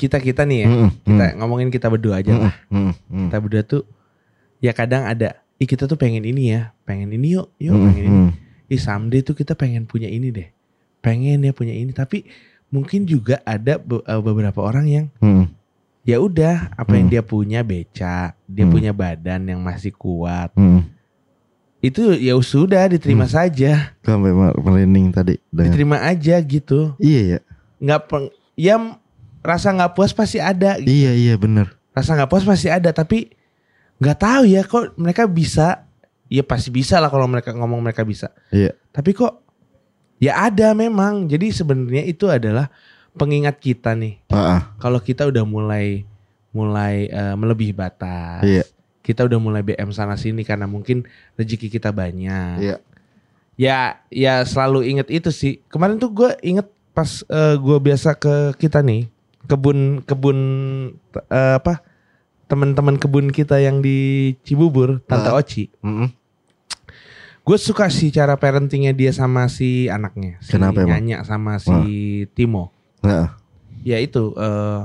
kita 0.00 0.16
kita 0.16 0.42
nih 0.42 0.58
ya 0.58 0.68
Mm-mm, 0.68 0.90
kita 1.02 1.24
mm, 1.26 1.34
ngomongin 1.36 1.68
kita 1.68 1.86
berdua 1.86 2.18
aja 2.18 2.32
lah 2.32 2.54
mm, 2.66 2.74
mm, 2.74 2.92
mm, 3.06 3.20
kita 3.26 3.36
berdua 3.38 3.62
tuh 3.62 3.82
ya 4.58 4.72
kadang 4.72 5.04
ada 5.04 5.28
ih 5.56 5.66
kita 5.66 5.84
tuh 5.84 5.94
pengen 5.94 6.24
ini 6.24 6.50
ya 6.50 6.72
pengen 6.82 7.12
ini 7.12 7.36
yuk 7.36 7.52
yuk 7.56 7.74
mm, 7.74 7.84
pengen 7.84 8.02
ini 8.02 8.20
mm. 8.22 8.30
ih 8.66 8.80
someday 8.80 9.20
tuh 9.20 9.34
kita 9.34 9.52
pengen 9.52 9.84
punya 9.84 10.08
ini 10.08 10.30
deh 10.30 10.48
pengen 10.98 11.40
ya 11.40 11.52
punya 11.52 11.72
ini 11.72 11.92
tapi 11.92 12.24
mungkin 12.68 13.04
juga 13.04 13.42
ada 13.42 13.76
be- 13.76 14.00
eh, 14.00 14.20
beberapa 14.20 14.60
orang 14.60 14.86
yang 14.86 15.06
Mm, 15.18 15.52
ya 16.02 16.16
udah 16.16 16.72
apa 16.72 16.92
yang 16.94 17.06
Hmm. 17.06 17.12
dia 17.12 17.22
punya 17.22 17.60
beca 17.60 18.16
dia 18.40 18.64
Hmm. 18.64 18.72
punya 18.72 18.90
badan 18.90 19.44
yang 19.44 19.60
masih 19.60 19.92
kuat 19.92 20.48
mm. 20.54 20.80
itu 21.80 22.12
ya 22.14 22.36
sudah 22.38 22.84
diterima 22.86 23.24
Hmm. 23.24 23.34
saja 23.34 23.96
sampai 23.98 24.30
mer- 24.30 24.56
merinding 24.56 25.08
tadi. 25.10 25.36
dengar. 25.46 25.70
diterima 25.70 25.96
aja 25.98 26.36
gitu 26.38 26.92
Iya 26.96 27.20
ya, 27.26 27.38
nggak 27.78 28.00
peng 28.06 28.26
ya 28.54 28.76
rasa 29.40 29.70
nggak 29.70 29.92
puas 29.92 30.12
pasti 30.12 30.36
ada 30.36 30.76
iya 30.78 31.12
iya 31.12 31.34
bener. 31.34 31.72
rasa 31.90 32.14
nggak 32.14 32.28
puas 32.28 32.44
pasti 32.44 32.68
ada 32.68 32.90
tapi 32.90 33.32
nggak 33.96 34.16
tahu 34.16 34.42
ya 34.44 34.62
kok 34.62 34.96
mereka 34.96 35.24
bisa 35.24 35.84
ya 36.26 36.40
pasti 36.40 36.68
bisa 36.68 36.96
lah 36.96 37.08
kalau 37.08 37.26
mereka 37.26 37.50
ngomong 37.50 37.80
mereka 37.80 38.00
bisa 38.02 38.30
Iya. 38.48 38.72
tapi 38.90 39.12
kok 39.12 39.42
ya 40.16 40.36
ada 40.42 40.72
memang 40.72 41.26
jadi 41.26 41.50
sebenarnya 41.50 42.04
itu 42.04 42.28
adalah 42.28 42.70
pengingat 43.12 43.58
kita 43.58 43.92
nih 43.92 44.22
ah, 44.28 44.72
kalau 44.76 44.96
kita 44.96 45.26
udah 45.26 45.42
mulai 45.42 46.06
mulai 46.50 47.06
eh, 47.06 47.34
melebihi 47.34 47.72
batas 47.72 48.46
Iya. 48.46 48.62
kita 49.00 49.26
udah 49.26 49.36
mulai 49.36 49.60
BM 49.60 49.90
sana 49.90 50.14
sini 50.14 50.40
karena 50.40 50.64
mungkin 50.64 51.02
rezeki 51.34 51.68
kita 51.68 51.90
banyak 51.90 52.56
Iya. 52.60 52.76
ya 53.56 53.78
ya 54.08 54.34
selalu 54.42 54.86
inget 54.86 55.08
itu 55.10 55.28
sih 55.28 55.60
kemarin 55.66 55.96
tuh 55.96 56.08
gue 56.08 56.30
inget 56.40 56.64
pas 56.92 57.20
eh, 57.22 57.56
gue 57.56 57.78
biasa 57.80 58.14
ke 58.14 58.54
kita 58.56 58.80
nih 58.80 59.10
kebun 59.42 59.78
kebun 60.02 60.38
eh, 61.22 61.54
apa 61.56 61.80
teman-teman 62.44 62.96
kebun 62.96 63.28
kita 63.28 63.56
yang 63.56 63.78
di 63.78 63.98
Cibubur 64.42 64.98
Tante 65.00 65.28
Ah. 65.28 65.36
Oci 65.36 65.70
Mm-mm. 65.80 66.08
gue 67.40 67.56
suka 67.56 67.88
sih 67.88 68.08
cara 68.08 68.34
parentingnya 68.34 68.90
dia 68.90 69.10
sama 69.10 69.46
si 69.46 69.86
anaknya 69.86 70.36
si 70.38 70.52
Kenapa 70.52 70.82
emang? 70.82 71.22
Sama 71.22 71.56
si 71.56 71.72
Timo 72.30 72.70
Nah, 73.00 73.32
ya 73.80 73.96
itu 73.96 74.34
eh, 74.34 74.80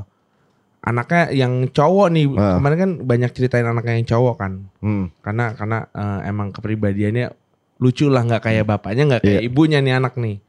anaknya 0.82 1.36
yang 1.36 1.68
cowok 1.68 2.08
nih 2.10 2.26
Ah. 2.32 2.56
kemarin 2.56 2.78
kan 2.78 2.92
banyak 3.02 3.32
ceritain 3.32 3.66
anaknya 3.66 3.98
yang 3.98 4.08
cowok 4.08 4.36
kan 4.38 4.52
mm, 4.80 5.06
karena 5.20 5.52
karena 5.52 5.78
eh, 5.92 6.20
emang 6.26 6.50
kepribadiannya 6.50 7.34
lucu 7.76 8.08
lah 8.08 8.24
nggak 8.24 8.40
kayak 8.42 8.64
bapaknya 8.64 9.04
nggak 9.06 9.22
kayak 9.22 9.42
Iya. 9.42 9.46
ibunya 9.46 9.80
nih 9.80 9.94
anak 9.94 10.16
nih 10.16 10.40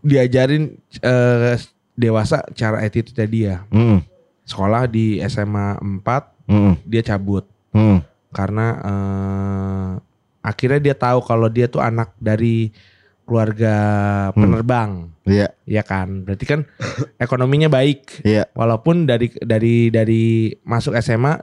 diajarin 0.00 0.64
eh, 0.98 1.56
dewasa 1.98 2.46
cara 2.54 2.78
attitude 2.78 3.26
dia. 3.26 3.66
Mm, 3.74 4.06
sekolah 4.46 4.86
di 4.86 5.18
SMA 5.26 5.82
4 5.82 6.46
mm, 6.46 6.72
dia 6.86 7.02
cabut. 7.02 7.42
Mm, 7.74 7.98
karena 8.30 8.66
eh, 8.80 9.90
akhirnya 10.40 10.80
dia 10.80 10.94
tahu 10.94 11.18
kalau 11.26 11.50
dia 11.50 11.66
tuh 11.66 11.82
anak 11.82 12.14
dari 12.22 12.70
keluarga 13.28 13.76
Hmm. 14.32 14.40
penerbang. 14.40 14.90
Iya, 15.28 15.52
ya 15.68 15.82
kan? 15.84 16.24
Berarti 16.24 16.44
kan 16.48 16.64
ekonominya 17.24 17.68
baik. 17.68 18.24
Iya, 18.24 18.48
walaupun 18.56 19.04
dari 19.04 19.28
dari 19.44 19.92
dari 19.92 20.54
masuk 20.64 20.96
SMA 21.02 21.36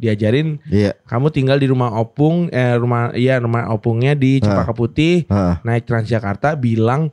diajarin 0.00 0.56
iya. 0.72 0.96
kamu 1.04 1.28
tinggal 1.28 1.60
di 1.60 1.68
rumah 1.68 1.92
opung 2.00 2.48
eh 2.48 2.72
rumah 2.72 3.12
iya 3.12 3.36
rumah 3.36 3.68
opungnya 3.68 4.16
di 4.16 4.40
Cempaka 4.40 4.72
Putih 4.72 5.28
Ah, 5.28 5.60
naik 5.60 5.84
Transjakarta 5.84 6.56
bilang 6.56 7.12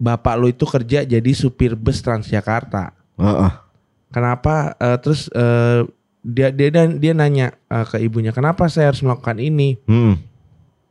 bapak 0.00 0.34
lu 0.40 0.48
itu 0.48 0.64
kerja 0.64 1.04
jadi 1.04 1.30
supir 1.36 1.76
bus 1.76 2.00
Transjakarta. 2.00 2.96
Ah, 3.20 3.28
ah. 3.28 3.52
kenapa 4.08 4.72
eh, 4.80 4.96
terus 4.96 5.28
eh, 5.36 5.84
dia 6.24 6.48
dia 6.48 6.88
dia 6.88 7.12
nanya 7.12 7.52
eh, 7.68 7.84
ke 7.84 8.00
ibunya 8.00 8.32
kenapa 8.32 8.64
saya 8.72 8.88
harus 8.88 9.04
melakukan 9.04 9.36
ini? 9.36 9.76
Mm, 9.84 10.16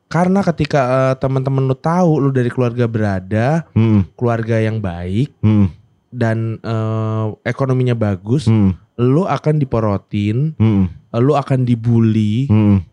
karena 0.09 0.41
ketika 0.45 0.81
eh, 0.81 1.15
teman-teman 1.17 1.65
lu 1.65 1.77
tahu 1.77 2.21
lu 2.21 2.29
dari 2.29 2.49
keluarga 2.53 2.85
berada 2.89 3.65
mm, 3.77 4.13
keluarga 4.17 4.61
yang 4.61 4.81
baik 4.81 5.33
mm, 5.41 5.67
dan 6.13 6.57
eh, 6.61 7.25
ekonominya 7.45 7.93
bagus 7.93 8.49
mm, 8.49 9.01
lu 9.01 9.25
akan 9.29 9.61
diporotin 9.61 10.53
mm, 10.57 10.85
lu 11.21 11.33
akan 11.37 11.65
dibully 11.65 12.49
mm. 12.49 12.88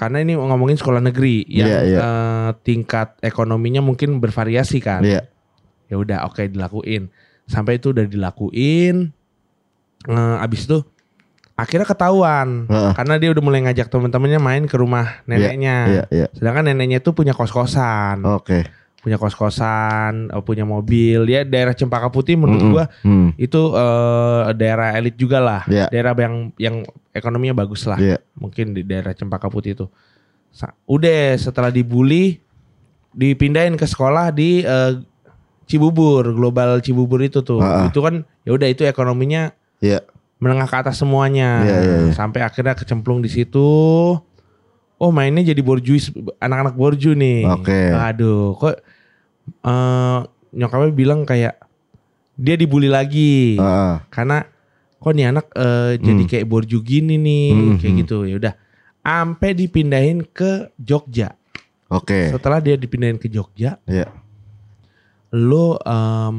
Karena 0.00 0.24
ini 0.24 0.32
ngomongin 0.32 0.80
sekolah 0.80 1.04
negeri 1.04 1.44
yang 1.44 1.68
Iya, 1.68 1.80
iya. 1.84 1.98
eh, 2.00 2.50
tingkat 2.64 3.20
ekonominya 3.20 3.84
mungkin 3.84 4.16
bervariasi 4.16 4.80
kan. 4.80 5.04
Iya, 5.04 5.28
Ya 5.86 5.96
udah 5.98 6.24
oke 6.24 6.48
dilakuin. 6.48 7.12
Sampai 7.44 7.76
itu 7.76 7.92
udah 7.92 8.06
dilakuin. 8.06 9.12
Eh, 10.02 10.36
abis 10.40 10.64
itu 10.64 10.80
akhirnya 11.52 11.84
ketahuan 11.84 12.64
Heeh. 12.64 12.92
karena 12.96 13.20
dia 13.20 13.28
udah 13.28 13.42
mulai 13.44 13.60
ngajak 13.60 13.92
teman-temannya 13.92 14.40
main 14.40 14.64
ke 14.64 14.72
rumah 14.74 15.20
neneknya. 15.28 15.76
Iya, 15.84 16.04
iya. 16.08 16.26
Sedangkan 16.32 16.64
neneknya 16.64 17.04
tuh 17.04 17.12
punya 17.12 17.36
kos-kosan, 17.36 18.24
Oke. 18.24 18.64
punya 19.00 19.20
kos-kosan, 19.20 20.32
eh, 20.32 20.40
punya 20.40 20.64
mobil. 20.64 21.28
Dia 21.28 21.44
daerah 21.44 21.76
Cempaka 21.76 22.08
Putih 22.08 22.40
menurut 22.40 22.64
Mm-mm. 22.64 22.72
gua 22.72 22.84
Hmm. 23.04 23.36
itu 23.36 23.60
eh, 23.76 24.42
daerah 24.56 24.96
elit 24.96 25.20
juga 25.20 25.36
lah. 25.36 25.62
Iya. 25.68 25.92
Daerah 25.92 26.16
yang 26.16 26.34
yang 26.56 26.76
ekonominya 27.10 27.54
bagus 27.64 27.86
lah. 27.86 27.98
Iya. 27.98 28.18
Mungkin 28.38 28.74
di 28.74 28.82
daerah 28.82 29.14
Cempaka 29.14 29.50
Putih 29.50 29.74
itu. 29.74 29.86
Udah 30.86 31.38
setelah 31.38 31.70
dibully 31.70 32.42
dipindahin 33.10 33.74
ke 33.74 33.86
sekolah 33.86 34.30
di 34.30 34.62
eh, 34.62 34.92
Cibubur, 35.66 36.34
Global 36.34 36.82
Cibubur 36.82 37.22
itu 37.22 37.42
tuh. 37.46 37.62
Ah, 37.62 37.86
ah. 37.86 37.88
Itu 37.90 38.02
kan 38.02 38.26
ya 38.42 38.50
udah 38.54 38.66
itu 38.66 38.82
ekonominya 38.82 39.54
Iya. 39.80 40.02
menengah 40.42 40.66
ke 40.66 40.76
atas 40.76 40.98
semuanya. 40.98 41.62
Iya, 41.62 41.76
iya, 41.80 41.96
iya. 42.10 42.12
Sampai 42.12 42.42
akhirnya 42.42 42.74
kecemplung 42.74 43.22
di 43.22 43.30
situ. 43.30 43.70
Oh 45.00 45.08
mainnya 45.08 45.40
jadi 45.40 45.62
borjuis 45.64 46.12
anak-anak 46.42 46.74
borju 46.76 47.16
nih. 47.16 47.48
Oke. 47.48 47.80
Aduh, 47.94 48.52
kok 48.58 48.76
eh 49.64 50.18
nyokapnya 50.50 50.90
bilang 50.92 51.22
kayak 51.24 51.56
dia 52.34 52.56
dibully 52.58 52.90
lagi 52.90 53.56
Heeh. 53.56 53.94
karena 54.10 54.44
kok 55.00 55.12
nih 55.12 55.26
anak 55.26 55.48
eh, 55.52 55.96
jadi 55.96 56.22
Hmm. 56.22 56.30
kayak 56.30 56.46
borju 56.46 56.78
gini 56.80 57.16
nih, 57.16 57.48
Hmm, 57.50 57.76
kayak 57.76 57.92
hmm. 57.92 58.00
gitu. 58.04 58.18
Ya 58.24 58.36
udah. 58.36 58.54
Sampai 59.00 59.56
dipindahin 59.56 60.22
ke 60.22 60.68
Jogja. 60.76 61.32
Oke. 61.88 62.28
Setelah 62.30 62.60
dia 62.60 62.76
dipindahin 62.76 63.16
ke 63.16 63.26
Jogja, 63.26 63.80
Iya. 63.82 64.12
lo 65.32 65.80
em, 65.80 66.38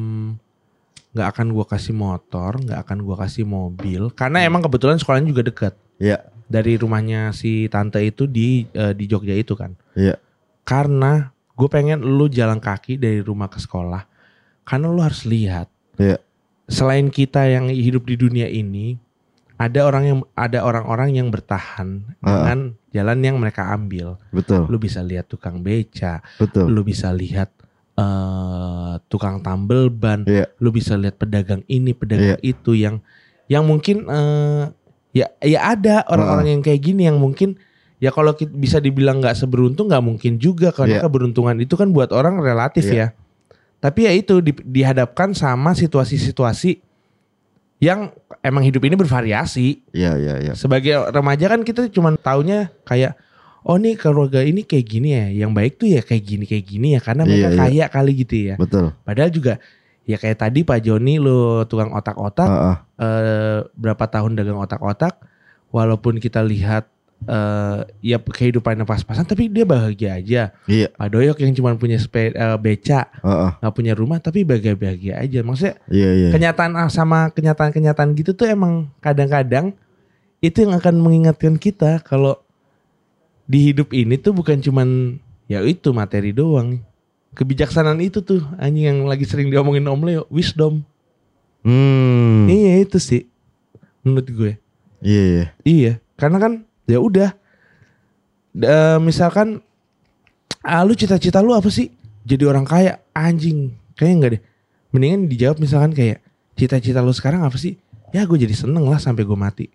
nggak 1.12 1.28
akan 1.28 1.48
gua 1.52 1.66
kasih 1.66 1.92
motor, 1.92 2.56
nggak 2.58 2.80
akan 2.82 2.98
gua 3.02 3.16
kasih 3.20 3.44
mobil, 3.44 4.12
karena 4.12 4.44
emang 4.44 4.62
kebetulan 4.62 4.96
sekolahnya 4.96 5.28
juga 5.28 5.44
dekat 5.44 5.74
Iya. 5.98 6.24
dari 6.46 6.76
rumahnya 6.76 7.32
si 7.32 7.68
tante 7.68 8.00
itu 8.00 8.28
di 8.28 8.68
eh, 8.70 8.94
di 8.94 9.06
Jogja 9.08 9.34
itu 9.34 9.56
kan. 9.56 9.76
Iya. 9.92 10.16
Karena 10.62 11.28
gue 11.52 11.68
pengen 11.68 12.00
lu 12.00 12.26
jalan 12.26 12.58
kaki 12.58 12.96
dari 12.96 13.20
rumah 13.20 13.50
ke 13.50 13.58
sekolah, 13.58 14.06
karena 14.64 14.88
lu 14.88 15.02
harus 15.02 15.26
lihat. 15.26 15.68
Iya. 15.98 16.22
Selain 16.72 17.12
kita 17.12 17.44
yang 17.46 17.68
hidup 17.68 18.08
di 18.08 18.16
dunia 18.16 18.48
ini, 18.48 18.96
ada 19.60 19.84
orang 19.84 20.04
yang 20.08 20.20
ada 20.34 20.64
orang-orang 20.64 21.14
yang 21.14 21.28
bertahan 21.28 22.02
Ah. 22.24 22.48
dengan 22.48 22.60
jalan 22.90 23.20
yang 23.22 23.36
mereka 23.38 23.70
ambil. 23.70 24.18
Betul. 24.32 24.66
Lu 24.66 24.80
bisa 24.80 25.04
lihat 25.04 25.28
tukang 25.28 25.60
beca, 25.60 26.24
Betul. 26.40 26.72
lu 26.72 26.82
bisa 26.82 27.12
lihat 27.12 27.52
eh 27.94 28.94
tukang 29.06 29.44
tambel 29.44 29.92
ban, 29.92 30.24
Iya. 30.24 30.48
lu 30.58 30.72
bisa 30.72 30.96
lihat 30.96 31.20
pedagang 31.20 31.62
ini, 31.68 31.92
pedagang 31.92 32.40
itu 32.42 32.72
yang 32.74 33.04
yang 33.46 33.68
mungkin 33.68 34.08
eh 34.08 34.72
ya 35.12 35.28
ya 35.44 35.76
ada 35.76 36.08
orang-orang 36.08 36.56
yang 36.58 36.62
kayak 36.64 36.82
gini 36.82 37.04
yang 37.04 37.20
mungkin 37.20 37.60
ya 38.00 38.10
kalau 38.10 38.32
bisa 38.34 38.80
dibilang 38.80 39.20
nggak 39.20 39.36
seberuntung 39.36 39.92
nggak 39.92 40.02
mungkin 40.02 40.40
juga 40.40 40.72
karena 40.72 40.98
Iya. 40.98 41.06
keberuntungan 41.06 41.60
itu 41.60 41.76
kan 41.76 41.92
buat 41.92 42.10
orang 42.10 42.40
relatif 42.40 42.88
Iya. 42.88 42.96
ya. 42.96 43.08
Tapi 43.82 44.06
ya 44.06 44.14
itu 44.14 44.40
di- 44.40 44.62
dihadapkan 44.62 45.34
sama 45.34 45.74
situasi-situasi 45.74 46.78
yang 47.82 48.14
emang 48.40 48.62
hidup 48.62 48.86
ini 48.86 48.94
bervariasi. 48.94 49.82
Iya, 49.90 50.14
iya, 50.16 50.36
iya. 50.40 50.54
Sebagai 50.54 51.10
remaja 51.10 51.50
kan 51.50 51.66
kita 51.66 51.90
cuma 51.90 52.14
taunya 52.14 52.70
kayak 52.86 53.18
oh 53.62 53.76
nih 53.76 53.98
keluarga 53.98 54.42
ini 54.42 54.62
kayak 54.62 54.86
gini 54.86 55.10
ya, 55.12 55.26
yang 55.36 55.52
baik 55.52 55.78
tuh 55.78 55.90
ya 55.90 56.02
kayak 56.02 56.24
gini 56.24 56.46
kayak 56.46 56.66
gini 56.66 56.88
ya 56.94 57.02
karena 57.02 57.26
mereka 57.26 57.42
Iya, 57.42 57.50
iya. 57.50 57.60
kaya 57.60 57.86
kali 57.90 58.12
gitu 58.16 58.36
ya. 58.38 58.56
Betul. 58.56 58.94
Padahal 59.02 59.34
juga 59.34 59.58
ya 60.06 60.18
kayak 60.18 60.38
tadi 60.40 60.62
Pak 60.62 60.80
Joni 60.80 61.18
lo 61.18 61.66
tukang 61.66 61.90
otak-otak 61.90 62.50
Heeh. 62.50 62.76
eh, 63.02 63.60
berapa 63.74 64.06
tahun 64.06 64.34
dagang 64.34 64.62
otak-otak 64.62 65.18
walaupun 65.70 66.18
kita 66.18 66.42
lihat 66.42 66.86
eh, 67.26 67.80
ya 68.02 68.18
kehidupannya 68.18 68.86
pas-pasan 68.86 69.26
tapi 69.26 69.50
dia 69.50 69.66
bahagia 69.66 70.18
aja. 70.18 70.42
Iya. 70.66 70.88
Pak 70.94 71.08
Doyok 71.12 71.38
yang 71.42 71.54
cuma 71.54 71.76
punya 71.78 71.98
sepe, 72.02 72.34
eh, 72.34 72.58
beca 72.58 73.08
nggak 73.62 73.74
punya 73.74 73.94
rumah 73.94 74.18
tapi 74.18 74.42
bahagia-bahagia 74.42 75.22
aja. 75.22 75.40
Maksudnya 75.46 75.76
Iya, 75.90 76.10
iya. 76.18 76.30
kenyataan 76.34 76.74
ah, 76.78 76.90
sama 76.90 77.30
kenyataan-kenyataan 77.34 78.14
gitu 78.18 78.34
tuh 78.34 78.50
emang 78.50 78.90
kadang-kadang 79.04 79.74
itu 80.42 80.66
yang 80.66 80.74
akan 80.74 80.98
mengingatkan 80.98 81.54
kita 81.62 82.02
kalau 82.02 82.42
di 83.46 83.70
hidup 83.70 83.94
ini 83.94 84.18
tuh 84.18 84.34
bukan 84.34 84.58
cuman 84.64 85.20
ya 85.46 85.62
itu 85.62 85.92
materi 85.92 86.32
doang. 86.32 86.82
Kebijaksanaan 87.32 88.04
itu 88.04 88.20
tuh 88.20 88.44
anjing 88.60 88.92
yang 88.92 89.00
lagi 89.08 89.24
sering 89.24 89.48
diomongin 89.48 89.88
Om 89.88 90.02
Leo, 90.04 90.24
wisdom. 90.28 90.84
Hmm. 91.64 92.50
Iya 92.50 92.84
itu 92.84 92.98
sih 93.00 93.30
menurut 94.04 94.28
gue. 94.28 94.54
Iya, 95.02 95.24
iya. 95.24 95.46
Iya, 95.64 95.94
karena 96.18 96.38
kan 96.42 96.54
ya 96.86 97.00
udah. 97.00 97.30
Eh, 98.54 98.98
misalkan 99.00 99.64
ah, 100.62 100.84
lu 100.84 100.94
cita-cita 100.94 101.40
lu 101.40 101.54
apa 101.54 101.68
sih? 101.68 101.90
Jadi 102.22 102.44
orang 102.46 102.64
kaya, 102.64 103.02
anjing. 103.12 103.74
Kayaknya 103.96 104.16
enggak 104.18 104.32
deh. 104.38 104.42
Mendingan 104.92 105.22
dijawab 105.26 105.58
misalkan 105.58 105.92
kayak 105.92 106.20
cita-cita 106.54 107.00
lu 107.00 107.16
sekarang 107.16 107.42
apa 107.42 107.56
sih? 107.56 107.80
Ya 108.12 108.28
gue 108.28 108.36
jadi 108.36 108.52
seneng 108.52 108.86
lah 108.86 109.00
sampai 109.00 109.24
gue 109.24 109.38
mati. 109.40 109.66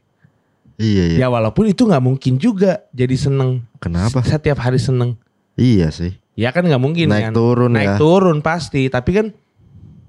Iya, 0.77 1.16
iya. 1.16 1.19
Ya 1.24 1.28
walaupun 1.33 1.65
itu 1.66 1.89
nggak 1.89 2.05
mungkin 2.05 2.37
juga 2.37 2.85
jadi 2.93 3.16
seneng. 3.16 3.65
Kenapa? 3.81 4.20
Setiap 4.20 4.61
hari 4.61 4.77
seneng. 4.77 5.16
Iya 5.57 5.89
sih. 5.89 6.12
Ya 6.37 6.53
kan 6.53 6.69
nggak 6.69 6.83
mungkin 6.83 7.09
Naik 7.09 7.33
kan. 7.33 7.33
turun 7.33 7.73
Naik 7.73 7.97
ya. 7.97 7.99
turun 7.99 8.45
pasti. 8.45 8.93
Tapi 8.93 9.11
kan 9.16 9.27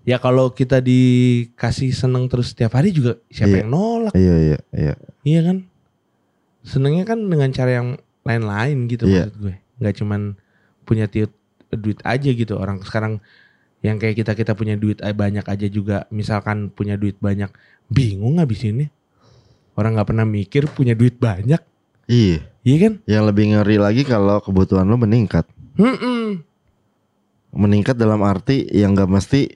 ya 0.03 0.19
kalau 0.19 0.51
kita 0.51 0.83
dikasih 0.83 1.95
seneng 1.95 2.27
terus 2.27 2.51
setiap 2.51 2.75
hari 2.75 2.91
juga 2.91 3.15
siapa 3.31 3.55
Iya. 3.55 3.59
yang 3.63 3.71
nolak? 3.71 4.11
Iya, 4.11 4.35
iya, 4.43 4.57
iya. 4.75 4.93
Iya 5.23 5.39
kan? 5.47 5.57
Senengnya 6.67 7.07
kan 7.07 7.23
dengan 7.23 7.47
cara 7.55 7.71
yang 7.79 7.87
lain-lain 8.27 8.91
gitu 8.91 9.07
Iya. 9.07 9.31
maksud 9.31 9.35
gue. 9.39 9.55
Nggak 9.79 9.95
cuman 10.03 10.21
punya 10.83 11.07
tiut, 11.07 11.31
duit 11.71 12.03
aja 12.03 12.27
gitu. 12.27 12.59
Orang 12.59 12.83
sekarang 12.83 13.23
yang 13.79 13.95
kayak 13.95 14.19
kita 14.19 14.35
kita 14.35 14.51
punya 14.51 14.75
duit 14.75 14.99
banyak 14.99 15.47
aja 15.47 15.67
juga. 15.71 16.03
Misalkan 16.11 16.67
punya 16.67 16.99
duit 16.99 17.15
banyak, 17.23 17.47
bingung 17.87 18.35
ngabisinnya. 18.37 18.91
Orang 19.79 19.95
nggak 19.95 20.09
pernah 20.11 20.25
mikir 20.25 20.67
punya 20.67 20.97
duit 20.97 21.21
banyak, 21.21 21.61
Iya. 22.09 22.41
iya 22.65 22.77
kan? 22.81 22.93
Yang 23.05 23.23
lebih 23.29 23.45
ngeri 23.53 23.77
lagi 23.77 24.01
kalau 24.03 24.41
kebutuhan 24.41 24.89
lo 24.89 24.97
meningkat. 24.97 25.45
Hmm, 25.77 26.41
Meningkat 27.53 27.95
dalam 27.95 28.21
arti 28.25 28.65
yang 28.69 28.93
gak 28.93 29.09
mesti 29.09 29.53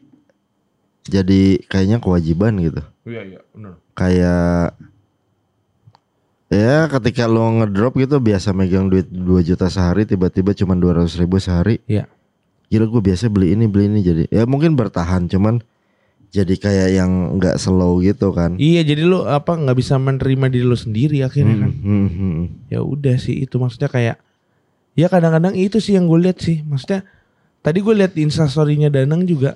jadi 1.01 1.59
kayaknya 1.65 1.97
kewajiban 1.97 2.57
gitu. 2.61 2.81
Iya 3.09 3.21
iya 3.25 3.39
benar. 3.53 3.73
Kayak 3.97 4.77
ya 6.51 6.91
ketika 6.91 7.31
lo 7.31 7.47
ngedrop 7.63 7.95
gitu 7.95 8.19
biasa 8.19 8.51
megang 8.51 8.91
duit 8.91 9.07
2 9.07 9.47
juta 9.47 9.71
sehari 9.71 10.03
tiba-tiba 10.03 10.51
cuma 10.51 10.75
200 10.75 11.07
ribu 11.23 11.39
sehari. 11.39 11.79
Iya. 11.87 12.11
Gila 12.67 12.87
gue 12.91 13.01
biasa 13.01 13.31
beli 13.31 13.55
ini 13.55 13.71
beli 13.71 13.87
ini 13.87 13.99
jadi 14.03 14.23
ya 14.27 14.43
mungkin 14.43 14.75
bertahan 14.75 15.31
cuman 15.31 15.63
jadi 16.31 16.55
kayak 16.55 16.89
yang 16.95 17.11
nggak 17.39 17.59
slow 17.59 17.99
gitu 18.03 18.35
kan. 18.35 18.59
Iya 18.59 18.83
jadi 18.83 19.03
lu 19.07 19.23
apa 19.27 19.55
nggak 19.55 19.77
bisa 19.79 19.95
menerima 19.95 20.45
diri 20.51 20.65
lu 20.67 20.75
sendiri 20.75 21.23
akhirnya 21.23 21.67
kan? 21.67 21.71
Hmm, 21.71 22.07
hmm, 22.07 22.09
hmm. 22.11 22.45
ya 22.71 22.79
udah 22.83 23.15
sih 23.19 23.43
itu 23.43 23.55
maksudnya 23.59 23.91
kayak 23.91 24.15
ya 24.95 25.07
kadang-kadang 25.07 25.55
itu 25.55 25.79
sih 25.79 25.95
yang 25.95 26.07
gue 26.07 26.19
lihat 26.19 26.39
sih 26.39 26.63
maksudnya 26.67 27.03
tadi 27.63 27.79
gue 27.79 27.95
lihat 27.95 28.15
instastorynya 28.15 28.91
Danang 28.91 29.23
juga 29.23 29.55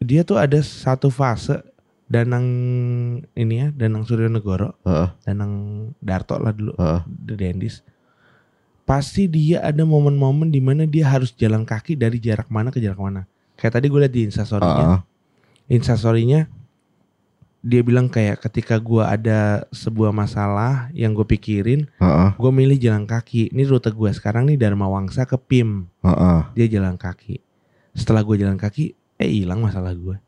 dia 0.00 0.24
tuh 0.24 0.36
ada 0.40 0.58
satu 0.60 1.08
fase 1.08 1.60
Danang 2.12 2.46
ini 3.32 3.54
ya 3.56 3.68
Danang 3.72 4.04
Suryanegoro 4.04 4.76
Heeh, 4.84 5.08
Danang 5.24 5.52
Darto 6.04 6.36
lah 6.36 6.52
dulu 6.52 6.76
heeh. 6.76 7.00
The 7.08 7.34
Dendis 7.40 7.80
pasti 8.84 9.24
dia 9.30 9.64
ada 9.64 9.88
momen-momen 9.88 10.52
di 10.52 10.60
mana 10.60 10.84
dia 10.84 11.08
harus 11.08 11.32
jalan 11.32 11.64
kaki 11.64 11.96
dari 11.96 12.20
jarak 12.20 12.52
mana 12.52 12.68
ke 12.68 12.76
jarak 12.76 13.00
mana 13.00 13.24
kayak 13.56 13.80
tadi 13.80 13.86
gue 13.88 14.00
lihat 14.04 14.12
di 14.12 14.28
instastorynya 14.28 14.84
Heeh. 14.84 15.00
instastorynya 15.72 16.52
dia 17.62 17.78
bilang 17.86 18.10
kayak 18.10 18.42
ketika 18.42 18.74
gua 18.82 19.14
ada 19.14 19.62
sebuah 19.70 20.10
masalah 20.10 20.90
yang 20.90 21.14
gue 21.14 21.22
pikirin 21.22 21.86
Heeh, 22.02 22.30
gue 22.34 22.50
milih 22.50 22.74
jalan 22.74 23.06
kaki. 23.06 23.54
Ini 23.54 23.62
rute 23.70 23.94
gue 23.94 24.10
sekarang 24.10 24.50
nih 24.50 24.58
Dharma 24.58 24.90
Wangsa 24.90 25.22
ke 25.30 25.38
PIM. 25.38 25.86
heeh. 26.02 26.40
Dia 26.58 26.66
jalan 26.66 26.98
kaki. 26.98 27.38
Setelah 27.94 28.26
gue 28.26 28.34
jalan 28.42 28.58
kaki, 28.58 28.98
eh 29.14 29.30
hilang 29.30 29.62
masalah 29.62 29.94
gue. 29.94 30.18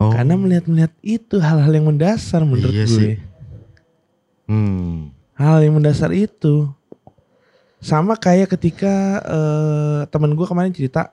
Oh, 0.00 0.08
Karena 0.08 0.32
melihat-melihat 0.32 0.96
itu 1.00 1.36
hal-hal 1.36 1.68
yang 1.68 1.84
mendasar 1.86 2.40
menurut 2.40 2.72
Iya 2.72 2.84
gue. 2.84 2.96
sih. 2.96 3.14
hmm, 4.46 5.12
Hal 5.36 5.60
yang 5.60 5.76
mendasar 5.76 6.08
itu. 6.10 6.68
Sama 7.78 8.12
kayak 8.14 8.48
ketika 8.50 8.92
eh, 9.20 10.00
temen 10.06 10.32
gue 10.32 10.44
kemarin 10.44 10.68
cerita, 10.70 11.12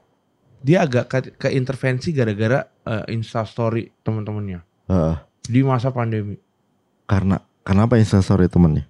dia 0.60 0.82
agak 0.82 1.06
ke, 1.06 1.18
ke 1.38 1.48
intervensi 1.50 2.12
gara-gara 2.12 2.64
eh, 2.82 3.06
instastory 3.10 3.92
teman-temannya 4.02 4.64
heeh. 4.88 5.16
di 5.44 5.62
masa 5.62 5.92
pandemi. 5.92 6.36
Karena 7.04 7.40
kenapa 7.62 7.96
instastory 7.96 8.48
temennya? 8.48 8.88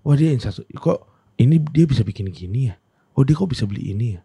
Wah 0.00 0.12
dia 0.14 0.32
instastory, 0.32 0.68
kok 0.72 1.04
ini 1.36 1.60
dia 1.62 1.84
bisa 1.84 2.00
bikin 2.00 2.28
gini 2.28 2.68
ya? 2.68 2.74
Oh 3.12 3.20
dia 3.20 3.32
kok 3.32 3.48
bisa 3.48 3.64
beli 3.64 3.92
ini 3.92 4.06
ya? 4.12 4.20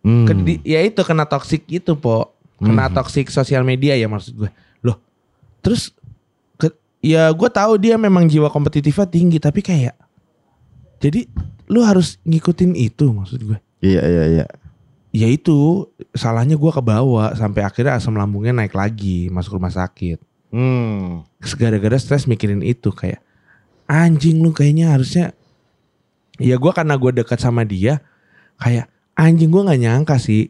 Hmm. 0.00 0.24
Ke- 0.24 0.36
di- 0.38 0.64
ya 0.64 0.80
itu 0.80 1.00
kena 1.00 1.24
toxic 1.24 1.64
itu 1.66 1.92
po 1.92 2.35
kena 2.56 2.88
Hmm. 2.88 2.94
toxic 2.94 3.28
sosial 3.28 3.62
media 3.62 3.92
ya 3.94 4.08
maksud 4.08 4.32
gue 4.34 4.50
loh 4.80 4.96
terus 5.60 5.92
ke, 6.54 6.72
ya 7.00 7.28
gue 7.28 7.48
tahu 7.48 7.76
dia 7.76 7.96
memang 7.96 8.24
jiwa 8.24 8.48
kompetitifnya 8.48 9.04
tinggi 9.04 9.36
tapi 9.36 9.60
kayak 9.60 9.92
jadi 10.96 11.28
lu 11.68 11.84
harus 11.84 12.16
ngikutin 12.22 12.72
itu 12.72 13.12
maksud 13.12 13.40
gue 13.42 13.58
Iya 13.84 14.02
iya 14.02 14.24
iya. 14.32 14.46
ya 15.12 15.28
itu 15.28 15.84
salahnya 16.16 16.56
gue 16.56 16.72
kebawa 16.72 17.36
sampai 17.36 17.60
akhirnya 17.60 18.00
asam 18.00 18.16
lambungnya 18.16 18.56
naik 18.56 18.72
lagi 18.72 19.28
masuk 19.28 19.60
rumah 19.60 19.70
sakit 19.70 20.16
Hmm. 20.46 21.26
gara-gara 21.58 21.98
stres 22.00 22.24
mikirin 22.24 22.64
itu 22.64 22.88
kayak 22.88 23.20
anjing 23.84 24.40
lu 24.40 24.50
kayaknya 24.50 24.96
harusnya 24.96 25.36
ya 26.38 26.56
gue 26.56 26.72
karena 26.72 26.96
gue 26.96 27.12
dekat 27.12 27.36
sama 27.36 27.60
dia 27.62 28.00
kayak 28.56 28.88
anjing 29.12 29.52
gue 29.52 29.60
nggak 29.60 29.80
nyangka 29.80 30.16
sih 30.16 30.48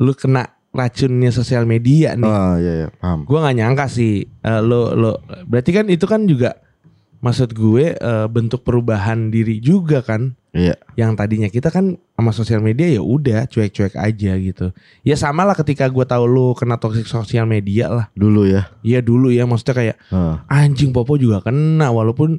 lu 0.00 0.16
kena 0.16 0.48
racunnya 0.72 1.28
sosial 1.28 1.62
media 1.62 2.16
nih 2.16 2.24
Oh 2.24 2.56
iya 2.56 2.72
iya 2.74 2.88
paham. 2.90 3.22
gue 3.22 3.38
nggak 3.38 3.56
nyangka 3.56 3.86
sih 3.86 4.24
eh, 4.24 4.60
lo 4.60 4.92
lo 4.92 5.20
berarti 5.44 5.70
kan 5.70 5.86
itu 5.86 6.04
kan 6.04 6.24
juga 6.24 6.56
maksud 7.18 7.52
gue 7.52 7.92
eh, 7.92 8.26
bentuk 8.26 8.60
perubahan 8.62 9.28
diri 9.28 9.58
juga 9.58 10.00
kan 10.00 10.32
Iya. 10.52 10.76
yang 11.00 11.16
tadinya 11.16 11.48
kita 11.48 11.72
kan 11.72 11.96
sama 12.12 12.28
sosial 12.30 12.60
media 12.60 12.84
ya 12.84 13.00
udah 13.00 13.48
cuek-cuek 13.48 13.96
aja 13.96 14.36
gitu 14.36 14.68
ya 15.00 15.16
sama 15.16 15.48
lah 15.48 15.56
ketika 15.56 15.88
gue 15.88 16.04
tahu 16.04 16.24
lu 16.24 16.52
kena 16.52 16.76
toxic 16.76 17.08
sosial 17.08 17.48
media 17.48 17.88
lah 17.88 18.06
Dulu 18.12 18.44
ya. 18.44 18.68
Iya 18.80 19.00
dulu 19.00 19.32
ya 19.32 19.48
maksudnya 19.48 19.72
kayak 19.74 19.96
Heeh. 20.08 20.36
anjing 20.46 20.92
Popo 20.92 21.16
juga 21.16 21.40
kena 21.40 21.88
walaupun 21.88 22.36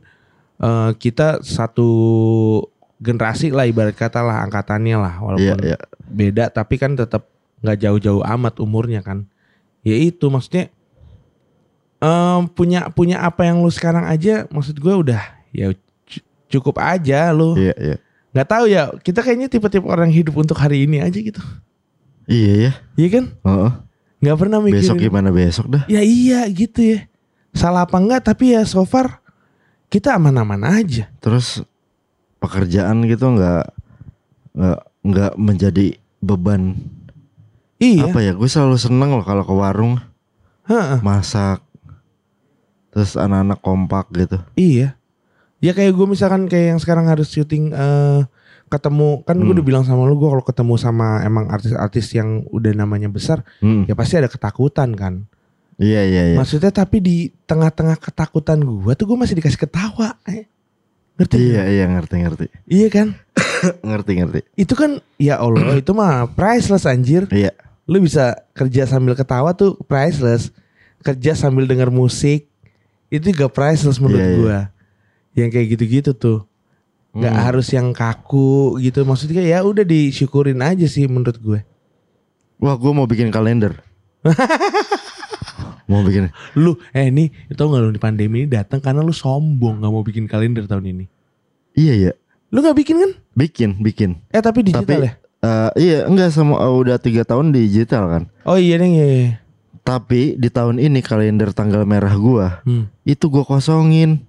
eh, 0.60 0.92
kita 0.94 1.42
satu 1.42 1.90
generasi 2.98 3.50
lah 3.50 3.66
ibarat 3.66 3.94
kata 3.94 4.22
lah 4.22 4.46
angkatannya 4.46 4.94
lah 4.96 5.14
Iya 5.14 5.24
walaupun 5.26 5.58
iya. 5.66 5.78
beda 6.06 6.44
tapi 6.48 6.78
kan 6.78 6.94
tetap 6.94 7.26
nggak 7.64 7.78
jauh-jauh 7.80 8.22
amat 8.22 8.60
umurnya 8.60 9.00
kan 9.00 9.24
ya 9.82 9.96
itu 9.96 10.28
maksudnya 10.28 10.68
em, 12.00 12.42
punya 12.52 12.92
punya 12.92 13.24
apa 13.24 13.48
yang 13.48 13.64
lu 13.64 13.72
sekarang 13.72 14.04
aja 14.06 14.46
maksud 14.52 14.76
gue 14.76 14.94
udah 14.94 15.24
ya 15.50 15.72
cu- 16.04 16.26
cukup 16.52 16.78
aja 16.80 17.32
lu 17.32 17.56
Iya 17.56 17.74
iya. 17.80 17.96
nggak 18.36 18.48
tahu 18.48 18.66
ya 18.68 18.92
kita 19.00 19.24
kayaknya 19.24 19.48
tipe-tipe 19.48 19.86
orang 19.86 20.12
hidup 20.12 20.36
untuk 20.36 20.58
hari 20.58 20.84
ini 20.84 21.00
aja 21.00 21.16
gitu 21.16 21.40
Iya 22.24 22.54
ya. 22.56 22.72
iya 22.96 23.08
kan 23.12 23.26
Heeh. 23.44 23.72
nggak 24.24 24.38
pernah 24.40 24.60
mikirin 24.60 24.80
Besok 24.84 24.96
gimana 24.98 25.30
besok 25.32 25.66
dah? 25.68 25.84
Ya 25.92 26.00
iya 26.00 26.48
gitu 26.48 26.80
ya. 26.80 27.00
Salah 27.52 27.84
apa 27.84 28.00
enggak 28.00 28.24
tapi 28.24 28.56
ya 28.56 28.64
so 28.64 28.88
far 28.88 29.20
kita 29.92 30.16
aman-aman 30.16 30.64
aja. 30.64 31.12
Terus 31.20 31.60
pekerjaan 32.40 33.04
gitu 33.06 33.28
nggak 33.28 33.68
nggak 34.56 34.80
nggak 35.04 35.32
menjadi 35.36 35.86
beban 36.24 36.80
Iya. 37.84 38.08
apa 38.08 38.20
ya? 38.20 38.32
Gue 38.32 38.48
selalu 38.48 38.78
seneng 38.78 39.12
loh 39.12 39.22
kalau 39.22 39.44
ke 39.44 39.52
warung 39.52 40.00
Heeh, 40.64 41.04
masak. 41.04 41.60
Terus 42.90 43.14
anak-anak 43.14 43.60
kompak 43.60 44.06
gitu. 44.14 44.38
iya. 44.56 44.96
Ya 45.60 45.72
kayak 45.72 45.92
gue 45.92 46.06
misalkan 46.06 46.48
kayak 46.48 46.76
yang 46.76 46.80
sekarang 46.80 47.08
harus 47.08 47.28
syuting 47.28 47.72
eh 47.72 48.22
ketemu 48.68 49.24
kan 49.24 49.36
gue 49.36 49.46
Hmm. 49.46 49.56
udah 49.56 49.64
bilang 49.64 49.84
sama 49.84 50.04
lu 50.04 50.16
gue 50.16 50.28
kalau 50.28 50.42
ketemu 50.42 50.74
sama 50.76 51.22
emang 51.22 51.48
artis-artis 51.48 52.12
yang 52.12 52.44
udah 52.50 52.74
namanya 52.74 53.08
besar 53.08 53.44
Hmm. 53.60 53.86
ya 53.86 53.94
pasti 53.94 54.16
ada 54.16 54.28
ketakutan 54.28 54.92
kan. 54.92 55.24
Iya 55.76 56.02
iya 56.04 56.22
iya. 56.32 56.38
Maksudnya 56.38 56.70
tapi 56.70 57.00
di 57.00 57.18
tengah-tengah 57.44 57.96
ketakutan 57.96 58.60
gue 58.60 58.92
tuh 58.94 59.06
gue 59.06 59.16
masih 59.16 59.36
dikasih 59.36 59.58
ketawa. 59.58 60.20
Eh. 60.28 60.46
Ngerti? 61.16 61.38
Iya 61.40 61.64
iya 61.66 61.86
ngerti 61.88 62.16
ngerti. 62.20 62.46
Iya 62.68 62.88
kan? 62.90 63.08
ngerti 63.88 64.12
ngerti. 64.20 64.40
Itu 64.54 64.74
kan 64.76 65.00
ya 65.16 65.40
Allah 65.40 65.78
itu 65.82 65.96
mah 65.96 66.28
priceless 66.30 66.84
anjir. 66.84 67.24
Iya. 67.32 67.56
Lu 67.84 68.00
bisa 68.00 68.24
kerja 68.52 68.84
sambil 68.84 69.14
ketawa 69.14 69.52
tuh 69.52 69.76
priceless 69.84 70.50
kerja 71.00 71.34
sambil 71.34 71.64
denger 71.64 71.88
musik 71.88 72.48
itu 73.08 73.26
juga 73.30 73.48
priceless 73.48 73.98
menurut 73.98 74.18
Iya, 74.18 74.26
iya. 74.26 74.38
gua 74.38 74.60
yang 75.34 75.50
kayak 75.50 75.68
gitu-gitu 75.72 76.12
tuh 76.12 76.40
nggak 77.12 77.30
Hmm. 77.32 77.46
harus 77.46 77.68
yang 77.70 77.92
kaku 77.92 78.50
gitu 78.80 79.04
maksudnya 79.04 79.42
ya 79.42 79.62
udah 79.62 79.84
disyukurin 79.84 80.58
aja 80.60 80.86
sih 80.86 81.06
menurut 81.06 81.38
gue 81.38 81.60
Wah 82.58 82.74
gue 82.74 82.90
mau 82.90 83.04
bikin 83.04 83.28
kalender. 83.28 83.76
mau 85.84 86.00
bikin. 86.02 86.32
lu 86.56 86.74
eh 86.90 87.06
ini 87.06 87.28
tau 87.52 87.68
gak 87.68 87.82
lu 87.82 87.92
di 87.92 88.00
pandemi 88.00 88.42
ini 88.42 88.50
datang 88.50 88.80
karena 88.80 89.00
lu 89.00 89.12
sombong 89.12 89.78
nggak 89.78 89.92
mau 89.92 90.02
bikin 90.02 90.26
kalender 90.26 90.64
tahun 90.64 90.88
ini 90.88 91.06
Iya 91.74 91.94
iya. 91.94 92.12
lu 92.48 92.62
nggak 92.62 92.78
bikin 92.78 92.96
kan 92.98 93.12
Bikin 93.36 93.70
bikin. 93.78 94.10
eh 94.30 94.40
tapi 94.40 94.64
digital 94.64 94.82
Tapi 94.82 94.94
ya 95.04 95.14
eh, 95.44 95.70
iya 95.78 95.98
enggak 96.08 96.32
sama 96.32 96.58
udah 96.58 96.96
tiga 96.98 97.28
tahun 97.28 97.52
digital 97.52 98.08
kan. 98.08 98.24
oh 98.48 98.56
iya 98.56 98.80
deh 98.80 98.88
iya, 98.88 99.06
iya. 99.06 99.30
Tapi 99.84 100.40
di 100.40 100.48
tahun 100.48 100.80
ini 100.80 101.04
kalender 101.04 101.52
tanggal 101.52 101.84
merah 101.84 102.16
gua 102.16 102.64
Hmm. 102.64 102.88
itu 103.04 103.28
gua 103.28 103.44
kosongin. 103.44 104.24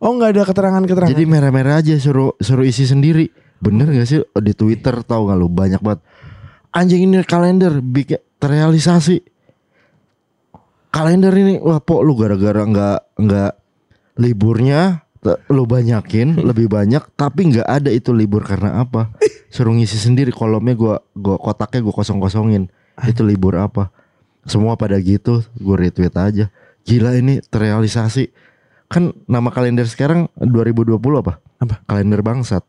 oh 0.00 0.16
nggak 0.16 0.30
ada 0.32 0.42
keterangan-keterangan 0.48 1.12
Jadi 1.12 1.24
merah-merah 1.28 1.84
aja 1.84 1.92
suruh 2.00 2.32
suruh 2.40 2.64
isi 2.64 2.88
sendiri. 2.88 3.28
Bener 3.58 3.90
gak 3.90 4.06
sih 4.06 4.22
di 4.38 4.54
Twitter 4.54 4.94
tahu 5.02 5.28
gak 5.28 5.36
lu 5.36 5.50
banyak 5.50 5.82
banget. 5.82 6.00
Anjing 6.70 7.04
ini 7.04 7.20
kalender 7.26 7.82
bikin 7.82 8.22
terrealisasi. 8.38 9.18
Kalender 10.88 11.34
ini 11.34 11.60
wah 11.60 11.82
pok 11.82 12.00
lu 12.00 12.16
gara-gara 12.16 12.64
nggak 12.64 12.98
nggak 13.18 13.52
liburnya 14.16 15.04
lu 15.50 15.66
banyakin 15.66 16.38
lebih 16.40 16.70
banyak 16.70 17.02
tapi 17.12 17.50
nggak 17.52 17.66
ada 17.66 17.90
itu 17.90 18.14
libur 18.14 18.40
karena 18.46 18.80
apa 18.80 19.12
suruh 19.48 19.72
ngisi 19.72 19.96
sendiri 19.96 20.30
kolomnya 20.32 20.76
gua 20.76 20.94
gua 21.16 21.36
kotaknya 21.40 21.80
gua 21.84 21.94
kosong 21.94 22.20
kosongin 22.20 22.68
itu 23.06 23.22
libur 23.22 23.54
apa? 23.60 23.94
Semua 24.48 24.74
pada 24.74 24.96
gitu 24.98 25.44
gue 25.60 25.76
retweet 25.76 26.14
aja. 26.16 26.46
Gila 26.82 27.14
ini 27.20 27.44
terrealisasi. 27.44 28.32
Kan 28.88 29.12
nama 29.28 29.52
kalender 29.52 29.84
sekarang 29.84 30.32
2020 30.40 30.96
apa? 31.20 31.38
Apa? 31.60 31.84
kalender 31.84 32.24
bangsat. 32.24 32.64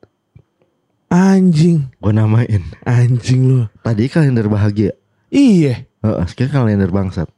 Anjing. 1.09 1.89
Gue 1.97 2.13
namain. 2.13 2.61
Anjing 2.85 3.41
lu. 3.47 3.59
Tadi 3.81 4.11
kalender 4.11 4.45
bahagia. 4.45 4.93
Iya. 5.33 5.87
Heeh, 6.05 6.25
sekarang 6.29 6.67
kalender 6.67 6.91
bangsat. 6.91 7.31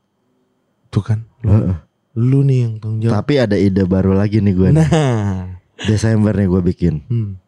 Tuh 0.91 1.03
kan. 1.05 1.23
Lu, 1.45 1.51
Heeh. 1.55 1.77
lu 2.17 2.39
nih 2.43 2.57
yang 2.67 2.73
tanggung 2.83 2.99
jawab. 2.99 3.23
Tapi 3.23 3.33
ada 3.39 3.55
ide 3.55 3.87
baru 3.87 4.11
lagi 4.11 4.43
nih 4.43 4.53
gue 4.57 4.69
nih. 4.73 4.77
nah. 4.83 5.55
Desember 5.87 6.33
nih 6.35 6.47
gue 6.49 6.61
bikin. 6.65 6.95
Hmm. 7.07 7.40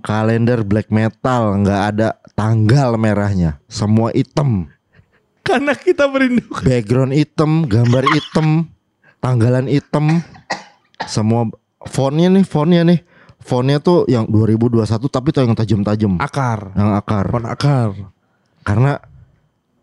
Kalender 0.00 0.62
black 0.62 0.88
metal 0.88 1.58
nggak 1.58 1.82
ada 1.94 2.08
tanggal 2.32 2.94
merahnya 2.94 3.58
semua 3.66 4.10
hitam 4.12 4.70
Karena 5.42 5.72
kita 5.72 6.04
merindukan. 6.06 6.60
background 6.60 7.12
hitam 7.12 7.64
gambar 7.64 8.04
hitam 8.12 8.68
tanggalan 9.18 9.64
hitam 9.64 10.20
semua 11.04 11.48
fontnya 11.84 12.28
nih 12.28 12.44
fontnya 12.44 12.82
nih 12.84 13.00
fontnya 13.40 13.80
tuh 13.80 14.04
yang 14.06 14.28
2021 14.28 14.84
tapi 15.08 15.32
tuh 15.32 15.42
yang 15.42 15.56
tajam-tajam 15.56 16.20
Akar. 16.20 16.76
yang 16.76 16.92
akar 16.92 17.26
Pohon 17.32 17.48
akar. 17.48 17.90
karena 18.60 19.00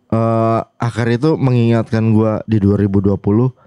eh 0.07 0.59
akar 0.77 1.07
itu 1.09 1.33
mengingatkan 1.33 2.13
gua 2.13 2.45
di 2.45 2.61
2020 2.61 3.17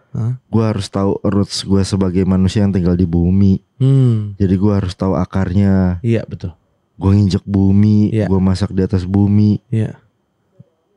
Hah? 0.09 0.41
gua 0.47 0.73
harus 0.73 0.89
tahu 0.89 1.21
roots 1.23 1.63
gua 1.63 1.83
sebagai 1.83 2.25
manusia 2.25 2.61
yang 2.61 2.73
tinggal 2.73 2.95
di 2.95 3.05
bumi 3.05 3.61
Hmm. 3.77 4.35
jadi 4.35 4.55
gua 4.55 4.81
harus 4.81 4.93
tahu 4.93 5.15
akarnya 5.15 6.01
Iya 6.01 6.25
betul. 6.25 6.57
gua 6.95 7.13
nginjek 7.13 7.45
bumi 7.45 8.11
Iya. 8.11 8.27
gua 8.27 8.41
masak 8.41 8.71
di 8.71 8.81
atas 8.81 9.03
bumi 9.03 9.61
Iya. 9.69 10.01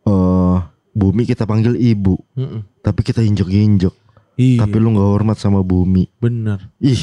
eh 0.01 0.57
bumi 0.91 1.23
kita 1.23 1.43
panggil 1.43 1.75
ibu 1.75 2.19
Mm-mm. 2.33 2.63
tapi 2.79 3.01
kita 3.01 3.21
injek-injek 3.21 3.93
Iya. 4.33 4.59
tapi 4.59 4.75
lu 4.75 4.91
nggak 4.91 5.09
hormat 5.11 5.37
sama 5.37 5.61
bumi 5.61 6.07
bener. 6.17 6.71
ih 6.77 6.99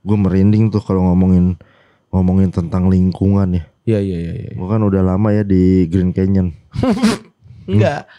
gua 0.00 0.18
merinding 0.20 0.68
tuh 0.68 0.78
kalau 0.78 1.02
ngomongin 1.04 1.54
ngomongin 2.08 2.50
tentang 2.50 2.86
lingkungan 2.86 3.48
ya 3.52 3.64
Iya 3.84 3.98
iya 3.98 4.18
iya. 4.20 4.32
iya. 4.36 4.52
gua 4.52 4.66
kan 4.68 4.82
udah 4.82 5.00
lama 5.00 5.30
ya 5.30 5.42
di 5.42 5.86
Green 5.86 6.10
Canyon 6.10 6.52
Enggak. 7.64 8.10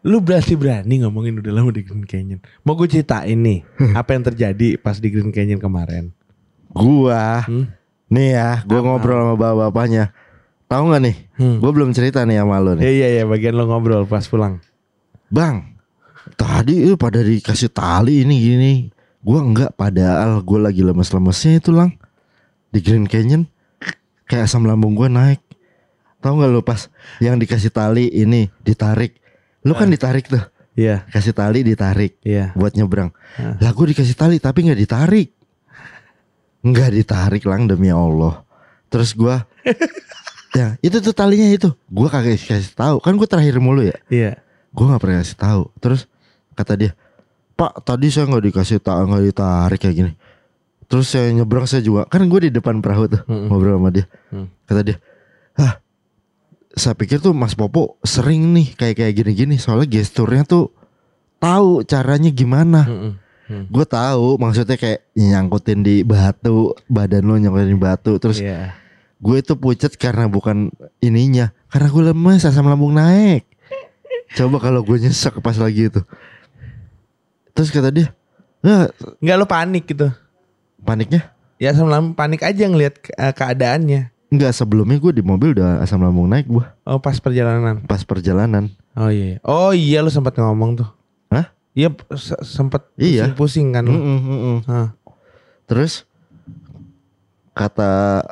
Lu 0.00 0.18
berarti 0.18 0.56
berani 0.56 1.04
ngomongin 1.04 1.38
udah 1.38 1.52
lama 1.52 1.68
di 1.68 1.84
Green 1.84 2.04
Canyon. 2.04 2.40
Mau 2.64 2.72
gue 2.72 2.88
ceritain 2.88 3.36
nih 3.36 3.60
apa 3.92 4.16
yang 4.16 4.24
terjadi 4.24 4.80
pas 4.80 4.96
di 4.96 5.08
Green 5.08 5.28
Canyon 5.28 5.60
kemarin. 5.60 6.12
gua 6.70 7.42
Hmm? 7.44 7.66
nih 8.06 8.28
ya 8.32 8.62
gua 8.62 8.78
Apa? 8.78 8.86
ngobrol 8.86 9.18
sama 9.18 9.34
bapak-bapaknya 9.34 10.14
tahu 10.64 10.82
nggak 10.86 11.02
nih 11.02 11.16
Hmm. 11.34 11.56
Gue 11.58 11.70
belum 11.70 11.90
cerita 11.90 12.22
nih 12.22 12.40
sama 12.40 12.56
lo 12.58 12.72
nih. 12.74 12.82
Iya 12.82 12.92
iya 12.92 13.08
iya 13.12 13.24
bagian 13.24 13.54
lo 13.54 13.64
ngobrol 13.64 14.04
pas 14.04 14.24
pulang. 14.24 14.60
Bang, 15.28 15.76
tadi 16.34 16.80
itu 16.80 16.94
pada 16.94 17.20
dikasih 17.20 17.68
tali 17.68 18.24
ini 18.24 18.34
gini. 18.36 18.72
Gue 19.20 19.36
enggak 19.36 19.72
padahal 19.74 20.40
gue 20.40 20.58
lagi 20.58 20.80
lemes-lemesnya 20.80 21.60
itu 21.60 21.70
lang. 21.70 22.00
Di 22.68 22.80
Green 22.80 23.04
Canyon. 23.04 23.44
Kayak 24.24 24.48
asam 24.48 24.64
lambung 24.64 24.96
gue 24.96 25.08
naik. 25.08 25.44
Tahu 26.20 26.40
nggak 26.40 26.50
lo 26.50 26.60
pas 26.60 26.88
yang 27.20 27.36
dikasih 27.36 27.68
tali 27.68 28.08
ini 28.08 28.48
ditarik. 28.60 29.19
Lu 29.66 29.72
kan 29.76 29.88
ditarik 29.90 30.26
tuh. 30.26 30.40
Iya 30.78 31.02
Kasih 31.10 31.34
tali 31.34 31.66
ditarik 31.66 32.16
iya. 32.22 32.54
buat 32.54 32.72
nyebrang. 32.78 33.10
Hah. 33.36 33.58
Lah 33.58 33.70
gue 33.74 33.86
dikasih 33.92 34.16
tali 34.16 34.36
tapi 34.38 34.64
nggak 34.70 34.80
ditarik. 34.80 35.28
Nggak 36.64 36.90
ditarik 36.94 37.42
lang 37.44 37.66
demi 37.66 37.90
Allah. 37.90 38.44
Terus 38.88 39.12
gue 39.12 39.36
Ya 40.58 40.74
itu 40.82 40.98
tuh 40.98 41.14
talinya 41.14 41.46
itu 41.46 41.70
Gue 41.86 42.10
kagak 42.10 42.34
kasih 42.42 42.74
tahu 42.74 42.98
Kan 42.98 43.14
gue 43.14 43.22
terakhir 43.22 43.62
mulu 43.62 43.86
ya 43.86 43.94
Iya. 44.10 44.42
gue 44.74 44.82
nggak 44.82 44.98
pernah 44.98 45.22
kasih 45.22 45.38
tahu 45.38 45.62
terus 45.78 46.10
kata 46.58 46.74
dia 46.74 46.90
Pak 47.54 47.84
tadi 47.84 48.08
saya 48.08 48.24
nggak 48.24 48.44
dikasih 48.50 48.80
tak 48.80 49.04
nggak 49.04 49.20
ditarik 49.20 49.76
kayak 49.76 49.96
gini. 50.00 50.12
Terus 50.88 51.12
saya 51.12 51.28
nyebrang 51.28 51.68
saya 51.68 51.84
juga 51.84 52.08
kan 52.08 52.24
gue 52.24 52.48
di 52.48 52.50
depan 52.50 52.80
perahu 52.80 53.04
tuh 53.04 53.20
Mm-mm. 53.28 53.52
ngobrol 53.52 53.76
sama 53.76 53.92
dia. 53.92 54.08
Hmm. 54.32 54.48
Kata 54.64 54.80
dia, 54.80 54.96
ah 55.60 55.76
saya 56.70 56.94
pikir 56.94 57.18
tuh 57.18 57.32
Mas 57.32 57.52
Popo 57.52 57.98
sering 58.00 58.52
nih 58.52 58.72
kayak 58.72 58.96
kayak 58.96 59.14
gini-gini 59.14 59.56
soalnya 59.56 59.90
gesturnya 59.90 60.42
tuh 60.42 60.70
tahu 61.36 61.82
caranya 61.82 62.28
gimana. 62.28 62.84
Mm-mm. 62.84 63.12
Hmm. 63.44 63.64
Gue 63.66 63.82
tahu 63.82 64.38
maksudnya 64.38 64.78
kayak 64.78 65.10
nyangkutin 65.12 65.82
di 65.82 66.00
batu 66.00 66.70
badan 66.86 67.24
lo 67.24 67.34
nyangkutin 67.34 67.74
di 67.74 67.80
batu 67.80 68.14
terus 68.16 68.38
Iya. 68.38 68.78
gue 69.18 69.36
itu 69.36 69.52
pucet 69.52 69.94
karena 69.94 70.24
bukan 70.24 70.70
ininya 70.98 71.50
karena 71.66 71.90
gue 71.90 72.02
lemes 72.06 72.46
asam 72.46 72.64
lambung 72.64 72.94
naik 72.94 73.42
coba 74.30 74.62
kalau 74.62 74.80
gue 74.80 74.96
nyesek 74.96 75.42
pas 75.42 75.58
lagi 75.58 75.90
itu 75.90 75.98
terus 77.50 77.68
kata 77.68 77.90
dia 77.90 78.14
"Nah, 78.62 78.86
Enggak 79.18 79.36
lo 79.36 79.44
panik 79.44 79.84
gitu. 79.84 80.14
paniknya 80.80 81.34
Ya 81.58 81.74
sama 81.74 82.00
panik 82.14 82.40
aja 82.40 82.64
ngelihat 82.64 82.96
ke- 82.96 83.12
eh, 83.12 83.34
keadaannya. 83.34 84.08
Enggak 84.30 84.52
sebelumnya 84.52 84.96
gue 84.96 85.12
di 85.12 85.20
mobil 85.20 85.52
udah 85.52 85.78
asam 85.80 85.98
lambung 85.98 86.26
naik 86.26 86.46
gue 86.46 86.62
Oh 86.84 86.98
pas 86.98 87.16
perjalanan. 87.16 87.82
pas 87.82 88.00
perjalanan 88.00 88.70
Oh 88.92 89.06
iya. 89.06 89.38
Oh 89.42 89.70
iya 89.70 90.00
lo 90.00 90.08
sempat 90.08 90.34
ngomong 90.34 90.74
tuh. 90.76 90.88
Hah? 91.28 91.50
Iya 91.72 91.90
se- 92.12 92.38
sempat 92.40 92.86
Iya. 92.94 93.30
pusing-pusing 93.30 93.66
kan 93.72 93.82
lo. 93.82 93.92
Mm-mm, 93.92 94.18
mm-mm. 94.20 94.56
Hah. 94.64 94.88
terus 95.64 96.02
kata 97.52 98.22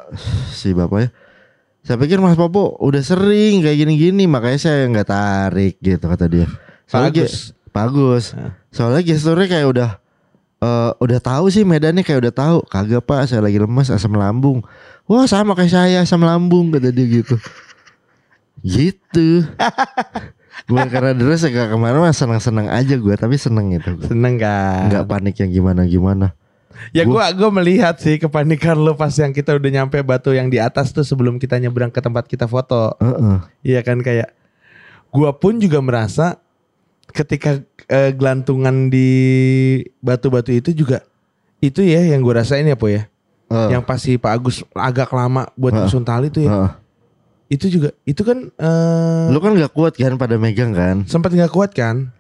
si 0.49 0.73
bapaknya 0.73 1.11
saya 1.81 1.97
pikir 1.97 2.19
Mas 2.19 2.35
Popo 2.35 2.75
udah 2.77 3.01
sering 3.01 3.61
kayak 3.61 3.79
gini-gini 3.79 4.25
makanya 4.25 4.59
saya 4.61 4.87
nggak 4.87 5.09
tarik 5.09 5.75
gitu 5.79 6.01
kata 6.01 6.27
dia 6.27 6.47
Soalnya 6.85 7.23
Bagus. 7.23 7.53
bagus 7.69 8.25
soalnya 8.71 9.03
gesturnya 9.03 9.47
kayak 9.47 9.69
udah 9.69 9.91
eh, 10.63 10.91
udah 10.99 11.21
tahu 11.23 11.51
sih 11.51 11.63
medannya 11.63 12.03
kayak 12.03 12.29
udah 12.29 12.35
tahu 12.35 12.57
kagak 12.67 13.03
pak 13.05 13.31
saya 13.31 13.43
lagi 13.43 13.59
lemas 13.59 13.91
asam 13.91 14.15
lambung 14.15 14.63
wah 15.07 15.25
sama 15.27 15.55
kayak 15.55 15.73
saya 15.73 15.97
asam 16.03 16.23
lambung 16.23 16.75
kata 16.75 16.91
dia 16.91 17.07
gitu 17.07 17.37
gitu 18.63 19.47
gue 20.69 20.83
karena 20.91 21.15
terus 21.15 21.47
ya 21.47 21.71
kemarin 21.71 22.03
mah 22.03 22.13
seneng-seneng 22.13 22.67
aja 22.69 22.99
gue 22.99 23.15
tapi 23.15 23.39
seneng 23.39 23.73
itu 23.73 23.95
gue 23.95 24.11
Seneng 24.11 24.37
kan? 24.37 24.91
nggak 24.91 25.05
panik 25.07 25.35
yang 25.41 25.51
gimana 25.55 25.87
gimana 25.87 26.35
Ya 26.95 27.05
gua 27.05 27.35
gua 27.35 27.51
melihat 27.51 27.99
sih 27.99 28.17
kepanikan 28.23 28.79
lo 28.79 28.95
pas 28.95 29.13
yang 29.19 29.35
kita 29.35 29.59
udah 29.59 29.71
nyampe 29.71 29.99
batu 30.07 30.31
yang 30.31 30.49
di 30.49 30.63
atas 30.63 30.95
tuh 30.95 31.03
sebelum 31.03 31.37
kita 31.37 31.59
nyebrang 31.59 31.91
ke 31.91 31.99
tempat 31.99 32.31
kita 32.31 32.47
foto. 32.47 32.95
Heeh. 33.03 33.37
Iya 33.67 33.81
kan 33.83 33.99
kayak 34.01 34.33
gua 35.11 35.35
pun 35.35 35.59
juga 35.59 35.83
merasa 35.83 36.39
ketika 37.19 37.59
eh, 37.91 38.15
gelantungan 38.15 38.87
di 38.87 39.09
batu-batu 39.99 40.55
itu 40.55 40.71
juga 40.71 41.03
itu 41.59 41.83
ya 41.83 42.07
yang 42.07 42.23
gua 42.23 42.47
rasain 42.47 42.63
ya 42.63 42.79
po 42.79 42.87
ya. 42.87 43.11
Heeh. 43.51 43.75
Yang 43.75 43.83
pasti 43.89 44.11
Pak 44.15 44.33
Agus 44.39 44.57
agak 44.71 45.11
lama 45.11 45.51
buat 45.59 45.75
nyusun 45.75 46.07
tali 46.07 46.31
tuh 46.31 46.47
ya. 46.47 46.51
Heeh. 46.55 46.71
Itu 47.49 47.67
juga 47.67 47.91
itu 48.05 48.23
kan 48.23 48.53
eh 48.55 49.27
Lu 49.33 49.41
kan 49.41 49.57
gak 49.57 49.73
kuat 49.75 49.97
kan 49.97 50.15
pada 50.15 50.39
megang 50.39 50.71
kan? 50.71 51.03
sempat 51.11 51.35
nggak 51.35 51.51
kuat 51.51 51.75
kan. 51.75 52.13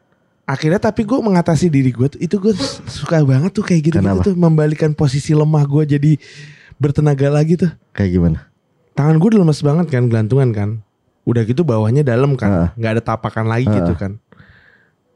Akhirnya 0.48 0.80
tapi 0.80 1.04
gue 1.04 1.20
mengatasi 1.20 1.68
diri 1.68 1.92
gue 1.92 2.08
itu 2.16 2.40
gue 2.40 2.56
suka 2.88 3.20
banget 3.20 3.52
tuh 3.52 3.60
kayak 3.60 3.92
gitu, 3.92 4.00
Kenapa? 4.00 4.24
tuh 4.24 4.32
membalikan 4.32 4.96
posisi 4.96 5.36
lemah 5.36 5.60
gue 5.68 5.84
jadi 5.84 6.12
bertenaga 6.80 7.28
lagi 7.28 7.60
tuh. 7.60 7.68
Kayak 7.92 8.10
gimana? 8.16 8.38
Tangan 8.96 9.20
gue 9.20 9.28
udah 9.36 9.40
lemes 9.44 9.60
banget 9.60 9.86
kan 9.92 10.08
gelantungan 10.08 10.48
kan. 10.56 10.70
Udah 11.28 11.44
gitu 11.44 11.60
bawahnya 11.60 12.00
dalam 12.00 12.32
kan, 12.40 12.72
nggak 12.80 12.92
ada 12.96 13.02
tapakan 13.04 13.44
lagi 13.44 13.68
Heeh. 13.68 13.76
gitu 13.84 13.92
kan. 14.00 14.16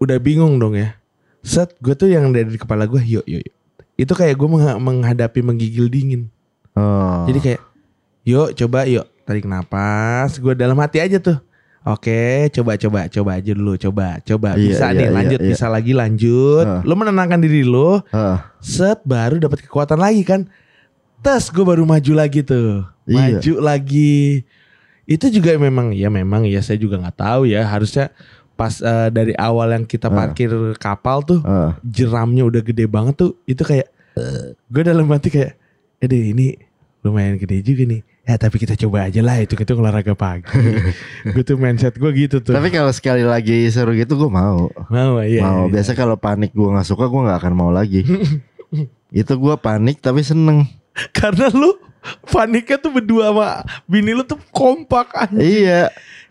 Udah 0.03 0.19
bingung 0.19 0.59
dong 0.59 0.75
ya. 0.75 0.99
Set 1.41 1.79
gue 1.79 1.95
tuh 1.95 2.11
yang 2.11 2.35
dari 2.35 2.59
kepala 2.59 2.85
gue 2.85 2.99
yuk 3.01 3.23
yuk. 3.23 3.43
yuk. 3.43 3.55
Itu 3.95 4.13
kayak 4.13 4.35
gue 4.35 4.49
mengha- 4.49 4.79
menghadapi 4.79 5.39
menggigil 5.41 5.87
dingin. 5.87 6.27
Oh. 6.75 7.23
Jadi 7.25 7.39
kayak 7.39 7.61
yuk 8.25 8.51
coba 8.57 8.83
yuk 8.85 9.07
tarik 9.23 9.47
napas. 9.47 10.43
Gue 10.43 10.53
dalam 10.53 10.75
hati 10.77 10.99
aja 10.99 11.23
tuh. 11.23 11.39
Oke, 11.83 12.47
coba 12.55 12.79
coba 12.79 13.11
coba 13.11 13.31
aja 13.43 13.51
dulu, 13.51 13.75
coba 13.75 14.23
coba 14.23 14.55
Iya, 14.55 14.63
bisa 14.71 14.87
iya, 14.87 14.95
nih 14.95 15.03
iya, 15.03 15.11
lanjut, 15.11 15.41
iya. 15.43 15.49
bisa 15.51 15.67
lagi 15.67 15.93
lanjut. 15.93 16.63
Heeh. 16.63 16.81
Lo 16.87 16.95
menenangkan 16.95 17.43
diri 17.43 17.67
lo, 17.67 18.07
Heeh. 18.07 18.39
set 18.63 19.03
baru 19.03 19.43
dapat 19.43 19.67
kekuatan 19.67 19.99
lagi 19.99 20.23
kan. 20.23 20.47
Tes 21.23 21.51
gue 21.51 21.63
baru 21.63 21.83
maju 21.83 22.13
lagi 22.15 22.47
tuh, 22.47 22.87
Iya. 23.03 23.39
maju 23.39 23.53
lagi. 23.67 24.47
Itu 25.11 25.27
juga 25.27 25.59
memang 25.59 25.91
ya 25.91 26.07
memang 26.07 26.47
ya 26.47 26.63
saya 26.63 26.79
juga 26.79 27.03
nggak 27.03 27.19
tahu 27.19 27.51
ya 27.51 27.67
harusnya 27.67 28.15
pas 28.63 28.75
eh, 28.79 29.09
dari 29.11 29.35
awal 29.35 29.75
yang 29.75 29.83
kita 29.83 30.07
Heeh. 30.07 30.15
parkir 30.15 30.51
kapal 30.79 31.27
tuh 31.27 31.43
Heeh. 31.43 31.75
jeramnya 31.83 32.47
udah 32.47 32.63
gede 32.63 32.87
banget 32.87 33.19
tuh 33.19 33.35
itu 33.45 33.67
kayak 33.67 33.91
gue 34.71 34.83
dalam 34.85 35.11
hati 35.11 35.33
kayak 35.33 35.59
eh 35.99 36.07
deh 36.07 36.31
ini 36.31 36.55
lumayan 37.03 37.35
gede 37.35 37.67
juga 37.67 37.83
nih 37.91 38.01
ya 38.23 38.39
tapi 38.39 38.55
kita 38.55 38.79
coba 38.79 39.11
aja 39.11 39.19
lah 39.19 39.35
itu 39.43 39.59
itu 39.59 39.73
olahraga 39.75 40.15
pagi 40.15 40.47
gue 41.35 41.43
tuh 41.43 41.59
mindset 41.59 41.99
gue 41.99 42.07
gitu 42.15 42.39
tuh 42.39 42.55
Tapi 42.55 42.71
kalau 42.71 42.95
sekali 42.95 43.27
lagi 43.27 43.67
seru 43.67 43.91
gitu 43.99 44.15
gue 44.15 44.31
mau. 44.31 44.71
mau 44.87 45.19
iya 45.19 45.43
mau. 45.43 45.67
iya. 45.67 45.73
Biasa 45.75 45.99
kalau 45.99 46.15
panik 46.15 46.55
gue 46.55 46.69
nggak 46.71 46.87
suka 46.87 47.11
gue 47.11 47.19
nggak 47.19 47.39
akan 47.43 47.55
mau 47.59 47.75
lagi. 47.75 48.07
itu 49.11 49.33
gue 49.35 49.55
panik 49.59 49.99
tapi 49.99 50.23
seneng. 50.23 50.71
karena 51.11 51.51
lu 51.51 51.75
paniknya 52.31 52.79
tuh 52.79 52.93
berdua 52.95 53.35
sama 53.35 53.49
bini 53.91 54.15
lu 54.15 54.23
tuh 54.23 54.39
kompak 54.55 55.11
aja 55.19 55.39
iya. 55.39 55.83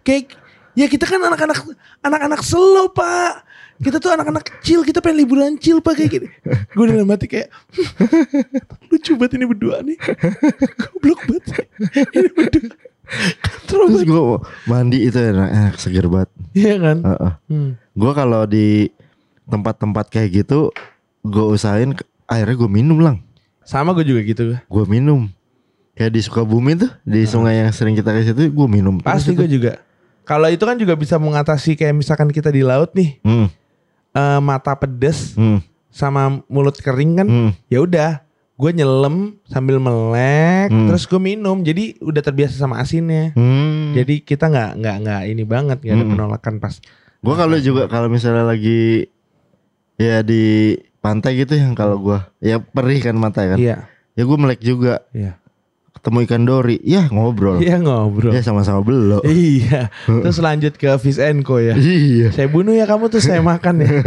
kayak 0.05 0.31
ya 0.73 0.85
kita 0.85 1.03
kan 1.03 1.19
anak-anak 1.19 1.57
anak-anak 1.99 2.41
slow 2.41 2.89
pak 2.89 3.43
kita 3.77 3.97
tuh 3.97 4.09
anak-anak 4.09 4.45
kecil 4.45 4.81
kita 4.81 4.99
pengen 4.99 5.17
liburan 5.19 5.55
chill 5.55 5.79
pak 5.79 5.95
kayak 5.95 6.11
gini 6.11 6.27
gue 6.47 6.85
dalam 6.85 7.07
hati 7.07 7.25
kayak 7.25 7.49
lucu 8.87 9.15
banget 9.15 9.35
ini 9.35 9.45
berdua 9.45 9.81
nih 9.81 9.97
goblok 10.77 11.19
banget 11.25 11.45
ini 12.11 12.29
berdua 12.29 12.71
Terus 13.67 13.91
banget 13.91 14.07
gue 14.07 14.23
mandi 14.65 14.97
itu 15.03 15.19
enak, 15.19 15.49
enak 15.51 15.75
seger 15.75 16.07
banget. 16.07 16.31
Iya 16.53 16.79
kan 16.79 16.97
Heeh. 17.01 17.33
hmm. 17.45 17.69
Gue 17.91 18.11
kalau 18.13 18.47
di 18.47 18.87
tempat-tempat 19.43 20.07
kayak 20.07 20.29
gitu 20.33 20.71
gue 21.21 21.45
usahain 21.45 21.91
ke- 21.91 22.07
akhirnya 22.23 22.55
gue 22.55 22.69
minum 22.71 22.97
lang. 22.97 23.19
sama 23.61 23.91
gue 23.91 24.03
juga 24.05 24.21
gitu 24.23 24.55
Gue 24.63 24.85
minum. 24.85 25.27
Kayak 25.91 26.11
di 26.13 26.21
Sukabumi 26.23 26.73
tuh 26.77 26.87
di 27.03 27.23
sungai 27.25 27.59
yang 27.59 27.69
sering 27.69 27.93
kita 27.93 28.09
ke 28.09 28.23
situ 28.23 28.47
gue 28.47 28.67
minum. 28.69 28.95
pasti 28.97 29.35
gue 29.35 29.49
juga 29.49 29.83
kalau 30.31 30.47
itu 30.47 30.63
kan 30.63 30.79
juga 30.79 30.95
bisa 30.95 31.19
mengatasi 31.19 31.75
kayak 31.75 31.91
misalkan 31.93 32.31
kita 32.31 32.47
di 32.47 32.63
laut 32.63 32.95
nih 32.95 33.19
Hmm, 33.19 33.51
eh, 34.11 34.39
mata 34.39 34.71
pedes 34.73 35.35
hmm, 35.35 35.59
sama 35.89 36.39
mulut 36.47 36.73
kering 36.73 37.11
kan 37.17 37.27
hmm. 37.27 37.51
ya 37.67 37.79
udah 37.79 38.23
gue 38.55 38.71
nyelam 38.71 39.35
sambil 39.43 39.75
melek 39.75 40.69
Hmm. 40.69 40.87
terus 40.87 41.03
gue 41.03 41.19
minum 41.19 41.59
jadi 41.59 41.99
udah 41.99 42.21
terbiasa 42.21 42.55
sama 42.55 42.79
asinnya 42.79 43.33
Hmm. 43.33 43.91
jadi 43.91 44.21
kita 44.21 44.47
nggak 44.47 44.71
nggak 44.77 44.95
nggak 45.01 45.21
ini 45.27 45.43
banget 45.43 45.77
nggak 45.79 45.93
ada 45.93 46.05
Hmm. 46.05 46.13
penolakan 46.15 46.55
pas 46.57 46.79
Gue 47.19 47.35
kalau 47.35 47.57
juga 47.57 47.85
kalau 47.85 48.07
misalnya 48.07 48.45
lagi 48.45 49.11
ya 49.95 50.21
di 50.21 50.73
pantai 50.97 51.35
gitu 51.35 51.53
yang 51.53 51.73
kalau 51.73 51.97
gua 51.97 52.29
ya 52.37 52.57
perih 52.57 52.97
kan 52.99 53.13
mata 53.13 53.43
kan. 53.43 53.57
iya 53.57 53.89
Ya 54.11 54.23
gue 54.23 54.37
melek 54.37 54.61
juga 54.61 55.01
iya 55.11 55.40
ketemu 56.01 56.17
ikan 56.25 56.43
dori, 56.49 56.81
ya 56.81 57.05
ngobrol. 57.13 57.61
iya 57.61 57.77
ngobrol. 57.77 58.33
Ya 58.33 58.41
sama-sama 58.41 58.81
belok. 58.81 59.21
iya. 59.29 59.93
Terus 60.09 60.41
lanjut 60.41 60.73
ke 60.73 60.89
Fish 60.97 61.21
and 61.21 61.45
Co 61.45 61.61
ya. 61.61 61.77
Iya. 61.77 62.33
saya 62.33 62.49
bunuh 62.49 62.73
ya 62.73 62.89
kamu 62.89 63.05
tuh 63.13 63.21
saya 63.21 63.37
makan 63.45 63.85
ya. 63.85 63.91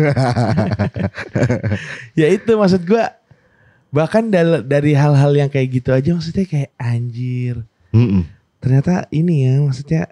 Ya 2.19 2.27
itu 2.35 2.51
maksud 2.59 2.83
gue 2.83 3.05
bahkan 3.95 4.27
dari 4.67 4.99
hal-hal 4.99 5.31
yang 5.39 5.47
kayak 5.47 5.71
gitu 5.71 5.95
aja 5.95 6.11
maksudnya 6.19 6.43
kayak 6.51 6.75
anjir. 6.83 7.63
Mm-mm. 7.95 8.27
ternyata 8.59 9.07
ini 9.15 9.47
ya 9.47 9.55
maksudnya 9.63 10.11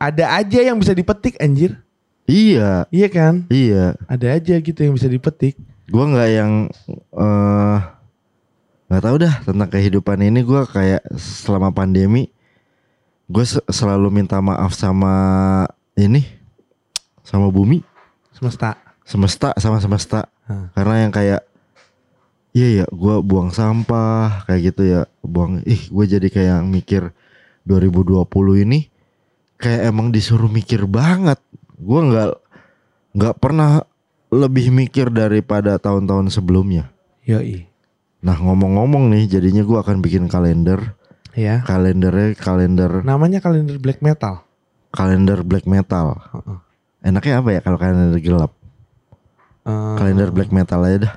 ada 0.00 0.40
aja 0.40 0.64
yang 0.64 0.80
bisa 0.80 0.96
dipetik 0.96 1.36
anjir. 1.36 1.76
Iya, 2.24 2.88
iya 2.88 3.08
kan? 3.12 3.44
Iya. 3.52 3.92
ada 4.08 4.26
aja 4.40 4.56
gitu 4.56 4.80
yang 4.80 4.96
bisa 4.96 5.04
dipetik. 5.04 5.60
Gua 5.92 6.08
nggak 6.08 6.30
yang 6.32 6.52
eh 7.12 7.78
nggak 8.90 9.02
tahu 9.06 9.16
dah 9.22 9.34
tentang 9.46 9.70
kehidupan 9.70 10.18
ini. 10.26 10.42
Gua 10.42 10.66
kayak 10.66 11.06
selama 11.14 11.70
pandemi, 11.70 12.28
gue 13.30 13.44
selalu 13.70 14.10
minta 14.10 14.42
maaf 14.42 14.74
sama 14.74 15.14
ini, 15.94 16.26
sama 17.22 17.46
bumi, 17.48 17.86
semesta 18.34 18.90
semesta, 19.10 19.50
sama 19.58 19.82
semesta. 19.82 20.30
Hah. 20.46 20.70
Karena 20.78 21.02
yang 21.02 21.12
kayak 21.12 21.42
Iya 22.50 22.82
ya, 22.82 22.86
gue 22.90 23.16
buang 23.22 23.54
sampah 23.54 24.42
kayak 24.42 24.74
gitu 24.74 24.82
ya, 24.82 25.06
buang. 25.22 25.62
Ih, 25.62 25.86
gue 25.86 26.02
jadi 26.02 26.26
kayak 26.26 26.66
mikir 26.66 27.14
2020 27.62 28.26
ini 28.66 28.90
kayak 29.54 29.94
emang 29.94 30.10
disuruh 30.10 30.50
mikir 30.50 30.82
banget. 30.90 31.38
Gue 31.78 32.10
nggak 32.10 32.30
nggak 33.14 33.34
pernah 33.38 33.86
lebih 34.34 34.74
mikir 34.74 35.14
daripada 35.14 35.78
tahun-tahun 35.78 36.34
sebelumnya. 36.34 36.90
yoi 37.22 37.69
Nah 38.20 38.36
ngomong-ngomong 38.36 39.08
nih, 39.10 39.24
jadinya 39.26 39.64
gue 39.64 39.78
akan 39.80 40.04
bikin 40.04 40.28
kalender. 40.28 40.96
ya 41.30 41.62
Kalendernya 41.62 42.34
kalender 42.34 43.06
namanya 43.06 43.38
kalender 43.38 43.78
black 43.78 44.02
metal 44.02 44.42
kalender 44.90 45.46
black 45.46 45.62
metal. 45.64 46.18
Heeh. 46.34 46.58
Enaknya 47.06 47.34
apa 47.38 47.48
ya 47.54 47.60
kalau 47.62 47.78
kalender 47.78 48.18
gelap? 48.18 48.52
Eh, 49.62 49.94
Kalender 49.96 50.28
black 50.34 50.50
metal 50.50 50.82
aja 50.82 50.98
dah. 51.06 51.14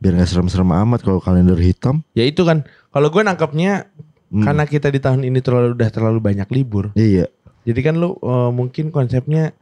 Biar 0.00 0.16
nggak 0.16 0.30
serem-serem 0.32 0.72
amat 0.72 1.04
kalau 1.04 1.20
kalender 1.20 1.60
hitam. 1.60 2.00
Ya 2.16 2.24
itu 2.24 2.42
kan 2.42 2.64
kalau 2.90 3.12
gue 3.12 3.22
nangkepnya 3.22 3.88
Hmm. 4.34 4.42
karena 4.42 4.64
kita 4.66 4.90
di 4.90 4.98
tahun 4.98 5.22
ini 5.22 5.38
terlalu 5.38 5.78
udah 5.78 5.90
terlalu 5.94 6.18
banyak 6.18 6.48
libur. 6.50 6.90
Iya, 6.98 7.30
Jadi 7.62 7.80
kan 7.86 7.94
lu 7.94 8.18
eh, 8.18 8.50
mungkin 8.50 8.90
konsepnya 8.90 9.54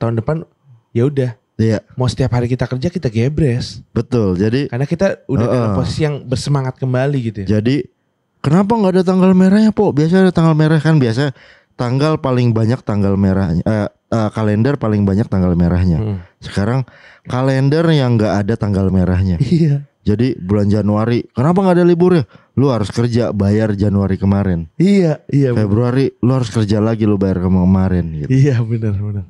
tahun 0.00 0.16
depan 0.22 0.48
ya 0.96 1.04
udah 1.04 1.36
iya, 1.56 1.78
mau 1.94 2.06
setiap 2.06 2.30
hari 2.30 2.46
kita 2.46 2.64
kerja 2.64 2.88
kita 2.88 3.08
gebres. 3.08 3.80
betul. 3.90 4.34
Jadi 4.34 4.66
Karena 4.66 4.84
kita 4.84 5.06
udah 5.24 5.46
dalam 5.46 5.68
Heeh. 5.70 5.76
posisi 5.76 6.00
yang 6.02 6.22
bersemangat 6.22 6.76
kembali 6.76 7.18
gitu 7.22 7.38
ya. 7.44 7.58
Jadi 7.58 7.86
kenapa 8.38 8.74
nggak 8.74 8.92
ada 8.94 9.04
tanggal 9.04 9.30
merahnya, 9.32 9.70
Po? 9.70 9.90
Biasa 9.90 10.20
ada 10.20 10.32
tanggal 10.34 10.52
merah 10.52 10.78
kan 10.78 10.98
biasa 10.98 11.30
tanggal 11.74 12.18
paling 12.18 12.50
banyak 12.50 12.80
tanggal 12.82 13.14
merahnya. 13.14 13.62
Eh, 13.62 13.88
eh, 13.90 14.28
kalender 14.30 14.74
paling 14.76 15.02
banyak 15.02 15.26
tanggal 15.26 15.54
merahnya. 15.54 15.98
Hmm. 15.98 16.18
Sekarang 16.38 16.86
kalender 17.24 17.82
yang 17.90 18.14
nggak 18.14 18.46
ada 18.46 18.54
tanggal 18.54 18.90
merahnya. 18.90 19.38
Iya. 19.40 19.86
Jadi 20.04 20.36
bulan 20.36 20.68
Januari, 20.68 21.24
kenapa 21.32 21.64
nggak 21.64 21.76
ada 21.80 21.86
liburnya? 21.88 22.28
Lu 22.60 22.68
harus 22.68 22.92
kerja 22.92 23.32
bayar 23.32 23.72
Januari 23.72 24.20
kemarin. 24.20 24.68
Iya, 24.76 25.24
iya. 25.32 25.56
bener. 25.56 25.64
Februari 25.64 26.12
lu 26.20 26.30
harus 26.36 26.52
kerja 26.52 26.76
lagi 26.76 27.08
lu 27.08 27.16
bayar 27.16 27.40
kema- 27.40 27.64
kemarin 27.64 28.04
gitu. 28.12 28.28
Iya 28.28 28.60
benar 28.60 28.94
benar. 28.94 29.24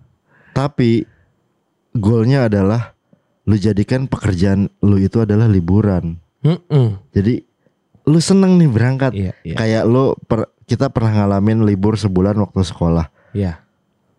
Tapi 0.50 1.06
goalnya 1.94 2.46
adalah 2.46 2.92
lu 3.44 3.54
jadikan 3.54 4.04
pekerjaan 4.04 4.72
lu 4.80 4.96
itu 4.96 5.20
adalah 5.20 5.46
liburan. 5.46 6.18
Mm-mm. 6.42 7.00
Jadi 7.12 7.44
lu 8.04 8.18
seneng 8.18 8.58
nih 8.58 8.68
berangkat. 8.68 9.12
Iya, 9.14 9.32
iya. 9.42 9.56
Kayak 9.56 9.84
lu 9.86 10.12
per- 10.20 10.52
kita 10.64 10.88
pernah 10.88 11.24
ngalamin 11.24 11.64
libur 11.64 11.94
sebulan 11.94 12.36
waktu 12.36 12.60
sekolah. 12.60 13.08
Iya, 13.32 13.60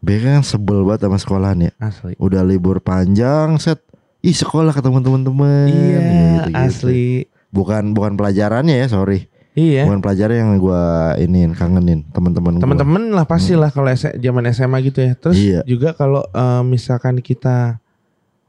Biasanya 0.02 0.38
kan 0.38 0.46
sebel 0.46 0.86
banget 0.86 1.02
sama 1.06 1.18
sekolahan 1.18 1.60
ya. 1.62 1.72
asli. 1.80 2.14
Udah 2.18 2.46
libur 2.46 2.78
panjang 2.80 3.58
set. 3.58 3.82
Ih 4.22 4.34
sekolah 4.34 4.74
ketemu 4.74 5.02
temen-temen. 5.02 5.68
Iya, 5.70 6.00
gitu-gitu. 6.46 6.58
asli. 6.58 7.06
Bukan 7.50 7.94
bukan 7.94 8.14
pelajarannya 8.14 8.78
ya 8.78 8.88
sorry. 8.88 9.26
Iya. 9.56 9.88
Bukan 9.88 10.04
pelajaran 10.04 10.36
yang 10.36 10.52
gua 10.60 10.84
iniin 11.16 11.56
kangenin 11.56 12.04
teman-teman. 12.12 12.60
Teman-teman 12.60 13.08
lah 13.10 13.24
pastilah 13.24 13.72
kalau 13.72 13.88
S- 13.88 14.12
zaman 14.14 14.44
SMA 14.52 14.78
gitu 14.84 15.00
ya. 15.00 15.16
Terus 15.16 15.38
Iya. 15.38 15.60
juga 15.64 15.96
kalau 15.96 16.28
eh, 16.28 16.62
misalkan 16.62 17.24
kita 17.24 17.80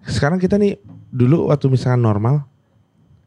sekarang 0.02 0.36
kita 0.36 0.54
nih 0.54 0.82
dulu 1.08 1.46
waktu 1.48 1.66
misalkan 1.68 2.02
normal 2.02 2.42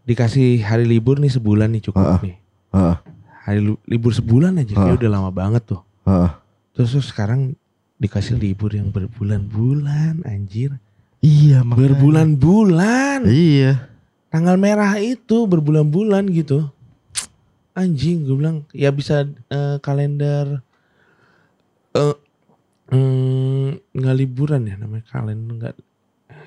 dikasih 0.04 0.60
hari 0.60 0.84
libur 0.84 1.18
nih 1.18 1.32
sebulan 1.32 1.72
nih 1.72 1.82
cukup 1.82 2.04
Heeh. 2.04 2.22
nih. 2.26 2.38
Heeh, 2.70 2.96
Hari 3.40 3.60
libur 3.86 4.12
sebulan 4.12 4.60
aja 4.60 4.70
kayak 4.70 4.86
Heeh. 4.86 5.00
udah 5.00 5.10
lama 5.10 5.32
banget 5.32 5.64
tuh. 5.66 5.82
heeh. 6.04 6.30
Terus, 6.76 6.94
terus 6.94 7.08
sekarang 7.08 7.56
dikasih 7.96 8.36
libur 8.36 8.72
yang 8.72 8.92
berbulan-bulan 8.92 10.24
anjir. 10.24 10.76
Iya 11.20 11.64
makanya. 11.64 11.96
Berbulan-bulan. 11.96 13.20
Iya. 13.24 13.88
Tanggal 14.30 14.56
merah 14.56 14.96
itu 15.00 15.44
berbulan-bulan 15.44 16.28
gitu. 16.30 16.68
Anjing 17.80 18.18
gue 18.22 18.36
bilang 18.36 18.68
ya 18.70 18.92
bisa 18.92 19.24
eh, 19.48 19.78
kalender 19.80 20.60
eh 21.92 22.16
mm, 22.90 23.68
nggak 23.92 24.16
liburan 24.16 24.62
ya 24.64 24.76
namanya 24.76 25.08
kalender 25.08 25.52
nggak 25.56 25.74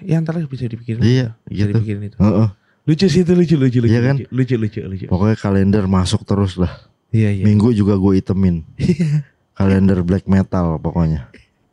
ya 0.02 0.18
antara 0.18 0.42
bisa 0.42 0.66
dipikirin 0.66 1.00
Iya, 1.00 1.34
bisa 1.42 1.56
gitu. 1.64 1.70
dipikirin 1.74 2.02
itu 2.04 2.16
Heeh. 2.18 2.48
lucu 2.82 3.06
sih 3.06 3.22
itu 3.22 3.32
lucu 3.32 3.54
lucu 3.54 3.78
lucu 3.78 3.88
Iya 3.88 4.00
kan? 4.02 4.16
lucu 4.18 4.28
lucu 4.28 4.54
lucu, 4.56 4.80
lucu. 4.84 5.04
Pokoknya 5.06 5.36
kalender 5.36 5.84
masuk 5.86 6.22
terus 6.22 6.54
lah. 6.56 6.70
iya 7.08 7.30
iya 7.30 7.44
Minggu 7.44 7.72
juga 7.72 7.94
gue 7.94 8.18
itemin. 8.18 8.66
kalender 9.52 10.00
black 10.00 10.26
metal 10.26 10.76
pokoknya. 10.76 11.28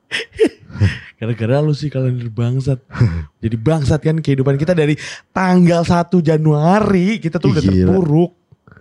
gara-gara 1.19 1.59
lu 1.59 1.75
sih 1.75 1.91
kalender 1.91 2.31
bangsat 2.31 2.79
jadi 3.37 3.55
bangsat 3.55 3.99
kan 3.99 4.17
kehidupan 4.17 4.55
kita 4.55 4.71
dari 4.71 4.95
tanggal 5.29 5.83
1 5.83 6.07
Januari 6.23 7.19
kita 7.19 7.35
tuh 7.35 7.51
udah 7.51 7.59
Gila. 7.59 7.73
terpuruk 7.91 8.31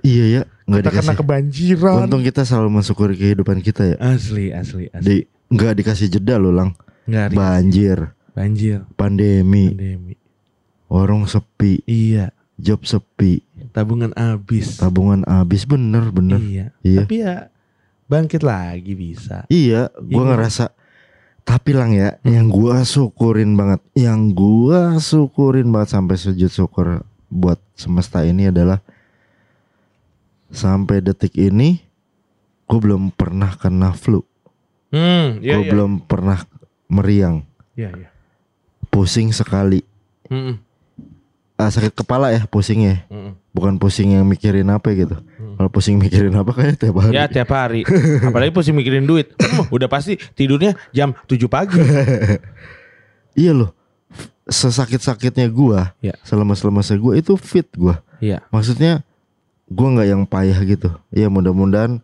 Iya 0.01 0.25
ya, 0.29 0.43
nggak 0.65 0.79
kita 0.79 0.91
kena 0.91 1.03
dikasih. 1.03 1.19
kebanjiran 1.19 1.95
Untung 2.01 2.23
kita 2.23 2.43
selalu 2.43 2.69
mensyukuri 2.73 3.15
kehidupan 3.15 3.59
kita 3.59 3.83
ya. 3.85 3.97
asli 4.01 4.51
asli 4.51 4.87
asli 4.89 5.03
Di 5.03 5.16
nggak 5.49 5.73
dikasih 5.77 6.07
jeda 6.11 6.37
loh 6.37 6.51
lang. 6.51 6.70
nggak 7.05 7.27
Ri. 7.27 7.35
Banjir, 7.35 7.99
banjir 8.31 8.79
pandemi, 8.93 9.70
pandemi 9.70 10.15
warung 10.87 11.25
sepi, 11.25 11.81
iya 11.85 12.31
job 12.55 12.83
sepi, 12.83 13.41
tabungan 13.70 14.12
habis 14.12 14.77
tabungan 14.77 15.20
habis 15.23 15.62
bener 15.62 16.09
bener. 16.09 16.37
iya 16.39 16.66
Iya. 16.81 16.99
tapi 17.01 17.15
ya 17.19 17.35
bangkit 18.05 18.41
lagi 18.41 18.93
bisa 18.93 19.45
Iya, 19.47 19.89
gua 19.95 20.23
Iya. 20.23 20.29
ngerasa 20.31 20.65
tapi 21.43 21.73
lang 21.73 21.93
ya, 21.93 22.16
Hmm. 22.19 22.29
yang 22.31 22.47
gua 22.47 22.85
syukurin 22.85 23.53
banget, 23.53 23.81
yang 23.95 24.33
gua 24.33 24.97
syukurin 24.99 25.69
banget 25.69 25.89
sampai 25.91 26.16
sujud 26.16 26.49
syukur 26.49 26.87
buat 27.27 27.57
semesta 27.73 28.20
ini 28.20 28.49
adalah 28.49 28.85
sampai 30.49 31.01
detik 31.01 31.35
ini 31.35 31.81
gue 32.65 32.79
belum 32.79 33.11
pernah 33.11 33.53
kena 33.55 33.93
flu, 33.93 34.20
hmm 34.93 35.41
iya 35.41 35.57
gue 35.57 35.65
iya. 35.65 35.70
belum 35.73 36.05
pernah 36.05 36.45
meriang, 36.87 37.45
iya 37.73 37.89
iya. 37.93 38.09
Pusing 38.89 39.33
sekali, 39.33 39.85
Mm-mm, 40.29 40.57
ah, 41.57 41.69
sakit 41.69 41.93
kepala 41.93 42.33
ya 42.33 42.45
pusingnya, 42.45 43.05
mm-mm. 43.09 43.37
bukan 43.53 43.77
pusing 43.77 44.16
yang 44.16 44.25
mikirin 44.25 44.69
apa 44.69 44.93
gitu. 44.93 45.16
Kalau 45.59 45.70
pusing 45.73 45.99
mikirin 45.99 46.31
apa 46.33 46.55
kayak 46.55 46.77
tiap 46.79 46.97
hari. 47.01 47.12
ya 47.16 47.25
tiap 47.27 47.51
hari. 47.51 47.83
Apalagi 48.23 48.55
pusing 48.55 48.77
mikirin 48.77 49.05
duit. 49.05 49.35
Hmm, 49.37 49.66
udah 49.75 49.91
pasti 49.91 50.15
tidurnya 50.33 50.79
jam 50.93 51.16
7 51.27 51.49
pagi. 51.49 51.81
Iya 53.39 53.55
loh, 53.55 53.70
sesakit-sakitnya 54.51 55.47
gua, 55.47 55.95
Iya. 56.03 56.19
selemas-lemasnya 56.27 56.99
gua 56.99 57.15
itu 57.15 57.39
fit 57.39 57.66
gua. 57.79 58.03
iya 58.19 58.43
Maksudnya 58.51 59.07
gua 59.69 59.89
nggak 59.90 60.09
yang 60.09 60.23
payah 60.24 60.59
gitu. 60.62 60.89
Iya 61.11 61.28
mudah-mudahan 61.28 62.01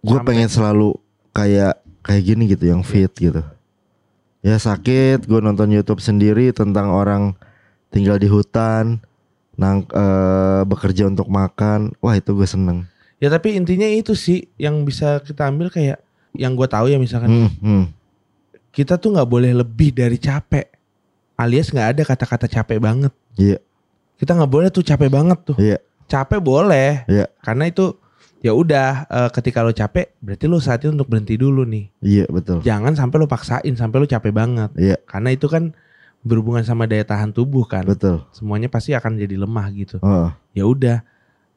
gua 0.00 0.18
Sampai- 0.18 0.26
pengen 0.28 0.48
selalu 0.48 0.88
kayak 1.30 1.74
kayak 2.00 2.22
gini 2.22 2.42
gitu 2.46 2.64
yang 2.66 2.82
fit 2.82 3.10
gitu. 3.10 3.40
Ya 4.40 4.56
sakit, 4.56 5.24
gua 5.24 5.40
nonton 5.40 5.68
YouTube 5.68 5.98
sendiri 5.98 6.50
tentang 6.50 6.90
orang 6.90 7.32
tinggal 7.88 8.16
di 8.16 8.26
hutan, 8.26 9.00
nang 9.54 9.86
eh, 9.86 10.62
bekerja 10.64 11.06
untuk 11.06 11.26
makan. 11.26 11.94
Wah 11.98 12.14
itu 12.14 12.32
gue 12.32 12.44
seneng. 12.44 12.84
ya 13.14 13.32
tapi 13.32 13.54
intinya 13.54 13.86
itu 13.86 14.12
sih 14.12 14.44
yang 14.54 14.84
bisa 14.84 15.16
kita 15.18 15.48
ambil 15.48 15.70
kayak 15.70 15.96
yang 16.34 16.52
gue 16.52 16.66
tahu 16.66 16.86
ya 16.86 16.98
misalkan 16.98 17.30
Hmm, 17.30 17.50
hmm. 17.56 17.84
kita 18.68 18.98
tuh 18.98 19.16
nggak 19.16 19.24
boleh 19.24 19.54
lebih 19.54 19.94
dari 19.94 20.18
capek 20.18 20.68
alias 21.32 21.70
nggak 21.70 21.88
ada 21.88 22.02
kata-kata 22.04 22.44
capek 22.44 22.76
banget 22.76 23.14
Iya, 23.34 23.64
kita 24.20 24.32
nggak 24.34 24.50
boleh 24.50 24.68
tuh 24.70 24.84
capek 24.86 25.10
banget 25.10 25.38
tuh. 25.42 25.56
Iya, 25.58 25.78
capek 26.06 26.40
boleh. 26.40 27.04
Iya. 27.10 27.26
karena 27.42 27.68
itu 27.68 27.98
ya 28.44 28.52
udah 28.52 29.08
eh, 29.08 29.30
ketika 29.32 29.64
lo 29.64 29.72
capek 29.72 30.20
berarti 30.20 30.44
lo 30.44 30.60
saatnya 30.60 30.92
untuk 30.92 31.08
berhenti 31.08 31.40
dulu 31.40 31.64
nih. 31.64 31.88
Iya 32.04 32.24
betul. 32.28 32.60
jangan 32.60 32.92
sampai 32.92 33.16
lo 33.16 33.26
paksain 33.26 33.74
sampai 33.74 33.96
lo 34.04 34.06
capek 34.06 34.32
banget. 34.32 34.70
Iya, 34.76 34.96
karena 35.08 35.32
itu 35.32 35.48
kan 35.48 35.72
berhubungan 36.24 36.64
sama 36.64 36.84
daya 36.84 37.04
tahan 37.04 37.32
tubuh 37.32 37.64
kan. 37.68 37.84
Betul. 37.84 38.24
semuanya 38.32 38.68
pasti 38.68 38.92
akan 38.96 39.16
jadi 39.20 39.36
lemah 39.40 39.66
gitu. 39.76 39.96
Oh, 40.00 40.32
ya 40.56 40.64
udah 40.68 41.04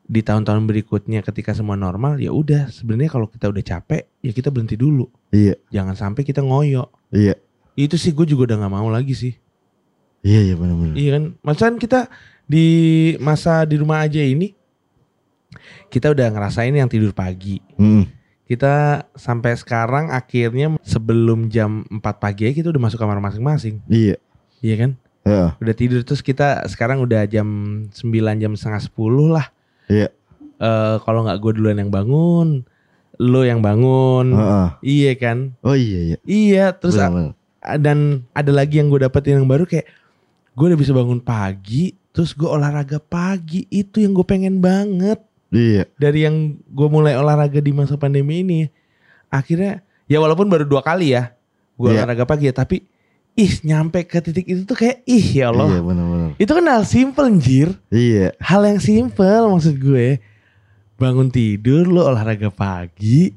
di 0.07 0.23
tahun-tahun 0.23 0.63
berikutnya 0.63 1.19
ketika 1.19 1.51
semua 1.51 1.75
normal 1.75 2.15
ya 2.23 2.31
udah 2.31 2.71
sebenarnya 2.71 3.11
kalau 3.11 3.27
kita 3.27 3.51
udah 3.51 3.59
capek 3.59 4.07
ya 4.23 4.31
kita 4.31 4.47
berhenti 4.47 4.79
dulu. 4.79 5.11
Iya, 5.35 5.59
jangan 5.67 5.99
sampai 5.99 6.23
kita 6.23 6.39
ngoyo 6.39 6.87
iya, 7.11 7.35
itu 7.75 7.99
sih 7.99 8.15
gue 8.15 8.23
juga 8.23 8.47
udah 8.51 8.63
nggak 8.63 8.73
mau 8.73 8.87
lagi 8.87 9.11
sih. 9.11 9.35
Iya, 10.23 10.51
iya 10.51 10.55
benar-benar. 10.55 10.95
iya 10.95 11.09
kan? 11.19 11.23
Maksudnya 11.43 11.79
kita 11.79 11.99
di 12.47 12.67
masa 13.19 13.67
di 13.67 13.75
rumah 13.75 14.01
aja 14.01 14.23
ini 14.23 14.55
kita 15.91 16.11
udah 16.11 16.27
ngerasain 16.31 16.71
yang 16.71 16.87
tidur 16.87 17.11
pagi. 17.11 17.59
Hmm, 17.75 18.07
kita 18.47 19.07
sampai 19.15 19.55
sekarang 19.59 20.11
akhirnya 20.11 20.75
sebelum 20.83 21.51
jam 21.51 21.83
4 21.91 21.99
pagi 22.23 22.47
aja 22.47 22.55
kita 22.55 22.71
udah 22.71 22.81
masuk 22.87 22.99
kamar 22.99 23.19
masing-masing. 23.19 23.83
Iya, 23.87 24.15
iya 24.63 24.75
kan? 24.79 24.91
Ya, 25.27 25.59
udah 25.59 25.75
tidur 25.75 25.99
terus 26.07 26.23
kita 26.23 26.63
sekarang 26.71 27.03
udah 27.03 27.27
jam 27.27 27.47
9 27.91 28.39
jam 28.39 28.51
setengah 28.55 28.79
10 28.79 29.27
lah. 29.35 29.47
Iya. 29.91 30.07
Eh 30.57 30.95
kalau 31.03 31.27
nggak 31.27 31.37
gue 31.43 31.51
duluan 31.59 31.77
yang 31.77 31.91
bangun 31.91 32.63
lo 33.17 33.41
yang 33.43 33.59
bangun. 33.65 34.29
Heeh. 34.31 34.67
iya 34.85 35.11
kan? 35.17 35.57
Oh 35.65 35.73
iya 35.73 36.15
iya. 36.15 36.17
iya 36.23 36.65
terus 36.71 36.95
Benar, 36.95 37.33
benar. 37.33 37.33
dan 37.81 37.97
ada 38.31 38.51
lagi 38.53 38.77
yang 38.79 38.93
gue 38.93 39.01
dapetin 39.01 39.41
yang 39.41 39.49
baru 39.49 39.65
kayak 39.65 39.89
gue 40.57 40.65
udah 40.65 40.79
bisa 40.79 40.89
bangun 40.89 41.21
pagi 41.21 41.93
terus 42.09 42.33
gue 42.33 42.49
olahraga 42.49 42.97
pagi. 42.97 43.69
Itu 43.69 44.01
yang 44.01 44.17
gue 44.17 44.25
pengen 44.25 44.57
banget. 44.57 45.21
Iya. 45.47 45.87
dari 45.95 46.27
yang 46.27 46.59
gue 46.59 46.87
mulai 46.91 47.15
olahraga 47.15 47.63
di 47.63 47.71
masa 47.71 47.95
pandemi 47.95 48.43
ini 48.43 48.67
akhirnya 49.31 49.79
ya 50.03 50.19
walaupun 50.19 50.51
baru 50.51 50.67
dua 50.67 50.83
kali 50.83 51.15
ya 51.15 51.31
gue 51.79 51.87
Iya. 51.87 52.03
olahraga 52.03 52.27
pagi 52.27 52.51
ya 52.51 52.53
tapi 52.57 52.83
ih 53.31 53.53
nyampe 53.63 54.03
ke 54.03 54.19
titik 54.19 54.43
itu 54.43 54.67
tuh 54.67 54.75
kayak 54.75 55.07
ih 55.07 55.39
ya 55.39 55.47
Allah. 55.55 55.71
Iya 55.71 55.81
benar-benar. 55.87 56.29
itu 56.35 56.51
kan 56.51 56.65
hal 56.67 56.83
simple 56.83 57.23
anjir. 57.31 57.71
Iya. 57.87 58.35
hal 58.43 58.61
yang 58.67 58.81
simple 58.83 59.47
maksud 59.55 59.79
gue. 59.79 60.19
Bangun 60.99 61.31
tidur 61.31 61.87
lo 61.87 62.11
olahraga 62.11 62.51
pagi. 62.51 63.31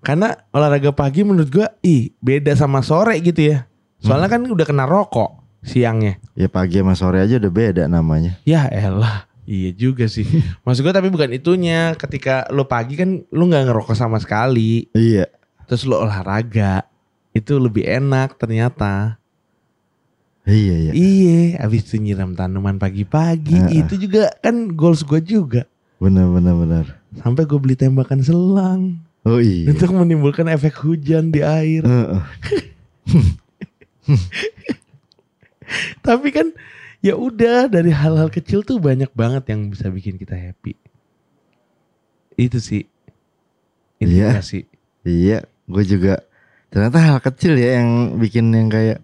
Karena 0.00 0.32
olahraga 0.56 0.94
pagi 0.96 1.20
menurut 1.20 1.52
gue 1.52 1.68
ih 1.84 2.16
beda 2.16 2.56
sama 2.56 2.80
sore 2.80 3.20
gitu 3.20 3.52
ya. 3.52 3.68
Soalnya 4.00 4.32
kan 4.32 4.40
udah 4.40 4.64
kena 4.64 4.88
rokok 4.88 5.42
siangnya. 5.66 6.22
Ya 6.38 6.46
pagi 6.46 6.78
sama 6.78 6.94
sore 6.94 7.18
aja 7.18 7.42
udah 7.42 7.52
beda 7.52 7.84
namanya. 7.90 8.38
Ya 8.46 8.70
elah. 8.70 9.26
Iya 9.46 9.70
juga 9.74 10.06
sih. 10.06 10.26
Maksud 10.64 10.86
gue 10.86 10.94
tapi 10.94 11.10
bukan 11.10 11.34
itunya. 11.34 11.92
Ketika 11.98 12.46
lu 12.54 12.62
pagi 12.70 12.94
kan 12.94 13.26
lu 13.34 13.50
nggak 13.50 13.66
ngerokok 13.70 13.98
sama 13.98 14.22
sekali. 14.22 14.86
Iya. 14.94 15.26
Terus 15.66 15.82
lu 15.84 15.98
olahraga. 15.98 16.86
Itu 17.34 17.58
lebih 17.58 17.82
enak 17.84 18.38
ternyata. 18.38 19.18
Iya 20.46 20.90
iya. 20.90 20.92
Iya. 20.94 21.66
Abis 21.66 21.90
itu 21.90 21.98
nyiram 21.98 22.38
tanaman 22.38 22.78
pagi-pagi. 22.78 23.58
Heeh. 23.58 23.82
Itu 23.82 23.98
juga 23.98 24.30
kan 24.38 24.70
goals 24.78 25.02
gue 25.02 25.18
juga. 25.18 25.66
Benar 25.98 26.30
benar 26.30 26.54
benar. 26.54 26.84
Sampai 27.18 27.48
gue 27.50 27.58
beli 27.58 27.74
tembakan 27.74 28.22
selang. 28.22 29.02
Oh 29.26 29.42
iya. 29.42 29.74
Untuk 29.74 29.90
menimbulkan 29.90 30.46
efek 30.46 30.78
hujan 30.86 31.34
di 31.34 31.42
air. 31.42 31.82
Heeh. 31.82 32.22
Tapi 36.06 36.28
kan 36.32 36.52
ya 37.04 37.14
udah 37.14 37.70
dari 37.70 37.92
hal-hal 37.92 38.28
kecil 38.32 38.62
tuh 38.66 38.82
banyak 38.82 39.10
banget 39.12 39.52
yang 39.52 39.70
bisa 39.70 39.90
bikin 39.92 40.16
kita 40.18 40.34
happy. 40.34 40.74
Itu 42.36 42.60
sih. 42.60 42.84
Iya. 44.02 44.38
Sih. 44.44 44.68
Iya, 45.06 45.46
gue 45.70 45.84
juga 45.86 46.20
ternyata 46.66 46.98
hal 46.98 47.18
kecil 47.22 47.56
ya 47.56 47.78
yang 47.80 48.18
bikin 48.18 48.50
yang 48.52 48.68
kayak 48.68 49.00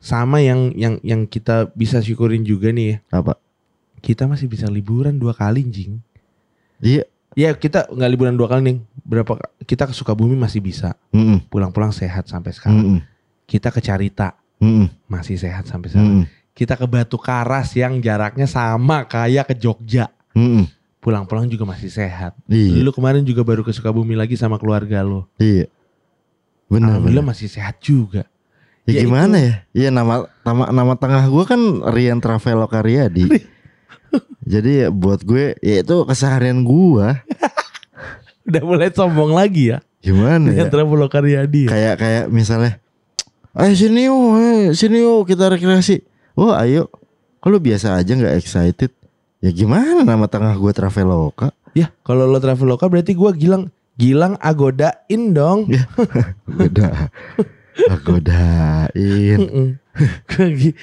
Sama 0.00 0.40
yang 0.40 0.72
yang 0.80 0.96
yang 1.04 1.28
kita 1.28 1.68
bisa 1.76 2.00
syukurin 2.00 2.40
juga 2.40 2.72
nih 2.72 2.96
ya. 2.96 3.20
apa? 3.20 3.36
Kita 4.00 4.24
masih 4.24 4.48
bisa 4.48 4.64
liburan 4.64 5.20
dua 5.20 5.36
kali 5.36 5.60
jing. 5.68 6.00
Iya. 6.80 7.04
Ya 7.36 7.52
kita 7.52 7.84
nggak 7.84 8.10
liburan 8.16 8.32
dua 8.32 8.48
kali 8.48 8.64
nih. 8.64 8.76
Berapa 9.04 9.36
kita 9.68 9.84
ke 9.84 9.92
Sukabumi 9.92 10.40
masih 10.40 10.64
bisa. 10.64 10.96
Mm 11.12 11.52
Pulang-pulang 11.52 11.92
sehat 11.92 12.32
sampai 12.32 12.56
sekarang. 12.56 13.04
Kita 13.44 13.68
ke 13.68 13.84
Carita 13.84 14.39
masih 15.08 15.36
sehat 15.36 15.66
sampai 15.66 15.88
sekarang. 15.90 16.28
Kita 16.52 16.76
ke 16.76 16.84
Batu 16.84 17.16
Karas 17.16 17.72
yang 17.72 17.98
jaraknya 17.98 18.44
sama 18.44 19.08
kayak 19.08 19.48
ke 19.50 19.54
Jogja. 19.56 20.12
Pulang-pulang 21.00 21.48
juga 21.48 21.64
masih 21.64 21.88
sehat. 21.88 22.36
Iya. 22.44 22.84
Lu 22.84 22.92
kemarin 22.92 23.24
juga 23.24 23.40
baru 23.40 23.64
ke 23.64 23.72
Sukabumi 23.72 24.12
lagi 24.12 24.36
sama 24.36 24.60
keluarga 24.60 25.00
lo. 25.00 25.24
Iya. 25.40 25.72
Benar. 26.68 27.00
Alhamdulillah 27.00 27.24
benar. 27.24 27.32
masih 27.32 27.48
sehat 27.48 27.80
juga. 27.80 28.28
Ya, 28.84 29.00
Ya, 29.00 29.08
gimana 29.08 29.36
ya? 29.40 29.54
Iya 29.72 29.88
nama 29.88 30.28
nama 30.44 30.64
nama 30.68 30.92
tengah 30.96 31.24
gue 31.26 31.44
kan 31.48 31.60
Rian 31.94 32.20
Traveloka 32.20 32.84
Riyadi. 32.84 33.26
Jadi 34.52 34.84
ya 34.84 34.88
buat 34.90 35.24
gue 35.24 35.56
ya 35.62 35.80
itu 35.80 35.94
keseharian 36.04 36.60
gue. 36.60 37.06
Udah 38.50 38.62
mulai 38.66 38.90
sombong 38.92 39.32
lagi 39.32 39.72
ya. 39.72 39.78
Gimana 40.00 40.52
ya? 40.52 40.64
Dengan 40.64 40.68
Traveloka 40.68 41.18
Riyadi 41.22 41.68
ya. 41.68 41.70
Kayak 41.70 41.94
kayak 42.00 42.24
misalnya, 42.28 42.72
ayo 43.52 43.72
sini 43.74 44.06
yuk, 44.06 44.18
ayo 44.36 44.70
sini 44.72 44.98
yuk 45.00 45.26
kita 45.26 45.50
rekreasi. 45.50 46.02
Oh 46.34 46.52
ayo, 46.52 46.86
kalau 47.38 47.58
biasa 47.58 47.96
aja 47.96 48.12
nggak 48.12 48.36
excited. 48.36 48.90
Ya 49.40 49.50
gimana 49.50 50.04
nama 50.04 50.28
tengah 50.28 50.52
gue 50.52 50.68
Traveloka? 50.70 51.50
Ya 51.72 51.88
kalau 52.02 52.26
lo 52.26 52.38
Traveloka 52.38 52.86
berarti 52.86 53.16
gua 53.16 53.32
Gilang 53.32 53.72
Gilang 53.96 54.36
agodain 54.36 55.32
dong. 55.32 55.68
Ya. 55.68 55.84
Beda. 56.48 57.08
Godain. 58.04 59.38
Mm-mm. 59.40 59.68
Gua 60.30 60.46
gi- 60.52 60.76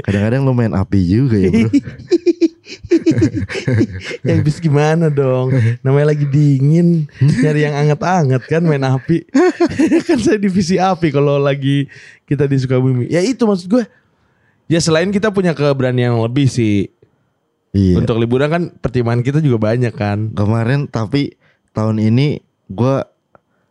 Kadang-kadang 0.00 0.42
lu 0.42 0.52
main 0.52 0.72
api 0.72 0.98
juga 1.04 1.36
ya 1.36 1.48
bro. 1.52 1.68
ya 4.26 4.38
habis 4.38 4.62
gimana 4.62 5.10
dong 5.10 5.50
Namanya 5.82 6.14
lagi 6.14 6.26
dingin 6.26 7.10
Nyari 7.20 7.66
yang 7.66 7.74
anget-anget 7.76 8.42
kan 8.46 8.62
main 8.62 8.82
api 8.82 9.26
Kan 10.08 10.18
saya 10.22 10.38
divisi 10.38 10.76
api 10.78 11.10
kalau 11.10 11.40
lagi 11.40 11.90
kita 12.24 12.46
di 12.46 12.56
Sukabumi 12.58 13.10
Ya 13.10 13.20
itu 13.22 13.42
maksud 13.44 13.66
gue 13.68 13.84
Ya 14.70 14.78
selain 14.78 15.10
kita 15.10 15.34
punya 15.34 15.54
keberanian 15.54 16.14
yang 16.14 16.22
lebih 16.22 16.46
sih 16.46 16.90
Iya. 17.70 18.02
Untuk 18.02 18.18
liburan 18.18 18.50
kan 18.50 18.62
pertimbangan 18.82 19.22
kita 19.22 19.38
juga 19.38 19.70
banyak 19.70 19.94
kan 19.94 20.34
Kemarin 20.34 20.90
tapi 20.90 21.38
tahun 21.70 22.02
ini 22.02 22.42
gue 22.66 22.96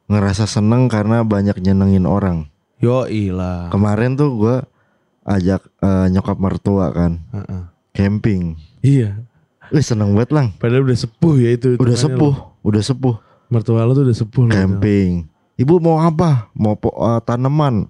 ngerasa 0.09 0.49
seneng 0.49 0.89
karena 0.89 1.21
banyak 1.21 1.61
nyenengin 1.61 2.09
orang. 2.09 2.49
Yo 2.81 3.05
ilah 3.05 3.69
Kemarin 3.69 4.15
tuh 4.17 4.29
gue 4.39 4.57
ajak 5.27 5.61
eh, 5.83 6.07
nyokap 6.09 6.37
mertua 6.41 6.89
kan 6.95 7.21
Heeh. 7.35 7.63
camping. 7.93 8.57
Iya 8.79 9.19
Wih 9.69 9.81
seneng 9.81 10.13
banget 10.13 10.33
lang. 10.33 10.47
Padahal 10.57 10.81
udah 10.81 10.97
sepuh 10.97 11.35
ya 11.37 11.53
itu 11.53 11.77
Udah 11.77 11.93
sepuh, 11.93 12.33
lo. 12.33 12.57
udah 12.65 12.81
sepuh. 12.81 13.15
Mertua 13.47 13.85
lo 13.85 13.93
tuh 13.93 14.01
udah 14.03 14.15
sepuh 14.15 14.43
loh, 14.43 14.51
Camping. 14.51 15.29
Ibu 15.55 15.77
mau 15.77 15.99
apa? 15.99 16.49
Mau 16.51 16.73
po- 16.73 16.95
eh, 16.95 17.21
tanaman? 17.21 17.85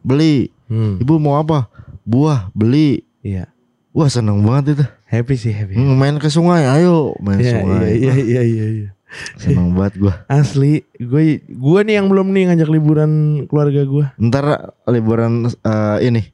Beli. 0.00 0.48
Hmm, 0.66 0.96
Ibu 0.98 1.16
mau 1.16 1.36
apa? 1.36 1.68
Buah. 2.02 2.48
Beli. 2.52 3.04
Iya 3.20 3.52
Wah 3.90 4.08
seneng 4.08 4.40
banget 4.40 4.72
itu. 4.72 4.84
Happy 5.04 5.36
sih 5.36 5.52
happy 5.52 5.76
Hmm, 5.76 5.94
main 5.94 6.16
ke 6.16 6.26
sungai, 6.26 6.64
ayo 6.64 7.12
main 7.18 7.36
Iya 7.36 7.60
sungai. 7.60 7.92
iya 7.92 7.92
iya 7.92 8.14
iya 8.16 8.42
iya 8.42 8.66
iya. 8.72 8.88
Seneng 9.36 9.76
banget 9.76 10.00
gua. 10.00 10.24
Asli, 10.24 10.80
gue 10.94 11.22
gue 11.44 11.80
nih 11.84 12.00
yang 12.00 12.08
belum 12.08 12.32
nih 12.32 12.48
ngajak 12.48 12.72
liburan 12.72 13.12
keluarga 13.44 13.84
gue. 13.84 14.04
Ntar 14.18 14.44
liburan 14.86 15.44
eh, 15.44 15.98
ini 16.02 16.24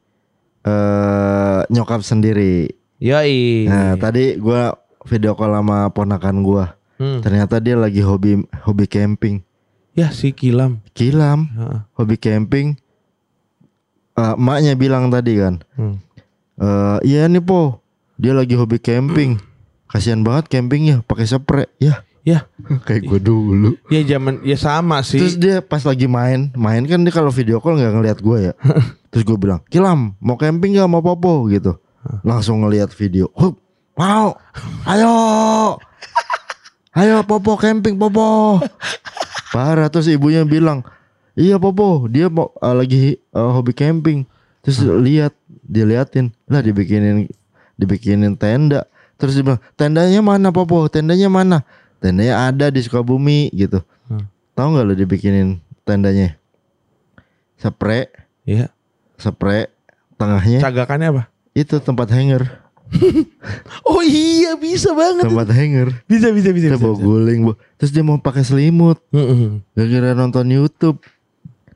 eh 0.62 1.60
nyokap 1.66 2.00
sendiri. 2.00 2.70
Yoi. 2.98 3.66
Nah 3.66 3.94
tadi 3.94 4.34
gua 4.36 4.74
video 5.06 5.32
call 5.32 5.54
sama 5.54 5.86
ponakan 5.88 6.42
gua. 6.42 6.64
Hmm. 6.98 7.22
Ternyata 7.22 7.62
dia 7.62 7.78
lagi 7.78 8.02
hobi 8.02 8.42
hobi 8.66 8.84
camping. 8.84 9.42
Ya 9.94 10.10
si 10.10 10.30
Kilam. 10.30 10.82
Kilam, 10.92 11.46
Heeh. 11.48 11.78
hobi 11.94 12.16
camping. 12.16 12.74
Eh, 14.14 14.34
emaknya 14.34 14.74
bilang 14.74 15.06
tadi 15.08 15.38
kan, 15.38 15.62
Hmm. 15.78 16.02
eh 16.58 16.98
iya 17.06 17.30
nih 17.30 17.38
po, 17.38 17.78
dia 18.14 18.34
lagi 18.34 18.58
hobi 18.58 18.76
camping. 18.76 19.38
Kasihan 19.86 20.20
banget 20.20 20.50
campingnya, 20.50 21.06
pakai 21.06 21.22
spray. 21.24 21.70
Ya, 21.78 22.02
Ya, 22.26 22.44
kayak 22.86 23.06
gue 23.06 23.20
dulu. 23.22 23.78
ya 23.88 24.02
zaman 24.04 24.42
ya 24.42 24.58
sama 24.58 25.00
sih. 25.00 25.16
Terus 25.16 25.38
dia 25.38 25.62
pas 25.62 25.80
lagi 25.80 26.04
main, 26.04 26.50
main 26.52 26.82
kan 26.84 26.98
dia 27.00 27.08
kalau 27.08 27.30
video 27.30 27.56
call 27.56 27.78
nggak 27.78 27.94
ngeliat 27.94 28.18
gue 28.18 28.38
ya. 28.42 28.54
Terus 29.14 29.22
gue 29.22 29.38
bilang, 29.38 29.62
Kilam, 29.66 30.18
mau 30.18 30.34
camping 30.34 30.76
gak 30.76 30.90
mau 30.90 31.00
popo 31.00 31.46
gitu. 31.48 31.78
Langsung 32.22 32.62
ngeliat 32.62 32.94
video. 32.94 33.28
Hup, 33.34 33.58
mau, 33.98 34.38
ayo, 34.86 35.12
ayo 36.94 37.22
popo 37.26 37.58
camping 37.58 37.98
popo. 37.98 38.58
Parah 39.54 39.88
terus 39.88 40.06
ibunya 40.08 40.44
bilang, 40.44 40.84
iya 41.34 41.56
popo, 41.56 42.06
dia 42.06 42.28
mau 42.28 42.52
eh, 42.60 42.74
lagi 42.74 42.98
eh, 43.18 43.50
hobi 43.52 43.72
camping. 43.72 44.28
Terus 44.62 44.84
lihat, 44.84 45.32
diliatin, 45.64 46.34
lah 46.50 46.60
dibikinin, 46.60 47.28
dibikinin 47.80 48.36
tenda. 48.36 48.84
Terus 49.16 49.34
dia 49.34 49.44
bilang, 49.44 49.62
tendanya 49.74 50.20
mana 50.20 50.48
popo? 50.52 50.86
Tendanya 50.92 51.26
mana? 51.32 51.64
Tendanya 51.98 52.46
ada 52.52 52.70
di 52.70 52.78
Sukabumi 52.84 53.50
gitu. 53.50 53.82
Hmm. 54.06 54.28
Tahu 54.54 54.66
nggak 54.76 54.86
lo 54.86 54.94
dibikinin 54.94 55.58
tendanya? 55.82 56.38
Spray, 57.58 58.06
Iya. 58.46 58.70
spray 59.18 59.66
tengahnya 60.14 60.62
Cagakannya 60.62 61.08
apa? 61.10 61.22
Itu 61.58 61.82
tempat 61.82 62.06
hanger, 62.14 62.46
Oh 63.90 64.00
iya 64.00 64.56
bisa 64.56 64.96
banget. 64.96 65.28
tempat 65.28 65.48
hanger. 65.52 65.88
Bisa 66.08 66.32
bisa 66.32 66.50
bisa. 66.52 66.66
Dia 66.72 66.78
bisa, 66.78 66.84
bawa 66.84 66.96
bisa. 66.96 67.04
guling, 67.04 67.40
Bu. 67.44 67.52
terus 67.76 67.90
dia 67.92 68.04
mau 68.04 68.16
pakai 68.16 68.44
selimut. 68.44 68.98
Gara-gara 69.76 70.16
nonton 70.16 70.46
YouTube, 70.48 70.98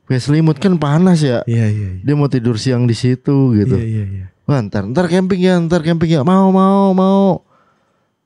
pakai 0.09 0.21
selimut 0.21 0.57
kan 0.57 0.77
panas 0.81 1.21
ya. 1.21 1.45
Iya 1.45 1.67
iya 1.69 1.89
iya. 1.99 2.03
Dia 2.05 2.15
mau 2.17 2.29
tidur 2.33 2.57
siang 2.57 2.89
di 2.89 2.97
situ 2.97 3.53
gitu. 3.57 3.77
Iya 3.77 3.85
iya 3.87 4.05
iya. 4.09 4.27
Wah, 4.49 4.59
ntar, 4.59 4.89
ntar 4.91 5.07
camping 5.07 5.39
ya, 5.39 5.55
ntar 5.63 5.87
camping 5.87 6.11
ya. 6.19 6.23
Mau, 6.27 6.51
mau, 6.51 6.91
mau. 6.97 7.47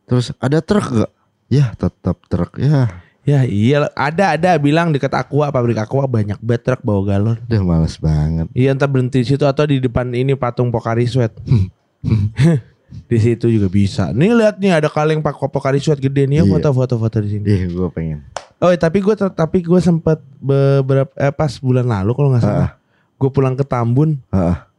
Terus 0.07 0.33
ada 0.39 0.63
truk 0.63 0.87
gak? 1.05 1.13
Ya, 1.51 1.75
tetap 1.77 2.17
truk 2.31 2.57
ya. 2.59 3.06
Ya 3.27 3.43
iya 3.43 3.91
ada 3.93 4.39
ada 4.39 4.55
bilang 4.55 4.95
dekat 4.95 5.11
Aqua 5.11 5.51
pabrik 5.51 5.75
Aqua 5.77 6.07
banyak 6.07 6.39
banget 6.39 6.63
truk 6.63 6.81
bawa 6.81 7.03
galon. 7.05 7.37
Udah 7.43 7.61
males 7.61 7.99
banget. 7.99 8.47
Iya 8.55 8.71
entar 8.71 8.87
berhenti 8.87 9.19
di 9.19 9.27
situ 9.27 9.43
atau 9.43 9.67
di 9.67 9.83
depan 9.83 10.15
ini 10.15 10.39
patung 10.39 10.71
Pokari 10.71 11.05
Sweat. 11.05 11.35
di 13.11 13.19
situ 13.19 13.51
juga 13.51 13.67
bisa. 13.67 14.15
Nih 14.15 14.31
lihat 14.31 14.57
nih 14.57 14.73
ada 14.73 14.87
kaleng 14.87 15.19
pak 15.19 15.35
Pokari 15.43 15.83
Sweat 15.83 15.99
gede 15.99 16.25
nih 16.25 16.41
ya 16.41 16.45
Iya. 16.47 16.53
foto-foto-foto 16.55 17.19
di 17.19 17.29
sini. 17.29 17.45
Ih, 17.45 17.63
gue 17.69 17.89
pengen. 17.91 18.23
Oh 18.57 18.71
tapi 18.73 19.03
gue 19.03 19.13
tapi 19.13 19.59
gue 19.61 19.81
sempat 19.83 20.23
beberapa 20.39 21.11
eh, 21.13 21.29
pas 21.29 21.51
bulan 21.59 21.85
lalu 21.85 22.15
kalau 22.15 22.31
nggak 22.31 22.41
salah, 22.43 22.71
gue 23.13 23.29
pulang 23.29 23.53
ke 23.53 23.67
Tambun. 23.67 24.23
Ah, 24.31 24.71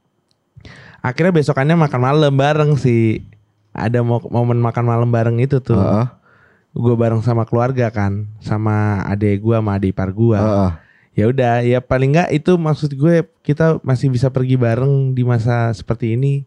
Akhirnya 0.98 1.30
besokannya 1.32 1.78
makan 1.78 2.00
malam 2.02 2.34
bareng 2.34 2.72
sih. 2.74 3.22
Ada 3.70 4.02
mo- 4.02 4.26
momen 4.26 4.58
makan 4.58 4.82
malam 4.82 5.06
bareng 5.06 5.38
itu 5.38 5.62
tuh. 5.62 5.78
ah, 5.78 6.17
Gue 6.78 6.94
bareng 6.94 7.20
sama 7.20 7.42
keluarga 7.44 7.90
kan, 7.90 8.30
sama 8.38 9.02
adek 9.04 9.42
gue 9.42 9.56
sama 9.56 9.74
adik 9.74 9.92
ipar 9.92 10.10
gue. 10.10 10.38
ah. 10.38 10.78
Ya 11.12 11.26
udah, 11.26 11.66
ya 11.66 11.82
paling 11.82 12.14
nggak 12.14 12.30
itu 12.32 12.54
maksud 12.54 12.94
gue 12.94 13.26
kita 13.42 13.82
masih 13.82 14.06
bisa 14.08 14.30
pergi 14.30 14.54
bareng 14.54 15.12
di 15.12 15.26
masa 15.26 15.74
seperti 15.74 16.14
ini. 16.14 16.46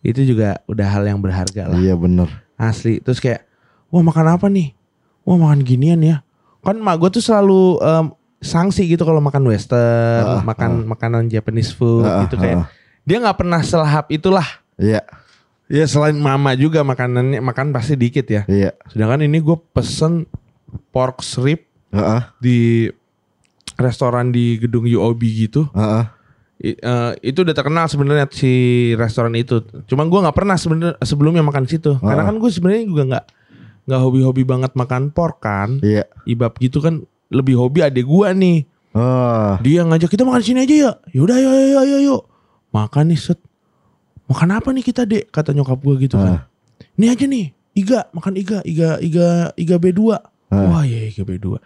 Itu 0.00 0.20
juga 0.22 0.60
udah 0.64 0.84
hal 0.86 1.04
yang 1.06 1.16
berharga 1.16 1.64
lah. 1.66 1.76
Iya 1.76 1.96
bener. 1.96 2.28
Asli. 2.54 3.00
Terus 3.00 3.16
kayak, 3.16 3.48
wah 3.88 4.00
makan 4.00 4.36
apa 4.36 4.46
nih? 4.46 4.76
Wah 5.24 5.36
makan 5.38 5.60
ginian 5.60 6.00
ya. 6.00 6.20
Kan 6.60 6.76
mak 6.76 7.00
gue 7.00 7.08
tuh 7.10 7.24
selalu 7.24 7.80
em, 7.80 8.06
sanksi 8.38 8.84
gitu 8.86 9.04
kalau 9.04 9.20
makan 9.20 9.48
western, 9.48 10.24
Ah, 10.26 10.44
makan 10.44 10.84
makanan 10.84 11.28
Japanese 11.28 11.72
food 11.72 12.04
Ah, 12.04 12.24
gitu 12.24 12.36
kayak. 12.36 12.56
ah. 12.58 12.66
dia 13.00 13.16
nggak 13.16 13.36
pernah 13.36 13.60
selahap 13.64 14.08
itulah. 14.08 14.44
Iya, 14.76 15.00
Ya 15.70 15.86
selain 15.86 16.18
mama 16.18 16.52
juga 16.52 16.82
makanannya 16.82 17.38
makan 17.38 17.70
pasti 17.70 17.94
dikit 17.94 18.26
ya. 18.26 18.42
iya. 18.44 18.74
Sedangkan 18.90 19.22
ini 19.22 19.38
gue 19.38 19.54
pesen 19.70 20.26
pork 20.90 21.22
rib 21.38 21.62
Heeh, 21.90 22.20
di 22.38 22.58
restoran 23.76 24.30
di 24.30 24.58
gedung 24.58 24.84
UOB 24.84 25.22
gitu. 25.22 25.70
heeh. 25.70 26.04
I- 26.60 26.76
eh, 26.76 27.12
itu 27.24 27.40
udah 27.40 27.56
terkenal 27.56 27.88
sebenarnya 27.88 28.28
si 28.28 28.52
restoran 28.92 29.32
itu. 29.32 29.64
Cuma 29.88 30.04
gua 30.04 30.28
nggak 30.28 30.36
pernah 30.36 30.60
sebenarnya 30.60 31.00
sebelumnya 31.00 31.40
makan 31.40 31.64
situ. 31.64 31.96
Karena 31.96 32.20
Ah. 32.20 32.28
kan 32.28 32.36
gue 32.36 32.50
sebenarnya 32.52 32.84
juga 32.84 33.02
nggak 33.08 33.24
nggak 33.88 34.00
hobi-hobi 34.02 34.42
banget 34.44 34.72
makan 34.76 35.08
pork 35.08 35.40
kan. 35.40 35.80
Iya. 35.80 36.04
Ibab 36.28 36.60
gitu 36.60 36.84
kan 36.84 37.00
lebih 37.32 37.56
hobi 37.56 37.80
adik 37.80 38.04
gua 38.04 38.36
nih. 38.36 38.68
Oh, 38.92 39.56
Dia 39.62 39.86
ngajak 39.86 40.10
kita 40.10 40.26
makan 40.26 40.42
di 40.42 40.46
sini 40.46 40.60
aja 40.60 40.74
ya. 40.76 40.92
Yaudah 41.14 41.36
ayo 41.38 41.48
ayo 41.48 41.78
ayo 41.80 41.94
ayo. 41.96 42.16
Makan 42.70 43.08
nih 43.08 43.16
set. 43.16 43.40
Makan 44.30 44.48
apa 44.54 44.68
nih 44.70 44.84
kita 44.86 45.02
dek? 45.02 45.34
Kata 45.34 45.50
nyokap 45.50 45.82
gua 45.82 45.94
gitu 45.98 46.14
kan. 46.14 46.46
Ini 46.94 47.10
aja 47.10 47.26
nih. 47.26 47.50
Iga 47.74 48.06
makan 48.14 48.34
iga 48.38 48.58
iga 48.62 48.98
iga 49.02 49.50
iga 49.58 49.76
B2. 49.78 50.00
Ah. 50.10 50.18
Wah 50.50 50.82
ya 50.86 51.06
iga 51.06 51.26
B2. 51.26 51.58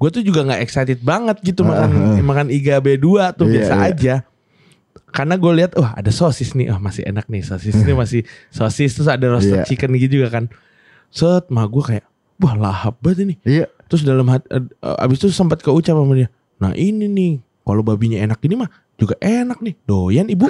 Gue 0.00 0.08
tuh 0.08 0.24
juga 0.24 0.40
nggak 0.44 0.60
excited 0.64 1.00
banget 1.04 1.36
gitu 1.44 1.60
Ah, 1.64 1.84
makan 1.84 1.88
ah. 2.16 2.24
makan 2.24 2.46
iga 2.48 2.80
B2 2.80 3.04
tuh 3.36 3.44
Iya, 3.44 3.52
biasa 3.52 3.74
iya. 3.76 3.84
aja. 3.92 4.14
Karena 5.12 5.34
gue 5.36 5.52
lihat 5.52 5.76
wah 5.76 5.92
ada 5.92 6.08
sosis 6.08 6.56
nih, 6.56 6.72
oh 6.72 6.80
masih 6.80 7.04
enak 7.04 7.28
nih 7.28 7.42
sosis 7.44 7.74
ini 7.76 7.92
masih 7.92 8.22
sosis 8.48 8.96
terus 8.96 9.10
ada 9.10 9.26
roasted 9.28 9.60
Iya. 9.60 9.68
chicken 9.68 9.92
gitu 9.96 10.24
juga 10.24 10.40
kan. 10.40 10.44
Set, 11.12 11.50
mah 11.52 11.66
gue 11.66 11.82
kayak 11.82 12.04
wah 12.40 12.54
lahap 12.56 12.96
banget 13.04 13.28
ini. 13.28 13.34
iya. 13.44 13.66
Terus 13.90 14.06
dalam 14.06 14.24
hati, 14.30 14.46
eh, 14.48 14.62
abis 15.02 15.18
itu 15.20 15.28
sempat 15.34 15.60
keucap 15.60 15.92
sama 15.92 16.14
dia. 16.14 16.30
Nah 16.62 16.72
ini 16.72 17.04
nih, 17.10 17.32
kalau 17.66 17.82
babinya 17.82 18.22
enak 18.22 18.38
ini 18.46 18.54
mah 18.56 18.70
juga 19.00 19.16
enak 19.18 19.58
nih. 19.58 19.74
Doyan 19.82 20.28
ibu. 20.28 20.44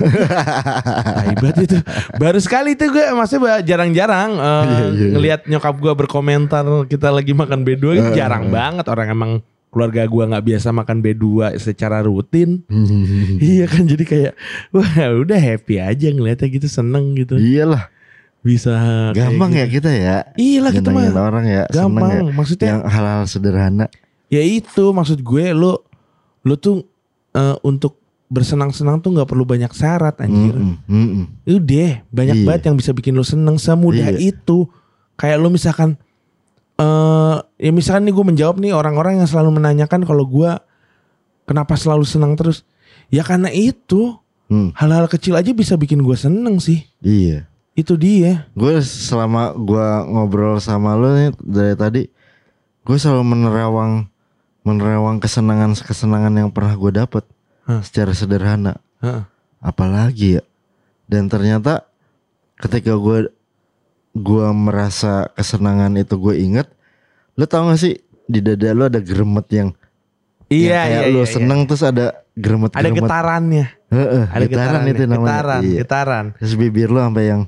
Hebat 1.26 1.56
itu. 1.56 1.78
Baru 2.16 2.38
sekali 2.38 2.74
itu 2.74 2.84
gue 2.86 3.06
maksudnya 3.10 3.62
jarang-jarang 3.62 4.30
eh, 4.32 4.42
Iya, 4.42 4.66
iya, 4.66 4.86
iya. 4.90 5.08
ngelihat 5.12 5.40
nyokap 5.46 5.74
gue 5.76 5.92
berkomentar 5.96 6.60
kita 6.86 7.08
lagi 7.08 7.30
makan 7.30 7.62
B2 7.62 7.84
itu 7.96 8.10
Eh, 8.10 8.16
jarang 8.16 8.48
eh. 8.48 8.50
banget 8.50 8.86
orang 8.86 9.08
emang 9.08 9.32
keluarga 9.70 10.02
gue 10.02 10.24
nggak 10.26 10.44
biasa 10.44 10.68
makan 10.70 10.98
B2 10.98 11.24
secara 11.56 12.02
rutin. 12.02 12.66
iya 13.40 13.64
kan 13.64 13.86
jadi 13.86 14.02
kayak 14.02 14.32
wah 14.68 14.90
udah 15.14 15.38
happy 15.38 15.78
aja 15.78 16.10
ngeliatnya 16.10 16.50
gitu 16.50 16.66
seneng 16.66 17.14
gitu. 17.14 17.38
Iyalah, 17.38 17.86
Bisa 18.40 18.74
gampang 19.12 19.52
ya 19.52 19.68
gitu. 19.68 19.78
kita 19.78 19.90
ya. 19.92 20.16
Iya 20.34 20.58
lah 20.58 20.72
kita 20.72 20.88
mah 20.88 21.06
orang 21.14 21.44
ya, 21.44 21.62
gampang. 21.68 22.10
ya. 22.10 22.20
Maksudnya 22.32 22.66
Yang 22.66 22.82
hal-hal 22.88 23.22
sederhana. 23.24 23.86
ya 24.26 24.40
itu 24.40 24.84
maksud 24.90 25.20
gue 25.20 25.44
lu 25.52 25.76
lu 26.40 26.54
tuh 26.56 26.82
eh, 27.30 27.56
untuk 27.60 27.99
bersenang-senang 28.30 29.02
tuh 29.02 29.10
nggak 29.10 29.26
perlu 29.26 29.42
banyak 29.42 29.74
syarat 29.74 30.14
anjir. 30.22 30.54
Mm-mm, 30.54 30.78
mm-mm. 30.86 31.24
Udah 31.44 32.06
banyak 32.08 32.36
Iya. 32.40 32.46
banget 32.46 32.62
yang 32.70 32.76
bisa 32.78 32.94
bikin 32.94 33.12
lu 33.12 33.26
seneng 33.26 33.58
semudah 33.58 34.14
Iya. 34.14 34.32
itu. 34.32 34.70
Kayak 35.18 35.42
lu 35.42 35.50
misalkan 35.50 35.98
eh 36.78 37.36
ya 37.58 37.70
misalkan 37.70 38.08
nih 38.08 38.14
gue 38.14 38.24
menjawab 38.24 38.56
nih 38.56 38.72
orang-orang 38.72 39.20
yang 39.20 39.28
selalu 39.28 39.60
menanyakan 39.60 40.00
kalau 40.02 40.24
gue 40.24 40.50
kenapa 41.44 41.74
selalu 41.74 42.06
senang 42.06 42.32
terus. 42.34 42.62
Ya 43.10 43.20
karena 43.20 43.50
itu 43.50 44.16
Hmm, 44.46 44.74
hal-hal 44.74 45.06
kecil 45.06 45.38
aja 45.38 45.54
bisa 45.54 45.78
bikin 45.78 46.02
gue 46.02 46.14
seneng 46.14 46.58
sih. 46.58 46.82
iya. 47.00 47.46
Itu 47.70 47.94
dia. 47.94 48.50
Gue 48.52 48.82
selama 48.82 49.54
gua 49.54 50.02
ngobrol 50.02 50.58
sama 50.58 50.98
lu 50.98 51.06
nih 51.14 51.30
dari 51.38 51.74
tadi, 51.78 52.02
gue 52.82 52.96
selalu 52.98 53.22
menerawang 53.24 54.10
menerawang 54.60 55.22
kesenangan-kesenangan 55.22 56.34
yang 56.34 56.50
pernah 56.50 56.74
gue 56.74 56.90
dapet 56.92 57.22
Secara 57.78 58.10
sederhana. 58.10 58.74
Heeh. 58.98 59.22
Apalagi 59.58 60.36
ya. 60.36 60.42
Dan 61.06 61.26
ternyata 61.26 61.86
ketika 62.56 62.92
gue 62.92 63.30
gua 64.10 64.50
merasa 64.50 65.30
kesenangan 65.32 65.94
itu 65.94 66.14
gue 66.14 66.34
inget, 66.34 66.66
lu 67.34 67.46
tau 67.46 67.66
gak 67.66 67.78
sih 67.78 67.94
di 68.24 68.38
dada 68.38 68.70
lu 68.70 68.84
ada 68.84 68.98
geremet 68.98 69.46
yang 69.48 69.70
Iya 70.46 70.66
yang 70.66 70.82
kayak 70.82 71.00
iya 71.00 71.08
lu 71.08 71.20
iya, 71.20 71.30
seneng 71.30 71.60
terus 71.62 71.82
ada 71.82 72.06
geremet 72.34 72.74
Ada 72.74 72.82
geremet. 72.84 73.06
getarannya. 73.06 73.66
Heeh, 73.86 74.24
Ada 74.28 74.44
getaran 74.44 74.82
itu 74.84 75.02
namanya. 75.04 75.18
Getaran, 75.30 75.60
Iya. 75.62 75.78
getaran. 75.78 76.24
Terus 76.36 76.54
bibir 76.54 76.88
lu 76.88 76.98
sampai 76.98 77.24
yang 77.26 77.42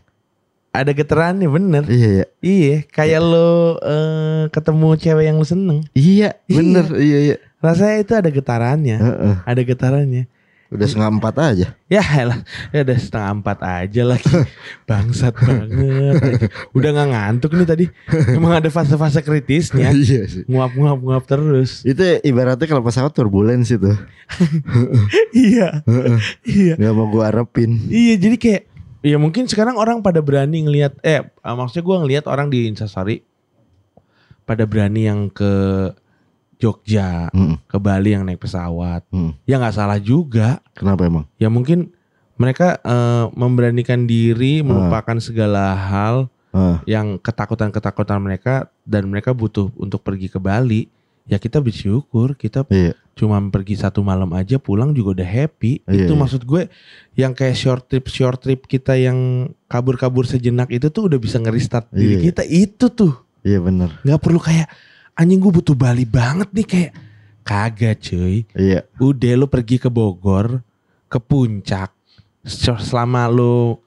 Ada 0.70 0.90
getarannya 0.90 1.48
bener. 1.48 1.84
iya 1.86 2.08
ya. 2.14 2.26
Iya, 2.40 2.76
kayak 2.88 3.20
lo 3.20 3.50
eh, 3.78 4.42
ketemu 4.48 4.88
cewek 4.96 5.24
yang 5.24 5.36
lo 5.36 5.44
seneng. 5.44 5.78
Iya, 5.92 6.38
bener. 6.46 6.84
Iya 6.94 7.18
iya. 7.20 7.36
Rasanya 7.62 7.96
itu 8.02 8.12
ada 8.18 8.28
getarannya. 8.28 8.98
Heeh. 8.98 9.34
Ada 9.46 9.62
getarannya. 9.62 10.26
Udah 10.72 10.88
setengah 10.88 11.10
empat 11.20 11.34
aja. 11.36 11.66
Ya 11.84 12.00
elah, 12.00 12.40
ya 12.72 12.80
udah 12.80 12.96
setengah 12.96 13.30
empat 13.44 13.58
aja 13.60 14.02
lagi. 14.08 14.24
Bangsat 14.88 15.36
banget. 15.36 16.48
Udah 16.72 16.88
nggak 16.96 17.08
ngantuk 17.12 17.52
nih 17.52 17.68
tadi. 17.68 17.84
Emang 18.32 18.56
ada 18.56 18.72
fase-fase 18.72 19.20
kritisnya. 19.20 19.92
iya 20.00 20.24
sih. 20.24 20.48
Nguap-nguap 20.48 20.98
nguap 21.04 21.24
terus. 21.28 21.84
Itu 21.84 22.00
ibaratnya 22.24 22.64
kalau 22.64 22.80
pesawat 22.80 23.12
turbulens 23.12 23.68
itu. 23.76 23.92
iya. 25.36 25.84
iya. 26.48 26.74
Gak 26.80 26.94
mau 26.96 27.04
gua 27.12 27.28
harapin. 27.28 27.76
Iya, 27.92 28.16
jadi 28.16 28.36
kayak 28.40 28.62
ya 29.04 29.20
mungkin 29.20 29.44
sekarang 29.52 29.76
orang 29.76 30.00
pada 30.00 30.24
berani 30.24 30.64
ngelihat 30.64 30.96
eh 31.04 31.20
maksudnya 31.44 31.84
gua 31.84 32.00
ngelihat 32.00 32.24
orang 32.32 32.48
di 32.48 32.64
Instastory 32.64 33.20
pada 34.48 34.64
berani 34.64 35.04
yang 35.04 35.28
ke 35.28 35.52
Jogja, 36.62 37.26
Mm, 37.34 37.58
ke 37.66 37.76
Bali 37.76 38.14
yang 38.14 38.22
naik 38.22 38.38
pesawat. 38.38 39.02
mm. 39.10 39.42
Ya 39.42 39.58
nggak 39.58 39.74
salah 39.74 39.98
juga. 39.98 40.62
Kenapa 40.72 41.02
emang? 41.02 41.26
Ya 41.36 41.50
mungkin 41.50 41.90
mereka 42.34 42.78
eh, 42.78 43.26
memberanikan 43.32 44.06
diri 44.06 44.62
melupakan 44.62 45.18
segala 45.18 45.74
hal 45.74 46.30
Ah, 46.52 46.84
yang 46.84 47.16
ketakutan-ketakutan 47.16 48.20
mereka 48.20 48.68
dan 48.84 49.08
mereka 49.08 49.32
butuh 49.32 49.72
untuk 49.74 50.04
pergi 50.04 50.28
ke 50.28 50.36
Bali. 50.36 50.84
Ya 51.24 51.40
kita 51.40 51.56
bersyukur 51.58 52.36
kita 52.36 52.68
iya. 52.68 52.92
cuma 53.14 53.40
pergi 53.48 53.72
satu 53.72 54.04
malam 54.04 54.28
aja 54.36 54.60
pulang 54.60 54.92
juga 54.92 55.16
udah 55.16 55.24
happy. 55.24 55.80
Iya, 55.88 56.04
itu 56.04 56.12
iya. 56.12 56.20
maksud 56.20 56.44
gue 56.44 56.68
yang 57.14 57.32
kayak 57.32 57.56
short 57.56 57.88
trip 57.88 58.04
short 58.06 58.36
trip 58.36 58.66
kita 58.66 58.92
yang 58.94 59.48
kabur-kabur 59.64 60.28
sejenak 60.28 60.68
itu 60.68 60.92
tuh 60.92 61.08
udah 61.08 61.16
bisa 61.16 61.40
ngerestart 61.40 61.88
diri 61.88 62.20
Iya. 62.20 62.24
kita 62.28 62.42
itu 62.44 62.86
tuh 62.90 63.16
Iya 63.40 63.56
bener. 63.58 63.88
nggak 64.04 64.20
perlu 64.20 64.36
kayak 64.36 64.68
anjing 65.16 65.40
gue 65.40 65.52
butuh 65.52 65.76
Bali 65.76 66.04
banget 66.08 66.48
nih 66.52 66.66
kayak 66.66 66.92
kagak 67.42 67.98
cuy. 68.00 68.46
Iya. 68.54 68.86
Udah 69.02 69.32
lu 69.34 69.46
pergi 69.50 69.76
ke 69.78 69.90
Bogor, 69.90 70.62
ke 71.10 71.18
puncak. 71.18 71.92
Selama 72.46 73.30
lu 73.30 73.78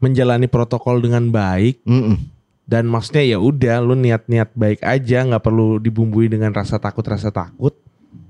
menjalani 0.00 0.48
protokol 0.48 1.04
dengan 1.04 1.28
baik 1.28 1.84
Mm-mm. 1.84 2.16
dan 2.64 2.88
maksudnya 2.88 3.36
ya 3.36 3.36
udah 3.36 3.84
lu 3.84 3.92
niat-niat 3.92 4.48
baik 4.56 4.80
aja, 4.80 5.20
nggak 5.28 5.44
perlu 5.44 5.76
dibumbui 5.76 6.32
dengan 6.32 6.48
rasa 6.56 6.80
takut 6.80 7.04
rasa 7.04 7.28
takut. 7.28 7.76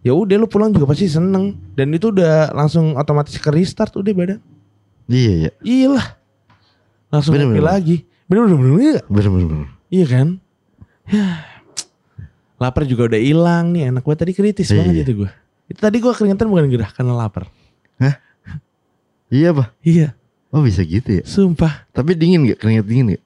Ya 0.02 0.10
udah 0.16 0.34
lu 0.40 0.50
pulang 0.50 0.74
juga 0.74 0.90
pasti 0.90 1.06
seneng 1.06 1.54
dan 1.78 1.92
itu 1.94 2.10
udah 2.10 2.50
langsung 2.56 2.98
otomatis 2.98 3.38
ke 3.38 3.46
restart 3.52 3.94
udah 3.94 4.10
badan. 4.10 4.40
Iya 5.06 5.32
iya. 5.46 5.50
Iyalah. 5.62 6.06
Langsung 7.10 7.34
Bener, 7.38 7.50
bener. 7.54 7.66
lagi. 7.66 7.96
Bener 8.26 8.46
bener 8.46 8.58
bener, 8.58 8.74
iya. 8.78 9.00
Bener 9.06 9.30
bener. 9.30 9.46
bener. 9.50 9.68
Iya 9.90 10.06
kan? 10.10 10.28
Ya. 11.10 11.49
Lapar 12.60 12.84
juga 12.84 13.08
udah 13.08 13.16
hilang 13.16 13.72
nih 13.72 13.88
anak 13.88 14.04
gue 14.04 14.14
tadi 14.14 14.32
kritis 14.32 14.68
Iya. 14.68 14.76
banget 14.78 14.94
itu 15.02 15.12
gue. 15.24 15.30
Itu 15.66 15.80
tadi 15.80 15.96
gue 15.96 16.12
keringetan 16.12 16.46
bukan 16.46 16.68
gerah 16.68 16.92
karena 16.92 17.16
lapar. 17.16 17.48
Iya 19.30 19.54
pak. 19.54 19.68
Iya, 19.80 20.08
Oh 20.50 20.58
bisa 20.58 20.82
gitu 20.82 21.22
ya. 21.22 21.24
sumpah. 21.24 21.86
Tapi 21.88 22.18
dingin 22.18 22.42
gak? 22.44 22.58
Keringet 22.58 22.82
dingin 22.82 23.06
gak? 23.14 23.22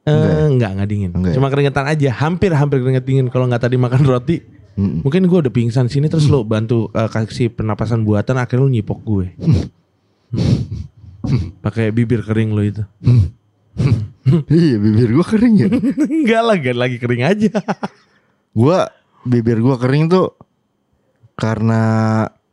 Eh, 0.00 0.08
Enggak 0.08 0.30
ya? 0.30 0.46
enggak, 0.46 0.70
enggak 0.70 0.88
dingin. 0.88 1.10
Enggak 1.10 1.30
ya? 1.30 1.36
Cuma 1.36 1.48
keringetan 1.50 1.86
aja, 1.90 2.08
hampir-hampir 2.16 2.78
keringet 2.78 3.02
dingin 3.02 3.26
kalau 3.28 3.50
nggak 3.50 3.58
tadi 3.60 3.74
makan 3.74 4.02
roti. 4.06 4.38
Mm-mm. 4.78 5.02
Mungkin 5.02 5.26
gue 5.26 5.38
udah 5.42 5.50
pingsan 5.50 5.90
sini 5.90 6.06
terus 6.06 6.30
lo 6.30 6.46
bantu 6.46 6.86
eh, 6.94 7.10
kasih 7.10 7.50
pernapasan 7.50 8.06
buatan 8.06 8.38
akhirnya 8.38 8.62
lo 8.62 8.70
nyipok 8.70 9.00
gue. 9.02 9.26
Pakai 11.60 11.90
bibir 11.90 12.22
kering 12.22 12.54
lo 12.54 12.62
itu. 12.62 12.82
iya 14.54 14.76
bibir 14.78 15.10
gua 15.10 15.26
kering 15.26 15.54
ya. 15.56 15.68
enggak 16.22 16.42
lah, 16.42 16.54
enggak 16.54 16.76
lagi 16.78 16.96
kering 16.96 17.22
aja. 17.26 17.50
Gua 18.52 18.90
bibir 19.22 19.60
gua 19.60 19.76
kering 19.78 20.10
tuh 20.10 20.34
karena 21.36 21.80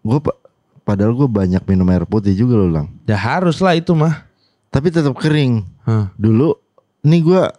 gua 0.01 0.19
pa- 0.23 0.39
padahal 0.83 1.13
gua 1.15 1.27
banyak 1.27 1.63
minum 1.67 1.87
air 1.91 2.07
putih 2.07 2.33
juga 2.33 2.55
loh 2.59 2.71
lang. 2.71 2.87
Ya 3.09 3.17
harus 3.19 3.59
lah 3.59 3.75
itu 3.75 3.91
mah. 3.93 4.25
Tapi 4.71 4.91
tetap 4.91 5.15
kering. 5.17 5.63
Hah. 5.87 6.11
Dulu 6.19 6.55
nih 7.03 7.21
gua 7.23 7.51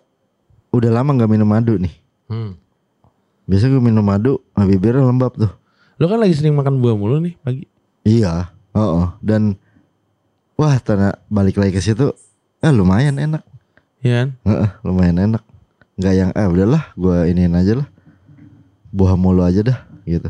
udah 0.73 0.91
lama 0.93 1.11
nggak 1.17 1.31
minum 1.31 1.49
madu 1.49 1.81
nih. 1.81 1.95
Hmm. 2.29 2.55
Biasa 3.49 3.73
gue 3.73 3.81
minum 3.81 4.05
madu, 4.05 4.45
bibirnya 4.53 5.09
lembab 5.09 5.33
tuh. 5.33 5.49
Lo 5.97 6.05
kan 6.05 6.21
lagi 6.21 6.37
sering 6.37 6.53
makan 6.53 6.85
buah 6.85 6.93
mulu 6.93 7.17
nih 7.17 7.33
pagi. 7.41 7.65
Iya, 8.05 8.53
oh, 8.77 9.17
dan 9.25 9.57
wah 10.61 10.77
tanah 10.77 11.17
balik 11.33 11.57
lagi 11.57 11.73
ke 11.73 11.81
situ, 11.81 12.13
eh 12.61 12.73
lumayan 12.73 13.17
enak, 13.17 13.41
Iya 14.05 14.13
kan? 14.13 14.29
Heeh, 14.45 14.71
lumayan 14.85 15.17
enak. 15.17 15.43
Nggak 15.97 16.15
yang 16.15 16.31
eh 16.37 16.45
udahlah, 16.45 16.93
gua 16.93 17.25
iniin 17.25 17.57
aja 17.57 17.81
lah, 17.81 17.89
buah 18.89 19.15
mulu 19.15 19.43
aja 19.43 19.61
dah, 19.61 19.79
gitu. 20.03 20.29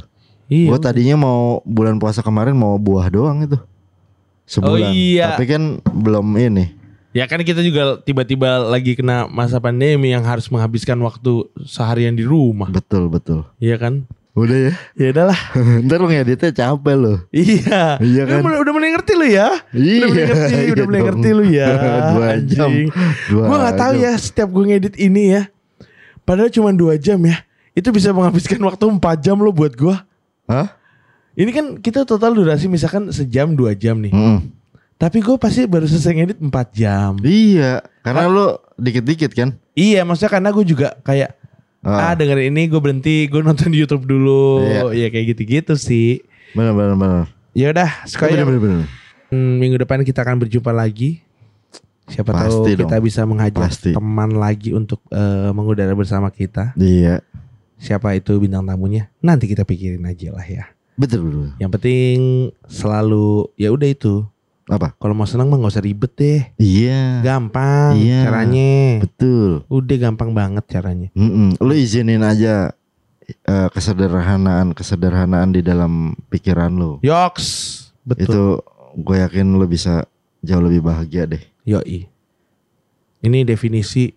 Iya. 0.49 0.69
Gua 0.73 0.79
tadinya 0.79 1.17
mau 1.17 1.61
bulan 1.63 1.97
puasa 1.97 2.21
kemarin 2.21 2.57
mau 2.57 2.75
buah 2.77 3.07
doang 3.09 3.45
itu, 3.45 3.59
sebulan. 4.45 4.91
Oh, 4.91 4.95
iya. 4.95 5.37
Tapi 5.37 5.45
kan 5.45 5.63
belum 5.85 6.25
ini. 6.37 6.75
Ya 7.13 7.25
kan 7.25 7.41
kita 7.41 7.61
juga 7.61 7.99
tiba-tiba 7.99 8.61
lagi 8.63 8.93
kena 8.93 9.27
masa 9.27 9.57
pandemi 9.59 10.13
yang 10.13 10.23
harus 10.23 10.47
menghabiskan 10.47 10.97
waktu 11.01 11.49
seharian 11.65 12.13
di 12.13 12.23
rumah. 12.23 12.69
Betul 12.69 13.09
betul. 13.09 13.49
Iya 13.59 13.81
kan? 13.81 14.05
Udah 14.37 14.71
ya. 14.71 14.73
Ya 14.95 15.07
udahlah. 15.11 15.41
Ntar 15.89 15.99
lu 15.99 16.07
ngeditnya 16.07 16.53
capek 16.53 16.95
lo. 16.95 17.15
Iya. 17.35 17.99
Iya 17.99 18.23
kan? 18.23 18.39
Udah, 18.39 18.45
mulai- 18.45 18.61
udah 18.63 18.73
mulai 18.77 18.89
ngerti 18.95 19.13
lu 19.17 19.27
ya. 19.27 19.49
Iya, 19.75 19.99
Udah 19.99 20.07
mulai 20.07 20.23
ngerti, 20.29 20.53
iya 20.55 20.71
udah 20.71 20.85
mulai 20.87 21.01
ngerti 21.03 21.29
lu 21.33 21.45
ya. 21.49 21.69
Dua 22.13 22.29
jam. 22.47 22.71
Dua 23.27 23.43
Gua 23.49 23.57
nggak 23.59 23.77
tahu 23.77 23.93
ya 23.99 24.13
setiap 24.15 24.49
gue 24.49 24.65
ngedit 24.69 24.95
ini 24.97 25.23
ya. 25.35 25.43
Padahal 26.23 26.53
cuma 26.53 26.71
dua 26.71 26.95
jam 27.01 27.19
ya. 27.25 27.41
Itu 27.79 27.95
bisa 27.95 28.11
menghabiskan 28.11 28.59
waktu 28.59 28.85
4 28.91 28.99
jam 29.23 29.39
lo 29.39 29.55
buat 29.55 29.79
gua. 29.79 30.03
Hah? 30.51 30.75
Ini 31.39 31.51
kan 31.55 31.67
kita 31.79 32.03
total 32.03 32.35
durasi 32.35 32.67
misalkan 32.67 33.15
sejam 33.15 33.55
dua 33.55 33.71
jam 33.71 34.03
nih. 34.03 34.11
Mm-mm. 34.11 34.51
Tapi 34.99 35.23
gue 35.23 35.39
pasti 35.39 35.63
baru 35.63 35.87
selesai 35.87 36.11
ngedit 36.11 36.39
4 36.43 36.51
jam. 36.75 37.15
Iya, 37.23 37.79
karena 38.03 38.27
lu 38.27 38.59
dikit-dikit 38.75 39.31
kan. 39.31 39.55
Iya 39.79 40.03
maksudnya 40.03 40.35
karena 40.35 40.51
gue 40.51 40.67
juga 40.67 40.99
kayak 41.07 41.39
ah, 41.87 42.11
Ah. 42.11 42.15
dengerin 42.19 42.51
ini 42.51 42.67
gue 42.67 42.81
berhenti 42.83 43.31
gue 43.31 43.39
nonton 43.39 43.71
di 43.71 43.79
YouTube 43.79 44.11
dulu. 44.11 44.67
Iya. 44.67 44.83
Iya 44.91 45.07
kayak 45.15 45.39
gitu-gitu 45.39 45.79
sih. 45.79 46.27
Benar 46.59 46.75
benar 46.75 46.99
benar. 46.99 47.25
Ya 47.55 47.71
udah 47.71 47.91
benar. 48.59 48.91
hmm, 49.31 49.53
minggu 49.63 49.79
depan 49.79 50.03
kita 50.03 50.27
akan 50.27 50.43
berjumpa 50.43 50.75
lagi. 50.75 51.23
Siapa 52.09 52.33
tahu 52.33 52.65
Pasti 52.65 52.71
kita 52.75 52.97
dong. 52.99 53.05
bisa 53.05 53.21
mengajak 53.23 53.63
Pasti. 53.69 53.91
teman 53.95 54.35
lagi 54.35 54.75
untuk 54.75 54.99
eh, 55.13 55.51
mengudara 55.55 55.95
bersama 55.95 56.35
kita. 56.35 56.75
Iya. 56.75 57.23
Siapa 57.79 58.13
itu 58.13 58.35
bintang 58.37 58.67
tamunya? 58.67 59.07
Nanti 59.23 59.47
kita 59.47 59.63
pikirin 59.63 60.03
aja 60.03 60.35
lah 60.35 60.43
ya. 60.43 60.65
Betul 60.99 61.31
betul. 61.31 61.47
Yang 61.63 61.71
penting 61.79 62.17
selalu 62.67 63.47
ya 63.55 63.71
udah 63.71 63.89
itu. 63.89 64.27
Apa? 64.69 64.93
Kalau 65.01 65.15
mau 65.17 65.25
senang 65.25 65.49
mah 65.49 65.57
nggak 65.57 65.73
usah 65.73 65.87
ribet 65.87 66.13
deh. 66.13 66.43
Iya. 66.61 67.23
Gampang 67.25 67.97
Iya. 67.97 68.27
caranya. 68.29 68.73
Betul. 69.01 69.65
Udah 69.71 69.97
gampang 69.97 70.31
banget 70.37 70.65
caranya. 70.69 71.09
Mm-mm. 71.17 71.57
Lu 71.57 71.73
izinin 71.73 72.21
aja 72.21 72.75
eh, 73.25 73.69
kesederhanaan 73.73 74.77
kesederhanaan 74.77 75.55
di 75.57 75.65
dalam 75.65 76.13
pikiran 76.29 76.75
lu. 76.75 76.99
Yoks. 77.01 77.47
Betul. 78.05 78.27
Itu 78.29 78.43
gue 78.99 79.17
yakin 79.23 79.57
lu 79.57 79.65
bisa 79.65 80.05
jauh 80.43 80.61
lebih 80.61 80.85
bahagia 80.85 81.25
deh. 81.25 81.41
Yoi. 81.65 82.11
Ini 83.19 83.43
definisi 83.43 84.13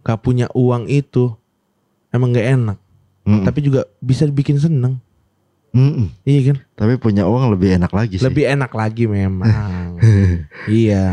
gak 0.00 0.20
punya 0.20 0.46
uang 0.52 0.86
itu 0.86 1.32
emang 2.14 2.30
gak 2.30 2.46
enak. 2.46 2.78
Mm-mm. 3.26 3.42
Tapi 3.42 3.58
juga 3.66 3.90
bisa 3.98 4.22
bikin 4.30 4.62
seneng. 4.62 5.02
Mm-mm. 5.74 6.14
Iya 6.22 6.54
kan? 6.54 6.56
Tapi 6.78 6.94
punya 7.02 7.26
uang 7.26 7.50
lebih 7.50 7.74
enak 7.74 7.90
lagi 7.90 8.22
sih. 8.22 8.24
Lebih 8.24 8.46
enak 8.54 8.70
lagi 8.70 9.10
memang. 9.10 9.98
iya. 10.70 11.06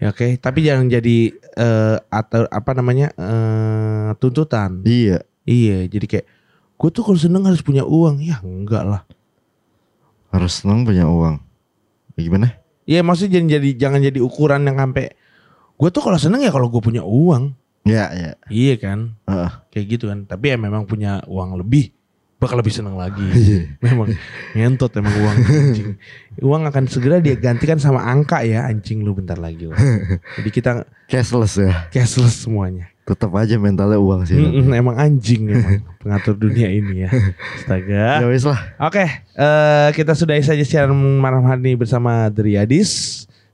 Ya, 0.00 0.10
Oke, 0.10 0.34
tapi 0.40 0.66
jangan 0.66 0.88
jadi 0.88 1.30
eh, 1.36 1.96
atau 2.08 2.48
apa 2.48 2.72
namanya 2.72 3.12
eh, 3.14 4.10
tuntutan. 4.16 4.80
Iya. 4.82 5.20
Iya, 5.44 5.90
jadi 5.90 6.06
kayak 6.08 6.26
gue 6.80 6.88
tuh 6.90 7.02
kalau 7.04 7.18
seneng 7.20 7.44
harus 7.44 7.60
punya 7.60 7.84
uang. 7.84 8.24
Ya 8.24 8.40
enggak 8.40 8.82
lah. 8.88 9.02
Harus 10.32 10.64
senang 10.64 10.88
punya 10.88 11.04
uang. 11.04 11.38
Ya, 12.16 12.20
gimana? 12.24 12.48
Iya, 12.88 13.04
maksudnya 13.04 13.38
jangan 13.38 13.48
jadi 13.60 13.70
jangan 13.78 14.00
jadi 14.00 14.18
ukuran 14.24 14.64
yang 14.64 14.80
sampai 14.80 15.12
gue 15.76 15.88
tuh 15.92 16.02
kalau 16.02 16.18
seneng 16.18 16.40
ya 16.40 16.50
kalau 16.50 16.72
gue 16.72 16.80
punya 16.80 17.04
uang. 17.04 17.52
Ya 17.82 18.10
ya. 18.10 18.30
Iya 18.46 18.74
kan? 18.76 19.18
Heeh. 19.24 19.50
kayak 19.68 19.86
gitu 19.90 20.04
kan 20.06 20.22
tapi 20.22 20.48
ya 20.48 20.56
memang 20.56 20.84
punya 20.84 21.18
uang 21.24 21.56
lebih 21.56 21.90
bakal 22.36 22.58
lebih 22.58 22.70
seneng 22.70 22.94
lagi 22.94 23.22
Iya. 23.38 23.78
memang 23.80 24.10
ngentot 24.52 24.90
emang 24.94 25.14
uang 25.16 25.36
anjing 25.40 25.90
uang 26.38 26.62
akan 26.64 26.84
segera 26.86 27.18
dia 27.18 27.34
gantikan 27.34 27.78
sama 27.78 28.02
angka 28.02 28.42
ya 28.42 28.66
anjing 28.66 29.00
lu 29.00 29.12
bentar 29.12 29.34
lagi 29.34 29.66
Wak. 29.66 29.78
jadi 30.36 30.50
kita 30.50 30.70
Cashless 31.06 31.54
ya. 31.56 31.86
cashless 31.88 32.42
semuanya 32.42 32.90
Tetap 33.02 33.34
aja 33.34 33.58
mentalnya 33.58 33.98
uang 33.98 34.22
sih. 34.22 34.38
Mm-mm, 34.38 34.70
emang 34.72 34.94
anjing 34.94 35.46
emang 35.50 35.82
pengatur 35.98 36.34
dunia 36.36 36.66
ini 36.66 37.02
ya 37.02 37.10
astaga 37.56 38.22
Ya 38.22 38.26
wis 38.26 38.42
lah. 38.42 38.58
oke 38.78 39.02
eh, 39.32 39.88
kita 39.90 40.12
sudahi 40.12 40.38
saja 40.40 40.62
siaran 40.62 40.94
malam 41.18 41.42
hari 41.42 41.62
ini 41.64 41.74
bersama 41.74 42.26
The 42.28 42.42
Riyadis 42.44 42.90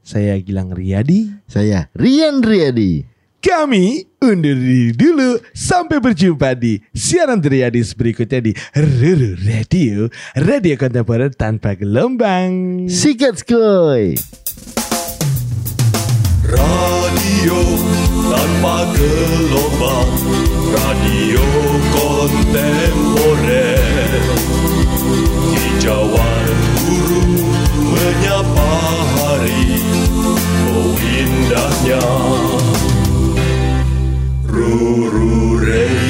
saya 0.01 0.37
Gilang 0.37 0.69
Riyadi 0.69 1.29
Saya 1.45 1.89
Rian 1.93 2.41
Riyadi. 2.41 3.05
Kami 3.49 4.05
undur 4.21 4.53
diri 4.53 4.93
dulu. 4.93 5.41
Sampai 5.57 6.05
berjumpa 6.05 6.53
di 6.53 6.85
siaran 6.93 7.41
Triadis 7.41 7.97
berikutnya 7.97 8.45
di 8.45 8.53
Ruru 8.77 9.41
Radio, 9.41 10.13
radio 10.37 10.77
kontemporer 10.77 11.33
tanpa 11.33 11.73
gelombang. 11.73 12.85
Sikat 12.93 13.41
skoy. 13.41 14.21
Radio 16.45 17.57
tanpa 18.29 18.85
gelombang. 18.93 20.13
Radio 20.69 21.41
kontemporer. 21.97 22.53
Hijauan 25.57 26.53
burung 26.85 27.33
menyapa 27.97 28.73
hari 29.17 29.81
Oh 30.69 30.93
indahnya 31.01 32.05
Guru 34.69 35.65
Ray. 35.65 36.08